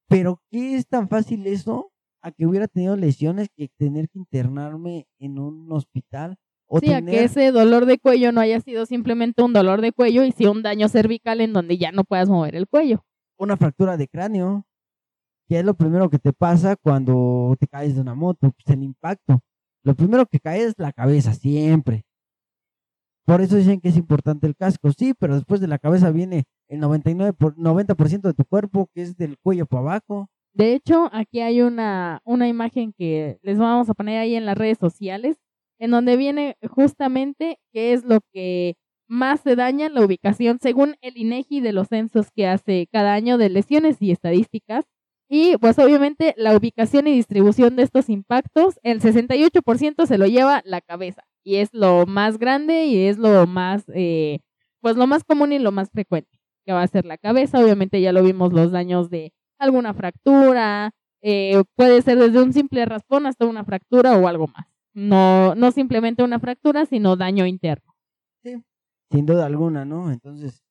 Pero 0.10 0.42
¿qué 0.50 0.76
es 0.76 0.88
tan 0.88 1.10
fácil 1.10 1.46
eso 1.48 1.92
a 2.22 2.32
que 2.32 2.46
hubiera 2.46 2.68
tenido 2.68 2.96
lesiones 2.96 3.50
que 3.56 3.70
tener 3.78 4.10
que 4.10 4.20
internarme 4.20 5.08
en 5.20 5.40
un 5.40 5.72
hospital? 5.72 6.38
O 6.70 6.80
Sí, 6.80 6.92
a 6.92 6.98
tener 6.98 7.14
que 7.14 7.24
ese 7.26 7.52
dolor 7.52 7.86
de 7.86 7.98
cuello 7.98 8.32
no 8.32 8.42
haya 8.42 8.60
sido 8.60 8.86
simplemente 8.86 9.42
un 9.42 9.54
dolor 9.54 9.82
de 9.82 9.94
cuello 9.94 10.24
y 10.24 10.32
sí 10.32 10.46
un 10.46 10.64
daño 10.64 10.90
cervical 10.90 11.40
en 11.42 11.54
donde 11.54 11.78
ya 11.78 11.92
no 11.92 12.04
puedas 12.04 12.30
mover 12.30 12.56
el 12.56 12.68
cuello. 12.68 13.04
una 13.40 13.56
fractura 13.58 13.98
de 13.98 14.08
cráneo, 14.08 14.66
que 15.48 15.60
es 15.60 15.66
lo 15.66 15.76
primero 15.76 16.10
que 16.10 16.20
te 16.20 16.34
pasa 16.34 16.76
cuando 16.76 17.56
te 17.60 17.68
caes 17.68 17.96
de 17.96 18.02
una 18.02 18.16
moto, 18.16 18.52
pues 18.52 18.76
el 18.76 18.84
impacto. 18.84 19.40
Lo 19.84 19.96
primero 19.96 20.26
que 20.26 20.40
cae 20.40 20.64
es 20.64 20.74
la 20.78 20.92
cabeza, 20.92 21.34
siempre. 21.34 22.04
Por 23.26 23.42
eso 23.42 23.58
dicen 23.58 23.80
que 23.82 23.90
es 23.90 23.98
importante 23.98 24.48
el 24.48 24.56
casco, 24.56 24.92
sí, 24.92 25.14
pero 25.14 25.36
después 25.36 25.62
de 25.62 25.68
la 25.68 25.80
cabeza 25.80 26.12
viene 26.12 26.46
el 26.68 26.80
99 26.80 27.34
por, 27.34 27.56
90% 27.56 28.22
de 28.22 28.34
tu 28.34 28.46
cuerpo, 28.46 28.90
que 28.94 29.02
es 29.02 29.18
del 29.18 29.38
cuello 29.38 29.66
para 29.66 29.82
abajo. 29.82 30.30
De 30.54 30.74
hecho, 30.74 31.10
aquí 31.14 31.42
hay 31.42 31.62
una, 31.62 32.22
una 32.26 32.48
imagen 32.48 32.94
que 32.98 33.40
les 33.42 33.58
vamos 33.58 33.90
a 33.90 33.94
poner 33.94 34.20
ahí 34.20 34.36
en 34.36 34.46
las 34.46 34.58
redes 34.58 34.78
sociales, 34.80 35.38
en 35.80 35.92
donde 35.92 36.18
viene 36.18 36.58
justamente 36.70 37.60
qué 37.72 37.94
es 37.94 38.04
lo 38.04 38.20
que 38.34 38.76
más 39.08 39.42
se 39.42 39.56
daña 39.56 39.90
la 39.90 40.04
ubicación 40.04 40.60
según 40.60 40.96
el 41.02 41.18
INEGI 41.18 41.62
de 41.62 41.74
los 41.74 41.88
censos 41.88 42.32
que 42.32 42.48
hace 42.48 42.88
cada 42.92 43.14
año 43.14 43.38
de 43.38 43.50
lesiones 43.50 44.02
y 44.02 44.12
estadísticas. 44.12 44.86
Y 45.30 45.58
pues 45.58 45.78
obviamente 45.80 46.34
la 46.38 46.56
ubicación 46.56 47.08
y 47.08 47.14
distribución 47.14 47.76
de 47.76 47.84
estos 47.84 48.10
impactos, 48.10 48.80
el 48.84 49.02
68% 49.02 50.06
se 50.06 50.18
lo 50.18 50.26
lleva 50.26 50.62
la 50.66 50.82
cabeza 50.82 51.24
y 51.44 51.58
es 51.58 51.70
lo 51.74 52.06
más 52.06 52.38
grande 52.38 52.86
y 52.86 53.08
es 53.08 53.18
lo 53.18 53.46
más, 53.46 53.86
eh, 53.94 54.40
pues 54.82 54.96
lo 54.96 55.06
más 55.08 55.24
común 55.24 55.52
y 55.52 55.60
lo 55.60 55.72
más 55.72 55.90
frecuente, 55.90 56.37
que 56.68 56.74
va 56.74 56.84
a 56.84 56.88
ser 56.88 57.06
la 57.06 57.18
cabeza. 57.18 57.60
Obviamente 57.60 58.02
ya 58.02 58.12
lo 58.12 58.22
vimos 58.24 58.54
los 58.54 58.72
daños 58.72 59.10
de 59.10 59.34
alguna 59.58 59.94
fractura, 59.96 60.92
eh, 61.24 61.64
puede 61.76 62.02
ser 62.04 62.20
desde 62.20 62.44
un 62.44 62.54
simple 62.54 62.86
raspón 62.86 63.26
hasta 63.26 63.46
una 63.48 63.64
fractura 63.64 64.18
o 64.18 64.28
algo 64.28 64.48
más. 64.48 64.68
No, 64.94 65.56
no 65.56 65.72
simplemente 65.72 66.24
una 66.24 66.40
fractura, 66.40 66.86
sino 66.86 67.16
daño 67.16 67.46
interno. 67.46 67.94
Sí, 68.44 68.62
sin 69.12 69.26
duda 69.26 69.46
alguna, 69.46 69.86
¿no? 69.86 70.12
Entonces, 70.12 70.62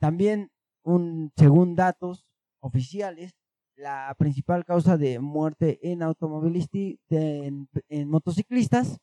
también, 0.00 0.50
un, 0.84 1.30
según 1.36 1.76
datos 1.76 2.26
oficiales, 2.60 3.32
la 3.76 4.14
principal 4.18 4.64
causa 4.64 4.96
de 4.98 5.20
muerte 5.20 5.78
en 5.82 6.02
automovilistas, 6.02 6.80
en, 7.10 7.68
en 7.88 8.08
motociclistas, 8.10 8.98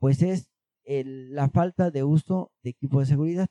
pues 0.00 0.22
es 0.22 0.48
el- 0.84 1.34
la 1.34 1.48
falta 1.50 1.90
de 1.90 2.04
uso 2.04 2.50
de 2.62 2.70
equipo 2.70 3.00
de 3.00 3.06
seguridad. 3.06 3.48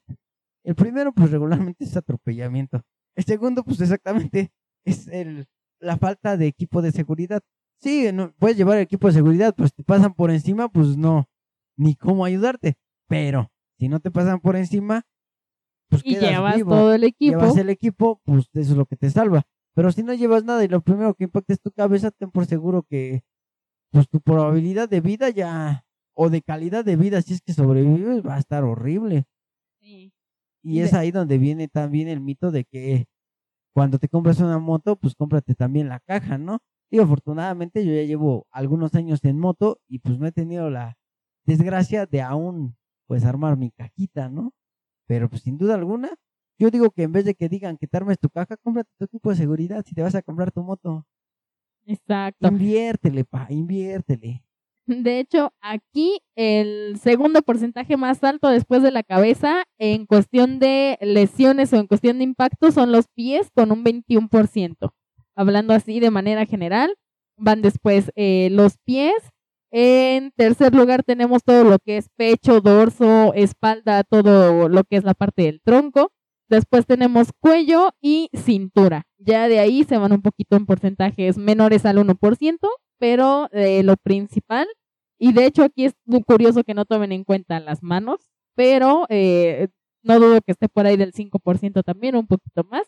El 0.68 0.76
primero, 0.76 1.14
pues 1.14 1.31
regularmente 1.31 1.85
es 1.85 1.95
atropellamiento. 1.95 2.81
El 3.15 3.23
segundo, 3.23 3.64
pues 3.64 3.80
exactamente, 3.80 4.52
es 4.84 5.07
el, 5.07 5.48
la 5.80 5.95
falta 5.95 6.35
de 6.35 6.48
equipo 6.48 6.81
de 6.81 6.91
seguridad. 6.91 7.41
Sí, 7.80 8.10
no, 8.14 8.34
puedes 8.38 8.57
llevar 8.57 8.77
equipo 8.80 9.07
de 9.07 9.14
seguridad, 9.14 9.56
pues 9.56 9.73
te 9.73 9.85
pasan 9.85 10.14
por 10.14 10.30
encima, 10.30 10.68
pues 10.68 10.98
no, 10.98 11.30
ni 11.77 11.95
cómo 11.95 12.26
ayudarte. 12.26 12.76
Pero 13.07 13.49
si 13.80 13.88
no 13.88 14.02
te 14.02 14.11
pasan 14.11 14.41
por 14.41 14.57
encima, 14.57 15.03
pues 15.88 16.02
Y 16.03 16.15
quedas 16.15 16.31
llevas 16.31 16.56
vivo. 16.57 16.72
todo 16.72 16.94
el 16.94 17.06
equipo. 17.06 17.39
Llevas 17.39 17.56
el 17.56 17.69
equipo, 17.69 18.19
pues 18.26 18.49
eso 18.53 18.72
es 18.73 18.77
lo 18.77 18.85
que 18.85 18.98
te 18.98 19.10
salva. 19.10 19.44
Pero 19.73 19.94
si 19.94 20.03
no 20.03 20.14
llevas 20.14 20.44
nada 20.44 20.65
y 20.65 20.68
lo 20.68 20.81
primero 20.81 21.14
que 21.14 21.23
impacta 21.23 21.53
es 21.53 21.61
tu 21.61 21.72
cabeza, 21.72 22.11
ten 22.11 22.30
por 22.30 22.45
seguro 22.45 22.84
que 22.84 23.22
pues 23.91 24.10
tu 24.10 24.19
probabilidad 24.19 24.89
de 24.89 24.99
vida 24.99 25.30
ya, 25.30 25.85
o 26.14 26.30
de 26.30 26.41
calidad 26.41 26.84
de 26.84 26.98
vida, 26.98 27.22
si 27.22 27.35
es 27.35 27.41
que 27.41 27.53
sobrevives, 27.53 28.22
va 28.22 28.35
a 28.35 28.39
estar 28.39 28.65
horrible. 28.65 29.23
Sí. 29.80 30.11
Y 30.69 30.81
es 30.81 30.94
ahí 30.94 31.11
donde 31.11 31.38
viene 31.38 31.68
también 31.69 32.07
el 32.10 32.19
mito 32.22 32.52
de 32.52 32.65
que 32.65 33.06
cuando 33.73 33.99
te 33.99 34.10
compras 34.10 34.39
una 34.41 34.60
moto, 34.60 34.98
pues 34.98 35.15
cómprate 35.15 35.56
también 35.56 35.89
la 35.89 35.99
caja, 36.02 36.38
¿no? 36.38 36.60
Digo, 36.91 37.03
afortunadamente 37.06 37.85
yo 37.85 37.94
ya 37.94 38.03
llevo 38.03 38.48
algunos 38.52 38.95
años 38.95 39.23
en 39.26 39.39
moto 39.39 39.80
y 39.88 39.99
pues 39.99 40.19
no 40.19 40.27
he 40.27 40.31
tenido 40.31 40.69
la 40.69 40.98
desgracia 41.45 42.06
de 42.06 42.22
aún 42.22 42.77
pues 43.07 43.26
armar 43.26 43.57
mi 43.57 43.72
cajita, 43.72 44.30
¿no? 44.30 44.53
Pero 45.07 45.30
pues 45.30 45.44
sin 45.44 45.57
duda 45.57 45.76
alguna, 45.76 46.11
yo 46.60 46.72
digo 46.72 46.91
que 46.91 47.03
en 47.03 47.14
vez 47.14 47.26
de 47.26 47.35
que 47.35 47.49
digan 47.49 47.77
que 47.77 47.88
te 47.88 47.98
armes 47.98 48.19
tu 48.19 48.30
caja, 48.30 48.57
cómprate 48.57 48.91
tu 48.98 49.06
equipo 49.06 49.30
de 49.31 49.38
seguridad 49.38 49.84
si 49.85 49.95
te 49.95 50.02
vas 50.03 50.15
a 50.15 50.22
comprar 50.23 50.52
tu 50.52 50.64
moto. 50.64 51.06
Exacto. 51.85 52.48
Inviértele, 52.48 53.23
pa, 53.23 53.48
inviértele. 53.49 54.44
De 54.88 55.20
hecho, 55.20 55.52
aquí 55.60 56.20
el 56.36 56.98
segundo 57.00 57.42
porcentaje 57.42 57.98
más 57.98 58.24
alto 58.24 58.48
después 58.48 58.82
de 58.82 58.92
la 58.92 59.04
cabeza 59.04 59.66
en 59.78 60.06
cuestión 60.06 60.60
de 60.60 60.98
lesiones 61.02 61.74
o 61.74 61.76
en 61.76 61.88
cuestión 61.88 62.20
de 62.20 62.24
impacto 62.24 62.72
son 62.72 62.94
los 62.94 63.08
pies 63.14 63.50
con 63.54 63.74
un 63.74 63.84
21%. 63.84 64.92
Hablando 65.36 65.74
así 65.74 66.00
de 66.00 66.10
manera 66.10 66.46
general, 66.46 66.96
van 67.38 67.62
después 67.62 68.12
eh, 68.16 68.48
los 68.52 68.78
pies. 68.86 69.14
En 69.72 70.32
tercer 70.32 70.74
lugar 70.74 71.04
tenemos 71.04 71.44
todo 71.44 71.66
lo 71.66 71.80
que 71.80 71.98
es 71.98 72.08
pecho, 72.16 72.62
dorso, 72.62 73.34
espalda, 73.36 74.04
todo 74.04 74.70
lo 74.70 74.84
que 74.86 74.96
es 74.96 75.04
la 75.04 75.14
parte 75.14 75.44
del 75.44 75.62
tronco. 75.62 76.12
Después 76.50 76.86
tenemos 76.86 77.32
cuello 77.42 77.90
y 78.00 78.30
cintura. 78.34 79.04
Ya 79.18 79.50
de 79.50 79.60
ahí 79.60 79.84
se 79.84 79.98
van 79.98 80.14
un 80.14 80.22
poquito 80.22 80.56
en 80.56 80.66
porcentajes 80.66 81.38
menores 81.38 81.86
al 81.86 81.98
1%, 81.98 82.58
pero 82.99 83.49
eh, 83.52 83.84
lo 83.84 83.95
principal, 83.98 84.68
y 85.19 85.34
de 85.34 85.45
hecho 85.45 85.64
aquí 85.64 85.86
es 85.86 85.94
muy 86.06 86.24
curioso 86.24 86.64
que 86.64 86.74
no 86.74 86.86
tomen 86.86 87.11
en 87.11 87.24
cuenta 87.24 87.60
las 87.60 87.84
manos, 87.84 88.19
pero 88.56 89.06
eh, 89.10 89.69
no 90.03 90.19
dudo 90.19 90.41
que 90.41 90.52
esté 90.52 90.69
por 90.69 90.86
ahí 90.86 90.98
del 90.98 91.14
5% 91.14 91.84
también, 91.84 92.15
un 92.15 92.28
poquito 92.28 92.64
más, 92.64 92.88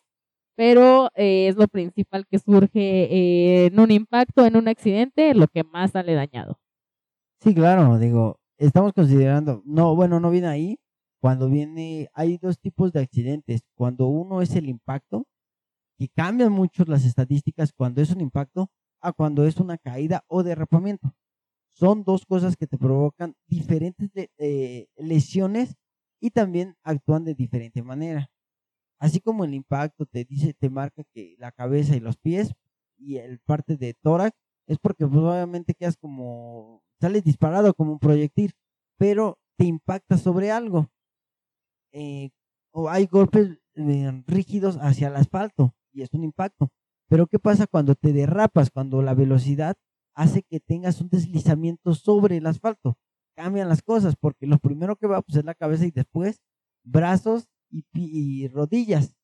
pero 0.55 1.09
eh, 1.15 1.47
es 1.47 1.55
lo 1.55 1.67
principal 1.67 2.25
que 2.27 2.39
surge 2.39 3.65
en 3.67 3.79
un 3.79 3.91
impacto, 3.91 4.45
en 4.45 4.57
un 4.57 4.67
accidente, 4.67 5.33
lo 5.33 5.47
que 5.47 5.63
más 5.63 5.91
sale 5.91 6.13
dañado. 6.13 6.59
Sí, 7.41 7.53
claro, 7.55 7.97
digo, 7.97 8.37
estamos 8.57 8.93
considerando, 8.93 9.61
no, 9.65 9.95
bueno, 9.95 10.19
no 10.19 10.29
viene 10.29 10.47
ahí, 10.47 10.79
cuando 11.21 11.49
viene, 11.49 12.09
hay 12.13 12.37
dos 12.37 12.59
tipos 12.59 12.91
de 12.91 13.01
accidentes, 13.01 13.61
cuando 13.75 14.07
uno 14.07 14.41
es 14.41 14.55
el 14.55 14.67
impacto, 14.69 15.25
que 15.97 16.07
cambian 16.07 16.51
mucho 16.51 16.85
las 16.85 17.05
estadísticas 17.05 17.73
cuando 17.73 18.01
es 18.01 18.11
un 18.11 18.21
impacto 18.21 18.69
a 19.01 19.13
cuando 19.13 19.45
es 19.45 19.57
una 19.57 19.77
caída 19.77 20.23
o 20.27 20.43
derrapamiento. 20.43 21.13
Son 21.73 22.03
dos 22.03 22.25
cosas 22.25 22.57
que 22.57 22.67
te 22.67 22.77
provocan 22.77 23.35
diferentes 23.47 24.09
eh, 24.37 24.87
lesiones 24.97 25.75
y 26.19 26.31
también 26.31 26.75
actúan 26.83 27.23
de 27.25 27.35
diferente 27.35 27.81
manera. 27.81 28.29
Así 28.99 29.21
como 29.21 29.45
el 29.45 29.53
impacto 29.53 30.05
te 30.05 30.25
dice, 30.25 30.53
te 30.53 30.69
marca 30.69 31.03
que 31.13 31.35
la 31.39 31.51
cabeza 31.51 31.95
y 31.95 32.01
los 32.01 32.17
pies 32.17 32.53
y 32.97 33.17
el 33.17 33.39
parte 33.39 33.77
de 33.77 33.93
tórax 33.93 34.37
es 34.67 34.77
porque 34.77 35.07
pues, 35.07 35.19
obviamente 35.21 35.73
quedas 35.73 35.97
como, 35.97 36.83
sales 36.99 37.23
disparado 37.23 37.73
como 37.73 37.93
un 37.93 37.99
proyectil, 37.99 38.53
pero 38.97 39.39
te 39.57 39.65
impacta 39.65 40.17
sobre 40.17 40.51
algo. 40.51 40.89
Eh, 41.91 42.29
o 42.71 42.89
hay 42.89 43.07
golpes 43.07 43.57
eh, 43.75 44.23
rígidos 44.27 44.77
hacia 44.77 45.07
el 45.07 45.15
asfalto 45.15 45.73
y 45.91 46.01
es 46.03 46.13
un 46.13 46.23
impacto. 46.23 46.69
Pero 47.09 47.27
¿qué 47.27 47.39
pasa 47.39 47.67
cuando 47.67 47.95
te 47.95 48.13
derrapas? 48.13 48.69
Cuando 48.69 49.01
la 49.01 49.15
velocidad 49.15 49.75
hace 50.15 50.43
que 50.43 50.59
tengas 50.59 51.01
un 51.01 51.09
deslizamiento 51.09 51.93
sobre 51.95 52.37
el 52.37 52.45
asfalto. 52.45 52.97
Cambian 53.35 53.67
las 53.67 53.81
cosas 53.81 54.15
porque 54.15 54.45
lo 54.45 54.59
primero 54.59 54.95
que 54.95 55.07
va 55.07 55.21
pues, 55.21 55.37
es 55.37 55.45
la 55.45 55.55
cabeza 55.55 55.85
y 55.85 55.91
después 55.91 56.41
brazos 56.83 57.47
y, 57.71 58.47
rodillas. 58.49 59.15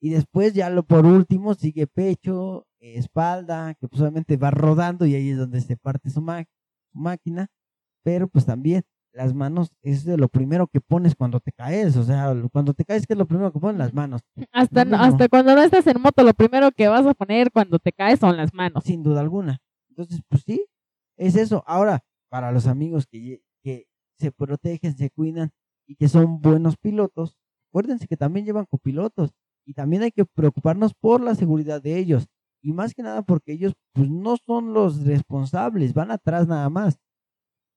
Y 0.00 0.10
después 0.10 0.54
ya 0.54 0.70
lo 0.70 0.84
por 0.84 1.06
último 1.06 1.54
sigue 1.54 1.88
pecho, 1.88 2.66
espalda, 2.78 3.74
que 3.74 3.88
pues 3.88 4.02
va 4.02 4.50
rodando 4.50 5.06
y 5.06 5.14
ahí 5.14 5.30
es 5.30 5.38
donde 5.38 5.60
se 5.60 5.76
parte 5.76 6.10
su, 6.10 6.20
su 6.20 6.98
máquina. 6.98 7.48
Pero 8.04 8.28
pues 8.28 8.46
también 8.46 8.84
las 9.18 9.34
manos 9.34 9.72
es 9.82 10.04
de 10.04 10.16
lo 10.16 10.28
primero 10.28 10.68
que 10.68 10.80
pones 10.80 11.16
cuando 11.16 11.40
te 11.40 11.50
caes, 11.50 11.96
o 11.96 12.04
sea, 12.04 12.32
cuando 12.52 12.72
te 12.72 12.84
caes, 12.84 13.04
¿qué 13.04 13.14
es 13.14 13.18
lo 13.18 13.26
primero 13.26 13.52
que 13.52 13.58
pones? 13.58 13.76
Las 13.76 13.92
manos. 13.92 14.20
Hasta, 14.52 14.82
hasta 14.82 15.28
cuando 15.28 15.56
no 15.56 15.60
estás 15.60 15.88
en 15.88 16.00
moto, 16.00 16.22
lo 16.22 16.32
primero 16.34 16.70
que 16.70 16.86
vas 16.86 17.04
a 17.04 17.14
poner 17.14 17.50
cuando 17.50 17.80
te 17.80 17.90
caes 17.90 18.20
son 18.20 18.36
las 18.36 18.54
manos. 18.54 18.84
Sin 18.84 19.02
duda 19.02 19.20
alguna. 19.20 19.58
Entonces, 19.88 20.20
pues 20.28 20.44
sí, 20.46 20.64
es 21.16 21.34
eso. 21.34 21.64
Ahora, 21.66 22.04
para 22.28 22.52
los 22.52 22.68
amigos 22.68 23.08
que, 23.08 23.42
que 23.60 23.88
se 24.20 24.30
protegen, 24.30 24.96
se 24.96 25.10
cuidan 25.10 25.50
y 25.84 25.96
que 25.96 26.08
son 26.08 26.40
buenos 26.40 26.76
pilotos, 26.76 27.36
acuérdense 27.70 28.06
que 28.06 28.16
también 28.16 28.46
llevan 28.46 28.66
copilotos 28.66 29.32
y 29.66 29.74
también 29.74 30.02
hay 30.02 30.12
que 30.12 30.26
preocuparnos 30.26 30.94
por 30.94 31.24
la 31.24 31.34
seguridad 31.34 31.82
de 31.82 31.98
ellos. 31.98 32.28
Y 32.62 32.72
más 32.72 32.94
que 32.94 33.02
nada 33.02 33.22
porque 33.22 33.50
ellos 33.50 33.72
pues 33.92 34.08
no 34.08 34.36
son 34.46 34.74
los 34.74 35.04
responsables, 35.04 35.92
van 35.92 36.12
atrás 36.12 36.46
nada 36.46 36.70
más 36.70 37.00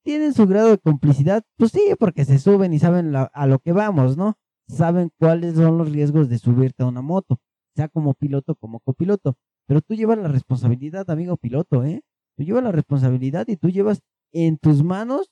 tienen 0.04 0.34
su 0.34 0.48
grado 0.48 0.70
de 0.70 0.78
complicidad, 0.78 1.44
pues 1.58 1.72
sí, 1.72 1.82
porque 2.00 2.26
se 2.26 2.40
suben 2.40 2.74
y 2.74 2.80
saben 2.80 3.14
a 3.16 3.48
lo 3.48 3.60
que 3.60 3.72
vamos, 3.72 4.18
¿no? 4.18 4.38
Saben 4.68 5.12
cuáles 5.20 5.56
son 5.56 5.78
los 5.78 5.92
riesgos 5.92 6.30
de 6.30 6.38
subirte 6.40 6.84
a 6.84 6.88
una 6.88 7.02
moto, 7.02 7.40
sea 7.76 7.88
como 7.88 8.14
piloto 8.14 8.56
como 8.56 8.80
copiloto. 8.80 9.36
Pero 9.68 9.82
tú 9.82 9.96
llevas 9.96 10.18
la 10.18 10.28
responsabilidad, 10.28 11.10
amigo 11.10 11.38
piloto, 11.38 11.84
¿eh? 11.84 12.04
Tú 12.38 12.44
llevas 12.44 12.64
la 12.64 12.72
responsabilidad 12.72 13.48
y 13.48 13.58
tú 13.58 13.70
llevas 13.70 14.02
en 14.32 14.58
tus 14.58 14.84
manos 14.84 15.30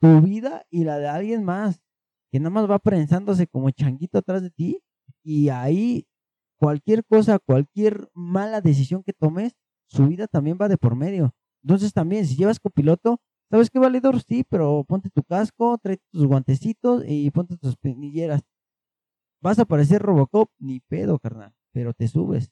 tu 0.00 0.20
vida 0.20 0.64
y 0.70 0.84
la 0.84 0.98
de 0.98 1.08
alguien 1.08 1.44
más, 1.44 1.80
que 2.30 2.38
nada 2.38 2.50
más 2.50 2.70
va 2.70 2.78
prensándose 2.78 3.46
como 3.46 3.70
changuito 3.70 4.18
atrás 4.18 4.42
de 4.42 4.50
ti 4.50 4.82
y 5.22 5.48
ahí 5.48 6.06
cualquier 6.58 7.04
cosa, 7.04 7.38
cualquier 7.38 8.08
mala 8.14 8.60
decisión 8.60 9.02
que 9.02 9.12
tomes, 9.12 9.54
su 9.88 10.06
vida 10.06 10.26
también 10.26 10.58
va 10.60 10.68
de 10.68 10.78
por 10.78 10.96
medio. 10.96 11.34
Entonces 11.62 11.92
también, 11.92 12.26
si 12.26 12.36
llevas 12.36 12.60
copiloto, 12.60 13.20
¿Sabes 13.50 13.70
qué, 13.70 13.78
valedor? 13.78 14.20
Sí, 14.22 14.44
pero 14.48 14.84
ponte 14.86 15.08
tu 15.10 15.22
casco, 15.22 15.78
trae 15.78 15.98
tus 16.10 16.26
guantecitos 16.26 17.04
y 17.06 17.30
ponte 17.30 17.56
tus 17.56 17.76
pinilleras. 17.76 18.42
Vas 19.40 19.58
a 19.58 19.64
parecer 19.64 20.02
Robocop, 20.02 20.50
ni 20.58 20.80
pedo, 20.80 21.18
carnal, 21.18 21.52
pero 21.72 21.94
te 21.94 22.08
subes. 22.08 22.50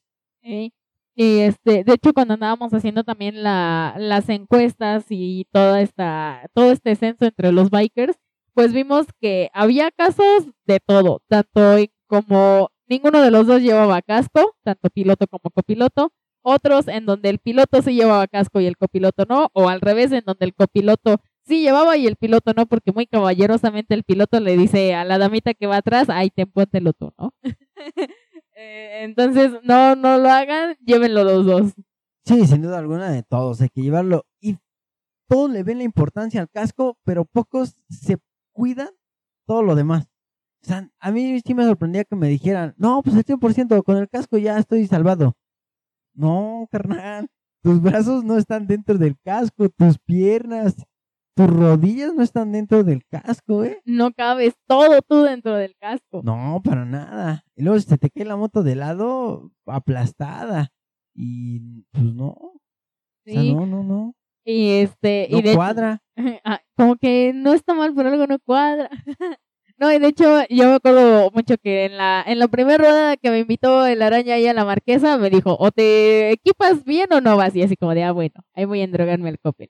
Y 1.16 1.39
este, 1.41 1.85
de 1.85 1.95
hecho, 1.95 2.12
cuando 2.12 2.35
andábamos 2.35 2.73
haciendo 2.75 3.05
también 3.05 3.43
la, 3.43 3.95
las 3.99 4.29
encuestas 4.29 5.07
y 5.09 5.47
toda 5.53 5.81
esta, 5.81 6.49
todo 6.55 6.73
este 6.73 6.95
censo 6.97 7.25
entre 7.25 7.53
los 7.53 7.71
bikers, 7.71 8.16
pues 8.53 8.73
vimos 8.73 9.07
que 9.21 9.51
había 9.53 9.91
casos 9.91 10.47
de 10.66 10.81
todo, 10.81 11.23
tanto 11.29 11.77
como 12.07 12.71
ninguno 12.87 13.21
de 13.21 13.31
los 13.31 13.47
dos 13.47 13.62
llevaba 13.62 14.03
casco, 14.03 14.55
tanto 14.62 14.91
piloto 14.91 15.27
como 15.27 15.51
copiloto, 15.51 16.12
otros 16.45 16.87
en 16.87 17.07
donde 17.07 17.31
el 17.31 17.41
piloto 17.41 17.83
sí 17.83 17.95
llevaba 17.95 18.29
casco 18.29 18.61
y 18.61 18.66
el 18.66 18.77
copiloto 18.77 19.25
no, 19.29 19.49
o 19.53 19.69
al 19.69 19.81
revés, 19.81 20.12
en 20.12 20.23
donde 20.25 20.47
el 20.47 20.55
copiloto 20.55 21.21
sí 21.47 21.62
llevaba 21.62 21.97
y 21.97 22.07
el 22.07 22.16
piloto 22.16 22.53
no, 22.55 22.66
porque 22.66 22.93
muy 22.93 23.07
caballerosamente 23.07 23.95
el 23.95 24.05
piloto 24.05 24.39
le 24.41 24.57
dice 24.57 24.95
a 24.95 25.05
la 25.05 25.19
damita 25.19 25.55
que 25.55 25.66
va 25.66 25.79
atrás, 25.79 26.09
ay, 26.09 26.31
te 26.31 26.47
póntelo 26.47 26.93
tú, 26.93 27.12
¿no? 27.19 27.33
Eh, 28.57 29.03
entonces, 29.03 29.51
no, 29.65 29.97
no 29.97 30.16
lo 30.16 30.31
hagan, 30.31 30.77
llévenlo 30.87 31.25
los 31.25 31.45
dos. 31.45 31.73
Sí, 32.25 32.47
sin 32.47 32.62
duda 32.62 32.79
alguna 32.79 33.11
de 33.11 33.25
todos, 33.25 33.61
hay 33.61 33.69
que 33.69 33.83
llevarlo. 33.83 34.27
Y 34.41 34.59
todos 35.29 35.51
le 35.51 35.65
ven 35.65 35.79
la 35.79 35.85
importancia 35.85 36.41
al 36.41 36.49
casco, 36.49 36.97
pero 37.03 37.25
pocos 37.25 37.75
se 37.91 38.16
cuidan 38.53 38.91
todo 39.45 39.65
lo 39.65 39.75
demás. 39.75 40.07
O 40.62 40.66
sea, 40.66 40.89
a 41.01 41.11
mí 41.11 41.41
sí 41.45 41.53
me 41.53 41.65
sorprendía 41.65 42.05
que 42.05 42.16
me 42.16 42.29
dijeran, 42.29 42.75
no, 42.79 43.03
pues 43.03 43.16
el 43.16 43.25
100% 43.25 43.83
con 43.83 43.99
el 43.99 44.09
casco 44.09 44.39
ya 44.39 44.57
estoy 44.57 44.87
salvado. 44.87 45.37
No, 46.15 46.69
carnal, 46.70 47.28
tus 47.62 47.81
brazos 47.81 48.24
no 48.24 48.36
están 48.36 48.66
dentro 48.66 48.99
del 48.99 49.16
casco, 49.24 49.69
tus 49.69 49.99
piernas, 49.99 50.77
tus 51.35 51.49
rodillas 51.49 52.15
no 52.15 52.23
están 52.23 52.53
dentro 52.53 52.85
del 52.85 53.05
casco, 53.07 53.65
¿eh? 53.65 53.81
No 53.85 54.12
cabes 54.12 54.55
todo 54.66 55.03
tú 55.03 55.23
dentro 55.23 55.57
del 55.57 55.74
casco. 55.77 56.23
No, 56.23 56.61
para 56.62 56.85
nada. 56.85 57.45
Y 57.57 57.62
luego 57.65 57.81
se 57.81 57.99
te 57.99 58.11
cae 58.11 58.24
la 58.24 58.36
moto 58.36 58.62
de 58.62 58.77
lado 58.77 59.51
aplastada. 59.66 60.70
Y 61.15 61.82
pues 61.91 62.05
no. 62.05 62.53
Sí. 63.27 63.53
no, 63.53 63.66
no, 63.66 63.82
no. 63.82 64.15
Y 64.45 64.70
este. 64.73 65.28
No 65.31 65.39
y 65.39 65.55
cuadra. 65.55 66.01
Ah, 66.45 66.61
como 66.77 66.95
que 66.95 67.32
no 67.35 67.55
está 67.55 67.74
mal, 67.74 67.93
pero 67.93 68.09
algo 68.09 68.27
no 68.28 68.39
cuadra. 68.39 68.89
No, 69.85 69.93
y 69.93 69.98
de 69.98 70.09
hecho, 70.09 70.24
yo 70.48 70.65
me 70.65 70.74
acuerdo 70.77 71.31
mucho 71.32 71.59
que 71.59 71.85
en 71.85 71.98
la, 71.98 72.24
en 72.27 72.39
la 72.39 72.48
primera 72.48 72.78
rueda 72.78 73.19
que 73.19 73.28
me 73.28 73.40
invitó 73.40 73.85
el 73.85 74.01
araña 74.01 74.36
ahí 74.36 74.47
a 74.47 74.55
la 74.55 74.65
marquesa, 74.65 75.19
me 75.19 75.28
dijo, 75.28 75.59
o 75.61 75.70
te 75.70 76.31
equipas 76.31 76.85
bien 76.85 77.12
o 77.12 77.20
no 77.20 77.36
vas. 77.36 77.55
Y 77.55 77.61
así 77.61 77.77
como 77.77 77.93
de, 77.94 78.02
ah, 78.02 78.12
bueno, 78.12 78.32
ahí 78.55 78.65
voy 78.65 78.81
a 78.81 78.85
endrogarme 78.85 79.28
el 79.28 79.39
copel. 79.39 79.69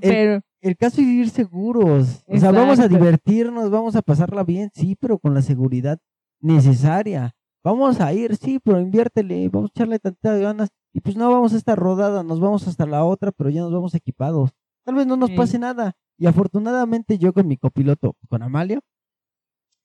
pero... 0.00 0.40
El, 0.62 0.76
caso 0.78 1.02
es 1.02 1.06
ir 1.08 1.28
seguros. 1.28 2.24
O 2.26 2.38
sea, 2.38 2.50
vamos 2.50 2.78
a 2.78 2.88
divertirnos, 2.88 3.70
vamos 3.70 3.94
a 3.96 4.00
pasarla 4.00 4.44
bien, 4.44 4.70
sí, 4.72 4.96
pero 4.98 5.18
con 5.18 5.34
la 5.34 5.42
seguridad 5.42 5.98
necesaria. 6.40 7.34
Vamos 7.62 8.00
a 8.00 8.14
ir, 8.14 8.34
sí, 8.36 8.60
pero 8.64 8.80
inviértele, 8.80 9.46
vamos 9.50 9.72
a 9.72 9.72
echarle 9.76 9.98
tantas 9.98 10.40
ganas. 10.40 10.70
Y 10.94 11.02
pues 11.02 11.16
no 11.16 11.30
vamos 11.30 11.52
a 11.52 11.58
esta 11.58 11.76
rodada, 11.76 12.22
nos 12.22 12.40
vamos 12.40 12.66
hasta 12.66 12.86
la 12.86 13.04
otra, 13.04 13.30
pero 13.30 13.50
ya 13.50 13.60
nos 13.60 13.72
vamos 13.72 13.94
equipados. 13.94 14.52
Tal 14.86 14.94
vez 14.94 15.06
no 15.06 15.18
nos 15.18 15.30
pase 15.32 15.58
nada. 15.58 15.94
Y 16.18 16.26
afortunadamente 16.26 17.16
yo 17.16 17.32
con 17.32 17.46
mi 17.46 17.56
copiloto, 17.56 18.16
con 18.28 18.42
Amalio, 18.42 18.80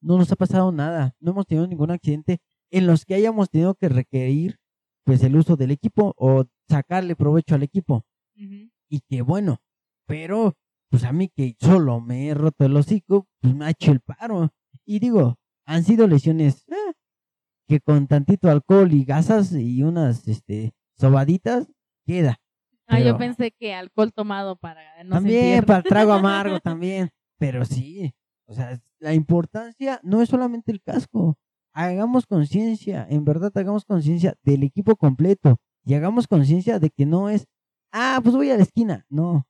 no 0.01 0.17
nos 0.17 0.31
ha 0.31 0.35
pasado 0.35 0.71
nada. 0.71 1.15
No 1.19 1.31
hemos 1.31 1.45
tenido 1.45 1.67
ningún 1.67 1.91
accidente 1.91 2.39
en 2.71 2.87
los 2.87 3.05
que 3.05 3.15
hayamos 3.15 3.49
tenido 3.49 3.75
que 3.75 3.87
requerir 3.87 4.57
pues 5.05 5.23
el 5.23 5.35
uso 5.35 5.55
del 5.55 5.71
equipo 5.71 6.13
o 6.17 6.45
sacarle 6.67 7.15
provecho 7.15 7.55
al 7.55 7.63
equipo. 7.63 8.05
Y 8.35 9.01
qué 9.07 9.21
bueno. 9.21 9.61
Pero 10.07 10.55
pues 10.89 11.03
a 11.03 11.11
mí 11.13 11.29
que 11.29 11.55
solo 11.59 12.01
me 12.01 12.27
he 12.27 12.33
roto 12.33 12.65
el 12.65 12.75
hocico, 12.75 13.27
pues 13.41 13.55
me 13.55 13.65
ha 13.65 13.69
hecho 13.69 13.91
el 13.91 13.99
paro. 13.99 14.49
Y 14.85 14.99
digo, 14.99 15.37
han 15.65 15.83
sido 15.83 16.07
lesiones 16.07 16.67
eh, 16.69 16.93
que 17.67 17.79
con 17.79 18.07
tantito 18.07 18.49
alcohol 18.49 18.91
y 18.93 19.05
gasas 19.05 19.53
y 19.53 19.83
unas 19.83 20.27
este 20.27 20.73
sobaditas 20.97 21.67
queda. 22.05 22.39
Ah, 22.93 22.99
yo 22.99 23.17
pensé 23.17 23.51
que 23.51 23.73
alcohol 23.73 24.11
tomado 24.13 24.55
para 24.55 24.81
no 25.03 25.15
también 25.15 25.41
sentir. 25.41 25.65
para 25.65 25.79
el 25.79 25.83
trago 25.85 26.13
amargo 26.13 26.59
también. 26.63 27.09
Pero 27.37 27.65
sí, 27.65 28.13
o 28.45 28.53
sea, 28.53 28.79
la 28.99 29.13
importancia 29.13 29.99
no 30.03 30.21
es 30.21 30.29
solamente 30.29 30.71
el 30.71 30.81
casco. 30.81 31.37
Hagamos 31.73 32.25
conciencia, 32.25 33.05
en 33.09 33.25
verdad 33.25 33.51
hagamos 33.55 33.83
conciencia 33.85 34.35
del 34.43 34.63
equipo 34.63 34.95
completo 34.95 35.57
y 35.83 35.95
hagamos 35.95 36.27
conciencia 36.27 36.79
de 36.79 36.89
que 36.89 37.05
no 37.05 37.29
es, 37.29 37.47
ah, 37.91 38.19
pues 38.23 38.35
voy 38.35 38.51
a 38.51 38.57
la 38.57 38.63
esquina. 38.63 39.05
No, 39.09 39.47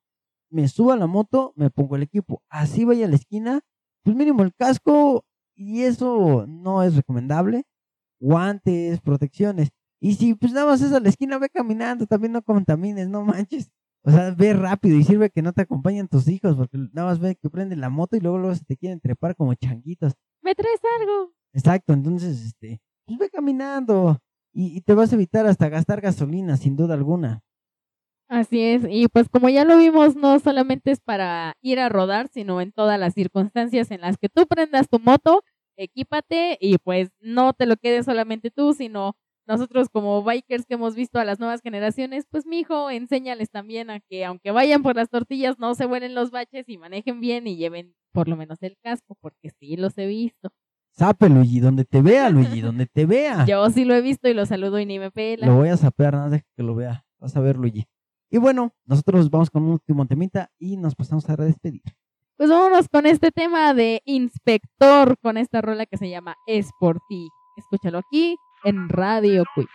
me 0.49 0.67
subo 0.67 0.91
a 0.91 0.97
la 0.97 1.07
moto, 1.07 1.53
me 1.55 1.69
pongo 1.69 1.95
el 1.95 2.03
equipo. 2.03 2.41
Así 2.49 2.85
vaya 2.85 3.05
a 3.05 3.09
la 3.09 3.15
esquina, 3.15 3.61
pues 4.03 4.15
mínimo 4.15 4.43
el 4.43 4.53
casco 4.55 5.25
y 5.55 5.83
eso 5.83 6.45
no 6.47 6.83
es 6.83 6.95
recomendable. 6.95 7.65
Guantes, 8.19 9.01
protecciones. 9.01 9.71
Y 10.03 10.15
si 10.15 10.35
pues 10.35 10.51
nada 10.51 10.65
más 10.65 10.81
es 10.81 10.91
a 10.91 10.99
la 10.99 11.07
esquina, 11.07 11.37
ve 11.37 11.47
caminando, 11.47 12.05
también 12.05 12.33
no 12.33 12.41
contamines, 12.41 13.07
no 13.07 13.23
manches. 13.23 13.71
O 14.03 14.11
sea, 14.11 14.31
ve 14.31 14.51
rápido 14.51 14.97
y 14.97 15.03
sirve 15.05 15.29
que 15.29 15.41
no 15.41 15.53
te 15.53 15.61
acompañen 15.61 16.09
tus 16.09 16.27
hijos, 16.27 16.57
porque 16.57 16.77
nada 16.91 17.07
más 17.07 17.19
ve 17.19 17.37
que 17.37 17.49
prenden 17.49 17.79
la 17.79 17.89
moto 17.89 18.17
y 18.17 18.19
luego, 18.19 18.37
luego 18.37 18.53
se 18.53 18.65
te 18.65 18.75
quieren 18.75 18.99
trepar 18.99 19.33
como 19.37 19.53
changuitos. 19.53 20.11
¿Me 20.41 20.55
traes 20.55 20.81
algo? 20.99 21.31
Exacto, 21.53 21.93
entonces, 21.93 22.43
este, 22.47 22.81
pues 23.05 23.17
ve 23.17 23.29
caminando 23.29 24.19
y, 24.51 24.75
y 24.75 24.81
te 24.81 24.93
vas 24.93 25.13
a 25.13 25.15
evitar 25.15 25.45
hasta 25.45 25.69
gastar 25.69 26.01
gasolina, 26.01 26.57
sin 26.57 26.75
duda 26.75 26.95
alguna. 26.95 27.41
Así 28.27 28.61
es, 28.61 28.83
y 28.89 29.07
pues 29.07 29.29
como 29.29 29.47
ya 29.47 29.63
lo 29.63 29.77
vimos, 29.77 30.17
no 30.17 30.37
solamente 30.39 30.91
es 30.91 30.99
para 30.99 31.55
ir 31.61 31.79
a 31.79 31.87
rodar, 31.87 32.27
sino 32.27 32.59
en 32.59 32.73
todas 32.73 32.99
las 32.99 33.13
circunstancias 33.13 33.89
en 33.89 34.01
las 34.01 34.17
que 34.17 34.27
tú 34.27 34.47
prendas 34.47 34.89
tu 34.89 34.99
moto, 34.99 35.43
equípate 35.77 36.57
y 36.59 36.77
pues 36.77 37.09
no 37.21 37.53
te 37.53 37.65
lo 37.65 37.77
quedes 37.77 38.03
solamente 38.05 38.51
tú, 38.51 38.73
sino 38.73 39.15
nosotros 39.45 39.89
como 39.89 40.23
bikers 40.23 40.65
que 40.65 40.75
hemos 40.75 40.95
visto 40.95 41.19
a 41.19 41.25
las 41.25 41.39
nuevas 41.39 41.61
generaciones, 41.61 42.25
pues 42.29 42.45
mijo, 42.45 42.89
enséñales 42.89 43.49
también 43.49 43.89
a 43.89 43.99
que 43.99 44.25
aunque 44.25 44.51
vayan 44.51 44.83
por 44.83 44.95
las 44.95 45.09
tortillas, 45.09 45.59
no 45.59 45.75
se 45.75 45.85
vuelen 45.85 46.15
los 46.15 46.31
baches 46.31 46.67
y 46.69 46.77
manejen 46.77 47.19
bien 47.19 47.47
y 47.47 47.57
lleven 47.57 47.93
por 48.11 48.27
lo 48.27 48.37
menos 48.37 48.61
el 48.61 48.77
casco, 48.81 49.17
porque 49.19 49.49
sí 49.59 49.75
los 49.75 49.97
he 49.97 50.05
visto. 50.05 50.49
Sape, 50.91 51.27
Luigi, 51.27 51.59
donde 51.59 51.85
te 51.85 52.01
vea, 52.01 52.29
Luigi, 52.29 52.61
donde 52.61 52.85
te 52.85 53.05
vea. 53.05 53.45
Yo 53.47 53.67
sí 53.71 53.83
lo 53.83 53.95
he 53.95 54.01
visto 54.01 54.29
y 54.29 54.33
lo 54.33 54.45
saludo 54.45 54.79
y 54.79 54.85
ni 54.85 54.99
me 54.99 55.11
pela. 55.11 55.47
Lo 55.47 55.55
voy 55.55 55.69
a 55.69 55.77
sapear, 55.77 56.13
nada 56.13 56.29
deja 56.29 56.45
que 56.55 56.63
lo 56.63 56.75
vea. 56.75 57.03
Vas 57.19 57.35
a 57.35 57.39
ver, 57.39 57.57
Luigi. 57.57 57.85
Y 58.29 58.37
bueno, 58.37 58.73
nosotros 58.85 59.29
vamos 59.29 59.49
con 59.49 59.63
un 59.63 59.71
último 59.71 60.05
temita 60.05 60.51
y 60.59 60.77
nos 60.77 60.95
pasamos 60.95 61.27
a 61.29 61.35
despedir. 61.35 61.81
Pues 62.37 62.49
vámonos 62.49 62.87
con 62.89 63.05
este 63.05 63.31
tema 63.31 63.73
de 63.73 64.01
inspector, 64.05 65.17
con 65.19 65.37
esta 65.37 65.61
rola 65.61 65.85
que 65.85 65.97
se 65.97 66.09
llama 66.09 66.35
Es 66.47 66.69
por 66.79 66.99
ti. 67.09 67.27
Escúchalo 67.57 67.99
aquí 67.99 68.37
en 68.63 68.89
Radio 68.89 69.43
Quick. 69.53 69.69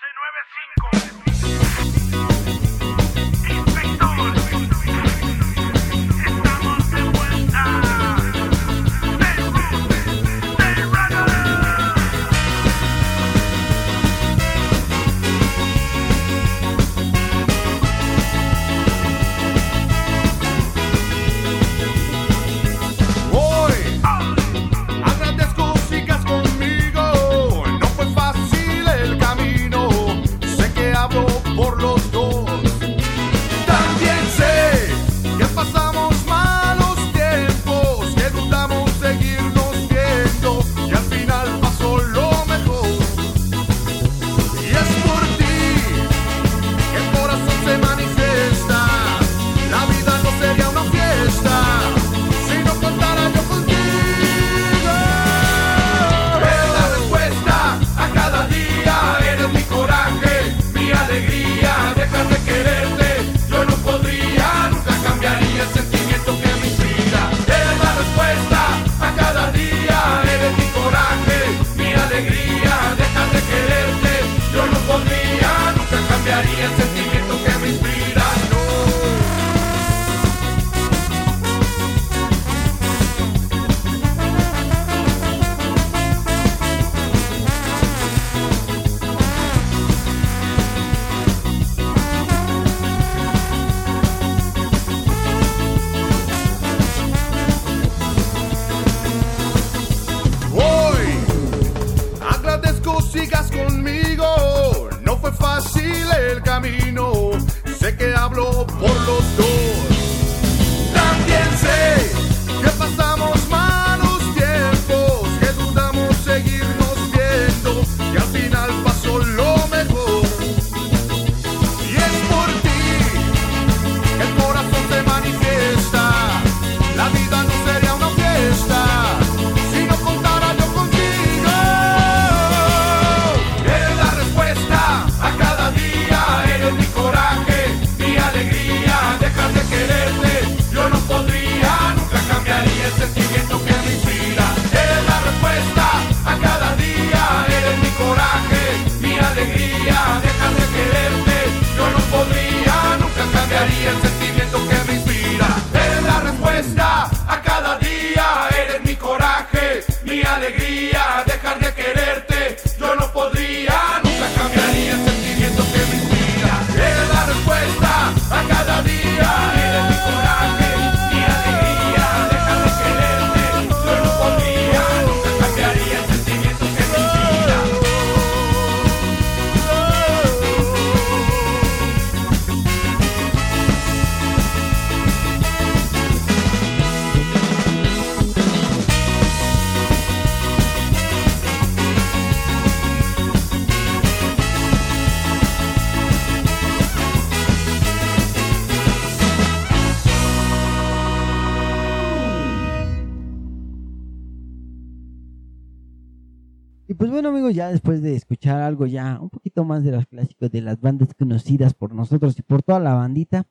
Más 209.78 209.84
de 209.84 209.92
los 209.92 210.06
clásicos 210.06 210.50
de 210.50 210.60
las 210.60 210.80
bandas 210.80 211.14
conocidas 211.14 211.72
por 211.72 211.94
nosotros 211.94 212.36
y 212.36 212.42
por 212.42 212.62
toda 212.62 212.80
la 212.80 212.94
bandita, 212.94 213.46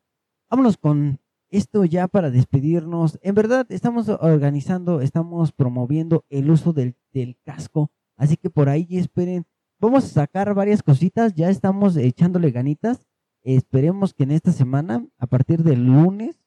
vámonos 0.50 0.78
con 0.78 1.20
esto 1.50 1.86
ya 1.86 2.10
para 2.10 2.30
despedirnos. 2.30 3.18
En 3.22 3.34
verdad, 3.34 3.66
estamos 3.70 4.10
organizando, 4.10 5.00
estamos 5.00 5.54
promoviendo 5.54 6.26
el 6.30 6.52
uso 6.52 6.74
del, 6.74 6.96
del 7.14 7.38
casco. 7.46 7.92
Así 8.18 8.36
que 8.36 8.50
por 8.50 8.68
ahí 8.68 8.86
esperen. 8.92 9.46
Vamos 9.80 10.04
a 10.04 10.08
sacar 10.08 10.54
varias 10.54 10.84
cositas. 10.84 11.34
Ya 11.34 11.50
estamos 11.50 11.96
echándole 11.96 12.52
ganitas. 12.52 13.06
Esperemos 13.44 14.14
que 14.14 14.24
en 14.24 14.32
esta 14.32 14.52
semana, 14.52 15.08
a 15.18 15.28
partir 15.28 15.64
del 15.64 15.86
lunes, 15.86 16.42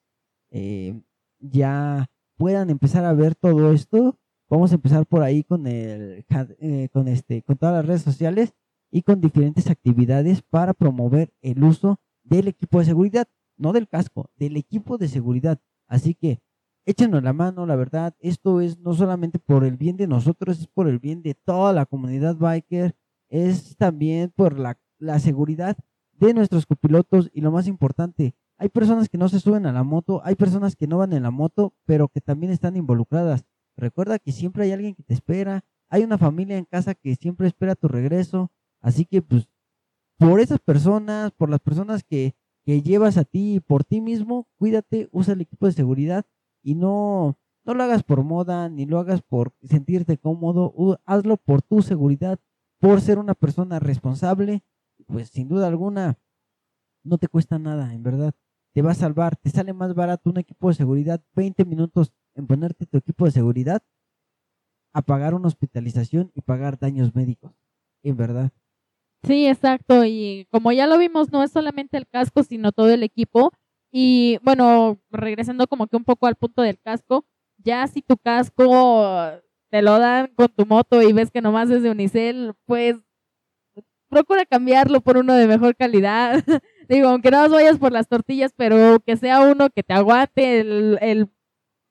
eh, 0.50 1.00
ya 1.38 2.10
puedan 2.36 2.68
empezar 2.68 3.06
a 3.06 3.14
ver 3.14 3.34
todo 3.34 3.72
esto. 3.72 4.18
Vamos 4.50 4.72
a 4.72 4.74
empezar 4.74 5.06
por 5.06 5.22
ahí 5.22 5.42
con 5.44 5.66
el 5.66 6.26
eh, 6.58 6.88
con 6.92 7.08
este 7.08 7.42
con 7.42 7.56
todas 7.56 7.76
las 7.76 7.86
redes 7.86 8.02
sociales 8.02 8.52
y 8.90 9.02
con 9.02 9.20
diferentes 9.20 9.70
actividades 9.70 10.42
para 10.42 10.74
promover 10.74 11.32
el 11.40 11.62
uso 11.62 12.00
del 12.22 12.48
equipo 12.48 12.78
de 12.78 12.86
seguridad, 12.86 13.28
no 13.56 13.72
del 13.72 13.88
casco, 13.88 14.30
del 14.36 14.56
equipo 14.56 14.98
de 14.98 15.08
seguridad. 15.08 15.60
Así 15.86 16.14
que 16.14 16.40
échenos 16.84 17.22
la 17.22 17.32
mano, 17.32 17.66
la 17.66 17.76
verdad, 17.76 18.14
esto 18.20 18.60
es 18.60 18.78
no 18.78 18.94
solamente 18.94 19.38
por 19.38 19.64
el 19.64 19.76
bien 19.76 19.96
de 19.96 20.06
nosotros, 20.06 20.58
es 20.60 20.66
por 20.66 20.88
el 20.88 20.98
bien 20.98 21.22
de 21.22 21.34
toda 21.34 21.72
la 21.72 21.86
comunidad 21.86 22.36
biker, 22.36 22.96
es 23.28 23.76
también 23.76 24.32
por 24.34 24.58
la, 24.58 24.78
la 24.98 25.18
seguridad 25.18 25.76
de 26.12 26.34
nuestros 26.34 26.66
copilotos 26.66 27.30
y 27.32 27.40
lo 27.40 27.50
más 27.50 27.66
importante, 27.66 28.34
hay 28.58 28.68
personas 28.68 29.08
que 29.08 29.16
no 29.16 29.28
se 29.28 29.40
suben 29.40 29.64
a 29.64 29.72
la 29.72 29.84
moto, 29.84 30.20
hay 30.22 30.34
personas 30.34 30.76
que 30.76 30.86
no 30.86 30.98
van 30.98 31.14
en 31.14 31.22
la 31.22 31.30
moto, 31.30 31.72
pero 31.86 32.08
que 32.08 32.20
también 32.20 32.52
están 32.52 32.76
involucradas. 32.76 33.46
Recuerda 33.74 34.18
que 34.18 34.32
siempre 34.32 34.64
hay 34.64 34.72
alguien 34.72 34.94
que 34.94 35.02
te 35.02 35.14
espera, 35.14 35.64
hay 35.88 36.04
una 36.04 36.18
familia 36.18 36.58
en 36.58 36.66
casa 36.66 36.94
que 36.94 37.16
siempre 37.16 37.46
espera 37.46 37.74
tu 37.74 37.88
regreso, 37.88 38.52
así 38.80 39.04
que 39.06 39.22
pues 39.22 39.48
por 40.18 40.40
esas 40.40 40.60
personas, 40.60 41.32
por 41.32 41.48
las 41.50 41.60
personas 41.60 42.04
que, 42.04 42.34
que 42.64 42.82
llevas 42.82 43.16
a 43.16 43.24
ti 43.24 43.54
y 43.54 43.60
por 43.60 43.84
ti 43.84 44.00
mismo, 44.00 44.46
cuídate, 44.58 45.08
usa 45.12 45.34
el 45.34 45.40
equipo 45.40 45.66
de 45.66 45.72
seguridad 45.72 46.26
y 46.62 46.74
no, 46.74 47.38
no 47.64 47.74
lo 47.74 47.82
hagas 47.82 48.02
por 48.02 48.22
moda, 48.22 48.68
ni 48.68 48.86
lo 48.86 48.98
hagas 48.98 49.22
por 49.22 49.54
sentirte 49.62 50.18
cómodo, 50.18 51.00
hazlo 51.06 51.36
por 51.38 51.62
tu 51.62 51.82
seguridad, 51.82 52.38
por 52.78 53.00
ser 53.00 53.18
una 53.18 53.34
persona 53.34 53.78
responsable, 53.78 54.62
pues 55.06 55.28
sin 55.30 55.48
duda 55.48 55.68
alguna 55.68 56.18
no 57.02 57.18
te 57.18 57.28
cuesta 57.28 57.58
nada, 57.58 57.94
en 57.94 58.02
verdad, 58.02 58.34
te 58.74 58.82
va 58.82 58.92
a 58.92 58.94
salvar, 58.94 59.36
te 59.36 59.50
sale 59.50 59.72
más 59.72 59.94
barato 59.94 60.30
un 60.30 60.38
equipo 60.38 60.68
de 60.68 60.74
seguridad 60.74 61.22
20 61.34 61.64
minutos 61.64 62.12
en 62.34 62.46
ponerte 62.46 62.86
tu 62.86 62.98
equipo 62.98 63.24
de 63.24 63.30
seguridad 63.32 63.82
a 64.92 65.02
pagar 65.02 65.34
una 65.34 65.48
hospitalización 65.48 66.30
y 66.34 66.42
pagar 66.42 66.78
daños 66.78 67.14
médicos. 67.14 67.52
En 68.02 68.16
verdad. 68.16 68.52
Sí, 69.22 69.46
exacto. 69.46 70.04
Y 70.04 70.46
como 70.50 70.72
ya 70.72 70.86
lo 70.86 70.98
vimos, 70.98 71.30
no 71.30 71.42
es 71.42 71.52
solamente 71.52 71.96
el 71.96 72.06
casco, 72.08 72.42
sino 72.42 72.72
todo 72.72 72.90
el 72.90 73.02
equipo. 73.02 73.52
Y 73.92 74.38
bueno, 74.42 74.98
regresando 75.10 75.66
como 75.66 75.86
que 75.86 75.96
un 75.96 76.04
poco 76.04 76.26
al 76.26 76.36
punto 76.36 76.62
del 76.62 76.78
casco, 76.80 77.26
ya 77.58 77.86
si 77.86 78.02
tu 78.02 78.16
casco 78.16 79.30
te 79.70 79.82
lo 79.82 79.98
dan 79.98 80.28
con 80.34 80.48
tu 80.48 80.66
moto 80.66 81.02
y 81.02 81.12
ves 81.12 81.30
que 81.30 81.42
nomás 81.42 81.70
es 81.70 81.82
de 81.82 81.90
Unicel, 81.90 82.54
pues 82.66 82.96
procura 84.08 84.44
cambiarlo 84.44 85.00
por 85.00 85.16
uno 85.16 85.34
de 85.34 85.46
mejor 85.46 85.76
calidad. 85.76 86.44
Digo, 86.88 87.08
aunque 87.08 87.30
no 87.30 87.48
vayas 87.48 87.78
por 87.78 87.92
las 87.92 88.08
tortillas, 88.08 88.52
pero 88.56 89.00
que 89.00 89.16
sea 89.16 89.40
uno 89.42 89.70
que 89.70 89.82
te 89.82 89.94
aguante 89.94 90.60
el, 90.60 90.98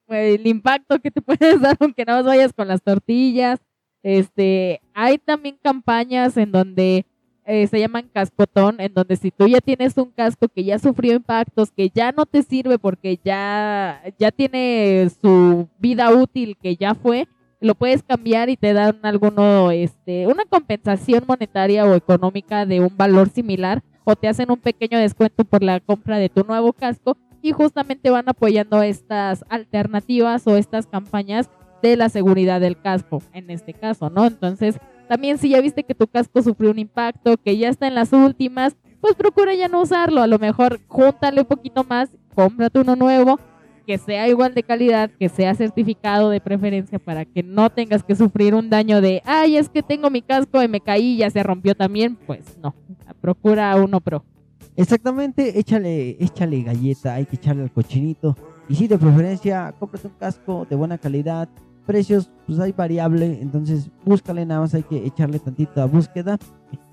el 0.08 0.48
impacto 0.48 1.00
que 1.00 1.12
te 1.12 1.22
puedes 1.24 1.62
dar 1.62 1.78
aunque 1.80 2.06
no 2.06 2.24
vayas 2.24 2.54
con 2.54 2.68
las 2.68 2.82
tortillas. 2.84 3.60
Este, 4.04 4.82
hay 4.94 5.18
también 5.18 5.58
campañas 5.62 6.38
en 6.38 6.52
donde 6.52 7.06
eh, 7.52 7.66
se 7.66 7.80
llaman 7.80 8.08
cascotón, 8.14 8.80
en 8.80 8.94
donde 8.94 9.16
si 9.16 9.32
tú 9.32 9.48
ya 9.48 9.60
tienes 9.60 9.98
un 9.98 10.12
casco 10.12 10.48
que 10.48 10.64
ya 10.64 10.78
sufrió 10.78 11.16
impactos, 11.16 11.72
que 11.72 11.90
ya 11.90 12.12
no 12.12 12.28
te 12.28 12.44
sirve 12.44 12.78
porque 12.78 13.20
ya, 13.26 14.04
ya 14.20 14.30
tiene 14.32 15.10
su 15.20 15.68
vida 15.80 16.14
útil 16.14 16.56
que 16.62 16.76
ya 16.76 16.94
fue, 16.94 17.28
lo 17.60 17.74
puedes 17.74 18.04
cambiar 18.04 18.52
y 18.52 18.56
te 18.56 18.72
dan 18.74 19.00
alguno, 19.02 19.72
este, 19.72 20.28
una 20.28 20.46
compensación 20.46 21.24
monetaria 21.28 21.86
o 21.86 21.96
económica 21.96 22.68
de 22.68 22.82
un 22.82 22.96
valor 22.96 23.30
similar 23.30 23.82
o 24.04 24.16
te 24.16 24.28
hacen 24.28 24.52
un 24.52 24.60
pequeño 24.60 25.00
descuento 25.00 25.44
por 25.44 25.64
la 25.64 25.80
compra 25.80 26.20
de 26.20 26.30
tu 26.30 26.44
nuevo 26.44 26.72
casco 26.72 27.18
y 27.42 27.52
justamente 27.52 28.12
van 28.12 28.30
apoyando 28.30 28.84
estas 28.84 29.44
alternativas 29.50 30.46
o 30.46 30.56
estas 30.56 30.86
campañas 30.86 31.50
de 31.82 31.98
la 31.98 32.10
seguridad 32.10 32.62
del 32.62 32.80
casco, 32.80 33.24
en 33.34 33.50
este 33.50 33.74
caso, 33.74 34.12
¿no? 34.12 34.28
Entonces, 34.28 34.78
también 35.10 35.40
si 35.40 35.50
ya 35.50 35.60
viste 35.60 35.84
que 35.84 35.96
tu 35.96 36.06
casco 36.06 36.40
sufrió 36.44 36.70
un 36.70 36.78
impacto, 36.78 37.36
que 37.38 37.58
ya 37.58 37.68
está 37.68 37.88
en 37.88 37.96
las 37.96 38.14
últimas, 38.14 38.78
pues 39.02 39.16
procura 39.16 39.56
ya 39.56 39.68
no 39.68 39.82
usarlo, 39.82 40.22
a 40.22 40.28
lo 40.28 40.38
mejor 40.38 40.80
júntale 40.88 41.42
un 41.42 41.48
poquito 41.48 41.84
más, 41.84 42.12
cómprate 42.36 42.80
uno 42.80 42.96
nuevo, 42.96 43.40
que 43.88 43.98
sea 43.98 44.28
igual 44.30 44.54
de 44.54 44.62
calidad, 44.62 45.10
que 45.10 45.28
sea 45.28 45.56
certificado 45.56 46.30
de 46.30 46.40
preferencia 46.40 47.00
para 47.00 47.26
que 47.26 47.42
no 47.42 47.72
tengas 47.72 48.04
que 48.04 48.16
sufrir 48.16 48.54
un 48.54 48.70
daño 48.70 49.02
de, 49.02 49.24
ay, 49.26 49.58
es 49.58 49.68
que 49.68 49.82
tengo 49.82 50.12
mi 50.12 50.22
casco 50.22 50.62
y 50.62 50.68
me 50.68 50.80
caí 50.80 51.16
y 51.16 51.18
ya 51.18 51.32
se 51.32 51.42
rompió 51.42 51.74
también, 51.74 52.16
pues 52.28 52.56
no, 52.62 52.76
procura 53.20 53.76
uno 53.78 54.00
pro. 54.02 54.24
Exactamente, 54.76 55.58
échale, 55.60 56.18
échale 56.20 56.62
galleta, 56.62 57.16
hay 57.16 57.26
que 57.26 57.36
echarle 57.38 57.64
al 57.64 57.72
cochinito. 57.72 58.38
Y 58.70 58.76
si 58.76 58.88
de 58.88 59.00
preferencia, 59.00 59.74
cómprate 59.80 60.08
un 60.08 60.14
casco 60.20 60.68
de 60.70 60.76
buena 60.76 61.00
calidad. 61.00 61.50
Precios, 61.90 62.30
pues 62.46 62.60
hay 62.60 62.72
variable, 62.72 63.40
entonces 63.42 63.90
búscale, 64.06 64.46
nada 64.46 64.62
más 64.62 64.76
hay 64.76 64.84
que 64.84 65.08
echarle 65.08 65.40
tantito 65.40 65.82
a 65.82 65.86
búsqueda. 65.86 66.38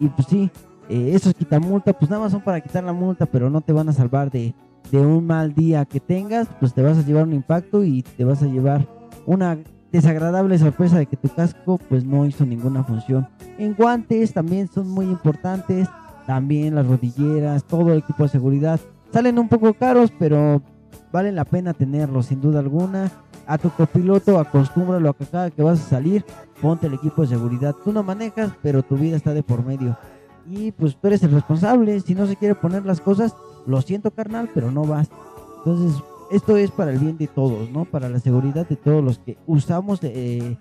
Y 0.00 0.08
pues 0.08 0.26
sí, 0.26 0.50
eh, 0.88 1.10
esos 1.12 1.34
multa, 1.60 1.92
pues 1.92 2.10
nada 2.10 2.22
más 2.22 2.32
son 2.32 2.40
para 2.40 2.62
quitar 2.62 2.82
la 2.82 2.94
multa, 2.94 3.26
pero 3.26 3.50
no 3.50 3.60
te 3.60 3.74
van 3.74 3.90
a 3.90 3.92
salvar 3.92 4.30
de, 4.30 4.54
de 4.90 4.98
un 4.98 5.26
mal 5.26 5.52
día 5.52 5.84
que 5.84 6.00
tengas, 6.00 6.48
pues 6.60 6.72
te 6.72 6.80
vas 6.80 6.96
a 6.96 7.02
llevar 7.02 7.24
un 7.24 7.34
impacto 7.34 7.84
y 7.84 8.04
te 8.04 8.24
vas 8.24 8.42
a 8.42 8.46
llevar 8.46 8.88
una 9.26 9.58
desagradable 9.92 10.56
sorpresa 10.56 10.96
de 10.96 11.04
que 11.04 11.18
tu 11.18 11.28
casco 11.28 11.76
pues 11.90 12.06
no 12.06 12.24
hizo 12.24 12.46
ninguna 12.46 12.82
función. 12.82 13.28
En 13.58 13.74
guantes 13.74 14.32
también 14.32 14.66
son 14.66 14.88
muy 14.88 15.04
importantes 15.04 15.88
también 16.26 16.74
las 16.74 16.86
rodilleras, 16.86 17.64
todo 17.64 17.92
el 17.92 17.98
equipo 17.98 18.22
de 18.22 18.30
seguridad. 18.30 18.80
Salen 19.12 19.38
un 19.38 19.48
poco 19.50 19.74
caros, 19.74 20.10
pero 20.18 20.62
vale 21.12 21.32
la 21.32 21.44
pena 21.44 21.74
tenerlos 21.74 22.26
sin 22.26 22.40
duda 22.40 22.60
alguna. 22.60 23.12
A 23.46 23.58
tu 23.58 23.70
copiloto 23.70 24.38
acostúmbralo 24.38 25.10
a 25.10 25.14
que 25.14 25.24
cada 25.24 25.50
que 25.50 25.62
vas 25.62 25.80
a 25.80 25.88
salir, 25.88 26.24
ponte 26.60 26.86
el 26.88 26.94
equipo 26.94 27.22
de 27.22 27.28
seguridad. 27.28 27.74
Tú 27.84 27.92
no 27.92 28.02
manejas, 28.02 28.52
pero 28.62 28.82
tu 28.82 28.96
vida 28.96 29.16
está 29.16 29.32
de 29.34 29.42
por 29.42 29.64
medio. 29.64 29.96
Y 30.48 30.72
pues 30.72 30.96
tú 30.96 31.06
eres 31.06 31.22
el 31.22 31.32
responsable. 31.32 32.00
Si 32.00 32.14
no 32.14 32.26
se 32.26 32.36
quiere 32.36 32.54
poner 32.54 32.84
las 32.84 33.00
cosas, 33.00 33.34
lo 33.66 33.80
siento 33.82 34.10
carnal, 34.10 34.50
pero 34.52 34.70
no 34.70 34.84
vas. 34.84 35.08
Entonces, 35.58 36.02
esto 36.30 36.56
es 36.56 36.70
para 36.70 36.90
el 36.90 36.98
bien 36.98 37.18
de 37.18 37.28
todos, 37.28 37.70
¿no? 37.70 37.84
Para 37.84 38.08
la 38.08 38.18
seguridad 38.18 38.66
de 38.68 38.76
todos 38.76 39.02
los 39.02 39.18
que 39.18 39.38
usamos 39.46 40.00
eh, 40.02 40.56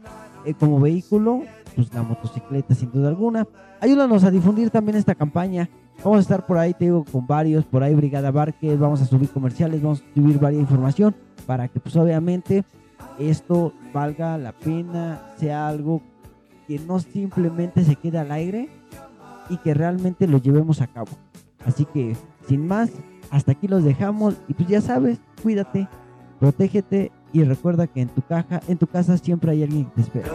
eh, 0.46 0.54
como 0.54 0.80
vehículo 0.80 1.42
pues 1.76 1.94
la 1.94 2.04
motocicleta 2.04 2.74
sin 2.74 2.92
duda 2.92 3.10
alguna. 3.10 3.48
Ayúdanos 3.82 4.24
a 4.24 4.32
difundir 4.32 4.70
también 4.70 4.98
esta 4.98 5.14
campaña. 5.14 5.70
Vamos 6.04 6.20
a 6.20 6.22
estar 6.22 6.46
por 6.46 6.58
ahí, 6.58 6.74
te 6.74 6.86
digo, 6.86 7.06
con 7.12 7.28
varios, 7.28 7.66
por 7.66 7.84
ahí 7.84 7.94
Brigada 7.94 8.32
Barques, 8.32 8.80
vamos 8.80 9.02
a 9.02 9.06
subir 9.06 9.30
comerciales, 9.30 9.82
vamos 9.82 10.02
a 10.02 10.14
subir 10.14 10.40
varias 10.40 10.62
información 10.62 11.16
para 11.46 11.68
que 11.68 11.80
pues 11.80 11.96
obviamente 11.96 12.64
esto 13.20 13.74
valga 13.94 14.38
la 14.38 14.52
pena, 14.54 15.34
sea 15.38 15.68
algo 15.68 16.02
que 16.68 16.80
no 16.80 17.00
simplemente 17.00 17.84
se 17.84 17.96
quede 17.96 18.18
al 18.18 18.32
aire 18.32 18.70
y 19.50 19.58
que 19.58 19.74
realmente 19.74 20.28
lo 20.28 20.38
llevemos 20.38 20.82
a 20.82 20.88
cabo. 20.88 21.12
Así 21.66 21.86
que, 21.86 22.16
sin 22.48 22.68
más, 22.68 22.92
hasta 23.32 23.54
aquí 23.54 23.68
los 23.68 23.84
dejamos 23.84 24.36
y 24.48 24.54
pues 24.54 24.68
ya 24.70 24.82
sabes, 24.82 25.20
cuídate, 25.42 25.88
protégete 26.40 27.12
y 27.36 27.44
recuerda 27.44 27.86
que 27.86 28.00
en 28.00 28.08
tu 28.08 28.22
caja, 28.22 28.62
en 28.70 28.78
tu 28.78 28.88
casa 28.88 29.18
siempre 29.18 29.52
hay 29.52 29.64
alguien 29.64 29.86
que 29.88 29.92
te 29.96 30.02
espera. 30.02 30.30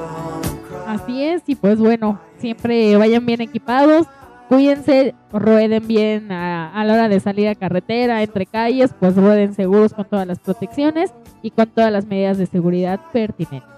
Así 0.86 1.22
es, 1.22 1.42
y 1.46 1.54
pues 1.54 1.78
bueno, 1.78 2.20
siempre 2.36 2.94
vayan 2.98 3.24
bien 3.24 3.40
equipados, 3.40 4.06
cuídense, 4.50 5.14
rueden 5.32 5.88
bien 5.88 6.30
a, 6.30 6.84
la 6.84 6.92
hora 6.92 7.08
de 7.08 7.18
salir 7.18 7.48
a 7.48 7.54
carretera, 7.54 8.22
entre 8.22 8.44
calles, 8.44 8.94
pues 9.00 9.16
rueden 9.16 9.54
seguros 9.54 9.94
con 9.94 10.04
todas 10.04 10.26
las 10.26 10.40
protecciones 10.40 11.14
y 11.40 11.52
con 11.52 11.70
todas 11.70 11.90
las 11.90 12.04
medidas 12.04 12.36
de 12.36 12.44
seguridad 12.44 13.00
pertinentes. 13.14 13.70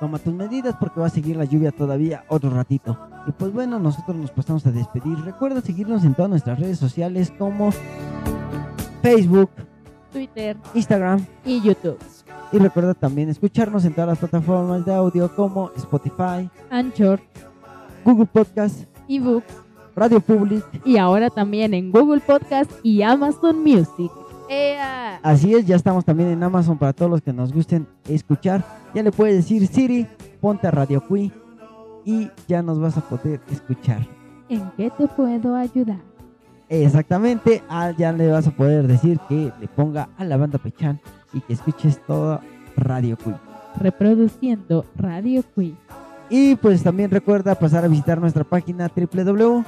Toma 0.00 0.18
tus 0.18 0.34
medidas 0.34 0.74
porque 0.80 0.98
va 0.98 1.06
a 1.06 1.10
seguir 1.10 1.36
la 1.36 1.44
lluvia 1.44 1.70
todavía 1.70 2.24
otro 2.26 2.50
ratito. 2.50 2.98
Y 3.28 3.30
pues 3.30 3.52
bueno, 3.52 3.78
nosotros 3.78 4.16
nos 4.16 4.32
pasamos 4.32 4.66
a 4.66 4.72
despedir. 4.72 5.18
Recuerda 5.24 5.60
seguirnos 5.60 6.04
en 6.04 6.14
todas 6.14 6.30
nuestras 6.30 6.58
redes 6.58 6.80
sociales 6.80 7.32
como 7.38 7.70
Facebook, 9.02 9.50
Twitter, 10.16 10.56
Instagram 10.72 11.26
y 11.44 11.60
YouTube. 11.60 11.98
Y 12.50 12.58
recuerda 12.58 12.94
también 12.94 13.28
escucharnos 13.28 13.84
en 13.84 13.92
todas 13.92 14.08
las 14.08 14.18
plataformas 14.18 14.82
de 14.86 14.94
audio 14.94 15.28
como 15.36 15.70
Spotify, 15.76 16.48
Anchor, 16.70 17.20
Google 18.02 18.24
Podcast, 18.24 18.84
eBooks, 19.10 19.52
Radio 19.94 20.20
Public 20.20 20.64
y 20.86 20.96
ahora 20.96 21.28
también 21.28 21.74
en 21.74 21.92
Google 21.92 22.20
Podcast 22.20 22.70
y 22.82 23.02
Amazon 23.02 23.62
Music. 23.62 24.10
Así 25.22 25.54
es, 25.54 25.66
ya 25.66 25.76
estamos 25.76 26.02
también 26.02 26.30
en 26.30 26.42
Amazon 26.42 26.78
para 26.78 26.94
todos 26.94 27.10
los 27.10 27.20
que 27.20 27.34
nos 27.34 27.52
gusten 27.52 27.86
escuchar. 28.08 28.64
Ya 28.94 29.02
le 29.02 29.12
puedes 29.12 29.36
decir 29.36 29.66
Siri, 29.66 30.06
ponte 30.40 30.66
a 30.66 30.70
Radio 30.70 31.06
Cui 31.06 31.30
y 32.06 32.30
ya 32.48 32.62
nos 32.62 32.80
vas 32.80 32.96
a 32.96 33.02
poder 33.02 33.42
escuchar. 33.50 34.00
¿En 34.48 34.70
qué 34.78 34.88
te 34.96 35.06
puedo 35.08 35.54
ayudar? 35.56 36.15
Exactamente, 36.68 37.62
ah, 37.68 37.92
ya 37.96 38.12
le 38.12 38.30
vas 38.30 38.46
a 38.46 38.50
poder 38.50 38.86
decir 38.86 39.20
que 39.28 39.52
le 39.60 39.68
ponga 39.68 40.08
a 40.18 40.24
la 40.24 40.36
banda 40.36 40.58
Pechan 40.58 41.00
y 41.32 41.40
que 41.40 41.52
escuches 41.52 42.00
todo 42.06 42.40
Radio 42.76 43.16
Queen. 43.16 43.36
Reproduciendo 43.78 44.84
Radio 44.96 45.44
Queen. 45.54 45.76
Y 46.28 46.56
pues 46.56 46.82
también 46.82 47.10
recuerda 47.10 47.54
pasar 47.54 47.84
a 47.84 47.88
visitar 47.88 48.20
nuestra 48.20 48.42
página 48.42 48.90
www 48.94 49.64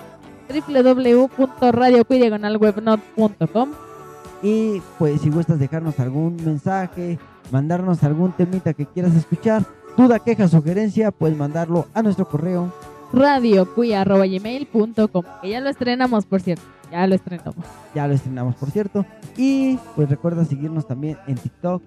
y 4.43 4.83
pues 4.99 5.21
si 5.21 5.31
gustas 5.31 5.59
dejarnos 5.59 5.99
algún 6.01 6.37
mensaje, 6.37 7.19
mandarnos 7.51 8.03
algún 8.05 8.33
temita 8.33 8.73
que 8.73 8.87
quieras 8.87 9.15
escuchar, 9.15 9.65
duda, 9.97 10.19
queja, 10.19 10.49
sugerencia, 10.49 11.11
puedes 11.11 11.37
mandarlo 11.37 11.87
a 11.93 12.03
nuestro 12.03 12.29
correo 12.29 12.73
radiocuya.gmail.com 13.13 15.25
que 15.43 15.49
ya 15.49 15.61
lo 15.61 15.71
estrenamos 15.71 16.27
por 16.27 16.41
cierto, 16.41 16.65
ya 16.91 17.07
lo 17.07 17.15
estrenamos. 17.15 17.65
Ya 17.95 18.09
lo 18.09 18.15
estrenamos 18.15 18.57
por 18.57 18.71
cierto. 18.71 19.07
Y 19.37 19.79
pues 19.95 20.09
recuerda 20.09 20.45
seguirnos 20.45 20.87
también 20.87 21.19
en 21.27 21.37
TikTok. 21.37 21.83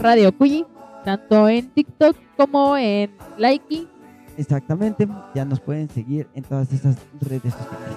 Radio 0.00 0.36
Cuy, 0.36 0.66
tanto 1.04 1.48
en 1.48 1.70
TikTok 1.70 2.16
como 2.36 2.76
en 2.76 3.10
Likey. 3.38 3.88
Exactamente, 4.36 5.08
ya 5.34 5.44
nos 5.44 5.60
pueden 5.60 5.88
seguir 5.88 6.28
en 6.34 6.42
todas 6.42 6.72
esas 6.72 6.96
redes 7.20 7.54
sociales. 7.54 7.96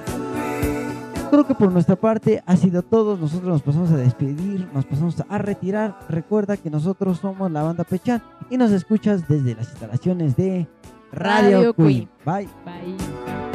Creo 1.30 1.46
que 1.46 1.56
por 1.56 1.72
nuestra 1.72 1.98
parte 1.98 2.42
ha 2.46 2.56
sido 2.56 2.84
todo. 2.84 3.18
Nosotros 3.18 3.50
nos 3.50 3.62
pasamos 3.62 3.92
a 3.92 3.98
despedir, 3.98 4.68
nos 4.74 4.86
pasamos 4.86 5.22
a 5.28 5.38
retirar. 5.38 6.00
Recuerda 6.08 6.56
que 6.56 6.70
nosotros 6.70 7.20
somos 7.20 7.52
la 7.52 7.64
banda 7.64 7.84
Pechan 7.84 8.24
y 8.50 8.58
nos 8.58 8.72
escuchas 8.72 9.28
desde 9.28 9.56
las 9.56 9.70
instalaciones 9.70 10.38
de 10.38 10.68
Radio, 11.12 11.58
Radio 11.58 11.74
Queen. 11.74 12.08
Queen. 12.08 12.10
Bye. 12.26 12.48
Bye. 12.66 13.47